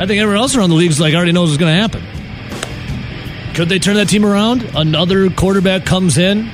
I 0.00 0.06
think 0.06 0.20
everyone 0.20 0.36
else 0.40 0.56
around 0.56 0.70
the 0.70 0.76
league's 0.76 1.00
like 1.00 1.14
already 1.14 1.32
knows 1.32 1.50
what's 1.50 1.58
going 1.58 1.74
to 1.74 1.80
happen. 1.80 3.54
Could 3.54 3.68
they 3.68 3.78
turn 3.78 3.96
that 3.96 4.08
team 4.08 4.24
around? 4.24 4.62
Another 4.76 5.28
quarterback 5.30 5.84
comes 5.84 6.18
in, 6.18 6.48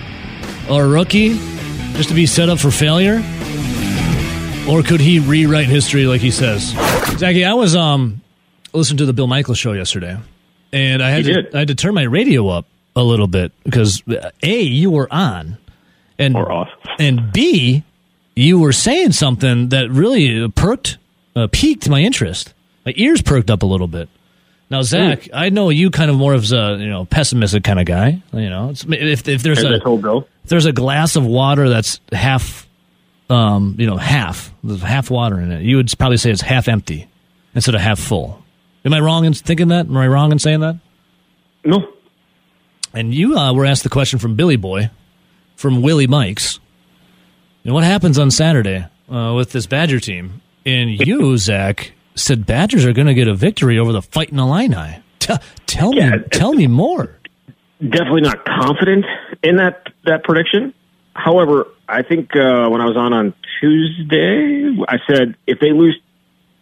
or 0.71 0.85
a 0.85 0.89
rookie, 0.89 1.35
just 1.95 2.09
to 2.09 2.15
be 2.15 2.27
set 2.27 2.49
up 2.49 2.59
for 2.59 2.71
failure? 2.71 3.23
Or 4.69 4.83
could 4.83 5.01
he 5.01 5.19
rewrite 5.19 5.67
history 5.67 6.07
like 6.07 6.23
he 6.23 6.31
says? 6.31 6.75
Zachy, 7.19 7.45
I 7.45 7.53
was 7.53 7.77
um 7.77 8.23
listening 8.73 8.99
to 8.99 9.07
the 9.07 9.13
Bill 9.13 9.27
Michaels 9.27 9.59
show 9.59 9.73
yesterday, 9.73 10.17
and 10.73 11.03
I 11.03 11.11
had 11.11 11.25
to. 11.25 11.51
I 11.55 11.59
had 11.61 11.69
to 11.69 11.75
turn 11.75 11.93
my 11.95 12.05
radio 12.05 12.49
up 12.49 12.67
a 12.97 13.03
little 13.03 13.27
bit 13.27 13.53
because 13.65 14.03
a 14.43 14.61
you 14.63 14.91
were 14.91 15.13
on, 15.13 15.59
and 16.19 16.37
Or 16.37 16.51
off. 16.51 16.69
and 16.99 17.33
b 17.33 17.83
you 18.37 18.59
were 18.59 18.73
saying 18.73 19.13
something 19.13 19.69
that 19.69 19.91
really 19.91 20.49
perked, 20.51 20.99
uh, 21.37 21.47
piqued 21.53 21.89
my 21.89 22.01
interest. 22.01 22.53
My 22.85 22.93
ears 22.97 23.23
perked 23.23 23.49
up 23.51 23.63
a 23.63 23.67
little 23.67 23.87
bit. 23.87 24.09
Now, 24.71 24.83
Zach, 24.83 25.29
I 25.33 25.51
know 25.51 25.69
you 25.69 25.91
kind 25.91 26.11
of 26.11 26.17
more 26.17 26.35
of 26.35 26.51
a 26.51 26.77
you 26.81 26.89
know 26.89 27.05
pessimistic 27.05 27.63
kind 27.65 27.79
of 27.79 27.87
guy. 27.87 28.21
You 28.33 28.51
know, 28.51 28.71
it's, 28.71 28.85
if 28.89 29.29
if 29.29 29.43
there's 29.43 29.63
a 29.63 29.75
if 29.77 30.49
there's 30.51 30.67
a 30.67 30.73
glass 30.73 31.15
of 31.17 31.25
water 31.25 31.69
that's 31.69 32.01
half, 32.11 32.67
um, 33.31 33.77
you 33.79 33.87
know, 33.87 33.97
half, 33.97 34.53
there's 34.65 34.83
half 34.83 35.11
water 35.11 35.39
in 35.39 35.53
it, 35.53 35.63
you 35.63 35.77
would 35.77 35.97
probably 35.97 36.17
say 36.17 36.31
it's 36.31 36.41
half 36.41 36.67
empty 36.67 37.07
instead 37.55 37.75
of 37.75 37.81
half 37.83 37.99
full. 38.01 38.43
Am 38.85 38.93
I 38.93 39.01
wrong 39.01 39.25
in 39.27 39.33
thinking 39.35 39.69
that? 39.69 39.87
Am 39.87 39.97
I 39.97 40.09
wrong 40.09 40.33
in 40.33 40.39
saying 40.39 40.61
that? 40.61 40.77
No. 41.65 41.87
And 42.93 43.15
you 43.15 43.37
uh, 43.37 43.53
were 43.53 43.65
asked 43.67 43.83
the 43.83 43.89
question 43.91 44.19
from 44.19 44.35
Billy 44.35 44.57
Boy, 44.57 44.91
from 45.65 45.81
Willie 45.81 46.07
Mikes. 46.07 46.61
Know, 47.65 47.73
what 47.73 47.85
happens 47.85 48.19
on 48.19 48.31
Saturday 48.31 48.85
uh, 49.11 49.33
with 49.35 49.53
this 49.53 49.65
Badger 49.67 49.99
team? 49.99 50.43
And 50.67 50.91
you, 51.07 51.39
Zach, 51.39 51.93
said 52.15 52.45
Badgers 52.45 52.85
are 52.85 52.93
going 52.93 53.07
to 53.07 53.15
get 53.15 53.29
a 53.29 53.35
victory 53.35 53.79
over 53.79 53.91
the 53.91 54.03
Fighting 54.03 54.39
Illini. 54.39 54.99
T- 55.21 55.33
tell 55.65 55.95
Yeah. 55.95 56.17
me, 56.17 56.19
tell 56.31 56.53
me 56.53 56.67
more. 56.67 57.17
Definitely 57.81 58.21
not 58.21 58.45
confident 58.45 59.07
in 59.43 59.57
that 59.57 59.87
that 60.05 60.23
prediction. 60.25 60.75
However, 61.15 61.69
I 61.89 62.03
think 62.03 62.37
uh, 62.37 62.69
when 62.69 62.83
I 62.83 62.85
was 62.85 62.97
on 62.99 63.15
on 63.15 63.33
Tuesday, 63.63 64.77
I 64.87 64.99
said 65.09 65.35
if 65.47 65.61
they 65.61 65.73
lose 65.73 65.99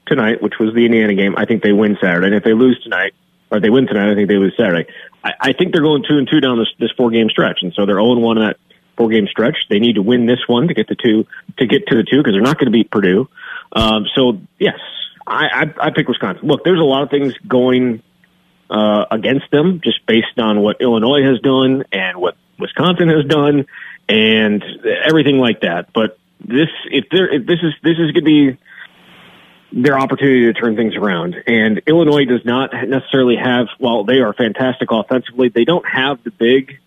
tonight, 0.07 0.41
which 0.41 0.55
was 0.61 0.73
the 0.75 0.85
Indiana 0.87 1.15
game, 1.15 1.35
I 1.37 1.45
think 1.45 1.65
they 1.65 1.73
win 1.73 1.99
Saturday. 2.01 2.27
And 2.29 2.37
if 2.37 2.45
they 2.45 2.53
lose 2.55 2.81
tonight, 2.85 3.15
or 3.51 3.59
they 3.59 3.69
win 3.71 3.89
tonight, 3.89 4.13
I 4.13 4.15
think 4.15 4.29
they 4.29 4.37
lose 4.37 4.55
Saturday. 4.57 4.89
I, 5.25 5.33
I 5.41 5.53
think 5.53 5.73
they're 5.73 5.83
going 5.83 6.05
two 6.09 6.19
and 6.19 6.29
two 6.31 6.41
down 6.41 6.59
this 6.59 6.69
this 6.79 6.91
four 6.97 7.11
game 7.11 7.29
stretch, 7.29 7.59
and 7.63 7.73
so 7.75 7.85
they're 7.87 7.97
zero 7.97 8.13
and 8.13 8.23
one 8.23 8.39
in 8.39 8.45
that 8.47 8.57
four 8.97 9.09
game 9.09 9.27
stretch. 9.27 9.57
They 9.69 9.79
need 9.79 9.95
to 9.95 10.03
win 10.03 10.27
this 10.27 10.41
one 10.47 10.69
to 10.69 10.75
get 10.75 10.89
the 10.89 10.97
two 10.97 11.27
to 11.59 11.67
get 11.67 11.87
to 11.89 11.97
the 11.97 12.05
two 12.05 12.19
because 12.19 12.35
they're 12.35 12.43
not 12.43 12.59
going 12.59 12.67
to 12.67 12.73
beat 12.73 12.91
Purdue. 12.91 13.29
Um, 13.73 14.07
so 14.15 14.41
yes, 14.59 14.79
I, 15.27 15.47
I 15.81 15.87
I 15.87 15.91
pick 15.91 16.09
Wisconsin. 16.09 16.47
Look, 16.47 16.65
there's 16.65 16.81
a 16.81 16.85
lot 16.85 17.03
of 17.03 17.11
things 17.11 17.35
going 17.47 18.03
uh, 18.71 19.07
against 19.11 19.51
them 19.51 19.81
just 19.83 20.05
based 20.07 20.39
on 20.39 20.61
what 20.61 20.81
Illinois 20.81 21.23
has 21.23 21.41
done 21.41 21.85
and 21.93 22.19
what 22.19 22.37
Wisconsin 22.59 23.09
has 23.09 23.25
done 23.27 23.67
and 24.09 24.65
everything 25.05 25.39
like 25.39 25.61
that. 25.61 25.93
But 25.93 26.19
this, 26.41 26.69
if 26.91 27.07
there, 27.11 27.33
if 27.33 27.47
this 27.47 27.59
is 27.63 27.75
this 27.83 27.99
is 27.99 28.13
going 28.13 28.25
to 28.25 28.55
be 28.55 28.59
their 29.75 29.99
opportunity 29.99 30.53
to 30.53 30.53
turn 30.53 30.77
things 30.77 30.95
around. 30.97 31.35
And 31.47 31.81
Illinois 31.87 32.25
does 32.25 32.45
not 32.45 32.71
necessarily 32.87 33.37
have. 33.37 33.69
While 33.79 34.05
they 34.05 34.21
are 34.21 34.35
fantastic 34.35 34.91
offensively, 34.91 35.49
they 35.49 35.65
don't 35.65 35.87
have 35.89 36.23
the 36.25 36.31
big 36.31 36.79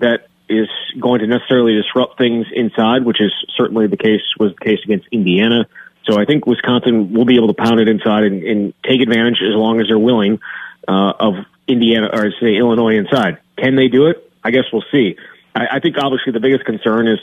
that 0.00 0.26
is 0.48 0.68
going 1.00 1.20
to 1.20 1.26
necessarily 1.26 1.74
disrupt 1.74 2.18
things 2.18 2.46
inside, 2.54 3.04
which 3.04 3.20
is 3.20 3.32
certainly 3.56 3.86
the 3.86 3.96
case 3.96 4.22
was 4.38 4.52
the 4.58 4.64
case 4.64 4.78
against 4.84 5.06
Indiana. 5.10 5.66
So 6.04 6.20
I 6.20 6.24
think 6.24 6.46
Wisconsin 6.46 7.12
will 7.12 7.24
be 7.24 7.36
able 7.36 7.48
to 7.48 7.54
pound 7.54 7.80
it 7.80 7.88
inside 7.88 8.24
and, 8.24 8.42
and 8.42 8.74
take 8.82 9.00
advantage 9.00 9.38
as 9.40 9.54
long 9.54 9.80
as 9.80 9.88
they're 9.88 9.98
willing 9.98 10.40
uh, 10.86 11.12
of 11.18 11.34
Indiana 11.66 12.10
or 12.12 12.30
say 12.40 12.56
Illinois 12.56 12.96
inside. 12.96 13.38
Can 13.56 13.76
they 13.76 13.88
do 13.88 14.06
it? 14.08 14.30
I 14.42 14.50
guess 14.50 14.64
we'll 14.72 14.84
see. 14.92 15.16
I, 15.54 15.66
I 15.72 15.80
think 15.80 15.96
obviously 15.98 16.32
the 16.32 16.40
biggest 16.40 16.64
concern 16.66 17.08
is 17.08 17.18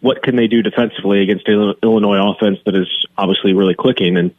what 0.00 0.22
can 0.22 0.34
they 0.36 0.48
do 0.48 0.62
defensively 0.62 1.22
against 1.22 1.48
Illinois 1.48 2.32
offense 2.32 2.58
that 2.66 2.74
is 2.74 2.88
obviously 3.16 3.52
really 3.52 3.74
clicking 3.74 4.16
and. 4.16 4.34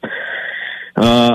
Uh, 0.98 1.34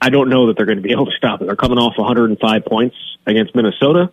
I 0.00 0.10
don't 0.10 0.28
know 0.28 0.46
that 0.46 0.56
they're 0.56 0.66
going 0.66 0.78
to 0.78 0.82
be 0.82 0.92
able 0.92 1.06
to 1.06 1.16
stop 1.16 1.42
it. 1.42 1.46
They're 1.46 1.56
coming 1.56 1.78
off 1.78 1.98
105 1.98 2.64
points 2.64 2.96
against 3.26 3.54
Minnesota. 3.54 4.10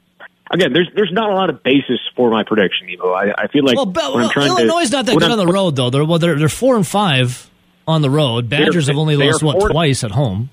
Again, 0.51 0.73
there's 0.73 0.89
there's 0.95 1.11
not 1.11 1.29
a 1.29 1.33
lot 1.33 1.49
of 1.49 1.63
basis 1.63 1.99
for 2.15 2.29
my 2.29 2.43
prediction. 2.43 2.87
Evo. 2.87 3.15
I, 3.15 3.33
I 3.43 3.47
feel 3.47 3.63
like 3.65 3.75
Well, 3.75 3.87
but, 3.87 4.13
when 4.13 4.25
I'm 4.25 4.29
trying 4.29 4.47
Illinois 4.47 4.81
is 4.81 4.91
not 4.91 5.05
that 5.07 5.13
good 5.13 5.23
I'm- 5.23 5.39
on 5.39 5.45
the 5.45 5.51
road, 5.51 5.75
though. 5.75 5.89
They're 5.89 6.05
well, 6.05 6.19
they're 6.19 6.37
they're 6.37 6.49
four 6.49 6.75
and 6.75 6.85
five 6.85 7.49
on 7.87 8.01
the 8.01 8.09
road. 8.09 8.49
Badgers 8.49 8.87
have 8.87 8.97
only 8.97 9.15
lost 9.15 9.43
what 9.43 9.59
four- 9.59 9.69
twice 9.69 10.03
at 10.03 10.11
home. 10.11 10.49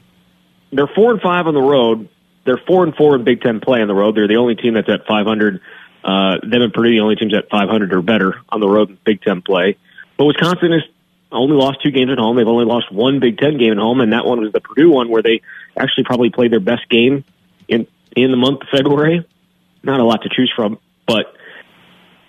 they're 0.72 0.86
four 0.94 1.12
and 1.12 1.20
five 1.20 1.46
on 1.46 1.54
the 1.54 1.60
road. 1.62 2.08
They're 2.44 2.60
four 2.66 2.84
and 2.84 2.94
four 2.94 3.14
in 3.16 3.24
Big 3.24 3.42
Ten 3.42 3.60
play 3.60 3.80
on 3.80 3.88
the 3.88 3.94
road. 3.94 4.16
They're 4.16 4.28
the 4.28 4.36
only 4.36 4.56
team 4.56 4.74
that's 4.74 4.88
at 4.88 5.06
500. 5.06 5.60
Uh, 6.04 6.38
them 6.42 6.62
and 6.62 6.72
Purdue, 6.72 6.90
the 6.90 7.00
only 7.00 7.14
teams 7.14 7.32
at 7.34 7.48
500 7.50 7.92
or 7.92 8.02
better 8.02 8.40
on 8.48 8.60
the 8.60 8.68
road 8.68 8.90
in 8.90 8.98
Big 9.04 9.22
Ten 9.22 9.42
play. 9.42 9.76
But 10.16 10.24
Wisconsin 10.24 10.72
has 10.72 10.82
only 11.30 11.54
lost 11.56 11.78
two 11.84 11.92
games 11.92 12.10
at 12.10 12.18
home. 12.18 12.36
They've 12.36 12.46
only 12.48 12.64
lost 12.64 12.90
one 12.90 13.20
Big 13.20 13.38
Ten 13.38 13.58
game 13.58 13.70
at 13.70 13.78
home, 13.78 14.00
and 14.00 14.12
that 14.12 14.24
one 14.26 14.40
was 14.40 14.52
the 14.52 14.60
Purdue 14.60 14.90
one 14.90 15.08
where 15.08 15.22
they 15.22 15.40
actually 15.78 16.04
probably 16.04 16.30
played 16.30 16.50
their 16.50 16.60
best 16.60 16.88
game 16.88 17.24
in 17.68 17.86
in 18.16 18.30
the 18.32 18.36
month 18.36 18.62
of 18.62 18.68
February. 18.76 19.24
Not 19.82 20.00
a 20.00 20.04
lot 20.04 20.22
to 20.22 20.28
choose 20.28 20.52
from, 20.54 20.78
but 21.06 21.34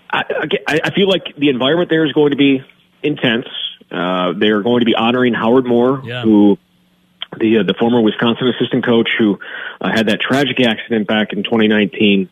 I, 0.10 0.24
I, 0.68 0.80
I 0.86 0.90
feel 0.94 1.08
like 1.08 1.36
the 1.38 1.50
environment 1.50 1.90
there 1.90 2.06
is 2.06 2.12
going 2.14 2.32
to 2.32 2.38
be 2.38 2.64
intense. 3.02 3.48
Uh, 3.92 4.34
they 4.34 4.48
are 4.50 4.62
going 4.62 4.80
to 4.80 4.86
be 4.86 4.96
honoring 4.96 5.34
Howard 5.34 5.66
Moore, 5.66 6.02
Yeah. 6.04 6.24
who 6.24 6.58
the 7.40 7.60
uh, 7.60 7.64
the 7.64 7.74
former 7.80 8.02
Wisconsin 8.02 8.48
assistant 8.48 8.86
coach 8.86 9.10
who 9.18 9.40
uh, 9.82 9.90
had 9.92 10.08
that 10.08 10.20
tragic 10.22 10.60
accident 10.62 11.08
back 11.08 11.34
in 11.34 11.44
2019 11.44 12.30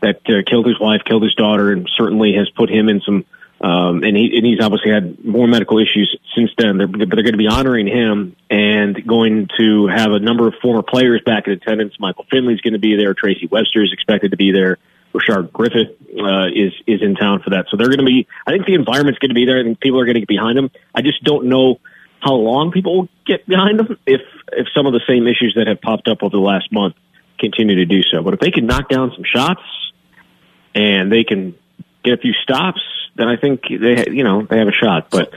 that 0.00 0.20
uh, 0.28 0.42
killed 0.46 0.66
his 0.66 0.78
wife, 0.80 1.02
killed 1.04 1.22
his 1.22 1.34
daughter, 1.34 1.72
and 1.72 1.88
certainly 1.96 2.34
has 2.34 2.48
put 2.50 2.70
him 2.70 2.88
in 2.88 3.00
some. 3.00 3.24
Um, 3.60 4.04
and, 4.04 4.16
he, 4.16 4.36
and 4.36 4.46
he's 4.46 4.60
obviously 4.60 4.92
had 4.92 5.24
more 5.24 5.48
medical 5.48 5.78
issues 5.78 6.16
since 6.36 6.50
then. 6.56 6.78
They're, 6.78 6.86
but 6.86 6.98
they're 6.98 7.24
going 7.24 7.32
to 7.32 7.38
be 7.38 7.48
honoring 7.48 7.88
him 7.88 8.36
and 8.48 9.04
going 9.06 9.48
to 9.58 9.88
have 9.88 10.12
a 10.12 10.20
number 10.20 10.46
of 10.46 10.54
former 10.62 10.82
players 10.82 11.22
back 11.26 11.46
in 11.46 11.54
attendance. 11.54 11.94
Michael 11.98 12.24
Finley's 12.30 12.60
going 12.60 12.74
to 12.74 12.78
be 12.78 12.96
there. 12.96 13.14
Tracy 13.14 13.48
Webster 13.50 13.82
is 13.82 13.92
expected 13.92 14.30
to 14.30 14.36
be 14.36 14.52
there. 14.52 14.78
Rashard 15.12 15.52
Griffith 15.52 15.96
uh, 16.18 16.46
is 16.54 16.72
is 16.86 17.02
in 17.02 17.16
town 17.16 17.40
for 17.42 17.50
that. 17.50 17.66
So 17.70 17.76
they're 17.76 17.88
going 17.88 17.98
to 17.98 18.04
be. 18.04 18.26
I 18.46 18.52
think 18.52 18.66
the 18.66 18.74
environment's 18.74 19.18
going 19.18 19.30
to 19.30 19.34
be 19.34 19.46
there. 19.46 19.58
I 19.58 19.64
think 19.64 19.80
people 19.80 19.98
are 20.00 20.04
going 20.04 20.14
to 20.14 20.20
get 20.20 20.28
behind 20.28 20.56
them. 20.56 20.70
I 20.94 21.02
just 21.02 21.24
don't 21.24 21.46
know 21.46 21.80
how 22.20 22.34
long 22.34 22.72
people 22.72 22.96
will 22.96 23.08
get 23.26 23.46
behind 23.46 23.78
them 23.78 23.98
if 24.06 24.20
if 24.52 24.66
some 24.76 24.86
of 24.86 24.92
the 24.92 25.00
same 25.08 25.26
issues 25.26 25.54
that 25.56 25.66
have 25.66 25.80
popped 25.80 26.08
up 26.08 26.22
over 26.22 26.36
the 26.36 26.42
last 26.42 26.70
month 26.72 26.94
continue 27.38 27.76
to 27.76 27.86
do 27.86 28.02
so. 28.02 28.22
But 28.22 28.34
if 28.34 28.40
they 28.40 28.50
can 28.50 28.66
knock 28.66 28.88
down 28.88 29.12
some 29.14 29.24
shots 29.24 29.62
and 30.74 31.10
they 31.10 31.24
can 31.24 31.54
get 32.04 32.14
a 32.14 32.16
few 32.18 32.32
stops, 32.32 32.80
then 33.16 33.28
I 33.28 33.36
think 33.36 33.62
they 33.68 34.06
you 34.10 34.24
know 34.24 34.42
they 34.42 34.58
have 34.58 34.68
a 34.68 34.72
shot. 34.72 35.10
But 35.10 35.32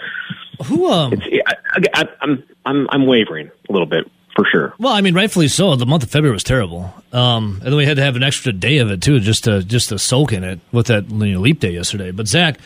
Who 0.66 0.88
um 0.88 1.14
it's 1.14 1.26
I, 1.47 1.82
I, 1.93 2.09
I'm 2.22 2.43
I'm 2.66 2.88
I'm 2.89 3.05
wavering 3.05 3.51
a 3.70 3.72
little 3.72 3.88
bit 3.88 4.09
for 4.36 4.45
sure. 4.45 4.74
Well, 4.80 4.93
I 4.93 5.01
mean, 5.01 5.14
rightfully 5.14 5.47
so. 5.47 5.76
The 5.76 5.86
month 5.86 6.03
of 6.03 6.09
February 6.09 6.34
was 6.34 6.43
terrible, 6.43 6.93
um, 7.12 7.59
and 7.62 7.68
then 7.72 7.76
we 7.76 7.86
had 7.86 7.97
to 7.97 8.03
have 8.03 8.16
an 8.16 8.24
extra 8.24 8.53
day 8.53 8.78
of 8.78 8.89
it 8.91 9.01
too, 9.01 9.20
just 9.20 9.43
to 9.45 9.64
just 9.64 9.89
to 9.89 9.99
soak 9.99 10.34
in 10.34 10.43
it 10.43 10.59
with 10.72 10.88
that 10.88 11.09
you 11.09 11.34
know, 11.34 11.39
leap 11.39 11.59
day 11.59 11.72
yesterday. 11.72 12.12
But 12.12 12.28
Zach, 12.28 12.57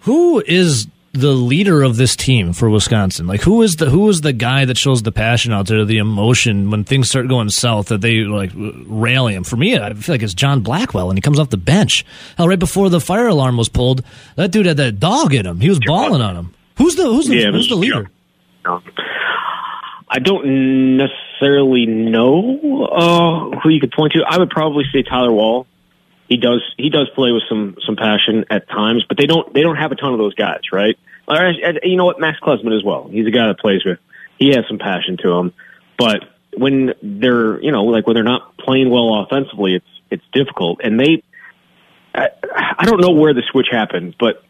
who 0.00 0.42
is 0.46 0.86
the 1.12 1.32
leader 1.32 1.82
of 1.82 1.96
this 1.96 2.14
team 2.14 2.52
for 2.52 2.70
Wisconsin? 2.70 3.26
Like, 3.26 3.42
who 3.42 3.62
is 3.62 3.76
the 3.76 3.90
who 3.90 4.08
is 4.08 4.20
the 4.20 4.32
guy 4.32 4.64
that 4.64 4.78
shows 4.78 5.02
the 5.02 5.12
passion 5.12 5.52
out 5.52 5.66
there, 5.66 5.84
the 5.84 5.98
emotion 5.98 6.70
when 6.70 6.84
things 6.84 7.08
start 7.08 7.28
going 7.28 7.50
south 7.50 7.88
that 7.88 8.00
they 8.00 8.18
like 8.20 8.52
rally 8.54 9.34
him? 9.34 9.44
For 9.44 9.56
me, 9.56 9.76
I 9.78 9.92
feel 9.94 10.14
like 10.14 10.22
it's 10.22 10.34
John 10.34 10.60
Blackwell, 10.60 11.10
and 11.10 11.16
he 11.16 11.22
comes 11.22 11.38
off 11.38 11.50
the 11.50 11.56
bench. 11.56 12.04
Hell, 12.36 12.48
right 12.48 12.58
before 12.58 12.88
the 12.88 13.00
fire 13.00 13.28
alarm 13.28 13.56
was 13.56 13.68
pulled, 13.68 14.04
that 14.36 14.50
dude 14.50 14.66
had 14.66 14.76
that 14.76 15.00
dog 15.00 15.34
in 15.34 15.46
him. 15.46 15.60
He 15.60 15.68
was 15.68 15.80
balling 15.80 16.22
on 16.22 16.36
him. 16.36 16.54
Who's 16.78 16.96
the 16.96 17.04
who's 17.04 17.26
the 17.26 17.36
Yeah, 17.36 17.50
who's 17.50 17.68
the 17.68 17.76
leader? 17.76 18.10
I 20.12 20.18
don't 20.18 20.96
necessarily 20.96 21.86
know 21.86 22.86
uh, 22.86 23.60
who 23.60 23.68
you 23.68 23.80
could 23.80 23.92
point 23.92 24.12
to. 24.14 24.22
I 24.26 24.38
would 24.38 24.50
probably 24.50 24.84
say 24.92 25.02
Tyler 25.02 25.32
Wahl 25.32 25.66
he 26.30 26.36
does 26.36 26.62
he 26.78 26.88
does 26.90 27.10
play 27.14 27.32
with 27.32 27.42
some 27.48 27.76
some 27.84 27.96
passion 27.96 28.44
at 28.48 28.68
times, 28.68 29.04
but 29.06 29.18
they 29.18 29.26
don't 29.26 29.52
they 29.52 29.62
don't 29.62 29.76
have 29.76 29.90
a 29.90 29.96
ton 29.96 30.12
of 30.12 30.18
those 30.18 30.34
guys, 30.34 30.60
right? 30.72 30.96
Or, 31.26 31.36
uh, 31.36 31.52
You 31.82 31.96
know 31.96 32.04
what, 32.04 32.20
Max 32.20 32.38
Klesmit 32.40 32.74
as 32.74 32.84
well. 32.84 33.08
He's 33.10 33.26
a 33.26 33.32
guy 33.32 33.48
that 33.48 33.58
plays 33.58 33.84
with. 33.84 33.98
He 34.38 34.50
has 34.50 34.64
some 34.68 34.78
passion 34.78 35.18
to 35.24 35.32
him, 35.32 35.52
but 35.98 36.20
when 36.56 36.94
they're 37.02 37.60
you 37.60 37.72
know 37.72 37.84
like 37.84 38.06
when 38.06 38.14
they're 38.14 38.22
not 38.22 38.56
playing 38.58 38.90
well 38.90 39.22
offensively, 39.22 39.74
it's 39.74 39.86
it's 40.10 40.24
difficult. 40.32 40.80
And 40.84 40.98
they, 41.00 41.22
I, 42.14 42.28
I 42.78 42.84
don't 42.84 43.00
know 43.00 43.10
where 43.10 43.34
the 43.34 43.42
switch 43.50 43.66
happened, 43.70 44.14
but 44.18 44.44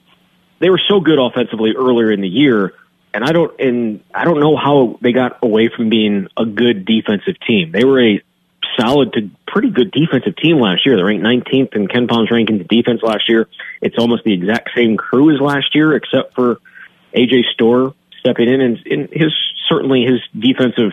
they 0.61 0.68
were 0.68 0.81
so 0.87 1.01
good 1.01 1.18
offensively 1.18 1.72
earlier 1.76 2.12
in 2.12 2.20
the 2.20 2.28
year, 2.28 2.74
and 3.14 3.24
I 3.24 3.33
don't 3.33 3.59
and 3.59 4.05
I 4.14 4.24
don't 4.24 4.39
know 4.39 4.55
how 4.55 4.99
they 5.01 5.12
got 5.12 5.39
away 5.43 5.70
from 5.74 5.89
being 5.89 6.28
a 6.37 6.45
good 6.45 6.85
defensive 6.85 7.41
team. 7.47 7.72
They 7.72 7.85
were 7.85 8.03
a 8.03 8.22
solid 8.79 9.12
to 9.14 9.31
pretty 9.47 9.71
good 9.71 9.91
defensive 9.91 10.37
team 10.37 10.59
last 10.59 10.87
year. 10.87 10.97
They 10.97 11.03
ranked 11.03 11.25
19th 11.25 11.75
in 11.75 11.89
KenPom's 11.89 12.31
rankings 12.31 12.68
defense 12.68 13.01
last 13.03 13.29
year. 13.29 13.49
It's 13.81 13.97
almost 13.99 14.25
the 14.25 14.33
exact 14.33 14.71
same 14.75 14.97
crew 14.97 15.35
as 15.35 15.41
last 15.41 15.75
year, 15.75 15.95
except 15.95 16.35
for 16.35 16.59
AJ 17.14 17.45
Storr 17.53 17.95
stepping 18.21 18.49
in, 18.49 18.61
and, 18.61 18.79
and 18.87 19.09
his 19.11 19.33
certainly 19.68 20.03
his 20.03 20.21
defensive 20.39 20.93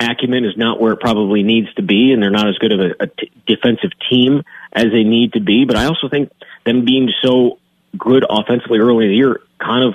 acumen 0.00 0.44
is 0.44 0.56
not 0.56 0.80
where 0.80 0.92
it 0.92 1.00
probably 1.00 1.42
needs 1.42 1.72
to 1.74 1.82
be, 1.82 2.12
and 2.12 2.22
they're 2.22 2.30
not 2.30 2.48
as 2.48 2.58
good 2.58 2.72
of 2.72 2.80
a, 2.80 3.04
a 3.04 3.06
t- 3.06 3.30
defensive 3.46 3.90
team 4.10 4.42
as 4.72 4.86
they 4.86 5.04
need 5.04 5.34
to 5.34 5.40
be. 5.40 5.64
But 5.64 5.76
I 5.76 5.86
also 5.86 6.08
think 6.08 6.30
them 6.64 6.84
being 6.84 7.10
so 7.22 7.58
good 7.96 8.24
offensively 8.28 8.78
early 8.78 9.04
in 9.04 9.10
the 9.10 9.16
year 9.16 9.40
kind 9.58 9.84
of 9.84 9.94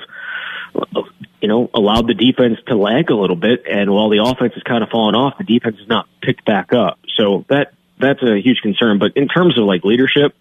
you 1.41 1.47
know, 1.47 1.69
allowed 1.73 2.07
the 2.07 2.13
defense 2.13 2.59
to 2.67 2.75
lag 2.75 3.09
a 3.09 3.15
little 3.15 3.35
bit. 3.35 3.63
And 3.69 3.91
while 3.91 4.09
the 4.09 4.23
offense 4.23 4.53
has 4.55 4.63
kind 4.63 4.83
of 4.83 4.89
fallen 4.89 5.15
off, 5.15 5.37
the 5.37 5.43
defense 5.43 5.77
has 5.79 5.87
not 5.87 6.07
picked 6.21 6.45
back 6.45 6.73
up. 6.73 6.99
So 7.15 7.45
that 7.49 7.73
that's 7.99 8.21
a 8.23 8.41
huge 8.41 8.61
concern. 8.61 8.99
But 8.99 9.15
in 9.15 9.27
terms 9.27 9.57
of 9.57 9.65
like 9.65 9.83
leadership, 9.83 10.35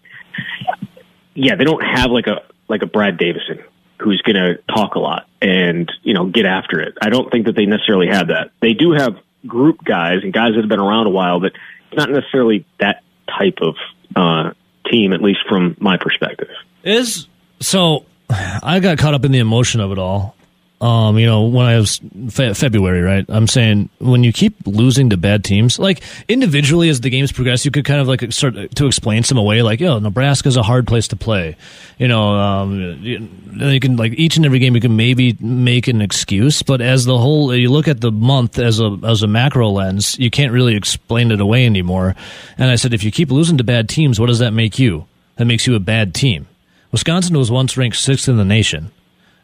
yeah, 1.33 1.55
they 1.55 1.63
don't 1.63 1.83
have 1.83 2.11
like 2.11 2.27
a 2.27 2.43
like 2.67 2.81
a 2.81 2.87
Brad 2.87 3.17
Davison 3.17 3.63
who's 3.99 4.21
going 4.21 4.35
to 4.35 4.61
talk 4.73 4.93
a 4.93 4.99
lot 4.99 5.27
and 5.41 5.91
you 6.03 6.13
know 6.13 6.25
get 6.25 6.45
after 6.45 6.79
it. 6.81 6.97
I 7.01 7.09
don't 7.09 7.31
think 7.31 7.45
that 7.45 7.55
they 7.55 7.65
necessarily 7.65 8.07
have 8.07 8.27
that. 8.27 8.51
They 8.61 8.73
do 8.73 8.91
have 8.91 9.17
group 9.45 9.83
guys 9.83 10.19
and 10.23 10.33
guys 10.33 10.53
that 10.55 10.61
have 10.61 10.69
been 10.69 10.79
around 10.79 11.07
a 11.07 11.11
while, 11.11 11.39
but 11.39 11.53
it's 11.89 11.97
not 11.97 12.09
necessarily 12.09 12.65
that 12.79 13.03
type 13.27 13.59
of 13.61 13.75
uh, 14.15 14.51
team, 14.91 15.13
at 15.13 15.21
least 15.21 15.39
from 15.47 15.75
my 15.79 15.97
perspective. 15.97 16.49
Is 16.83 17.27
so. 17.59 18.05
I 18.29 18.81
got 18.81 18.97
caught 18.97 19.13
up 19.13 19.23
in 19.23 19.31
the 19.31 19.39
emotion 19.39 19.79
of 19.79 19.93
it 19.93 19.97
all 19.97 20.36
um, 20.79 21.17
you 21.17 21.25
know, 21.25 21.43
when 21.43 21.65
I 21.65 21.77
was 21.77 21.99
fe- 22.29 22.53
February, 22.53 23.01
right? 23.01 23.25
I'm 23.29 23.47
saying 23.47 23.89
when 23.97 24.23
you 24.23 24.31
keep 24.31 24.55
losing 24.67 25.09
to 25.09 25.17
bad 25.17 25.43
teams, 25.43 25.79
like 25.79 26.03
individually 26.27 26.89
as 26.89 27.01
the 27.01 27.09
games 27.09 27.31
progress, 27.31 27.65
you 27.65 27.71
could 27.71 27.83
kind 27.83 27.99
of 27.99 28.07
like 28.07 28.31
start 28.31 28.53
to 28.75 28.85
explain 28.85 29.23
some 29.23 29.39
away, 29.39 29.63
like, 29.63 29.79
yo, 29.79 29.97
Nebraska's 29.97 30.55
a 30.55 30.61
hard 30.61 30.85
place 30.85 31.07
to 31.07 31.15
play. 31.15 31.55
You 31.97 32.07
know, 32.07 32.29
um, 32.29 32.99
you, 33.01 33.27
you 33.53 33.79
can 33.79 33.97
like 33.97 34.13
each 34.13 34.37
and 34.37 34.45
every 34.45 34.59
game 34.59 34.75
you 34.75 34.81
can 34.81 34.95
maybe 34.95 35.35
make 35.39 35.87
an 35.87 35.99
excuse, 35.99 36.61
but 36.61 36.79
as 36.79 37.05
the 37.05 37.17
whole, 37.17 37.55
you 37.55 37.71
look 37.71 37.87
at 37.87 38.01
the 38.01 38.11
month 38.11 38.59
as 38.59 38.79
a 38.79 38.99
as 39.03 39.23
a 39.23 39.27
macro 39.27 39.69
lens, 39.69 40.17
you 40.19 40.29
can't 40.29 40.51
really 40.51 40.75
explain 40.75 41.31
it 41.31 41.41
away 41.41 41.65
anymore. 41.65 42.15
And 42.59 42.69
I 42.69 42.75
said, 42.75 42.93
if 42.93 43.03
you 43.03 43.11
keep 43.11 43.31
losing 43.31 43.57
to 43.57 43.63
bad 43.63 43.89
teams, 43.89 44.19
what 44.19 44.27
does 44.27 44.39
that 44.39 44.51
make 44.51 44.77
you? 44.77 45.07
That 45.37 45.45
makes 45.45 45.65
you 45.65 45.75
a 45.75 45.79
bad 45.79 46.13
team. 46.13 46.47
Wisconsin 46.91 47.35
was 47.37 47.49
once 47.49 47.77
ranked 47.77 47.97
sixth 47.97 48.29
in 48.29 48.37
the 48.37 48.45
nation 48.45 48.91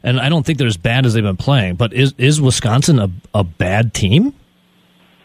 and 0.04 0.20
I 0.20 0.30
don't 0.30 0.46
think 0.46 0.58
they're 0.58 0.68
as 0.68 0.78
bad 0.78 1.06
as 1.06 1.14
they've 1.14 1.24
been 1.24 1.38
playing. 1.38 1.76
But 1.76 1.94
is 1.94 2.14
is 2.18 2.42
Wisconsin 2.42 3.00
a, 3.00 3.10
a 3.34 3.44
bad 3.44 3.94
team? 3.94 4.34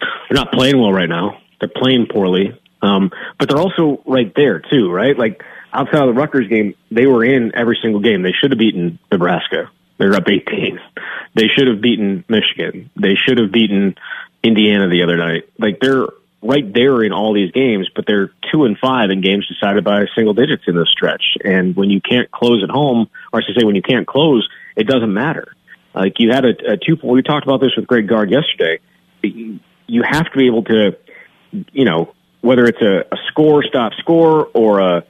They're 0.00 0.36
not 0.36 0.52
playing 0.52 0.80
well 0.80 0.92
right 0.92 1.08
now. 1.08 1.38
They're 1.60 1.68
playing 1.68 2.06
poorly, 2.06 2.58
um, 2.82 3.10
but 3.38 3.48
they're 3.48 3.58
also 3.58 4.02
right 4.06 4.32
there 4.34 4.60
too, 4.60 4.90
right? 4.90 5.18
Like 5.18 5.42
outside 5.72 6.02
of 6.02 6.14
the 6.14 6.20
Rutgers 6.20 6.48
game, 6.48 6.74
they 6.90 7.06
were 7.06 7.24
in 7.24 7.54
every 7.54 7.78
single 7.82 8.00
game. 8.00 8.22
They 8.22 8.32
should 8.32 8.52
have 8.52 8.58
beaten 8.58 8.98
Nebraska. 9.10 9.70
They're 9.98 10.14
up 10.14 10.28
18. 10.28 10.78
They 11.34 11.48
should 11.48 11.66
have 11.66 11.80
beaten 11.80 12.24
Michigan. 12.28 12.90
They 12.94 13.16
should 13.16 13.38
have 13.38 13.50
beaten 13.50 13.96
Indiana 14.42 14.88
the 14.88 15.02
other 15.02 15.16
night. 15.16 15.48
Like 15.58 15.80
they're 15.80 16.06
right 16.42 16.72
there 16.72 17.02
in 17.02 17.12
all 17.12 17.34
these 17.34 17.50
games, 17.50 17.90
but 17.94 18.06
they're 18.06 18.30
two 18.52 18.64
and 18.64 18.78
five 18.78 19.10
in 19.10 19.20
games 19.20 19.48
decided 19.48 19.82
by 19.82 20.04
single 20.14 20.34
digits 20.34 20.64
in 20.66 20.76
this 20.76 20.88
stretch. 20.90 21.36
And 21.44 21.74
when 21.74 21.90
you 21.90 22.00
can't 22.00 22.30
close 22.30 22.62
at 22.62 22.70
home, 22.70 23.08
or 23.32 23.40
I 23.40 23.42
should 23.44 23.56
say, 23.58 23.64
when 23.64 23.74
you 23.74 23.82
can't 23.82 24.06
close 24.06 24.48
it 24.78 24.86
doesn't 24.86 25.12
matter. 25.12 25.54
Like 25.92 26.14
you 26.18 26.30
had 26.30 26.44
a, 26.44 26.72
a 26.72 26.76
two. 26.76 26.96
We 27.02 27.22
talked 27.22 27.44
about 27.44 27.60
this 27.60 27.72
with 27.76 27.86
Greg 27.86 28.06
Gard 28.08 28.30
yesterday. 28.30 28.78
You 29.22 30.02
have 30.04 30.30
to 30.30 30.38
be 30.38 30.46
able 30.46 30.62
to, 30.64 30.96
you 31.72 31.84
know, 31.84 32.14
whether 32.40 32.64
it's 32.64 32.80
a, 32.80 33.00
a 33.12 33.18
score 33.26 33.64
stop 33.64 33.92
score 33.94 34.48
or 34.54 34.78
a 34.78 35.04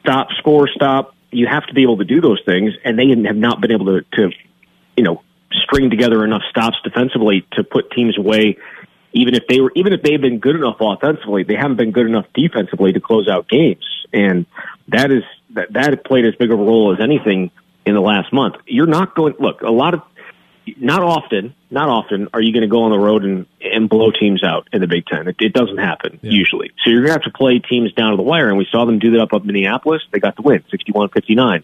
stop 0.00 0.28
score 0.38 0.68
stop. 0.68 1.16
You 1.32 1.48
have 1.48 1.66
to 1.66 1.74
be 1.74 1.82
able 1.82 1.98
to 1.98 2.04
do 2.04 2.20
those 2.20 2.40
things, 2.46 2.72
and 2.84 2.98
they 2.98 3.08
have 3.26 3.36
not 3.36 3.60
been 3.60 3.72
able 3.72 3.86
to, 3.86 4.02
to 4.12 4.30
you 4.96 5.02
know, 5.02 5.22
string 5.50 5.90
together 5.90 6.24
enough 6.24 6.42
stops 6.48 6.76
defensively 6.84 7.44
to 7.52 7.64
put 7.64 7.90
teams 7.90 8.16
away. 8.16 8.56
Even 9.12 9.34
if 9.34 9.46
they 9.48 9.60
were, 9.60 9.72
even 9.74 9.92
if 9.92 10.02
they've 10.02 10.20
been 10.20 10.38
good 10.38 10.54
enough 10.54 10.76
offensively, 10.78 11.42
they 11.42 11.56
haven't 11.56 11.76
been 11.76 11.90
good 11.90 12.06
enough 12.06 12.26
defensively 12.34 12.92
to 12.92 13.00
close 13.00 13.26
out 13.26 13.48
games, 13.48 13.84
and 14.12 14.46
that 14.86 15.10
is 15.10 15.24
that 15.50 15.72
that 15.72 16.04
played 16.04 16.24
as 16.24 16.36
big 16.36 16.52
a 16.52 16.54
role 16.54 16.92
as 16.94 17.00
anything 17.02 17.50
in 17.88 17.94
the 17.94 18.00
last 18.00 18.32
month. 18.32 18.56
You're 18.66 18.86
not 18.86 19.14
going, 19.14 19.34
look, 19.38 19.62
a 19.62 19.70
lot 19.70 19.94
of, 19.94 20.02
not 20.76 21.02
often, 21.02 21.54
not 21.70 21.88
often 21.88 22.28
are 22.34 22.42
you 22.42 22.52
going 22.52 22.62
to 22.62 22.68
go 22.68 22.82
on 22.82 22.90
the 22.90 22.98
road 22.98 23.24
and, 23.24 23.46
and 23.62 23.88
blow 23.88 24.10
teams 24.10 24.44
out 24.44 24.68
in 24.72 24.80
the 24.80 24.86
Big 24.86 25.06
Ten. 25.06 25.26
It, 25.28 25.36
it 25.40 25.52
doesn't 25.52 25.78
happen 25.78 26.20
yeah. 26.22 26.30
usually. 26.30 26.70
So 26.84 26.90
you're 26.90 27.00
going 27.00 27.08
to 27.08 27.24
have 27.24 27.32
to 27.32 27.36
play 27.36 27.58
teams 27.58 27.92
down 27.94 28.10
to 28.10 28.16
the 28.16 28.22
wire. 28.22 28.48
And 28.48 28.58
we 28.58 28.66
saw 28.70 28.84
them 28.84 28.98
do 28.98 29.12
that 29.12 29.20
up 29.20 29.32
at 29.32 29.44
Minneapolis. 29.44 30.02
They 30.12 30.20
got 30.20 30.36
the 30.36 30.42
win, 30.42 30.62
61-59. 30.72 31.62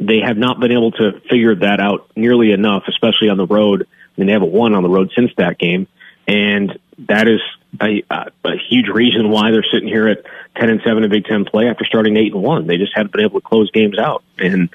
They 0.00 0.20
have 0.20 0.36
not 0.36 0.60
been 0.60 0.70
able 0.70 0.92
to 0.92 1.20
figure 1.28 1.56
that 1.56 1.80
out 1.80 2.10
nearly 2.14 2.52
enough, 2.52 2.84
especially 2.86 3.28
on 3.28 3.36
the 3.36 3.46
road. 3.46 3.82
I 3.82 4.20
mean, 4.20 4.28
they 4.28 4.32
haven't 4.32 4.52
won 4.52 4.74
on 4.74 4.82
the 4.82 4.88
road 4.88 5.10
since 5.16 5.32
that 5.36 5.58
game. 5.58 5.88
And 6.28 6.78
that 7.08 7.26
is 7.26 7.40
a, 7.80 8.02
a 8.10 8.56
huge 8.68 8.88
reason 8.88 9.30
why 9.30 9.50
they're 9.50 9.64
sitting 9.72 9.88
here 9.88 10.08
at 10.08 10.24
10 10.56 10.70
and 10.70 10.80
7 10.84 11.02
in 11.02 11.10
Big 11.10 11.24
Ten 11.24 11.44
play 11.44 11.68
after 11.68 11.84
starting 11.84 12.16
8 12.16 12.34
and 12.34 12.42
1. 12.42 12.66
They 12.66 12.76
just 12.76 12.92
haven't 12.94 13.12
been 13.12 13.22
able 13.22 13.40
to 13.40 13.46
close 13.46 13.70
games 13.70 13.98
out. 13.98 14.22
And 14.38 14.68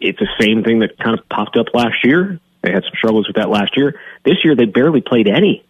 it's 0.00 0.18
the 0.18 0.28
same 0.40 0.62
thing 0.62 0.80
that 0.80 0.98
kind 0.98 1.18
of 1.18 1.28
popped 1.28 1.56
up 1.56 1.66
last 1.74 2.04
year. 2.04 2.40
They 2.62 2.72
had 2.72 2.82
some 2.84 2.94
struggles 2.96 3.26
with 3.26 3.36
that 3.36 3.48
last 3.48 3.76
year. 3.76 3.98
This 4.24 4.44
year, 4.44 4.54
they 4.54 4.64
barely 4.64 5.00
played 5.00 5.28
any 5.28 5.64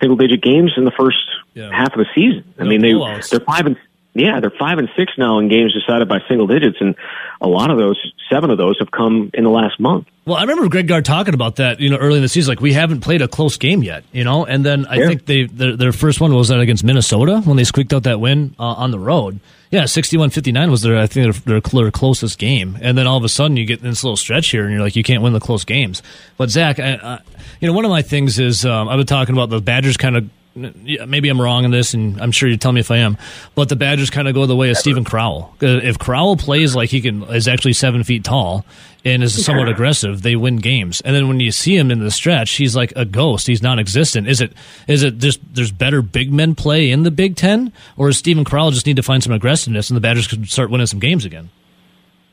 single 0.00 0.16
digit 0.16 0.42
games 0.42 0.72
in 0.76 0.84
the 0.84 0.90
first 0.90 1.24
yeah. 1.54 1.70
half 1.70 1.92
of 1.92 1.98
the 1.98 2.06
season. 2.14 2.44
I 2.58 2.64
no 2.64 2.70
mean, 2.70 2.82
they 2.82 2.92
they're 3.30 3.40
five 3.40 3.66
and 3.66 3.76
yeah, 4.14 4.38
they're 4.40 4.52
five 4.58 4.78
and 4.78 4.88
six 4.96 5.12
now 5.18 5.38
in 5.40 5.48
games 5.48 5.74
decided 5.74 6.08
by 6.08 6.20
single 6.28 6.46
digits, 6.46 6.78
and 6.80 6.94
a 7.40 7.48
lot 7.48 7.70
of 7.70 7.78
those, 7.78 8.00
seven 8.30 8.50
of 8.50 8.58
those, 8.58 8.78
have 8.78 8.90
come 8.90 9.30
in 9.34 9.42
the 9.42 9.50
last 9.50 9.80
month. 9.80 10.06
Well, 10.24 10.36
I 10.36 10.42
remember 10.42 10.68
Greg 10.68 10.86
Gard 10.86 11.04
talking 11.04 11.34
about 11.34 11.56
that, 11.56 11.80
you 11.80 11.90
know, 11.90 11.96
early 11.96 12.16
in 12.16 12.22
the 12.22 12.28
season, 12.28 12.52
like 12.52 12.60
we 12.60 12.72
haven't 12.72 13.00
played 13.00 13.20
a 13.20 13.28
close 13.28 13.58
game 13.58 13.82
yet, 13.82 14.04
you 14.12 14.24
know, 14.24 14.46
and 14.46 14.64
then 14.64 14.86
I 14.86 14.94
yeah. 14.94 15.06
think 15.08 15.26
they 15.26 15.44
their, 15.44 15.76
their, 15.76 15.92
first 15.92 16.20
one 16.20 16.32
was 16.32 16.48
that 16.48 16.60
against 16.60 16.82
Minnesota 16.84 17.42
when 17.44 17.56
they 17.56 17.64
squeaked 17.64 17.92
out 17.92 18.04
that 18.04 18.20
win 18.20 18.54
uh, 18.58 18.62
on 18.62 18.90
the 18.90 18.98
road. 18.98 19.40
Yeah, 19.70 19.82
61-59 19.82 20.70
was 20.70 20.82
their 20.82 20.96
I 20.96 21.06
think 21.06 21.34
their, 21.44 21.60
their, 21.60 21.90
closest 21.90 22.38
game, 22.38 22.78
and 22.80 22.96
then 22.96 23.06
all 23.06 23.18
of 23.18 23.24
a 23.24 23.28
sudden 23.28 23.56
you 23.56 23.66
get 23.66 23.82
this 23.82 24.04
little 24.04 24.16
stretch 24.16 24.48
here, 24.48 24.62
and 24.62 24.72
you're 24.72 24.80
like 24.80 24.96
you 24.96 25.02
can't 25.02 25.22
win 25.22 25.32
the 25.32 25.40
close 25.40 25.64
games. 25.64 26.02
But 26.38 26.48
Zach, 26.48 26.78
I, 26.78 26.94
I, 26.94 27.18
you 27.60 27.66
know, 27.66 27.74
one 27.74 27.84
of 27.84 27.90
my 27.90 28.02
things 28.02 28.38
is 28.38 28.64
um, 28.64 28.88
I've 28.88 28.98
been 28.98 29.06
talking 29.06 29.34
about 29.34 29.50
the 29.50 29.60
Badgers 29.60 29.96
kind 29.96 30.16
of 30.16 30.30
maybe 30.54 31.28
I'm 31.28 31.40
wrong 31.40 31.64
in 31.64 31.70
this, 31.70 31.94
and 31.94 32.20
I'm 32.20 32.32
sure 32.32 32.48
you 32.48 32.56
tell 32.56 32.72
me 32.72 32.80
if 32.80 32.90
I 32.90 32.98
am. 32.98 33.16
But 33.54 33.68
the 33.68 33.76
Badgers 33.76 34.10
kind 34.10 34.28
of 34.28 34.34
go 34.34 34.46
the 34.46 34.56
way 34.56 34.70
of 34.70 34.76
Steven 34.76 35.04
Crowl. 35.04 35.54
Uh, 35.62 35.66
if 35.66 35.98
Crowl 35.98 36.36
plays 36.36 36.74
like 36.74 36.90
he 36.90 37.00
can, 37.00 37.22
is 37.24 37.48
actually 37.48 37.72
seven 37.72 38.04
feet 38.04 38.24
tall 38.24 38.64
and 39.04 39.22
is 39.22 39.44
somewhat 39.44 39.68
aggressive, 39.68 40.22
they 40.22 40.36
win 40.36 40.56
games. 40.56 41.00
And 41.02 41.14
then 41.14 41.28
when 41.28 41.40
you 41.40 41.50
see 41.50 41.76
him 41.76 41.90
in 41.90 41.98
the 41.98 42.10
stretch, 42.10 42.52
he's 42.52 42.74
like 42.74 42.92
a 42.96 43.04
ghost. 43.04 43.46
He's 43.46 43.62
non-existent. 43.62 44.28
Is 44.28 44.40
it? 44.40 44.52
Is 44.88 45.02
it 45.02 45.18
just 45.18 45.40
there's 45.54 45.72
better 45.72 46.02
big 46.02 46.32
men 46.32 46.54
play 46.54 46.90
in 46.90 47.02
the 47.02 47.10
Big 47.10 47.36
Ten, 47.36 47.72
or 47.96 48.08
does 48.08 48.18
Steven 48.18 48.44
Crowl 48.44 48.70
just 48.70 48.86
need 48.86 48.96
to 48.96 49.02
find 49.02 49.22
some 49.22 49.32
aggressiveness, 49.32 49.90
and 49.90 49.96
the 49.96 50.00
Badgers 50.00 50.26
can 50.26 50.46
start 50.46 50.70
winning 50.70 50.86
some 50.86 51.00
games 51.00 51.24
again? 51.24 51.50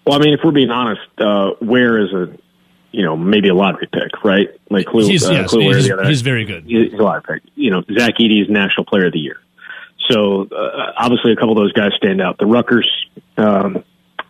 Well, 0.05 0.19
I 0.19 0.24
mean, 0.24 0.34
if 0.34 0.39
we're 0.43 0.51
being 0.51 0.72
honest, 0.72 1.01
uh, 1.19 1.51
Ware 1.61 2.03
is 2.03 2.11
a 2.13 2.36
you 2.91 3.03
know, 3.03 3.15
maybe 3.15 3.49
a 3.49 3.55
lottery 3.55 3.87
pick, 3.91 4.23
right? 4.23 4.49
Like 4.69 4.87
Clue, 4.87 5.07
he's, 5.07 5.27
uh, 5.27 5.31
yes, 5.31 5.51
he's, 5.53 5.87
the 5.87 5.93
other 5.93 6.07
he's 6.07 6.21
very 6.21 6.45
good. 6.45 6.65
He's 6.65 6.93
a 6.93 6.97
lottery 6.97 7.39
pick. 7.39 7.51
You 7.55 7.71
know, 7.71 7.83
Zach 7.97 8.15
Edey 8.19 8.41
is 8.41 8.49
National 8.49 8.85
Player 8.85 9.07
of 9.07 9.13
the 9.13 9.19
Year. 9.19 9.37
So 10.09 10.47
uh, 10.51 10.91
obviously, 10.97 11.31
a 11.31 11.35
couple 11.35 11.51
of 11.51 11.57
those 11.57 11.73
guys 11.73 11.91
stand 11.95 12.21
out. 12.21 12.37
The 12.37 12.45
Rutgers 12.45 12.89
um, 13.37 13.83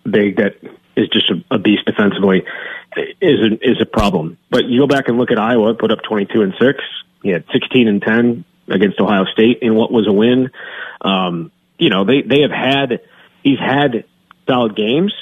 big 0.04 0.38
that 0.38 0.56
is 0.96 1.08
just 1.10 1.30
a, 1.32 1.56
a 1.56 1.60
beast 1.60 1.86
defensively 1.86 2.44
is 3.22 3.40
a, 3.40 3.54
is 3.62 3.82
a 3.82 3.86
problem. 3.86 4.38
But 4.50 4.66
you 4.66 4.82
go 4.82 4.88
back 4.88 5.08
and 5.08 5.18
look 5.18 5.32
at 5.32 5.40
Iowa, 5.40 5.74
put 5.74 5.92
up 5.92 6.00
twenty 6.04 6.26
two 6.26 6.42
and 6.42 6.54
six. 6.60 6.84
He 7.24 7.30
had 7.30 7.46
sixteen 7.52 7.88
and 7.88 8.02
ten 8.02 8.46
against 8.68 9.00
Ohio 9.00 9.26
State 9.26 9.60
in 9.62 9.76
what 9.76 9.92
was 9.92 10.08
a 10.08 10.14
win. 10.14 10.50
Um, 11.02 11.52
you 11.78 11.90
know, 11.90 12.06
they 12.06 12.22
they 12.22 12.42
have 12.42 12.52
had 12.52 13.00
he's 13.44 13.60
had 13.60 14.06
solid 14.48 14.76
games, 14.76 15.14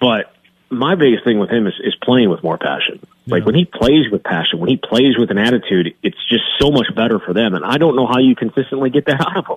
but 0.00 0.31
my 0.72 0.94
biggest 0.94 1.24
thing 1.24 1.38
with 1.38 1.50
him 1.50 1.66
is, 1.66 1.74
is 1.84 1.94
playing 2.02 2.30
with 2.30 2.42
more 2.42 2.58
passion. 2.58 2.98
Yeah. 3.26 3.34
Like 3.36 3.44
when 3.46 3.54
he 3.54 3.64
plays 3.64 4.10
with 4.10 4.24
passion, 4.24 4.58
when 4.58 4.68
he 4.70 4.76
plays 4.76 5.16
with 5.18 5.30
an 5.30 5.38
attitude, 5.38 5.94
it's 6.02 6.18
just 6.28 6.44
so 6.58 6.70
much 6.70 6.86
better 6.94 7.18
for 7.20 7.32
them. 7.32 7.54
And 7.54 7.64
I 7.64 7.78
don't 7.78 7.94
know 7.96 8.06
how 8.06 8.18
you 8.18 8.34
consistently 8.34 8.90
get 8.90 9.06
that 9.06 9.20
out 9.26 9.36
of 9.36 9.46
him. 9.46 9.56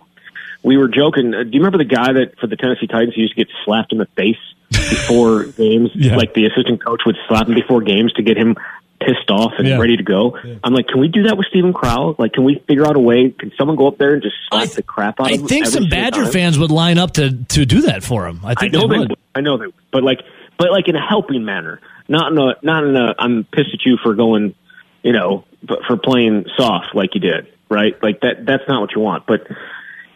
we 0.63 0.77
were 0.77 0.87
joking. 0.87 1.33
Uh, 1.33 1.43
do 1.43 1.49
you 1.51 1.59
remember 1.59 1.77
the 1.79 1.85
guy 1.85 2.13
that 2.13 2.37
for 2.39 2.47
the 2.47 2.55
Tennessee 2.55 2.87
Titans 2.87 3.15
he 3.15 3.21
used 3.21 3.35
to 3.35 3.43
get 3.43 3.47
slapped 3.63 3.91
in 3.91 3.97
the 3.97 4.05
face 4.15 4.37
before 4.69 5.43
games? 5.57 5.91
Yeah. 5.95 6.15
Like 6.15 6.33
the 6.33 6.45
assistant 6.45 6.83
coach 6.83 7.01
would 7.05 7.17
slap 7.27 7.47
him 7.47 7.55
before 7.55 7.81
games 7.81 8.13
to 8.13 8.21
get 8.23 8.37
him 8.37 8.55
pissed 8.99 9.29
off 9.29 9.53
and 9.57 9.67
Yeah. 9.67 9.77
ready 9.77 9.97
to 9.97 10.03
go. 10.03 10.37
I'm 10.63 10.73
like, 10.73 10.87
can 10.87 10.99
we 10.99 11.07
do 11.09 11.23
that 11.23 11.37
with 11.37 11.47
Steven 11.47 11.73
Crowl? 11.73 12.15
Like, 12.17 12.31
can 12.33 12.43
we 12.43 12.63
figure 12.67 12.85
out 12.87 12.95
a 12.95 12.99
way? 12.99 13.29
Can 13.29 13.51
someone 13.57 13.75
go 13.75 13.87
up 13.87 13.97
there 13.97 14.13
and 14.13 14.21
just 14.23 14.35
slap 14.49 14.63
I 14.63 14.65
the 14.67 14.83
crap 14.83 15.19
out 15.19 15.27
I 15.27 15.31
of 15.31 15.39
him? 15.41 15.45
I 15.45 15.47
think 15.47 15.65
some 15.67 15.89
Badger 15.89 16.23
time? 16.23 16.31
fans 16.31 16.57
would 16.59 16.71
line 16.71 16.97
up 16.97 17.11
to 17.13 17.31
to 17.31 17.65
do 17.65 17.81
that 17.81 18.03
for 18.03 18.25
him. 18.27 18.39
I 18.43 18.51
I 18.51 18.55
think 18.55 18.73
know 18.73 18.87
they 18.87 18.93
they 18.93 18.99
would. 18.99 19.09
would. 19.09 19.19
I 19.35 19.41
know 19.41 19.57
they 19.57 19.65
would. 19.65 19.75
But 19.91 20.03
like, 20.03 20.21
but 20.57 20.71
like 20.71 20.87
in 20.87 20.95
a 20.95 21.05
helping 21.05 21.45
manner, 21.45 21.81
not 22.07 22.31
in 22.31 22.37
a, 22.37 22.55
not 22.61 22.83
in 22.83 22.95
a, 22.95 23.15
I'm 23.17 23.43
pissed 23.43 23.73
at 23.73 23.85
you 23.85 23.97
for 24.01 24.13
going, 24.15 24.55
you 25.03 25.11
know, 25.11 25.45
for 25.87 25.97
playing 25.97 26.45
soft 26.57 26.95
like 26.95 27.15
you 27.15 27.21
did, 27.21 27.47
right? 27.69 28.01
Like 28.01 28.21
that, 28.21 28.45
that's 28.45 28.63
not 28.67 28.81
what 28.81 28.91
you 28.95 29.01
want. 29.01 29.25
But 29.25 29.47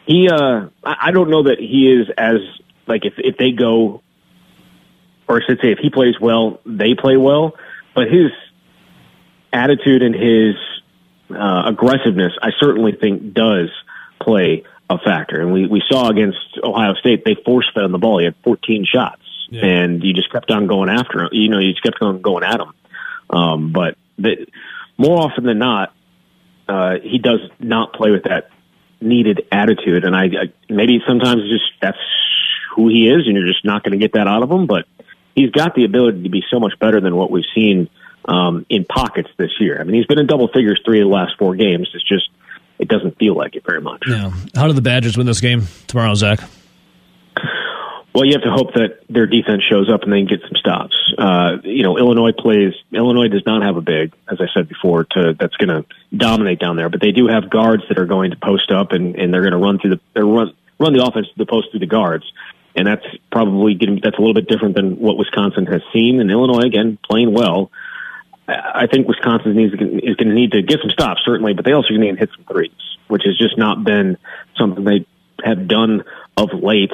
he, 0.05 0.29
uh, 0.29 0.67
I, 0.83 0.95
I 1.01 1.11
don't 1.11 1.29
know 1.29 1.43
that 1.43 1.59
he 1.59 1.91
is 1.91 2.07
as, 2.17 2.37
like 2.87 3.05
if, 3.05 3.13
if 3.17 3.37
they 3.37 3.51
go, 3.51 4.01
or 5.27 5.41
I 5.41 5.45
should 5.45 5.59
say 5.61 5.71
if 5.71 5.79
he 5.79 5.89
plays 5.89 6.19
well, 6.19 6.59
they 6.65 6.95
play 6.95 7.17
well, 7.17 7.55
but 7.93 8.07
his 8.07 8.31
attitude 9.51 10.01
and 10.01 10.15
his, 10.15 10.55
uh, 11.31 11.63
aggressiveness, 11.67 12.33
I 12.41 12.51
certainly 12.59 12.93
think 12.93 13.33
does 13.33 13.69
play 14.19 14.63
a 14.89 14.97
factor. 14.97 15.39
And 15.39 15.53
we, 15.53 15.67
we 15.67 15.83
saw 15.87 16.09
against 16.09 16.39
Ohio 16.63 16.95
State, 16.95 17.23
they 17.23 17.35
forced 17.45 17.73
fed 17.73 17.83
on 17.83 17.91
the 17.91 17.99
ball. 17.99 18.17
He 18.19 18.25
had 18.25 18.35
14 18.43 18.85
shots 18.85 19.21
and 19.51 20.03
you 20.03 20.13
just 20.13 20.31
kept 20.31 20.51
on 20.51 20.67
going 20.67 20.89
after 20.89 21.23
him. 21.23 21.29
You 21.31 21.49
know, 21.49 21.59
you 21.59 21.71
just 21.71 21.83
kept 21.83 22.01
on 22.01 22.21
going 22.21 22.43
at 22.43 22.59
him. 22.59 22.73
Um, 23.29 23.71
but 23.71 23.95
the, 24.17 24.47
more 24.97 25.19
often 25.21 25.45
than 25.45 25.59
not, 25.59 25.93
uh, 26.67 26.95
he 27.01 27.17
does 27.17 27.39
not 27.59 27.93
play 27.93 28.11
with 28.11 28.23
that 28.23 28.49
needed 29.01 29.41
attitude. 29.51 30.03
And 30.03 30.15
I, 30.15 30.25
I 30.25 30.53
maybe 30.69 30.99
sometimes 31.07 31.41
just 31.49 31.65
that's 31.81 31.97
who 32.75 32.89
he 32.89 33.09
is 33.09 33.25
and 33.25 33.35
you're 33.35 33.47
just 33.47 33.65
not 33.65 33.83
going 33.83 33.91
to 33.91 33.97
get 33.97 34.13
that 34.13 34.27
out 34.27 34.43
of 34.43 34.51
him. 34.51 34.67
But 34.67 34.85
he's 35.35 35.51
got 35.51 35.73
the 35.75 35.85
ability 35.85 36.23
to 36.23 36.29
be 36.29 36.43
so 36.51 36.59
much 36.59 36.73
better 36.79 37.01
than 37.01 37.15
what 37.15 37.31
we've 37.31 37.45
seen, 37.55 37.89
um, 38.25 38.65
in 38.69 38.85
pockets 38.85 39.29
this 39.37 39.51
year. 39.59 39.79
I 39.79 39.83
mean, 39.83 39.95
he's 39.95 40.05
been 40.05 40.19
in 40.19 40.27
double 40.27 40.49
figures 40.49 40.79
three 40.85 41.01
of 41.01 41.07
the 41.07 41.13
last 41.13 41.33
four 41.39 41.55
games. 41.55 41.89
It's 41.93 42.07
just, 42.07 42.29
it 42.77 42.87
doesn't 42.87 43.17
feel 43.17 43.35
like 43.35 43.55
it 43.55 43.63
very 43.65 43.81
much. 43.81 44.03
Yeah. 44.07 44.31
How 44.55 44.67
do 44.67 44.73
the 44.73 44.81
Badgers 44.81 45.17
win 45.17 45.25
this 45.25 45.41
game 45.41 45.63
tomorrow, 45.87 46.13
Zach? 46.13 46.39
Well, 48.14 48.26
you 48.26 48.34
have 48.34 48.41
to 48.41 48.51
hope 48.51 48.74
that 48.74 49.01
their 49.07 49.28
defense 49.28 49.64
shows 49.70 49.89
up 49.89 50.01
and 50.03 50.12
they 50.12 50.18
can 50.18 50.28
get 50.28 50.41
some 50.41 50.55
stops. 50.55 50.95
Uh, 51.18 51.57
you 51.64 51.84
know, 51.84 51.97
Illinois 51.97 52.32
plays. 52.32 52.74
Illinois 52.91 53.28
does 53.28 53.45
not 53.45 53.62
have 53.62 53.78
a 53.78 53.82
big, 53.82 54.14
as 54.30 54.39
I 54.41 54.47
said 54.53 54.68
before, 54.68 55.03
to 55.12 55.36
that's 55.39 55.55
going 55.57 55.70
to 55.70 55.86
dominate 56.16 56.60
down 56.60 56.76
there. 56.76 56.89
But 56.89 57.01
they 57.01 57.12
do 57.12 57.28
have 57.28 57.49
guards 57.49 57.84
that 57.88 57.99
are 57.99 58.07
going 58.07 58.32
to 58.32 58.38
post 58.38 58.72
up 58.72 58.93
and, 58.93 59.16
and 59.16 59.32
they're 59.32 59.41
going 59.41 59.53
to 59.53 59.60
run 59.60 59.80
through 59.80 59.91
the 59.91 59.99
they're 60.14 60.26
run 60.26 60.53
run 60.80 60.93
the 60.93 61.05
offense 61.05 61.28
to 61.28 61.34
the 61.38 61.45
post 61.45 61.68
through 61.72 61.82
the 61.82 61.86
guards. 61.86 62.26
And 62.76 62.88
that's 62.88 63.05
probably 63.32 63.76
getting 63.76 63.99
that's 64.01 64.18
a 64.18 64.22
little 64.22 64.34
bit 64.34 64.47
different 64.47 64.76
than 64.76 64.99
what 64.99 65.18
Wisconsin 65.18 65.68
has 65.68 65.82
seen. 65.93 66.20
And 66.20 66.32
Illinois 66.32 66.66
again 66.66 66.97
playing 67.07 67.34
well. 67.34 67.70
I 68.47 68.88
think 68.88 69.07
Wisconsin 69.07 69.55
needs 69.55 69.74
is 69.74 69.80
going 70.16 70.30
to 70.30 70.34
need 70.34 70.53
to 70.53 70.64
get 70.64 70.80
some 70.82 70.89
stops 70.89 71.22
certainly, 71.24 71.53
but 71.53 71.66
they 71.66 71.74
also 71.74 71.93
need 71.93 72.12
to 72.12 72.18
hit 72.18 72.30
some 72.36 72.45
threes, 72.45 72.72
which 73.07 73.24
has 73.26 73.38
just 73.38 73.57
not 73.57 73.84
been 73.84 74.18
something 74.57 74.84
they 74.84 75.05
have 75.43 75.68
done 75.68 76.03
of 76.36 76.49
late. 76.53 76.93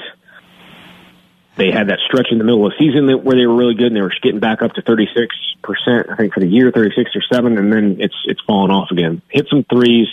They 1.55 1.71
had 1.71 1.87
that 1.87 1.99
stretch 2.05 2.27
in 2.31 2.37
the 2.37 2.43
middle 2.43 2.65
of 2.65 2.73
the 2.73 2.77
season 2.77 3.07
that, 3.07 3.23
where 3.23 3.37
they 3.37 3.45
were 3.45 3.55
really 3.55 3.75
good 3.75 3.87
and 3.87 3.95
they 3.95 4.01
were 4.01 4.13
getting 4.21 4.39
back 4.39 4.61
up 4.61 4.73
to 4.73 4.81
36%, 4.81 5.29
I 6.11 6.15
think 6.15 6.33
for 6.33 6.39
the 6.39 6.47
year, 6.47 6.71
36 6.71 7.15
or 7.15 7.21
7, 7.21 7.57
and 7.57 7.71
then 7.71 7.97
it's, 7.99 8.15
it's 8.25 8.41
fallen 8.41 8.71
off 8.71 8.91
again. 8.91 9.21
Hit 9.29 9.47
some 9.49 9.63
threes 9.63 10.07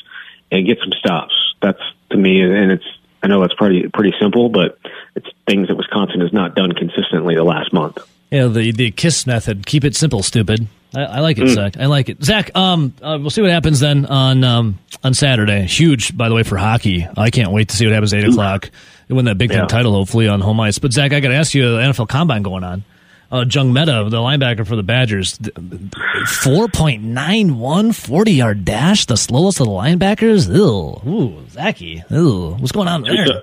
and 0.50 0.66
get 0.66 0.78
some 0.78 0.92
stops. 0.92 1.34
That's 1.60 1.80
to 2.10 2.16
me, 2.16 2.42
and 2.42 2.70
it's, 2.70 2.84
I 3.22 3.26
know 3.26 3.40
that's 3.40 3.54
pretty, 3.54 3.88
pretty 3.88 4.14
simple, 4.20 4.48
but 4.48 4.78
it's 5.14 5.26
things 5.46 5.68
that 5.68 5.76
Wisconsin 5.76 6.20
has 6.20 6.32
not 6.32 6.54
done 6.54 6.72
consistently 6.72 7.34
the 7.34 7.44
last 7.44 7.72
month. 7.72 7.98
Yeah, 8.32 8.46
the 8.46 8.72
the 8.72 8.90
kiss 8.90 9.26
method. 9.26 9.66
Keep 9.66 9.84
it 9.84 9.94
simple, 9.94 10.22
stupid. 10.22 10.66
I, 10.94 11.02
I 11.02 11.20
like 11.20 11.36
it, 11.36 11.48
Zach. 11.48 11.76
I 11.76 11.84
like 11.84 12.08
it, 12.08 12.24
Zach. 12.24 12.50
Um, 12.56 12.94
uh, 13.02 13.18
we'll 13.20 13.28
see 13.28 13.42
what 13.42 13.50
happens 13.50 13.80
then 13.80 14.06
on 14.06 14.42
um 14.42 14.78
on 15.04 15.12
Saturday. 15.12 15.66
Huge, 15.66 16.16
by 16.16 16.30
the 16.30 16.34
way, 16.34 16.42
for 16.42 16.56
hockey. 16.56 17.06
I 17.14 17.28
can't 17.28 17.52
wait 17.52 17.68
to 17.68 17.76
see 17.76 17.84
what 17.84 17.92
happens 17.92 18.14
at 18.14 18.24
eight 18.24 18.30
o'clock. 18.30 18.70
They 19.08 19.14
win 19.14 19.24
that 19.26 19.36
Big 19.38 19.50
Ten 19.50 19.60
Yeah. 19.60 19.66
title, 19.66 19.92
hopefully 19.92 20.28
on 20.28 20.40
home 20.40 20.60
ice. 20.60 20.78
But 20.78 20.92
Zach, 20.92 21.12
I 21.12 21.20
got 21.20 21.28
to 21.28 21.34
ask 21.34 21.54
you, 21.54 21.70
the 21.72 21.78
NFL 21.82 22.08
Combine 22.08 22.42
going 22.42 22.64
on. 22.64 22.84
Uh, 23.30 23.44
Njongmeta, 23.44 24.10
the 24.10 24.16
linebacker 24.18 24.66
for 24.66 24.76
the 24.76 24.82
Badgers, 24.82 25.38
4.91 25.38 27.94
40 27.94 28.32
yard 28.32 28.64
dash, 28.64 29.06
the 29.06 29.16
slowest 29.16 29.60
of 29.60 29.66
the 29.66 29.72
linebackers. 29.72 30.48
Ew. 30.54 31.00
Ooh, 31.10 31.36
Zachy. 31.50 32.02
Ew. 32.10 32.56
What's 32.58 32.72
going 32.72 32.88
on 32.88 33.02
there? 33.02 33.42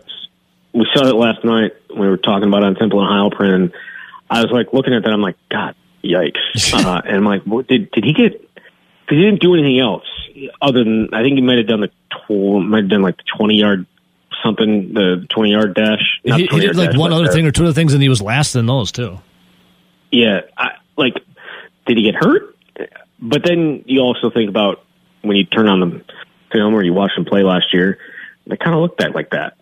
we 0.73 0.85
saw 0.93 1.07
it 1.07 1.15
last 1.15 1.43
night. 1.43 1.73
when 1.89 2.01
We 2.01 2.07
were 2.07 2.17
talking 2.17 2.47
about 2.47 2.63
it 2.63 2.67
on 2.67 2.75
Temple 2.75 3.01
and 3.05 3.09
Heilprin, 3.09 3.53
and 3.55 3.71
I 4.29 4.41
was 4.43 4.51
like 4.51 4.73
looking 4.73 4.93
at 4.93 5.03
that. 5.03 5.11
I'm 5.11 5.21
like, 5.21 5.37
God, 5.49 5.75
yikes! 6.03 6.73
uh, 6.85 7.01
and 7.05 7.17
I'm 7.17 7.25
like, 7.25 7.43
what, 7.43 7.67
did 7.67 7.89
did 7.91 8.03
he 8.03 8.13
get? 8.13 8.33
Because 8.33 9.17
he 9.17 9.23
didn't 9.23 9.41
do 9.41 9.53
anything 9.55 9.79
else 9.79 10.03
other 10.61 10.83
than 10.83 11.09
I 11.13 11.23
think 11.23 11.35
he 11.35 11.41
might 11.41 11.57
have 11.57 11.67
done 11.67 11.81
the 11.81 11.87
tw- 12.27 12.63
might 12.63 12.81
have 12.83 12.89
done 12.89 13.01
like 13.01 13.17
the 13.17 13.23
20 13.37 13.55
yard 13.55 13.85
something, 14.43 14.93
the 14.93 15.25
20 15.29 15.51
yard 15.51 15.73
dash. 15.73 16.19
He, 16.23 16.29
Not 16.29 16.39
he 16.39 16.47
20 16.47 16.67
did 16.67 16.75
like 16.75 16.91
dash, 16.91 16.99
one 16.99 17.13
other 17.13 17.25
the- 17.25 17.31
thing 17.31 17.45
or 17.45 17.51
two 17.51 17.63
other 17.63 17.73
things, 17.73 17.93
and 17.93 18.01
he 18.01 18.09
was 18.09 18.21
last 18.21 18.55
in 18.55 18.65
those 18.65 18.91
too. 18.91 19.19
Yeah, 20.11 20.41
I, 20.57 20.71
like, 20.97 21.13
did 21.85 21.97
he 21.97 22.03
get 22.03 22.15
hurt? 22.15 22.55
But 23.21 23.43
then 23.43 23.83
you 23.85 23.99
also 24.01 24.29
think 24.29 24.49
about 24.49 24.83
when 25.21 25.35
you 25.37 25.43
turn 25.43 25.67
on 25.67 25.79
the 25.81 26.01
film 26.51 26.73
or 26.73 26.83
you 26.83 26.93
watch 26.93 27.11
him 27.15 27.25
play 27.25 27.43
last 27.43 27.73
year, 27.73 27.99
they 28.47 28.57
kind 28.57 28.73
of 28.73 28.81
looked 28.81 29.01
at 29.03 29.13
like 29.13 29.29
that. 29.31 29.53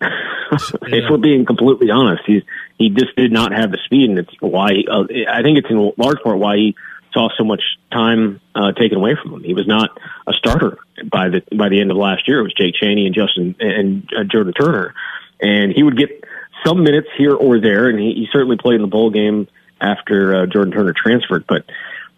if 0.82 1.10
we're 1.10 1.18
being 1.18 1.44
completely 1.44 1.90
honest, 1.90 2.22
he 2.26 2.42
he 2.78 2.88
just 2.90 3.14
did 3.16 3.32
not 3.32 3.52
have 3.52 3.70
the 3.70 3.78
speed, 3.84 4.08
and 4.08 4.18
it's 4.20 4.30
why 4.40 4.84
uh, 4.90 5.04
I 5.30 5.42
think 5.42 5.58
it's 5.58 5.68
in 5.68 5.92
large 5.98 6.20
part 6.22 6.38
why 6.38 6.56
he 6.56 6.76
saw 7.12 7.28
so 7.36 7.44
much 7.44 7.62
time 7.92 8.40
uh, 8.54 8.72
taken 8.72 8.96
away 8.96 9.16
from 9.20 9.34
him. 9.34 9.42
He 9.42 9.52
was 9.54 9.66
not 9.66 9.90
a 10.26 10.32
starter 10.32 10.78
by 11.10 11.28
the 11.28 11.42
by 11.56 11.68
the 11.68 11.80
end 11.80 11.90
of 11.90 11.96
last 11.96 12.28
year. 12.28 12.40
It 12.40 12.42
was 12.42 12.54
Jake 12.54 12.74
Chaney 12.74 13.06
and 13.06 13.14
Justin 13.14 13.54
and 13.60 14.08
uh, 14.16 14.24
Jordan 14.24 14.52
Turner, 14.52 14.94
and 15.40 15.72
he 15.72 15.82
would 15.82 15.96
get 15.96 16.24
some 16.66 16.82
minutes 16.82 17.08
here 17.16 17.34
or 17.34 17.60
there, 17.60 17.88
and 17.88 17.98
he, 17.98 18.14
he 18.14 18.28
certainly 18.32 18.56
played 18.56 18.76
in 18.76 18.82
the 18.82 18.88
bowl 18.88 19.10
game 19.10 19.48
after 19.80 20.34
uh, 20.34 20.46
Jordan 20.46 20.72
Turner 20.72 20.94
transferred, 20.96 21.46
but 21.46 21.64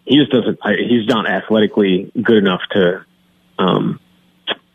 he 0.05 0.17
just 0.17 0.33
doesn't. 0.33 0.59
He's 0.65 1.07
not 1.07 1.29
athletically 1.29 2.11
good 2.21 2.39
enough 2.39 2.63
to, 2.73 3.05
um, 3.59 4.01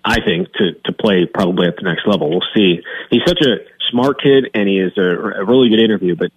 I 0.03 0.21
think, 0.21 0.53
to 0.53 0.73
to 0.85 0.93
play 0.93 1.25
probably 1.25 1.67
at 1.67 1.75
the 1.75 1.83
next 1.83 2.07
level. 2.07 2.29
We'll 2.29 2.47
see. 2.55 2.81
He's 3.09 3.23
such 3.25 3.41
a 3.41 3.57
smart 3.91 4.21
kid, 4.21 4.51
and 4.53 4.67
he 4.67 4.79
is 4.79 4.93
a, 4.97 5.41
a 5.41 5.45
really 5.45 5.69
good 5.69 5.79
interview, 5.79 6.15
but 6.15 6.31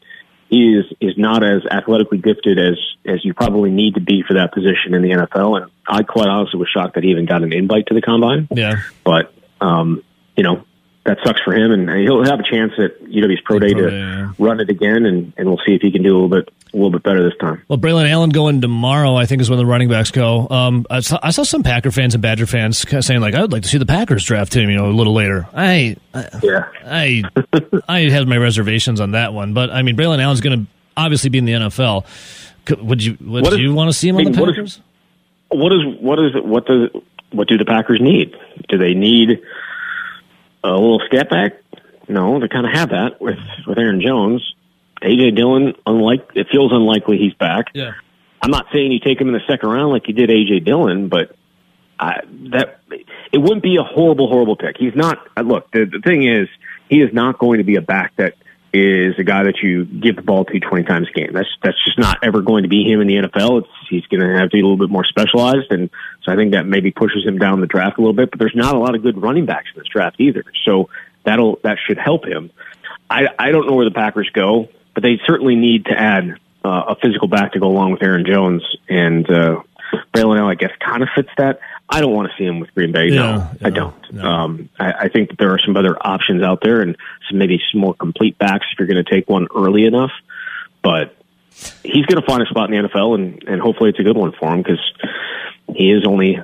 he 0.48 0.74
is 0.74 0.86
is 1.00 1.18
not 1.18 1.44
as 1.44 1.62
athletically 1.70 2.18
gifted 2.18 2.58
as 2.58 2.78
as 3.06 3.24
you 3.24 3.34
probably 3.34 3.70
need 3.70 3.94
to 3.94 4.00
be 4.00 4.22
for 4.26 4.34
that 4.34 4.52
position 4.52 4.94
in 4.94 5.02
the 5.02 5.10
NFL. 5.10 5.60
And 5.60 5.70
I 5.86 6.02
quite 6.02 6.28
honestly 6.28 6.58
was 6.58 6.68
shocked 6.68 6.94
that 6.94 7.04
he 7.04 7.10
even 7.10 7.26
got 7.26 7.42
an 7.42 7.52
invite 7.52 7.86
to 7.88 7.94
the 7.94 8.00
combine. 8.00 8.48
Yeah. 8.50 8.76
But 9.04 9.32
um, 9.60 10.02
you 10.36 10.44
know 10.44 10.64
that 11.08 11.16
sucks 11.24 11.40
for 11.40 11.54
him, 11.54 11.72
and 11.72 11.88
he'll 11.88 12.22
have 12.22 12.38
a 12.38 12.42
chance 12.42 12.72
at 12.78 13.02
UW's 13.02 13.40
pro 13.40 13.58
day 13.58 13.72
Pro 13.72 13.88
to 13.88 13.90
Day, 13.90 14.32
run 14.38 14.60
it 14.60 14.68
again, 14.68 15.06
and, 15.06 15.32
and 15.38 15.48
we'll 15.48 15.60
see 15.66 15.74
if 15.74 15.80
he 15.80 15.90
can 15.90 16.02
do 16.02 16.10
a 16.12 16.18
little 16.20 16.28
bit 16.28 16.52
a 16.72 16.76
little 16.76 16.90
bit 16.90 17.02
better 17.02 17.22
this 17.24 17.36
time. 17.40 17.62
Well, 17.66 17.78
Braylon 17.78 18.10
Allen 18.10 18.28
going 18.28 18.60
tomorrow, 18.60 19.16
I 19.16 19.24
think, 19.24 19.40
is 19.40 19.48
when 19.48 19.58
the 19.58 19.64
running 19.64 19.88
backs 19.88 20.10
go. 20.10 20.46
Um, 20.50 20.84
I, 20.90 21.00
saw, 21.00 21.18
I 21.22 21.30
saw 21.30 21.44
some 21.44 21.62
Packer 21.62 21.90
fans 21.90 22.14
and 22.14 22.20
Badger 22.22 22.44
fans 22.46 22.84
kind 22.84 22.98
of 22.98 23.04
saying 23.06 23.22
like, 23.22 23.34
"I 23.34 23.40
would 23.40 23.52
like 23.52 23.62
to 23.62 23.68
see 23.68 23.78
the 23.78 23.86
Packers 23.86 24.22
draft 24.22 24.54
him," 24.54 24.68
you 24.68 24.76
know, 24.76 24.90
a 24.90 24.92
little 24.92 25.14
later. 25.14 25.48
I, 25.54 25.96
I, 26.12 26.28
Yeah, 26.42 26.64
I, 26.84 27.22
I 27.88 28.00
have 28.10 28.28
my 28.28 28.36
reservations 28.36 29.00
on 29.00 29.12
that 29.12 29.32
one, 29.32 29.54
but 29.54 29.70
I 29.70 29.80
mean, 29.82 29.96
Braylon 29.96 30.20
Allen's 30.22 30.42
going 30.42 30.66
to 30.66 30.70
obviously 30.96 31.30
be 31.30 31.38
in 31.38 31.46
the 31.46 31.52
NFL. 31.52 32.04
Could- 32.66 32.82
Would 32.82 33.02
you 33.02 33.16
would 33.22 33.44
What 33.44 33.52
is- 33.54 33.60
you 33.60 33.72
want 33.72 33.88
to 33.90 33.94
see 33.96 34.08
him 34.10 34.18
I 34.18 34.24
on 34.24 34.32
the 34.32 34.44
Packers? 34.44 34.80
what 35.48 35.72
is 35.72 35.80
what 36.00 36.18
is 36.18 36.32
what 36.42 36.66
does 36.66 36.90
what 37.32 37.48
do 37.48 37.56
the 37.56 37.64
Packers 37.64 37.98
need? 38.00 38.36
Do 38.68 38.76
they 38.76 38.92
need 38.92 39.40
a 40.64 40.72
little 40.72 41.00
step 41.06 41.30
back? 41.30 41.52
No, 42.08 42.40
they 42.40 42.48
kind 42.48 42.66
of 42.66 42.72
have 42.72 42.90
that 42.90 43.20
with 43.20 43.38
with 43.66 43.78
Aaron 43.78 44.00
Jones. 44.00 44.54
AJ 45.02 45.36
Dillon, 45.36 45.74
unlike 45.86 46.30
it 46.34 46.48
feels 46.50 46.72
unlikely 46.72 47.18
he's 47.18 47.34
back. 47.34 47.66
yeah. 47.74 47.92
I'm 48.40 48.50
not 48.50 48.66
saying 48.72 48.92
you 48.92 49.00
take 49.00 49.20
him 49.20 49.28
in 49.28 49.34
the 49.34 49.46
second 49.48 49.68
round 49.68 49.92
like 49.92 50.06
you 50.06 50.14
did 50.14 50.30
AJ 50.30 50.64
Dillon, 50.64 51.08
but 51.08 51.34
I, 51.98 52.20
that 52.52 52.80
it 53.32 53.38
wouldn't 53.38 53.62
be 53.62 53.76
a 53.76 53.82
horrible, 53.82 54.28
horrible 54.28 54.56
pick. 54.56 54.76
He's 54.78 54.94
not. 54.94 55.18
Look, 55.44 55.70
the, 55.72 55.84
the 55.84 56.00
thing 56.00 56.26
is, 56.26 56.48
he 56.88 57.00
is 57.00 57.12
not 57.12 57.38
going 57.38 57.58
to 57.58 57.64
be 57.64 57.76
a 57.76 57.80
back 57.80 58.14
that 58.16 58.34
is 58.72 59.14
a 59.18 59.24
guy 59.24 59.44
that 59.44 59.58
you 59.62 59.84
give 59.84 60.16
the 60.16 60.22
ball 60.22 60.44
to 60.44 60.60
20 60.60 60.84
times 60.84 61.08
a 61.08 61.18
game. 61.18 61.32
That's 61.32 61.48
that's 61.62 61.82
just 61.84 61.98
not 61.98 62.18
ever 62.22 62.42
going 62.42 62.64
to 62.64 62.68
be 62.68 62.84
him 62.84 63.00
in 63.00 63.06
the 63.06 63.14
NFL. 63.14 63.62
It's, 63.62 63.68
he's 63.88 64.06
going 64.06 64.20
to 64.20 64.38
have 64.38 64.50
to 64.50 64.56
be 64.56 64.60
a 64.60 64.62
little 64.62 64.76
bit 64.76 64.90
more 64.90 65.04
specialized, 65.04 65.70
and 65.70 65.90
so 66.22 66.32
I 66.32 66.36
think 66.36 66.52
that 66.52 66.66
maybe 66.66 66.90
pushes 66.90 67.24
him 67.24 67.38
down 67.38 67.60
the 67.60 67.66
draft 67.66 67.98
a 67.98 68.00
little 68.00 68.14
bit. 68.14 68.30
But 68.30 68.38
there's 68.38 68.54
not 68.54 68.74
a 68.74 68.78
lot 68.78 68.94
of 68.94 69.02
good 69.02 69.20
running 69.20 69.46
backs 69.46 69.68
in 69.74 69.80
this 69.80 69.88
draft 69.88 70.16
either, 70.20 70.44
so 70.64 70.90
that'll 71.24 71.58
that 71.62 71.78
should 71.86 71.98
help 71.98 72.26
him. 72.26 72.50
I 73.08 73.28
I 73.38 73.50
don't 73.50 73.66
know 73.66 73.74
where 73.74 73.86
the 73.86 73.94
Packers 73.94 74.28
go, 74.32 74.68
but 74.94 75.02
they 75.02 75.18
certainly 75.26 75.56
need 75.56 75.86
to 75.86 75.98
add 75.98 76.38
uh, 76.64 76.84
a 76.88 76.96
physical 76.96 77.28
back 77.28 77.52
to 77.52 77.60
go 77.60 77.68
along 77.68 77.92
with 77.92 78.02
Aaron 78.02 78.26
Jones 78.26 78.62
and 78.88 79.28
uh, 79.30 79.62
Braylon. 80.14 80.38
Allen, 80.38 80.42
I 80.42 80.54
guess 80.54 80.72
kind 80.78 81.02
of 81.02 81.08
fits 81.14 81.30
that. 81.38 81.60
I 81.90 82.00
don't 82.00 82.12
want 82.12 82.30
to 82.30 82.36
see 82.36 82.44
him 82.44 82.60
with 82.60 82.74
Green 82.74 82.92
Bay. 82.92 83.08
No, 83.08 83.36
yeah, 83.36 83.54
I 83.62 83.70
don't. 83.70 84.12
no. 84.12 84.22
Um, 84.22 84.68
I, 84.78 84.92
I 84.92 85.08
think 85.08 85.30
that 85.30 85.38
there 85.38 85.52
are 85.52 85.58
some 85.58 85.76
other 85.76 85.96
options 86.00 86.42
out 86.42 86.60
there, 86.62 86.82
and 86.82 86.96
some 87.28 87.38
maybe 87.38 87.60
some 87.72 87.80
more 87.80 87.94
complete 87.94 88.38
backs 88.38 88.66
if 88.72 88.78
you're 88.78 88.88
going 88.88 89.02
to 89.02 89.10
take 89.10 89.28
one 89.28 89.46
early 89.54 89.86
enough. 89.86 90.10
But 90.82 91.16
he's 91.82 92.06
going 92.06 92.20
to 92.20 92.26
find 92.26 92.42
a 92.42 92.46
spot 92.46 92.72
in 92.72 92.82
the 92.82 92.88
NFL, 92.88 93.14
and 93.14 93.42
and 93.44 93.60
hopefully 93.60 93.90
it's 93.90 93.98
a 93.98 94.02
good 94.02 94.16
one 94.16 94.32
for 94.32 94.52
him 94.52 94.62
because 94.62 94.80
he 95.74 95.90
is 95.90 96.04
only 96.06 96.38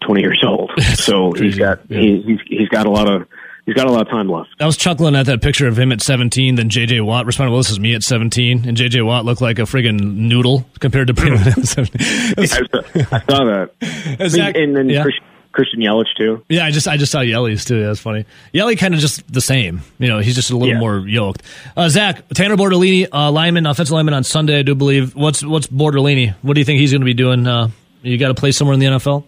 20 0.00 0.20
years 0.20 0.42
old. 0.46 0.72
So 0.96 1.32
he's 1.32 1.56
got 1.56 1.80
yeah. 1.88 1.98
he, 2.00 2.22
he's 2.22 2.40
he's 2.46 2.68
got 2.68 2.86
a 2.86 2.90
lot 2.90 3.08
of 3.08 3.28
he's 3.66 3.74
got 3.74 3.86
a 3.86 3.92
lot 3.92 4.00
of 4.02 4.08
time 4.08 4.28
left. 4.28 4.48
I 4.58 4.64
was 4.66 4.76
chuckling 4.78 5.14
at 5.14 5.26
that 5.26 5.42
picture 5.42 5.68
of 5.68 5.78
him 5.78 5.92
at 5.92 6.00
17. 6.00 6.54
Then 6.54 6.68
J.J. 6.70 7.00
Watt 7.02 7.26
responded, 7.26 7.50
"Well, 7.52 7.60
this 7.60 7.70
is 7.70 7.78
me 7.80 7.94
at 7.94 8.02
17," 8.02 8.66
and 8.66 8.76
J.J. 8.76 9.02
Watt 9.02 9.24
looked 9.24 9.42
like 9.42 9.58
a 9.58 9.62
friggin' 9.62 10.00
noodle 10.00 10.64
compared 10.80 11.08
to 11.08 11.14
Braylon 11.14 11.46
at 11.46 11.66
17. 11.66 11.96
It 12.00 12.38
was- 12.38 12.52
I 12.54 12.56
saw, 12.56 13.16
I 13.16 13.22
saw 13.28 13.44
that. 13.44 13.70
I 13.82 14.16
mean, 14.22 14.28
Zach- 14.30 14.56
and 14.56 14.74
then 14.76 14.88
yeah. 14.88 15.02
Christian, 15.02 15.24
Christian 15.52 15.80
Yelich 15.80 16.14
too. 16.18 16.44
Yeah, 16.50 16.64
I 16.66 16.70
just 16.70 16.86
I 16.86 16.96
just 16.98 17.10
saw 17.12 17.20
Yelly's 17.20 17.64
too. 17.64 17.82
That's 17.82 17.98
funny. 18.00 18.24
Yelly 18.52 18.76
kind 18.76 18.92
of 18.94 19.00
just 19.00 19.30
the 19.32 19.40
same. 19.40 19.80
You 19.98 20.08
know, 20.08 20.18
he's 20.18 20.34
just 20.34 20.50
a 20.50 20.56
little 20.56 20.74
Yeah. 20.74 20.80
more 20.80 20.98
yoked. 20.98 21.42
Uh, 21.76 21.88
Zach 21.88 22.28
Tanner 22.34 22.56
Bortolini, 22.56 23.08
uh, 23.10 23.30
lineman, 23.30 23.64
offensive 23.66 23.92
lineman 23.94 24.12
on 24.14 24.22
Sunday, 24.22 24.58
I 24.58 24.62
do 24.62 24.74
believe. 24.74 25.14
What's 25.16 25.42
what's 25.42 25.66
Bortolini? 25.66 26.34
What 26.42 26.54
do 26.54 26.60
you 26.60 26.64
think 26.66 26.80
he's 26.80 26.92
going 26.92 27.00
to 27.00 27.06
be 27.06 27.14
doing? 27.14 27.46
Uh, 27.46 27.70
you 28.02 28.18
got 28.18 28.28
to 28.28 28.34
play 28.34 28.52
somewhere 28.52 28.74
in 28.74 28.80
the 28.80 28.86
NFL. 28.86 29.24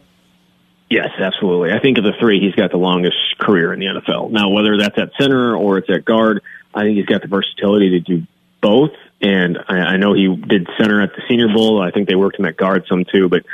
Yes, 0.91 1.09
absolutely. 1.18 1.72
I 1.72 1.80
think 1.80 1.99
of 1.99 2.05
the 2.05 2.14
three, 2.18 2.41
he's 2.41 2.55
got 2.55 2.70
the 2.70 2.78
longest 2.78 3.16
career 3.39 3.74
in 3.74 3.80
the 3.80 3.86
NFL. 3.86 4.30
Now, 4.30 4.49
whether 4.49 4.78
that's 4.78 4.97
at 4.99 5.11
center 5.20 5.55
or 5.55 5.78
it's 5.78 5.91
at 5.91 6.05
guard, 6.05 6.43
I 6.74 6.82
think 6.82 6.97
he's 6.97 7.07
got 7.07 7.20
the 7.20 7.28
versatility 7.28 7.91
to 7.91 8.01
do 8.01 8.26
both. 8.62 8.93
And 9.20 9.59
I, 9.68 9.76
I 9.76 9.97
know 9.97 10.14
he 10.14 10.34
did 10.34 10.66
center 10.78 11.03
at 11.03 11.11
the 11.14 11.22
Senior 11.28 11.49
Bowl. 11.49 11.82
I 11.82 11.91
think 11.91 12.09
they 12.09 12.14
worked 12.14 12.39
him 12.39 12.47
at 12.47 12.57
guard 12.57 12.86
some 12.89 13.05
too. 13.05 13.28
But 13.28 13.45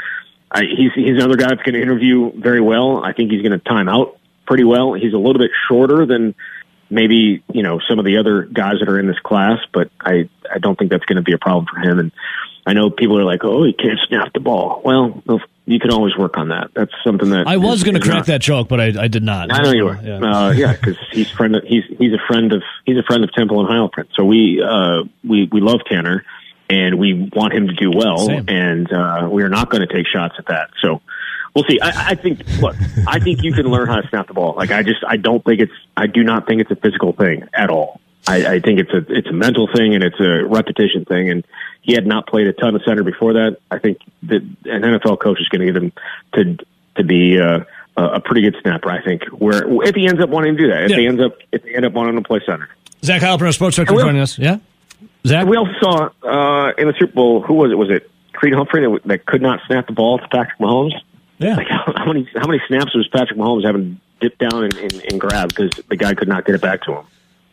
I, 0.51 0.63
he's 0.65 0.93
he's 0.95 1.17
another 1.17 1.37
guy 1.37 1.49
that's 1.49 1.63
going 1.63 1.75
to 1.75 1.83
interview 1.83 2.31
very 2.39 2.61
well. 2.61 3.03
I 3.03 3.13
think 3.13 3.33
he's 3.33 3.43
going 3.43 3.59
to 3.59 3.59
time 3.59 3.89
out 3.89 4.19
pretty 4.47 4.65
well. 4.65 4.93
He's 4.93 5.15
a 5.15 5.19
little 5.19 5.39
bit 5.39 5.51
shorter 5.69 6.07
than 6.07 6.35
maybe 6.91 7.43
you 7.53 7.63
know 7.63 7.81
some 7.89 7.99
of 7.99 8.05
the 8.05 8.19
other 8.19 8.43
guys 8.43 8.75
that 8.81 8.89
are 8.89 9.01
in 9.01 9.07
this 9.07 9.19
class, 9.19 9.59
but 9.73 9.91
I 10.01 10.29
I 10.53 10.59
don't 10.59 10.79
think 10.79 10.91
that's 10.91 11.05
going 11.07 11.17
to 11.17 11.23
be 11.23 11.33
a 11.33 11.39
problem 11.39 11.67
for 11.67 11.81
him. 11.81 11.99
And 11.99 12.13
I 12.67 12.73
know 12.73 12.91
people 12.91 13.19
are 13.19 13.25
like, 13.25 13.45
oh, 13.45 13.65
he 13.65 13.73
can't 13.73 13.99
snap 14.09 14.33
the 14.33 14.41
ball. 14.41 14.81
Well, 14.85 15.23
you 15.67 15.79
can 15.79 15.91
always 15.91 16.17
work 16.17 16.37
on 16.39 16.49
that. 16.49 16.71
That's 16.75 16.93
something 17.05 17.31
that 17.31 17.47
I 17.47 17.57
was 17.59 17.83
going 17.83 17.95
to 17.95 18.01
crack 18.01 18.17
not- 18.17 18.27
that 18.27 18.41
joke, 18.41 18.69
but 18.69 18.81
I, 18.81 19.05
I 19.05 19.09
did 19.09 19.23
not. 19.23 19.53
I 19.53 19.63
know 19.63 19.73
you 19.73 19.85
were. 19.85 20.01
Yeah. 20.03 20.19
Uh, 20.19 20.51
yeah, 20.51 20.73
because 20.73 20.97
he's 21.11 21.31
friend. 21.31 21.57
Of, 21.57 21.65
he's 21.65 21.85
he's 21.99 22.13
a 22.13 22.21
friend 22.27 22.53
of 22.53 22.63
he's 22.85 22.97
a 22.97 23.03
friend 23.03 23.25
of 23.25 23.33
Temple 23.33 23.61
and 23.61 23.69
Heilprin. 23.69 24.09
So 24.15 24.25
we 24.25 24.63
uh, 24.63 25.05
we 25.27 25.49
we 25.51 25.61
love 25.61 25.81
Tanner, 25.87 26.25
and 26.71 26.99
we 26.99 27.31
want 27.35 27.53
him 27.53 27.69
to 27.69 27.75
do 27.75 27.91
well, 27.91 28.19
Same. 28.19 28.49
and 28.49 28.93
uh, 28.93 29.29
we 29.31 29.43
are 29.43 29.49
not 29.49 29.71
going 29.71 29.87
to 29.87 29.93
take 29.93 30.07
shots 30.07 30.35
at 30.39 30.47
that. 30.47 30.71
So 30.83 31.01
we'll 31.55 31.65
see. 31.65 31.81
I, 31.81 32.11
I 32.11 32.15
think. 32.15 32.47
Look, 32.61 32.77
I 33.07 33.19
think 33.21 33.43
you 33.43 33.53
can 33.53 33.67
learn 33.67 33.89
how 33.89 34.01
to 34.01 34.09
snap 34.09 34.29
the 34.29 34.35
ball. 34.35 34.55
Like 34.57 34.71
I 34.71 34.83
just 34.83 35.05
I 35.07 35.17
don't 35.17 35.45
think 35.45 35.61
it's 35.61 35.73
I 35.97 36.07
do 36.07 36.23
not 36.25 36.47
think 36.47 36.61
it's 36.61 36.71
a 36.71 36.77
physical 36.77 37.13
thing 37.13 37.45
at 37.55 37.71
all. 37.71 38.01
I, 38.27 38.55
I 38.55 38.61
think 38.61 38.81
it's 38.81 38.91
a 38.93 39.05
it's 39.13 39.29
a 39.29 39.33
mental 39.33 39.69
thing 39.75 39.95
and 39.95 40.03
it's 40.03 40.19
a 40.21 40.45
repetition 40.45 41.05
thing. 41.05 41.29
And 41.31 41.45
he 41.83 41.93
had 41.93 42.07
not 42.07 42.27
played 42.27 42.47
a 42.47 42.53
ton 42.55 42.75
of 42.75 42.83
center 42.85 43.03
before 43.03 43.35
that. 43.35 43.59
I 43.71 43.79
think 43.79 43.99
that 44.25 44.41
an 44.43 44.83
NFL 44.83 45.21
coach 45.21 45.41
is 45.41 45.49
going 45.49 45.67
to 45.67 45.73
get 45.73 45.83
him 45.83 45.93
to 46.35 46.65
to 46.97 47.05
be 47.05 47.39
uh, 47.39 47.61
a 47.97 48.21
pretty 48.21 48.41
good 48.43 48.57
snapper. 48.63 48.91
I 48.91 49.03
think 49.03 49.25
where 49.27 49.65
if 49.85 49.95
he 49.95 50.07
ends 50.07 50.23
up 50.23 50.31
wanting 50.31 50.57
to 50.57 50.63
do 50.63 50.69
that, 50.71 50.85
if 50.85 50.91
Yeah. 50.93 50.97
he 50.99 51.07
ends 51.07 51.21
up 51.23 51.37
if 51.53 51.63
they 51.63 51.75
end 51.75 51.85
up 51.85 51.93
wanting 51.93 52.17
to 52.17 52.23
play 52.23 52.41
center. 52.47 52.69
Zach 53.05 53.21
Heilprin, 53.21 53.53
sports 53.53 53.77
director, 53.77 53.95
joining 53.97 54.23
us. 54.23 54.39
Yeah, 54.39 54.59
Zach. 55.27 55.47
We 55.47 55.57
also 55.59 55.73
saw 55.81 56.09
uh, 56.23 56.73
in 56.79 56.87
the 56.89 56.95
Super 56.99 57.13
Bowl 57.13 57.43
who 57.43 57.55
was 57.55 57.71
it? 57.73 57.75
Was 57.77 57.91
it 57.91 58.11
Creed 58.33 58.55
Humphrey 58.55 58.81
that, 58.91 59.01
that 59.05 59.27
could 59.27 59.43
not 59.43 59.61
snap 59.67 59.87
the 59.87 59.93
ball 59.93 60.19
to 60.19 60.27
Patrick 60.29 60.59
Mahomes? 60.59 60.95
yeah. 61.39 61.57
Like 61.57 61.69
how, 61.69 61.93
how 61.97 62.07
many 62.07 62.27
how 62.35 62.47
many 62.47 62.63
snaps 62.69 62.95
was 62.95 63.07
Patrick 63.09 63.39
Mahomes 63.39 63.67
having 63.67 64.01
dipped 64.21 64.39
down 64.39 64.65
and, 64.65 64.75
and, 64.79 64.93
and 65.11 65.21
grab 65.21 65.51
because 65.51 65.71
the 65.91 65.97
guy 65.97 66.15
could 66.15 66.29
not 66.29 66.47
get 66.47 66.55
it 66.55 66.63
back 66.63 66.81
to 66.85 66.93
him? 66.95 67.05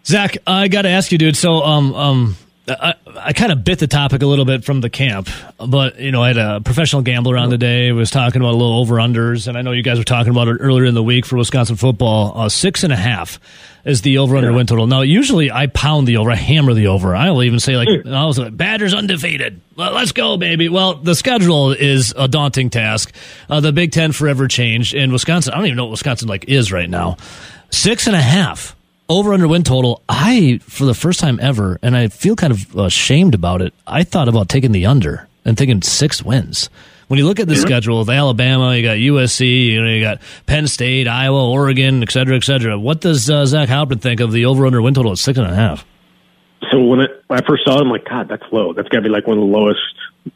Zach, 0.05 0.37
I 0.47 0.67
got 0.67 0.83
to 0.83 0.89
ask 0.89 1.11
you, 1.11 1.17
dude. 1.17 1.37
So, 1.37 1.61
um, 1.61 1.93
um, 1.93 2.35
I, 2.67 2.93
I 3.17 3.33
kind 3.33 3.51
of 3.51 3.63
bit 3.63 3.79
the 3.79 3.87
topic 3.87 4.21
a 4.21 4.25
little 4.25 4.45
bit 4.45 4.63
from 4.63 4.81
the 4.81 4.89
camp, 4.89 5.29
but 5.57 5.99
you 5.99 6.11
know, 6.11 6.23
I 6.23 6.27
had 6.27 6.37
a 6.37 6.61
professional 6.61 7.01
gambler 7.01 7.37
on 7.37 7.49
today. 7.49 7.91
Was 7.91 8.11
talking 8.11 8.41
about 8.41 8.53
a 8.53 8.57
little 8.57 8.79
over 8.79 8.95
unders, 8.95 9.47
and 9.47 9.57
I 9.57 9.61
know 9.61 9.71
you 9.71 9.81
guys 9.81 9.97
were 9.97 10.03
talking 10.03 10.31
about 10.31 10.47
it 10.47 10.57
earlier 10.59 10.85
in 10.85 10.93
the 10.93 11.03
week 11.03 11.25
for 11.25 11.37
Wisconsin 11.37 11.75
football. 11.75 12.33
Uh, 12.35 12.49
six 12.49 12.83
and 12.83 12.93
a 12.93 12.95
half 12.95 13.39
is 13.83 14.03
the 14.03 14.19
over 14.19 14.37
under 14.37 14.53
win 14.53 14.67
total. 14.67 14.85
Now, 14.85 15.01
usually 15.01 15.51
I 15.51 15.65
pound 15.67 16.07
the 16.07 16.17
over, 16.17 16.29
I 16.29 16.35
hammer 16.35 16.73
the 16.75 16.87
over. 16.87 17.15
I 17.15 17.31
will 17.31 17.43
even 17.43 17.59
say 17.59 17.75
like, 17.75 17.89
I 18.05 18.25
was 18.25 18.37
like, 18.37 18.55
Badgers 18.55 18.93
undefeated. 18.93 19.59
Let's 19.75 20.11
go, 20.11 20.37
baby. 20.37 20.69
Well, 20.69 20.95
the 20.95 21.15
schedule 21.15 21.71
is 21.71 22.13
a 22.15 22.27
daunting 22.27 22.69
task. 22.69 23.11
Uh, 23.49 23.59
the 23.59 23.71
Big 23.71 23.91
Ten 23.91 24.11
forever 24.11 24.47
changed, 24.47 24.93
and 24.93 25.11
Wisconsin. 25.11 25.53
I 25.53 25.57
don't 25.57 25.65
even 25.65 25.77
know 25.77 25.85
what 25.85 25.91
Wisconsin 25.91 26.27
like 26.27 26.45
is 26.47 26.71
right 26.71 26.89
now. 26.89 27.17
Six 27.71 28.05
and 28.05 28.15
a 28.15 28.21
half 28.21 28.75
over 29.09 29.33
under 29.33 29.47
win 29.47 29.63
total. 29.63 30.01
I, 30.07 30.59
for 30.63 30.85
the 30.85 30.93
first 30.93 31.19
time 31.19 31.39
ever, 31.41 31.79
and 31.81 31.95
I 31.95 32.07
feel 32.07 32.35
kind 32.35 32.53
of 32.53 32.75
ashamed 32.75 33.35
about 33.35 33.61
it. 33.61 33.73
I 33.85 34.03
thought 34.03 34.27
about 34.27 34.49
taking 34.49 34.71
the 34.71 34.85
under 34.85 35.27
and 35.45 35.57
thinking 35.57 35.81
six 35.81 36.23
wins. 36.23 36.69
When 37.07 37.17
you 37.17 37.25
look 37.25 37.41
at 37.41 37.47
the 37.49 37.57
schedule 37.57 37.99
of 37.99 38.09
Alabama, 38.09 38.73
you 38.73 38.83
got 38.83 38.95
USC, 38.95 39.65
you 39.65 39.83
know, 39.83 39.89
you 39.89 40.01
got 40.01 40.21
Penn 40.45 40.65
State, 40.67 41.09
Iowa, 41.09 41.51
Oregon, 41.51 42.01
et 42.03 42.09
cetera, 42.09 42.37
et 42.37 42.43
cetera. 42.45 42.79
What 42.79 43.01
does 43.01 43.29
uh, 43.29 43.45
Zach 43.45 43.67
Heilprin 43.67 43.99
think 43.99 44.21
of 44.21 44.31
the 44.31 44.45
over 44.45 44.65
under 44.65 44.81
win 44.81 44.93
total 44.93 45.11
at 45.11 45.17
six 45.17 45.37
and 45.37 45.45
a 45.45 45.53
half? 45.53 45.85
So 46.71 46.79
when, 46.79 47.01
it, 47.01 47.23
when 47.27 47.37
I 47.37 47.45
first 47.45 47.65
saw 47.65 47.79
it, 47.79 47.81
I'm 47.81 47.89
like, 47.89 48.05
God, 48.07 48.29
that's 48.29 48.45
low. 48.53 48.71
That's 48.71 48.87
got 48.87 48.99
to 48.99 49.03
be 49.03 49.09
like 49.09 49.27
one 49.27 49.37
of 49.37 49.41
the 49.41 49.49
lowest 49.51 49.81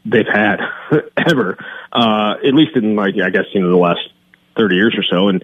they've 0.04 0.26
had 0.26 0.58
ever. 1.16 1.56
Uh, 1.92 2.34
at 2.46 2.52
least 2.52 2.76
in 2.76 2.94
like, 2.94 3.14
I 3.24 3.30
guess, 3.30 3.46
you 3.54 3.62
know, 3.62 3.70
the 3.70 3.76
last 3.76 4.00
30 4.58 4.74
years 4.74 4.94
or 4.98 5.02
so. 5.02 5.28
And 5.28 5.42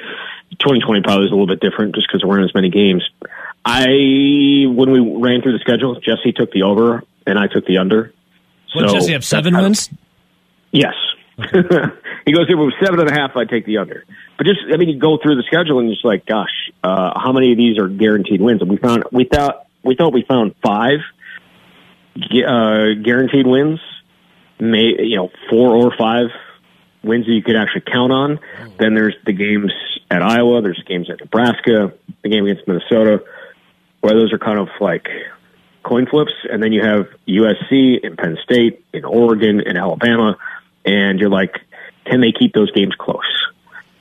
2020 0.59 1.03
probably 1.03 1.27
is 1.27 1.31
a 1.31 1.35
little 1.35 1.47
bit 1.47 1.61
different 1.61 1.95
just 1.95 2.07
because 2.09 2.21
there 2.21 2.29
weren't 2.29 2.45
as 2.45 2.55
many 2.55 2.71
games. 2.71 3.09
I, 3.65 4.67
when 4.67 4.91
we 4.91 5.01
ran 5.01 5.43
through 5.43 5.53
the 5.53 5.61
schedule, 5.61 5.99
Jesse 6.01 6.33
took 6.33 6.51
the 6.53 6.63
over 6.63 7.03
and 7.27 7.39
I 7.39 7.47
took 7.47 7.67
the 7.67 7.79
under. 7.79 8.13
What, 8.73 8.89
So 8.89 8.95
Jesse 8.95 9.13
have 9.13 9.25
seven 9.25 9.57
wins? 9.57 9.91
Yes. 10.73 10.95
he 11.39 12.33
goes, 12.33 12.47
if 12.47 12.51
it 12.51 12.55
was 12.55 12.75
seven 12.83 13.01
and 13.01 13.11
a 13.11 13.13
half, 13.13 13.37
I'd 13.37 13.49
take 13.49 13.67
the 13.67 13.79
under. 13.79 14.05
But 14.37 14.47
just, 14.47 14.61
I 14.73 14.77
mean, 14.77 14.89
you 14.89 14.99
go 14.99 15.19
through 15.23 15.37
the 15.37 15.45
schedule 15.45 15.79
and 15.79 15.91
just 15.91 16.05
like, 16.05 16.27
gosh, 16.27 16.71
uh, 16.83 17.19
how 17.19 17.33
many 17.33 17.53
of 17.53 17.59
these 17.59 17.79
are 17.79 17.89
guaranteed 17.89 18.41
wins? 18.41 18.61
And 18.61 18.71
we 18.71 18.77
found, 18.77 19.05
we 19.13 19.25
thought, 19.25 19.67
we 19.83 19.95
thought 19.97 20.13
we 20.13 20.23
found 20.23 20.55
five 20.65 20.99
uh, 22.17 22.95
guaranteed 23.03 23.47
wins, 23.47 23.81
may, 24.61 24.95
you 24.99 25.17
know, 25.17 25.31
four 25.51 25.75
or 25.75 25.95
five 25.97 26.27
wins 27.03 27.27
that 27.27 27.33
you 27.33 27.43
could 27.43 27.57
actually 27.57 27.83
count 27.83 28.13
on. 28.13 28.39
Hmm. 28.57 28.69
Then 28.79 28.95
there's 28.95 29.17
the 29.25 29.33
games 29.33 29.73
at 30.11 30.23
Iowa, 30.23 30.63
there's 30.63 30.83
games 30.87 31.11
at 31.11 31.21
Nebraska, 31.21 31.93
the 32.23 32.29
game 32.29 32.47
against 32.47 32.69
Minnesota, 32.69 33.25
where 34.01 34.15
those 34.15 34.33
are 34.33 34.39
kind 34.39 34.59
of 34.59 34.69
like 34.81 35.09
coin 35.83 36.07
flips. 36.07 36.33
And 36.51 36.63
then 36.63 36.73
you 36.73 36.83
have 36.83 37.09
USC 37.27 38.05
and 38.05 38.17
Penn 38.17 38.39
State 38.43 38.85
and 38.93 39.05
Oregon 39.05 39.61
and 39.61 39.79
Alabama. 39.79 40.39
And 40.85 41.19
you're 41.19 41.31
like, 41.31 41.61
can 42.05 42.21
they 42.21 42.33
keep 42.33 42.53
those 42.53 42.71
games 42.73 42.95
close? 42.99 43.21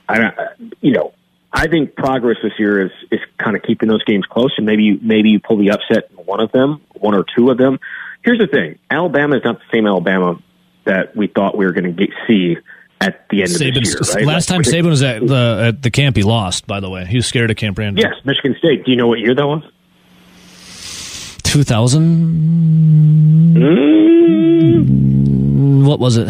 I, 0.08 0.32
you 0.80 0.92
know, 0.92 1.14
I 1.52 1.68
think 1.68 1.94
progress 1.94 2.38
this 2.42 2.52
year 2.58 2.86
is 2.86 2.92
is 3.10 3.20
kind 3.38 3.56
of 3.56 3.62
keeping 3.62 3.88
those 3.88 4.02
games 4.04 4.24
close, 4.26 4.52
and 4.56 4.66
maybe 4.66 4.84
you, 4.84 4.98
maybe 5.02 5.30
you 5.30 5.40
pull 5.40 5.58
the 5.58 5.70
upset 5.70 6.10
in 6.10 6.16
one 6.24 6.40
of 6.40 6.50
them, 6.50 6.80
one 6.94 7.14
or 7.14 7.24
two 7.36 7.50
of 7.50 7.58
them. 7.58 7.78
Here's 8.22 8.38
the 8.38 8.46
thing: 8.46 8.78
Alabama 8.90 9.36
is 9.36 9.44
not 9.44 9.58
the 9.58 9.64
same 9.72 9.86
Alabama 9.86 10.38
that 10.84 11.14
we 11.14 11.26
thought 11.28 11.56
we 11.56 11.66
were 11.66 11.72
going 11.72 11.94
to 11.94 12.06
see 12.26 12.56
at 13.02 13.28
the 13.30 13.42
end 13.42 13.50
of 13.50 13.56
Saban's, 13.60 13.94
this 13.96 14.08
year. 14.08 14.16
Right? 14.16 14.26
last 14.26 14.48
time 14.48 14.58
Like, 14.58 14.66
Saban 14.68 14.88
was 14.88 15.02
at 15.02 15.26
the 15.26 15.64
at 15.68 15.82
the 15.82 15.90
camp, 15.90 16.16
he 16.16 16.22
lost. 16.22 16.66
By 16.66 16.80
the 16.80 16.88
way, 16.88 17.04
he 17.04 17.16
was 17.16 17.26
scared 17.26 17.50
of 17.50 17.56
Camp 17.56 17.76
Randall. 17.78 18.02
yes, 18.04 18.14
Michigan 18.24 18.54
State. 18.58 18.84
Do 18.84 18.90
you 18.90 18.96
know 18.96 19.08
what 19.08 19.18
year 19.18 19.34
that 19.34 19.46
was? 19.46 19.62
two 21.42 21.62
thousand. 21.62 23.56
Mm, 24.82 25.86
What 25.86 25.98
was 26.00 26.16
it? 26.16 26.28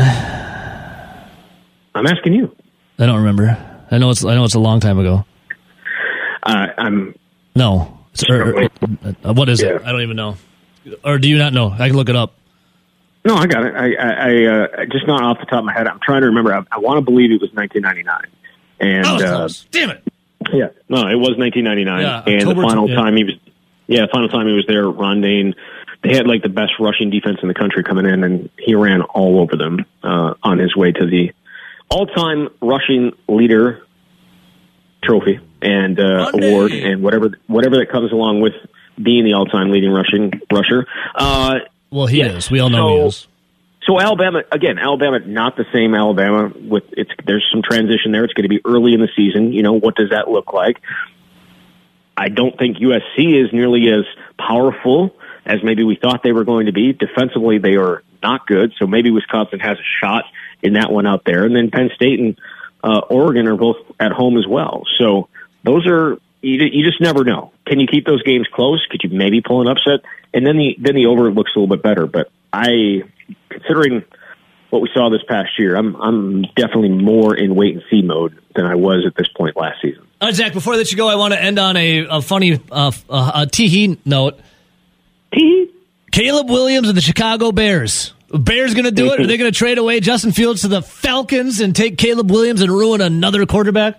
I'm 1.95 2.07
asking 2.07 2.33
you. 2.35 2.55
I 2.99 3.07
don't 3.07 3.19
remember. 3.19 3.57
I 3.91 3.99
know 3.99 4.11
it's 4.11 4.25
I 4.25 4.35
know 4.35 4.45
it's 4.45 4.55
a 4.55 4.59
long 4.61 4.81
time 4.81 4.99
ago. 4.99 5.25
Uh, 6.43 6.67
I'm 6.79 7.15
No, 7.55 7.99
or, 8.29 8.65
or- 8.65 8.69
uh, 9.25 9.33
what 9.33 9.49
is 9.49 9.63
it? 9.63 9.81
I 9.85 9.93
don't 9.93 10.03
even 10.03 10.17
know. 10.17 10.37
Or 11.05 11.19
do 11.19 11.29
you 11.29 11.39
not 11.39 11.53
know? 11.53 11.71
I 11.71 11.87
can 11.89 11.97
look 11.97 12.09
it 12.09 12.17
up. 12.17 12.35
No, 13.25 13.37
I 13.37 13.47
got 13.47 13.65
it. 13.65 13.75
I, 13.75 13.95
I, 13.95 14.11
I 14.11 14.45
uh, 14.47 14.85
just 14.87 15.07
not 15.07 15.23
off 15.23 15.39
the 15.39 15.47
top 15.47 15.61
of 15.61 15.65
my 15.65 15.73
head. 15.73 15.87
I'm 15.87 16.01
trying 16.03 16.23
to 16.23 16.27
remember. 16.29 16.53
I, 16.55 16.63
I 16.73 16.79
want 16.79 16.99
to 16.99 17.03
believe 17.03 17.31
it 17.31 17.41
was 17.41 17.51
1999, 17.53 18.27
and 18.81 19.07
Oh, 19.07 19.45
uh, 19.45 19.49
damn 19.71 19.91
it! 19.91 20.03
Yeah, 20.53 20.69
no, 20.89 21.07
it 21.07 21.15
was 21.15 21.39
1999, 21.39 22.03
Yeah, 22.03 22.23
and 22.27 22.51
the 22.51 22.55
final 22.61 22.89
yeah. 22.91 22.97
time 22.97 23.17
he 23.17 23.23
was, 23.25 23.35
yeah, 23.87 24.01
the 24.03 24.09
final 24.13 24.29
time 24.29 24.49
he 24.49 24.53
was 24.55 24.65
there, 24.67 24.89
Ron 24.91 25.21
Dayne, 25.21 25.55
they 26.03 26.15
had 26.17 26.27
like 26.27 26.43
the 26.43 26.49
best 26.49 26.73
rushing 26.81 27.11
defense 27.11 27.39
in 27.43 27.49
the 27.49 27.55
country 27.55 27.85
coming 27.85 28.07
in, 28.07 28.25
and 28.25 28.51
he 28.59 28.75
ran 28.75 29.03
all 29.03 29.39
over 29.39 29.55
them 29.57 29.85
uh, 30.03 30.35
on 30.43 30.59
his 30.59 30.75
way 30.75 30.91
to 30.91 31.07
the 31.07 31.33
all-time 31.91 32.49
rushing 32.61 33.13
leader 33.29 33.87
trophy 35.05 35.39
and 35.61 36.01
uh, 36.01 36.31
award, 36.35 36.73
and 36.73 37.03
whatever 37.03 37.31
whatever 37.47 37.77
that 37.77 37.91
comes 37.91 38.11
along 38.13 38.41
with 38.41 38.55
being 39.01 39.25
the 39.25 39.35
all-time 39.35 39.71
leading 39.71 39.91
rushing 39.91 40.33
rusher. 40.51 40.87
Uh, 41.15 41.61
Well, 41.93 42.07
he 42.07 42.19
Yeah. 42.21 42.37
is. 42.37 42.51
We 42.51 42.59
all 42.61 42.71
know 42.71 42.89
he 42.89 42.97
So- 43.01 43.07
is. 43.07 43.29
So 43.87 44.01
Alabama 44.01 44.43
again, 44.53 44.79
Alabama 44.79 45.19
not 45.27 45.57
the 45.57 45.67
same 45.73 45.95
Alabama 45.95 46.53
with 46.57 46.85
it's 46.97 47.11
there's 47.25 47.45
some 47.51 47.63
transition 47.63 48.13
there. 48.13 48.25
It's 48.25 48.33
going 48.33 48.45
to 48.45 48.49
be 48.49 48.61
early 48.65 48.95
in 48.95 49.01
the 49.01 49.09
season. 49.17 49.53
You 49.53 49.63
know 49.63 49.73
what 49.73 49.97
does 49.97 50.11
that 50.11 50.31
look 50.31 50.53
like? 50.53 50.81
I 52.17 52.29
don't 52.29 52.57
think 52.57 52.79
USC 52.79 53.35
is 53.45 53.53
nearly 53.53 53.89
as 53.91 54.05
powerful 54.39 55.15
as 55.45 55.65
maybe 55.65 55.83
we 55.83 55.97
thought 55.97 56.23
they 56.23 56.31
were 56.33 56.45
going 56.45 56.67
to 56.67 56.73
be. 56.73 56.93
Defensively, 56.93 57.59
they 57.59 57.75
are 57.77 58.03
not 58.23 58.47
good. 58.47 58.73
So 58.79 58.87
maybe 58.87 59.11
Wisconsin 59.11 59.59
has 59.59 59.79
a 59.79 59.83
shot 60.01 60.25
in 60.63 60.75
that 60.75 60.93
one 60.93 61.07
out 61.07 61.25
there. 61.25 61.45
And 61.45 61.57
then 61.57 61.71
Penn 61.73 61.91
State 61.97 62.21
and 62.21 62.37
uh, 62.85 63.01
Oregon 63.11 63.49
are 63.49 63.57
both 63.57 63.79
at 63.99 64.13
home 64.13 64.37
as 64.39 64.47
well. 64.47 64.85
So 64.99 65.29
those 65.65 65.87
are 65.89 66.19
you, 66.43 66.59
you 66.71 66.85
just 66.85 67.01
never 67.01 67.25
know. 67.25 67.53
Can 67.67 67.81
you 67.81 67.87
keep 67.87 68.05
those 68.05 68.23
games 68.23 68.47
close? 68.53 68.85
Could 68.91 69.03
you 69.03 69.11
maybe 69.11 69.41
pull 69.41 69.63
an 69.63 69.69
upset? 69.69 70.01
And 70.35 70.47
then 70.47 70.57
the 70.57 70.77
then 70.79 70.95
the 70.95 71.07
over 71.07 71.31
looks 71.31 71.53
a 71.55 71.59
little 71.59 71.75
bit 71.75 71.83
better. 71.83 72.07
But 72.07 72.31
I, 72.53 73.03
considering 73.49 74.05
what 74.71 74.83
we 74.83 74.91
saw 74.93 75.09
this 75.09 75.23
past 75.29 75.59
year, 75.59 75.77
I'm 75.77 75.95
I'm 75.97 76.43
definitely 76.57 76.91
more 76.91 77.35
in 77.35 77.55
wait 77.55 77.75
and 77.75 77.83
see 77.91 78.03
mode 78.03 78.39
than 78.55 78.67
I 78.67 78.75
was 78.75 79.05
at 79.07 79.15
this 79.15 79.29
point 79.29 79.57
last 79.57 79.81
season. 79.81 80.07
All 80.21 80.29
right, 80.29 80.35
Zach. 80.35 80.53
Before 80.53 80.75
I 80.75 80.77
let 80.77 80.91
you 80.91 80.97
go, 80.97 81.09
I 81.09 81.15
want 81.15 81.35
to 81.35 81.43
end 81.43 81.59
on 81.59 81.77
a, 81.77 82.07
a 82.07 82.23
funny 82.23 82.61
uh, 82.71 82.93
uh, 83.09 83.33
a 83.35 83.47
tee 83.47 83.99
note. 84.05 84.39
Tee. 85.35 85.71
Caleb 86.11 86.51
Williams 86.51 86.89
of 86.89 86.95
the 86.95 87.01
Chicago 87.01 87.53
Bears. 87.53 88.13
Bears 88.33 88.75
going 88.75 88.85
to 88.85 88.91
do 88.91 89.13
it? 89.13 89.21
Are 89.21 89.27
they 89.27 89.37
going 89.37 89.51
to 89.51 89.57
trade 89.57 89.79
away 89.79 90.01
Justin 90.01 90.33
Fields 90.33 90.63
to 90.63 90.69
the 90.69 90.83
Falcons 90.83 91.61
and 91.61 91.77
take 91.77 91.99
Caleb 91.99 92.31
Williams 92.31 92.63
and 92.63 92.71
ruin 92.71 93.01
another 93.01 93.45
quarterback? 93.47 93.99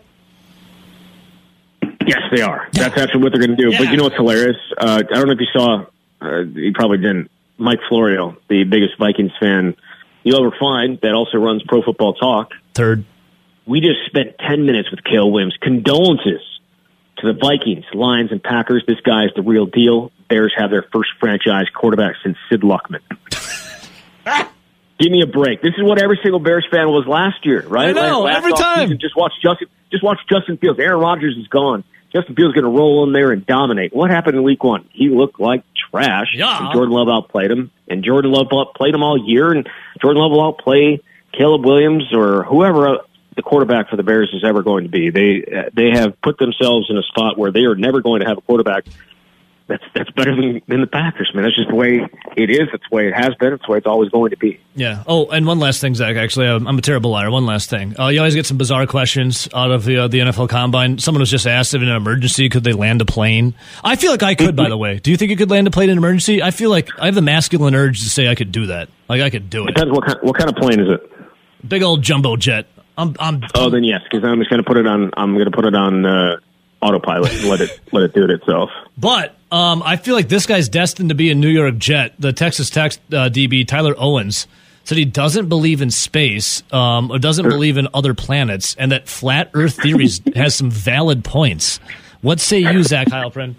Yes, 2.07 2.21
they 2.31 2.41
are. 2.41 2.67
That's 2.73 2.97
actually 2.97 3.23
what 3.23 3.33
they're 3.33 3.45
going 3.45 3.57
to 3.57 3.63
do. 3.63 3.71
Yeah. 3.71 3.79
But 3.79 3.89
you 3.89 3.97
know 3.97 4.03
what's 4.03 4.15
hilarious? 4.15 4.57
Uh, 4.77 5.03
I 5.09 5.15
don't 5.15 5.27
know 5.27 5.33
if 5.33 5.39
you 5.39 5.47
saw. 5.53 5.85
Uh, 6.21 6.41
you 6.41 6.73
probably 6.73 6.97
didn't. 6.97 7.29
Mike 7.57 7.79
Florio, 7.87 8.35
the 8.49 8.63
biggest 8.63 8.97
Vikings 8.97 9.31
fan 9.39 9.75
you'll 10.23 10.45
ever 10.45 10.55
find, 10.59 10.99
that 11.01 11.13
also 11.13 11.37
runs 11.37 11.63
Pro 11.67 11.81
Football 11.81 12.13
Talk. 12.13 12.51
Third. 12.73 13.05
We 13.65 13.79
just 13.79 14.05
spent 14.07 14.35
10 14.39 14.65
minutes 14.65 14.89
with 14.91 15.03
Caleb 15.03 15.33
Williams. 15.33 15.57
Condolences 15.61 16.41
to 17.17 17.31
the 17.31 17.39
Vikings, 17.39 17.85
Lions, 17.93 18.31
and 18.31 18.43
Packers. 18.43 18.83
This 18.87 18.99
guy 19.01 19.25
is 19.25 19.31
the 19.35 19.41
real 19.41 19.65
deal. 19.65 20.11
Bears 20.27 20.53
have 20.57 20.71
their 20.71 20.85
first 20.91 21.11
franchise 21.19 21.67
quarterback 21.73 22.15
since 22.23 22.37
Sid 22.49 22.61
Luckman. 22.61 23.01
Give 24.99 25.11
me 25.11 25.21
a 25.21 25.27
break. 25.27 25.61
This 25.61 25.73
is 25.77 25.83
what 25.83 26.01
every 26.01 26.19
single 26.21 26.39
Bears 26.39 26.67
fan 26.69 26.87
was 26.87 27.05
last 27.07 27.45
year, 27.45 27.65
right? 27.67 27.89
I 27.89 27.91
know, 27.91 28.21
Last 28.21 28.37
every 28.37 28.53
time. 28.53 28.89
Just 28.99 29.15
watch 29.15 29.33
Justin. 29.41 29.67
Just 29.91 30.03
watch 30.03 30.19
Justin 30.31 30.57
Fields. 30.57 30.79
Aaron 30.79 30.99
Rodgers 30.99 31.35
is 31.37 31.47
gone. 31.47 31.83
Justin 32.13 32.35
Fields 32.35 32.53
going 32.53 32.63
to 32.63 32.69
roll 32.69 33.03
in 33.05 33.11
there 33.11 33.31
and 33.31 33.45
dominate. 33.45 33.93
What 33.93 34.11
happened 34.11 34.37
in 34.37 34.43
Week 34.43 34.63
One? 34.63 34.87
He 34.91 35.09
looked 35.09 35.39
like 35.39 35.63
trash. 35.89 36.35
Yeah. 36.35 36.69
Jordan 36.71 36.93
Love 36.93 37.09
outplayed 37.09 37.49
him, 37.49 37.71
and 37.87 38.03
Jordan 38.03 38.31
Love 38.31 38.47
outplayed 38.53 38.93
him 38.93 39.01
all 39.03 39.17
year, 39.17 39.51
and 39.51 39.67
Jordan 39.99 40.21
Love 40.21 40.31
will 40.31 40.45
outplay 40.45 41.01
Caleb 41.31 41.65
Williams 41.65 42.13
or 42.13 42.43
whoever 42.43 42.87
uh, 42.87 42.97
the 43.35 43.41
quarterback 43.41 43.89
for 43.89 43.97
the 43.97 44.03
Bears 44.03 44.31
is 44.33 44.43
ever 44.43 44.61
going 44.61 44.83
to 44.83 44.89
be. 44.89 45.09
They 45.09 45.43
uh, 45.43 45.69
they 45.73 45.89
have 45.89 46.21
put 46.21 46.37
themselves 46.37 46.87
in 46.89 46.97
a 46.97 47.03
spot 47.03 47.37
where 47.37 47.51
they 47.51 47.61
are 47.61 47.75
never 47.75 48.01
going 48.01 48.21
to 48.21 48.27
have 48.27 48.37
a 48.37 48.41
quarterback 48.41 48.85
that's 49.73 49.83
that's 49.95 50.11
better 50.11 50.35
than, 50.35 50.61
than 50.67 50.81
the 50.81 50.87
Packers, 50.87 51.31
man. 51.33 51.43
That's 51.43 51.55
just 51.55 51.69
the 51.69 51.75
way 51.75 52.07
it 52.37 52.49
is. 52.51 52.67
That's 52.71 52.83
the 52.89 52.95
way 52.95 53.07
it 53.07 53.13
has 53.13 53.33
been. 53.39 53.53
It's 53.53 53.65
the 53.65 53.71
way 53.71 53.79
it's 53.79 53.87
always 53.87 54.09
going 54.09 54.29
to 54.29 54.37
be. 54.37 54.59
Yeah. 54.75 55.03
Oh, 55.07 55.29
and 55.29 55.47
one 55.47 55.57
last 55.57 55.81
thing, 55.81 55.95
Zach. 55.95 56.15
Actually, 56.15 56.47
I'm, 56.47 56.67
I'm 56.67 56.77
a 56.77 56.81
terrible 56.81 57.09
liar. 57.09 57.31
One 57.31 57.47
last 57.47 57.71
thing. 57.71 57.99
Uh, 57.99 58.09
you 58.09 58.19
always 58.19 58.35
get 58.35 58.45
some 58.45 58.57
bizarre 58.57 58.85
questions 58.85 59.49
out 59.53 59.71
of 59.71 59.83
the 59.85 59.97
uh, 59.97 60.07
the 60.07 60.19
NFL 60.19 60.49
Combine. 60.49 60.99
Someone 60.99 61.21
was 61.21 61.31
just 61.31 61.47
asked 61.47 61.73
if 61.73 61.81
in 61.81 61.89
an 61.89 61.95
emergency 61.95 62.49
could 62.49 62.63
they 62.63 62.73
land 62.73 63.01
a 63.01 63.05
plane. 63.05 63.55
I 63.83 63.95
feel 63.95 64.11
like 64.11 64.21
I 64.21 64.35
could. 64.35 64.55
by 64.55 64.69
the 64.69 64.77
way, 64.77 64.99
do 64.99 65.09
you 65.09 65.17
think 65.17 65.31
you 65.31 65.37
could 65.37 65.49
land 65.49 65.65
a 65.65 65.71
plane 65.71 65.89
in 65.89 65.93
an 65.93 65.97
emergency? 65.97 66.43
I 66.43 66.51
feel 66.51 66.69
like 66.69 66.89
I 66.99 67.05
have 67.05 67.15
the 67.15 67.23
masculine 67.23 67.73
urge 67.73 68.03
to 68.03 68.09
say 68.09 68.27
I 68.27 68.35
could 68.35 68.51
do 68.51 68.67
that. 68.67 68.89
Like 69.09 69.21
I 69.21 69.31
could 69.31 69.49
do 69.49 69.63
it. 69.63 69.73
Depends 69.73 69.91
what 69.91 70.05
kind, 70.05 70.19
what 70.21 70.37
kind 70.37 70.49
of 70.49 70.55
plane 70.55 70.79
is 70.79 70.87
it. 70.87 71.11
Big 71.67 71.81
old 71.81 72.03
jumbo 72.03 72.35
jet. 72.35 72.67
I'm. 72.95 73.15
I'm. 73.19 73.41
Oh, 73.55 73.71
then 73.71 73.83
yes, 73.83 74.01
because 74.03 74.23
I'm 74.23 74.37
just 74.37 74.51
going 74.51 74.61
to 74.61 74.67
put 74.67 74.77
it 74.77 74.85
on. 74.85 75.09
I'm 75.17 75.33
going 75.33 75.45
to 75.45 75.51
put 75.51 75.65
it 75.65 75.73
on 75.73 76.05
uh, 76.05 76.37
autopilot 76.83 77.31
and 77.31 77.45
let 77.45 77.61
it 77.61 77.79
let 77.91 78.03
it 78.03 78.13
do 78.13 78.23
it 78.23 78.29
itself. 78.29 78.69
But 78.97 79.35
um, 79.53 79.83
I 79.83 79.97
feel 79.97 80.15
like 80.15 80.29
this 80.29 80.47
guy's 80.47 80.67
destined 80.67 81.09
to 81.09 81.15
be 81.15 81.29
a 81.29 81.35
New 81.35 81.49
York 81.49 81.77
Jet. 81.77 82.15
The 82.17 82.33
Texas 82.33 82.71
Tech 82.71 82.93
uh, 83.09 83.29
DB 83.29 83.67
Tyler 83.67 83.93
Owens 83.95 84.47
said 84.83 84.97
he 84.97 85.05
doesn't 85.05 85.47
believe 85.47 85.83
in 85.83 85.91
space 85.91 86.63
um, 86.73 87.11
or 87.11 87.19
doesn't 87.19 87.47
believe 87.47 87.77
in 87.77 87.87
other 87.93 88.15
planets, 88.15 88.75
and 88.79 88.91
that 88.91 89.07
flat 89.07 89.51
Earth 89.53 89.75
theories 89.75 90.21
has 90.35 90.55
some 90.55 90.71
valid 90.71 91.23
points. 91.23 91.79
What 92.21 92.39
say 92.39 92.59
you, 92.59 92.83
Zach 92.83 93.07
Heilprin? 93.09 93.53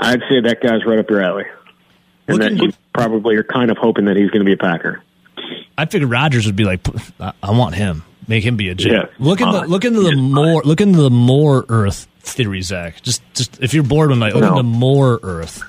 I'd 0.00 0.22
say 0.28 0.40
that 0.40 0.62
guy's 0.62 0.86
right 0.86 0.98
up 0.98 1.10
your 1.10 1.20
alley, 1.20 1.44
and 2.26 2.40
that 2.40 2.52
you 2.56 2.72
probably 2.94 3.36
are 3.36 3.44
kind 3.44 3.70
of 3.70 3.76
hoping 3.76 4.06
that 4.06 4.16
he's 4.16 4.30
going 4.30 4.40
to 4.40 4.46
be 4.46 4.54
a 4.54 4.56
Packer. 4.56 5.02
I 5.76 5.84
figured 5.84 6.10
Rodgers 6.10 6.46
would 6.46 6.56
be 6.56 6.64
like, 6.64 6.80
I, 7.20 7.32
I 7.42 7.50
want 7.50 7.74
him, 7.74 8.04
make 8.28 8.44
him 8.44 8.56
be 8.56 8.68
a 8.68 8.74
Jet. 8.74 8.92
Yeah. 8.92 9.04
Look 9.18 9.40
into 9.40 9.58
Uh, 9.58 9.64
look 9.66 9.84
into 9.84 10.00
the 10.00 10.14
yeah. 10.14 10.20
more 10.22 10.62
look 10.64 10.80
into 10.80 11.00
the 11.02 11.10
more 11.10 11.64
Earth 11.68 12.06
theory, 12.20 12.62
Zach. 12.62 13.02
Just 13.02 13.22
just 13.34 13.62
if 13.62 13.74
you're 13.74 13.82
bored 13.84 14.10
one 14.10 14.18
night, 14.20 14.34
look 14.34 14.42
No. 14.42 14.50
into 14.52 14.62
more 14.62 15.20
Earth. 15.22 15.62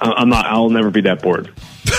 I- 0.00 0.12
I'm 0.16 0.28
not. 0.28 0.46
I'll 0.46 0.70
never 0.70 0.90
be 0.90 1.00
that 1.02 1.22
bored. 1.22 1.50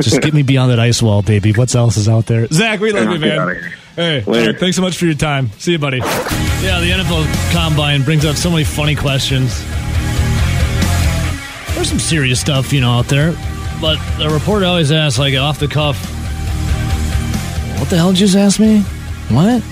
Just 0.00 0.20
get 0.22 0.32
me 0.34 0.42
beyond 0.42 0.70
that 0.72 0.80
ice 0.80 1.02
wall, 1.02 1.22
baby. 1.22 1.52
What 1.52 1.74
else 1.74 1.96
is 1.96 2.08
out 2.08 2.26
there? 2.26 2.46
Zach, 2.48 2.80
we 2.80 2.92
love 2.92 3.10
you, 3.12 3.18
man. 3.18 3.72
Hey, 3.96 4.22
Later. 4.24 4.52
Zach, 4.52 4.60
thanks 4.60 4.76
so 4.76 4.82
much 4.82 4.96
for 4.96 5.04
your 5.06 5.14
time. 5.14 5.50
See 5.58 5.72
you, 5.72 5.78
buddy. 5.78 5.98
Yeah, 5.98 6.80
the 6.80 6.90
NFL 6.90 7.52
Combine 7.52 8.02
brings 8.02 8.24
up 8.24 8.36
so 8.36 8.50
many 8.50 8.64
funny 8.64 8.94
questions. 8.94 9.62
There's 11.74 11.88
some 11.88 11.98
serious 11.98 12.40
stuff, 12.40 12.72
you 12.72 12.80
know, 12.80 12.92
out 12.92 13.06
there. 13.06 13.32
But 13.80 13.98
the 14.18 14.28
reporter 14.30 14.64
always 14.66 14.90
asks, 14.90 15.18
like, 15.18 15.34
off 15.36 15.58
the 15.60 15.68
cuff, 15.68 15.96
what 17.78 17.90
the 17.90 17.96
hell 17.96 18.10
did 18.10 18.20
you 18.20 18.26
just 18.26 18.36
ask 18.36 18.60
me? 18.60 18.80
What? 19.30 19.62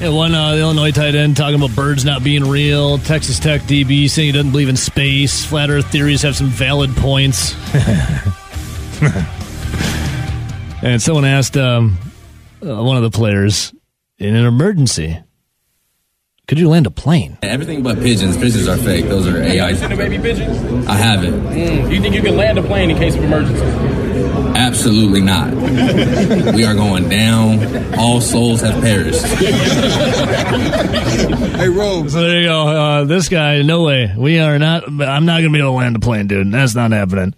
Yeah, 0.00 0.08
one 0.08 0.34
uh, 0.34 0.56
the 0.56 0.60
Illinois 0.60 0.90
tight 0.90 1.14
end 1.14 1.36
talking 1.36 1.54
about 1.54 1.74
birds 1.76 2.04
not 2.04 2.24
being 2.24 2.44
real. 2.44 2.98
Texas 2.98 3.38
Tech 3.38 3.62
DB 3.62 4.10
saying 4.10 4.26
he 4.26 4.32
doesn't 4.32 4.50
believe 4.50 4.68
in 4.68 4.76
space. 4.76 5.44
Flat 5.44 5.70
Earth 5.70 5.90
theories 5.90 6.22
have 6.22 6.34
some 6.34 6.48
valid 6.48 6.90
points. 6.96 7.54
and 10.82 11.00
someone 11.00 11.24
asked 11.24 11.56
um, 11.56 11.96
uh, 12.60 12.82
one 12.82 12.96
of 12.96 13.04
the 13.04 13.10
players 13.10 13.72
in 14.18 14.34
an 14.34 14.44
emergency, 14.44 15.16
could 16.48 16.58
you 16.58 16.68
land 16.68 16.86
a 16.86 16.90
plane? 16.90 17.38
Everything 17.42 17.82
but 17.82 17.98
pigeons. 17.98 18.36
Pigeons 18.36 18.68
are 18.68 18.76
fake. 18.76 19.06
Those 19.06 19.26
are 19.28 19.42
AI. 19.42 19.72
the 19.72 19.96
baby 19.96 20.18
pigeons? 20.18 20.86
I 20.88 20.94
haven't. 20.94 21.40
Mm. 21.40 21.88
Do 21.88 21.94
you 21.94 22.00
think 22.00 22.14
you 22.14 22.22
can 22.22 22.36
land 22.36 22.58
a 22.58 22.62
plane 22.62 22.90
in 22.90 22.96
case 22.96 23.16
of 23.16 23.24
emergency? 23.24 23.93
Absolutely 24.56 25.20
not. 25.20 25.52
we 26.54 26.64
are 26.64 26.74
going 26.74 27.08
down. 27.08 27.94
All 27.98 28.20
souls 28.20 28.60
have 28.60 28.80
perished. 28.82 29.24
Hey, 31.54 31.68
Rose. 31.68 32.12
So 32.12 32.20
there 32.20 32.40
you 32.40 32.48
go. 32.48 32.66
Uh, 32.68 33.04
this 33.04 33.28
guy, 33.28 33.62
no 33.62 33.84
way. 33.84 34.12
We 34.16 34.38
are 34.40 34.58
not. 34.58 34.84
I'm 34.88 35.24
not 35.24 35.40
going 35.40 35.44
to 35.44 35.50
be 35.50 35.58
able 35.58 35.70
to 35.70 35.76
land 35.76 35.96
a 35.96 36.00
plane, 36.00 36.26
dude. 36.26 36.50
That's 36.50 36.74
not 36.74 36.90
happening. 36.92 37.34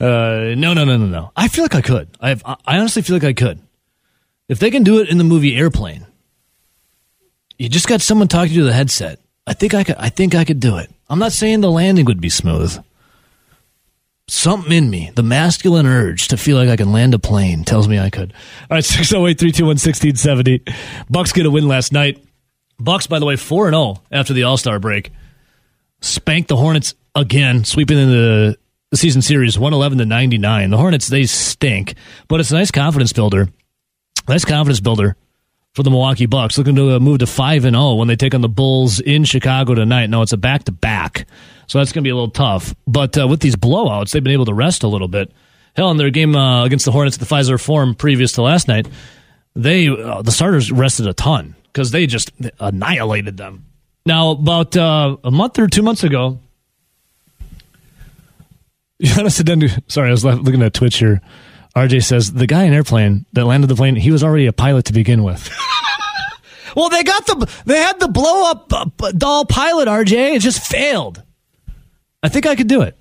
Uh, 0.00 0.54
no, 0.56 0.74
no, 0.74 0.84
no, 0.84 0.96
no, 0.96 1.06
no. 1.06 1.32
I 1.36 1.48
feel 1.48 1.64
like 1.64 1.74
I 1.74 1.80
could. 1.82 2.08
I, 2.20 2.28
have, 2.30 2.42
I 2.44 2.78
honestly 2.78 3.02
feel 3.02 3.16
like 3.16 3.24
I 3.24 3.32
could. 3.32 3.60
If 4.48 4.58
they 4.58 4.70
can 4.70 4.82
do 4.82 5.00
it 5.00 5.08
in 5.08 5.18
the 5.18 5.24
movie 5.24 5.56
Airplane, 5.56 6.06
you 7.58 7.68
just 7.68 7.88
got 7.88 8.00
someone 8.00 8.28
talking 8.28 8.54
to 8.54 8.64
the 8.64 8.72
headset. 8.72 9.18
I 9.46 9.54
think 9.54 9.74
I 9.74 9.84
could. 9.84 9.96
I 9.96 10.08
think 10.08 10.34
I 10.34 10.44
could 10.44 10.60
do 10.60 10.76
it. 10.76 10.90
I'm 11.10 11.18
not 11.18 11.32
saying 11.32 11.60
the 11.60 11.70
landing 11.70 12.04
would 12.04 12.20
be 12.20 12.28
smooth. 12.28 12.78
Something 14.30 14.72
in 14.72 14.90
me, 14.90 15.10
the 15.14 15.22
masculine 15.22 15.86
urge 15.86 16.28
to 16.28 16.36
feel 16.36 16.58
like 16.58 16.68
I 16.68 16.76
can 16.76 16.92
land 16.92 17.14
a 17.14 17.18
plane, 17.18 17.64
tells 17.64 17.88
me 17.88 17.98
I 17.98 18.10
could. 18.10 18.34
All 18.70 18.76
right, 18.76 18.84
608 18.84 19.38
321 19.38 19.68
1670. 19.68 20.64
Bucks 21.08 21.32
get 21.32 21.46
a 21.46 21.50
win 21.50 21.66
last 21.66 21.92
night. 21.92 22.22
Bucks, 22.78 23.06
by 23.06 23.18
the 23.18 23.26
way, 23.26 23.36
4 23.36 23.70
0 23.70 24.02
after 24.12 24.34
the 24.34 24.42
All 24.44 24.58
Star 24.58 24.78
break. 24.78 25.12
Spanked 26.02 26.48
the 26.48 26.56
Hornets 26.56 26.94
again, 27.14 27.64
sweeping 27.64 27.98
in 27.98 28.10
the, 28.10 28.58
season 28.94 29.22
series 29.22 29.58
111 29.58 29.98
to 29.98 30.06
99. 30.06 30.70
The 30.70 30.76
Hornets, 30.76 31.08
they 31.08 31.24
stink, 31.24 31.94
but 32.28 32.38
it's 32.38 32.50
a 32.50 32.54
nice 32.54 32.70
confidence 32.70 33.12
builder. 33.12 33.48
Nice 34.28 34.44
confidence 34.44 34.80
builder 34.80 35.16
for 35.78 35.84
the 35.84 35.90
Milwaukee 35.90 36.26
Bucks, 36.26 36.58
looking 36.58 36.74
to 36.74 36.96
uh, 36.96 36.98
move 36.98 37.20
to 37.20 37.26
5 37.28 37.64
and 37.64 37.76
0 37.76 37.94
when 37.94 38.08
they 38.08 38.16
take 38.16 38.34
on 38.34 38.40
the 38.40 38.48
Bulls 38.48 38.98
in 38.98 39.22
Chicago 39.22 39.76
tonight. 39.76 40.10
No, 40.10 40.22
it's 40.22 40.32
a 40.32 40.36
back 40.36 40.64
to 40.64 40.72
back, 40.72 41.28
so 41.68 41.78
that's 41.78 41.92
going 41.92 42.02
to 42.02 42.06
be 42.06 42.10
a 42.10 42.16
little 42.16 42.32
tough. 42.32 42.74
But 42.88 43.16
uh, 43.16 43.28
with 43.28 43.38
these 43.38 43.54
blowouts, 43.54 44.10
they've 44.10 44.24
been 44.24 44.32
able 44.32 44.46
to 44.46 44.54
rest 44.54 44.82
a 44.82 44.88
little 44.88 45.06
bit. 45.06 45.30
Hell, 45.76 45.92
in 45.92 45.96
their 45.96 46.10
game 46.10 46.34
uh, 46.34 46.64
against 46.64 46.84
the 46.84 46.90
Hornets 46.90 47.16
at 47.16 47.20
the 47.20 47.32
Fiserv 47.32 47.60
Forum 47.60 47.94
previous 47.94 48.32
to 48.32 48.42
last 48.42 48.66
night, 48.66 48.88
they 49.54 49.86
uh, 49.86 50.20
the 50.22 50.32
starters 50.32 50.72
rested 50.72 51.06
a 51.06 51.14
ton 51.14 51.54
because 51.72 51.92
they 51.92 52.08
just 52.08 52.32
annihilated 52.58 53.36
them. 53.36 53.64
Now, 54.04 54.30
about 54.30 54.76
uh, 54.76 55.16
a 55.22 55.30
month 55.30 55.60
or 55.60 55.68
two 55.68 55.82
months 55.82 56.02
ago, 56.02 56.40
sorry, 59.06 60.08
I 60.08 60.10
was 60.10 60.24
looking 60.24 60.62
at 60.62 60.74
Twitch 60.74 60.98
here. 60.98 61.20
RJ 61.76 62.02
says 62.02 62.32
the 62.32 62.48
guy 62.48 62.64
in 62.64 62.72
airplane 62.72 63.26
that 63.34 63.44
landed 63.44 63.68
the 63.68 63.76
plane, 63.76 63.94
he 63.94 64.10
was 64.10 64.24
already 64.24 64.46
a 64.46 64.52
pilot 64.52 64.86
to 64.86 64.92
begin 64.92 65.22
with. 65.22 65.48
well, 66.76 66.88
they 66.88 67.02
got 67.02 67.26
the 67.26 67.62
they 67.66 67.78
had 67.78 68.00
the 68.00 68.08
blow 68.08 68.50
up 68.50 68.72
uh, 68.72 69.12
doll 69.12 69.44
pilot 69.44 69.88
RJ. 69.88 70.36
It 70.36 70.40
just 70.40 70.64
failed. 70.64 71.22
I 72.22 72.28
think 72.28 72.46
I 72.46 72.56
could 72.56 72.68
do 72.68 72.82
it. 72.82 72.98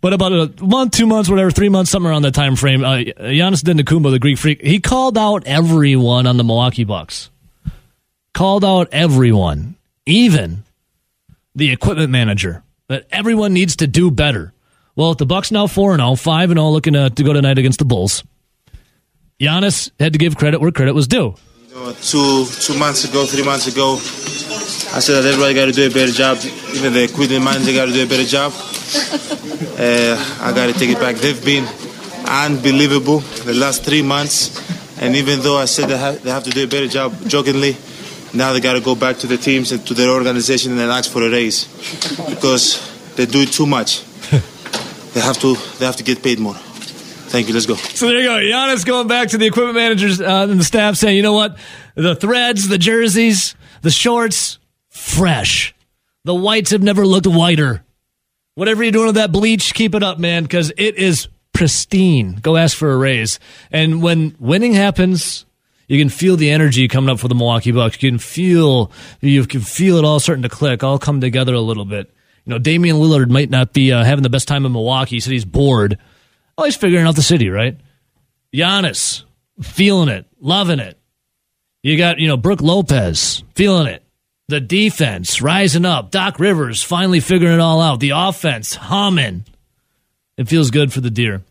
But 0.00 0.12
about 0.12 0.32
a 0.32 0.64
month, 0.64 0.92
two 0.92 1.06
months, 1.06 1.28
whatever, 1.28 1.50
three 1.50 1.68
months, 1.68 1.90
somewhere 1.90 2.12
around 2.12 2.22
that 2.22 2.34
time 2.34 2.54
frame, 2.54 2.84
uh, 2.84 2.96
Giannis 2.98 3.62
Antetokounmpo, 3.62 4.10
the 4.10 4.18
Greek 4.18 4.38
freak, 4.38 4.62
he 4.62 4.78
called 4.78 5.16
out 5.16 5.46
everyone 5.46 6.26
on 6.26 6.36
the 6.36 6.44
Milwaukee 6.44 6.84
Bucks. 6.84 7.30
Called 8.34 8.64
out 8.64 8.88
everyone, 8.92 9.76
even 10.04 10.64
the 11.54 11.72
equipment 11.72 12.10
manager, 12.10 12.62
that 12.88 13.06
everyone 13.10 13.54
needs 13.54 13.76
to 13.76 13.86
do 13.86 14.10
better. 14.10 14.52
Well, 14.94 15.14
the 15.14 15.26
Bucks 15.26 15.50
now 15.50 15.66
four 15.66 15.92
and 15.92 16.00
0, 16.00 16.14
5 16.16 16.50
and 16.50 16.58
0, 16.58 16.70
looking 16.70 16.92
to, 16.92 17.10
to 17.10 17.22
go 17.22 17.32
tonight 17.32 17.58
against 17.58 17.78
the 17.78 17.84
Bulls. 17.84 18.22
Giannis 19.40 19.90
had 19.98 20.12
to 20.12 20.18
give 20.18 20.36
credit 20.36 20.60
where 20.60 20.70
credit 20.70 20.94
was 20.94 21.08
due. 21.08 21.34
Two 21.76 22.46
two 22.46 22.78
months 22.78 23.04
ago, 23.04 23.26
three 23.26 23.44
months 23.44 23.66
ago, 23.66 23.96
I 24.96 24.98
said 24.98 25.20
that 25.20 25.26
everybody 25.26 25.52
got 25.52 25.66
to 25.66 25.72
do 25.72 25.86
a 25.86 25.90
better 25.90 26.10
job. 26.10 26.38
Even 26.72 26.94
the 26.94 27.04
equipment 27.04 27.44
manager 27.44 27.74
got 27.74 27.84
to 27.84 27.92
do 27.92 28.02
a 28.02 28.08
better 28.08 28.24
job. 28.24 28.52
Uh, 29.76 30.16
I 30.40 30.52
got 30.54 30.72
to 30.72 30.72
take 30.72 30.88
it 30.88 30.98
back. 30.98 31.16
They've 31.16 31.44
been 31.44 31.66
unbelievable 32.26 33.18
the 33.44 33.52
last 33.52 33.84
three 33.84 34.00
months, 34.00 34.56
and 34.98 35.14
even 35.14 35.40
though 35.40 35.58
I 35.58 35.66
said 35.66 35.88
they 35.90 35.98
have, 35.98 36.22
they 36.22 36.30
have 36.30 36.44
to 36.44 36.50
do 36.50 36.64
a 36.64 36.66
better 36.66 36.88
job, 36.88 37.12
jokingly, 37.26 37.76
now 38.32 38.54
they 38.54 38.60
got 38.60 38.72
to 38.72 38.80
go 38.80 38.94
back 38.94 39.18
to 39.18 39.26
the 39.26 39.36
teams 39.36 39.72
and 39.72 39.86
to 39.86 39.92
their 39.92 40.08
organization 40.08 40.72
and 40.72 40.90
ask 40.90 41.10
for 41.10 41.22
a 41.22 41.30
raise 41.30 41.66
because 42.30 42.80
they 43.16 43.26
do 43.26 43.42
it 43.42 43.52
too 43.52 43.66
much. 43.66 44.02
they 45.12 45.20
have 45.20 45.38
to 45.40 45.56
they 45.78 45.84
have 45.84 45.96
to 45.96 46.04
get 46.04 46.22
paid 46.22 46.38
more. 46.38 46.56
Thank 47.36 47.48
you. 47.48 47.54
Let's 47.54 47.66
go. 47.66 47.74
So 47.74 48.06
there 48.06 48.20
you 48.20 48.24
go. 48.24 48.36
Giannis 48.36 48.86
going 48.86 49.08
back 49.08 49.28
to 49.28 49.36
the 49.36 49.44
equipment 49.44 49.74
managers 49.74 50.22
uh, 50.22 50.46
and 50.48 50.58
the 50.58 50.64
staff 50.64 50.96
saying, 50.96 51.18
you 51.18 51.22
know 51.22 51.34
what? 51.34 51.58
The 51.94 52.16
threads, 52.16 52.66
the 52.66 52.78
jerseys, 52.78 53.54
the 53.82 53.90
shorts, 53.90 54.58
fresh. 54.88 55.74
The 56.24 56.34
whites 56.34 56.70
have 56.70 56.82
never 56.82 57.04
looked 57.04 57.26
whiter. 57.26 57.84
Whatever 58.54 58.84
you're 58.84 58.92
doing 58.92 59.08
with 59.08 59.16
that 59.16 59.32
bleach, 59.32 59.74
keep 59.74 59.94
it 59.94 60.02
up, 60.02 60.18
man, 60.18 60.44
because 60.44 60.72
it 60.78 60.96
is 60.96 61.28
pristine. 61.52 62.36
Go 62.36 62.56
ask 62.56 62.74
for 62.74 62.90
a 62.90 62.96
raise. 62.96 63.38
And 63.70 64.02
when 64.02 64.34
winning 64.40 64.72
happens, 64.72 65.44
you 65.88 65.98
can 65.98 66.08
feel 66.08 66.38
the 66.38 66.50
energy 66.50 66.88
coming 66.88 67.10
up 67.10 67.18
for 67.18 67.28
the 67.28 67.34
Milwaukee 67.34 67.70
Bucks. 67.70 68.02
You 68.02 68.12
can 68.12 68.18
feel 68.18 68.90
you 69.20 69.44
can 69.46 69.60
feel 69.60 69.98
it 69.98 70.06
all 70.06 70.20
starting 70.20 70.44
to 70.44 70.48
click, 70.48 70.82
all 70.82 70.98
come 70.98 71.20
together 71.20 71.52
a 71.52 71.60
little 71.60 71.84
bit. 71.84 72.10
You 72.46 72.54
know, 72.54 72.58
Damian 72.58 72.96
Lillard 72.96 73.28
might 73.28 73.50
not 73.50 73.74
be 73.74 73.92
uh, 73.92 74.04
having 74.04 74.22
the 74.22 74.30
best 74.30 74.48
time 74.48 74.64
in 74.64 74.72
Milwaukee. 74.72 75.16
He 75.16 75.20
said 75.20 75.34
he's 75.34 75.44
bored. 75.44 75.98
Oh, 76.58 76.64
he's 76.64 76.76
figuring 76.76 77.06
out 77.06 77.16
the 77.16 77.22
city, 77.22 77.50
right? 77.50 77.78
Giannis, 78.54 79.24
feeling 79.62 80.08
it, 80.08 80.26
loving 80.40 80.78
it. 80.78 80.98
You 81.82 81.96
got, 81.96 82.18
you 82.18 82.28
know, 82.28 82.36
Brook 82.36 82.62
Lopez, 82.62 83.44
feeling 83.54 83.86
it. 83.86 84.02
The 84.48 84.60
defense 84.60 85.42
rising 85.42 85.84
up. 85.84 86.10
Doc 86.10 86.38
Rivers 86.38 86.82
finally 86.82 87.20
figuring 87.20 87.54
it 87.54 87.60
all 87.60 87.80
out. 87.80 88.00
The 88.00 88.10
offense 88.10 88.74
humming. 88.74 89.44
It 90.36 90.48
feels 90.48 90.70
good 90.70 90.92
for 90.92 91.00
the 91.00 91.10
deer. 91.10 91.42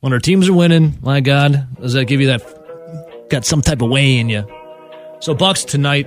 When 0.00 0.12
our 0.12 0.20
teams 0.20 0.48
are 0.48 0.52
winning, 0.52 0.98
my 1.02 1.20
God, 1.20 1.74
does 1.80 1.94
that 1.94 2.04
give 2.04 2.20
you 2.20 2.28
that, 2.28 3.28
got 3.28 3.44
some 3.44 3.62
type 3.62 3.82
of 3.82 3.90
way 3.90 4.18
in 4.18 4.28
you? 4.28 4.46
So 5.20 5.34
Bucks 5.34 5.64
tonight. 5.64 6.06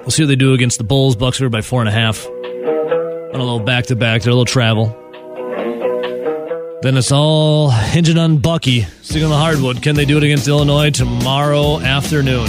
We'll 0.00 0.10
see 0.10 0.22
what 0.22 0.28
they 0.28 0.36
do 0.36 0.52
against 0.52 0.78
the 0.78 0.84
Bulls. 0.84 1.16
Bucks 1.16 1.40
are 1.40 1.48
by 1.48 1.62
four 1.62 1.80
and 1.80 1.88
a 1.88 1.92
half. 1.92 2.26
On 2.26 3.34
a 3.34 3.38
little 3.38 3.60
back 3.60 3.86
to 3.86 3.96
back. 3.96 4.22
They're 4.22 4.32
a 4.32 4.34
little 4.34 4.44
travel. 4.44 4.96
Then 6.80 6.96
it's 6.96 7.10
all 7.10 7.70
hinging 7.70 8.18
on 8.18 8.38
Bucky 8.38 8.82
sitting 9.02 9.24
on 9.24 9.30
the 9.30 9.36
hardwood. 9.36 9.82
Can 9.82 9.96
they 9.96 10.04
do 10.04 10.16
it 10.16 10.22
against 10.22 10.46
Illinois 10.46 10.90
tomorrow 10.90 11.80
afternoon? 11.80 12.46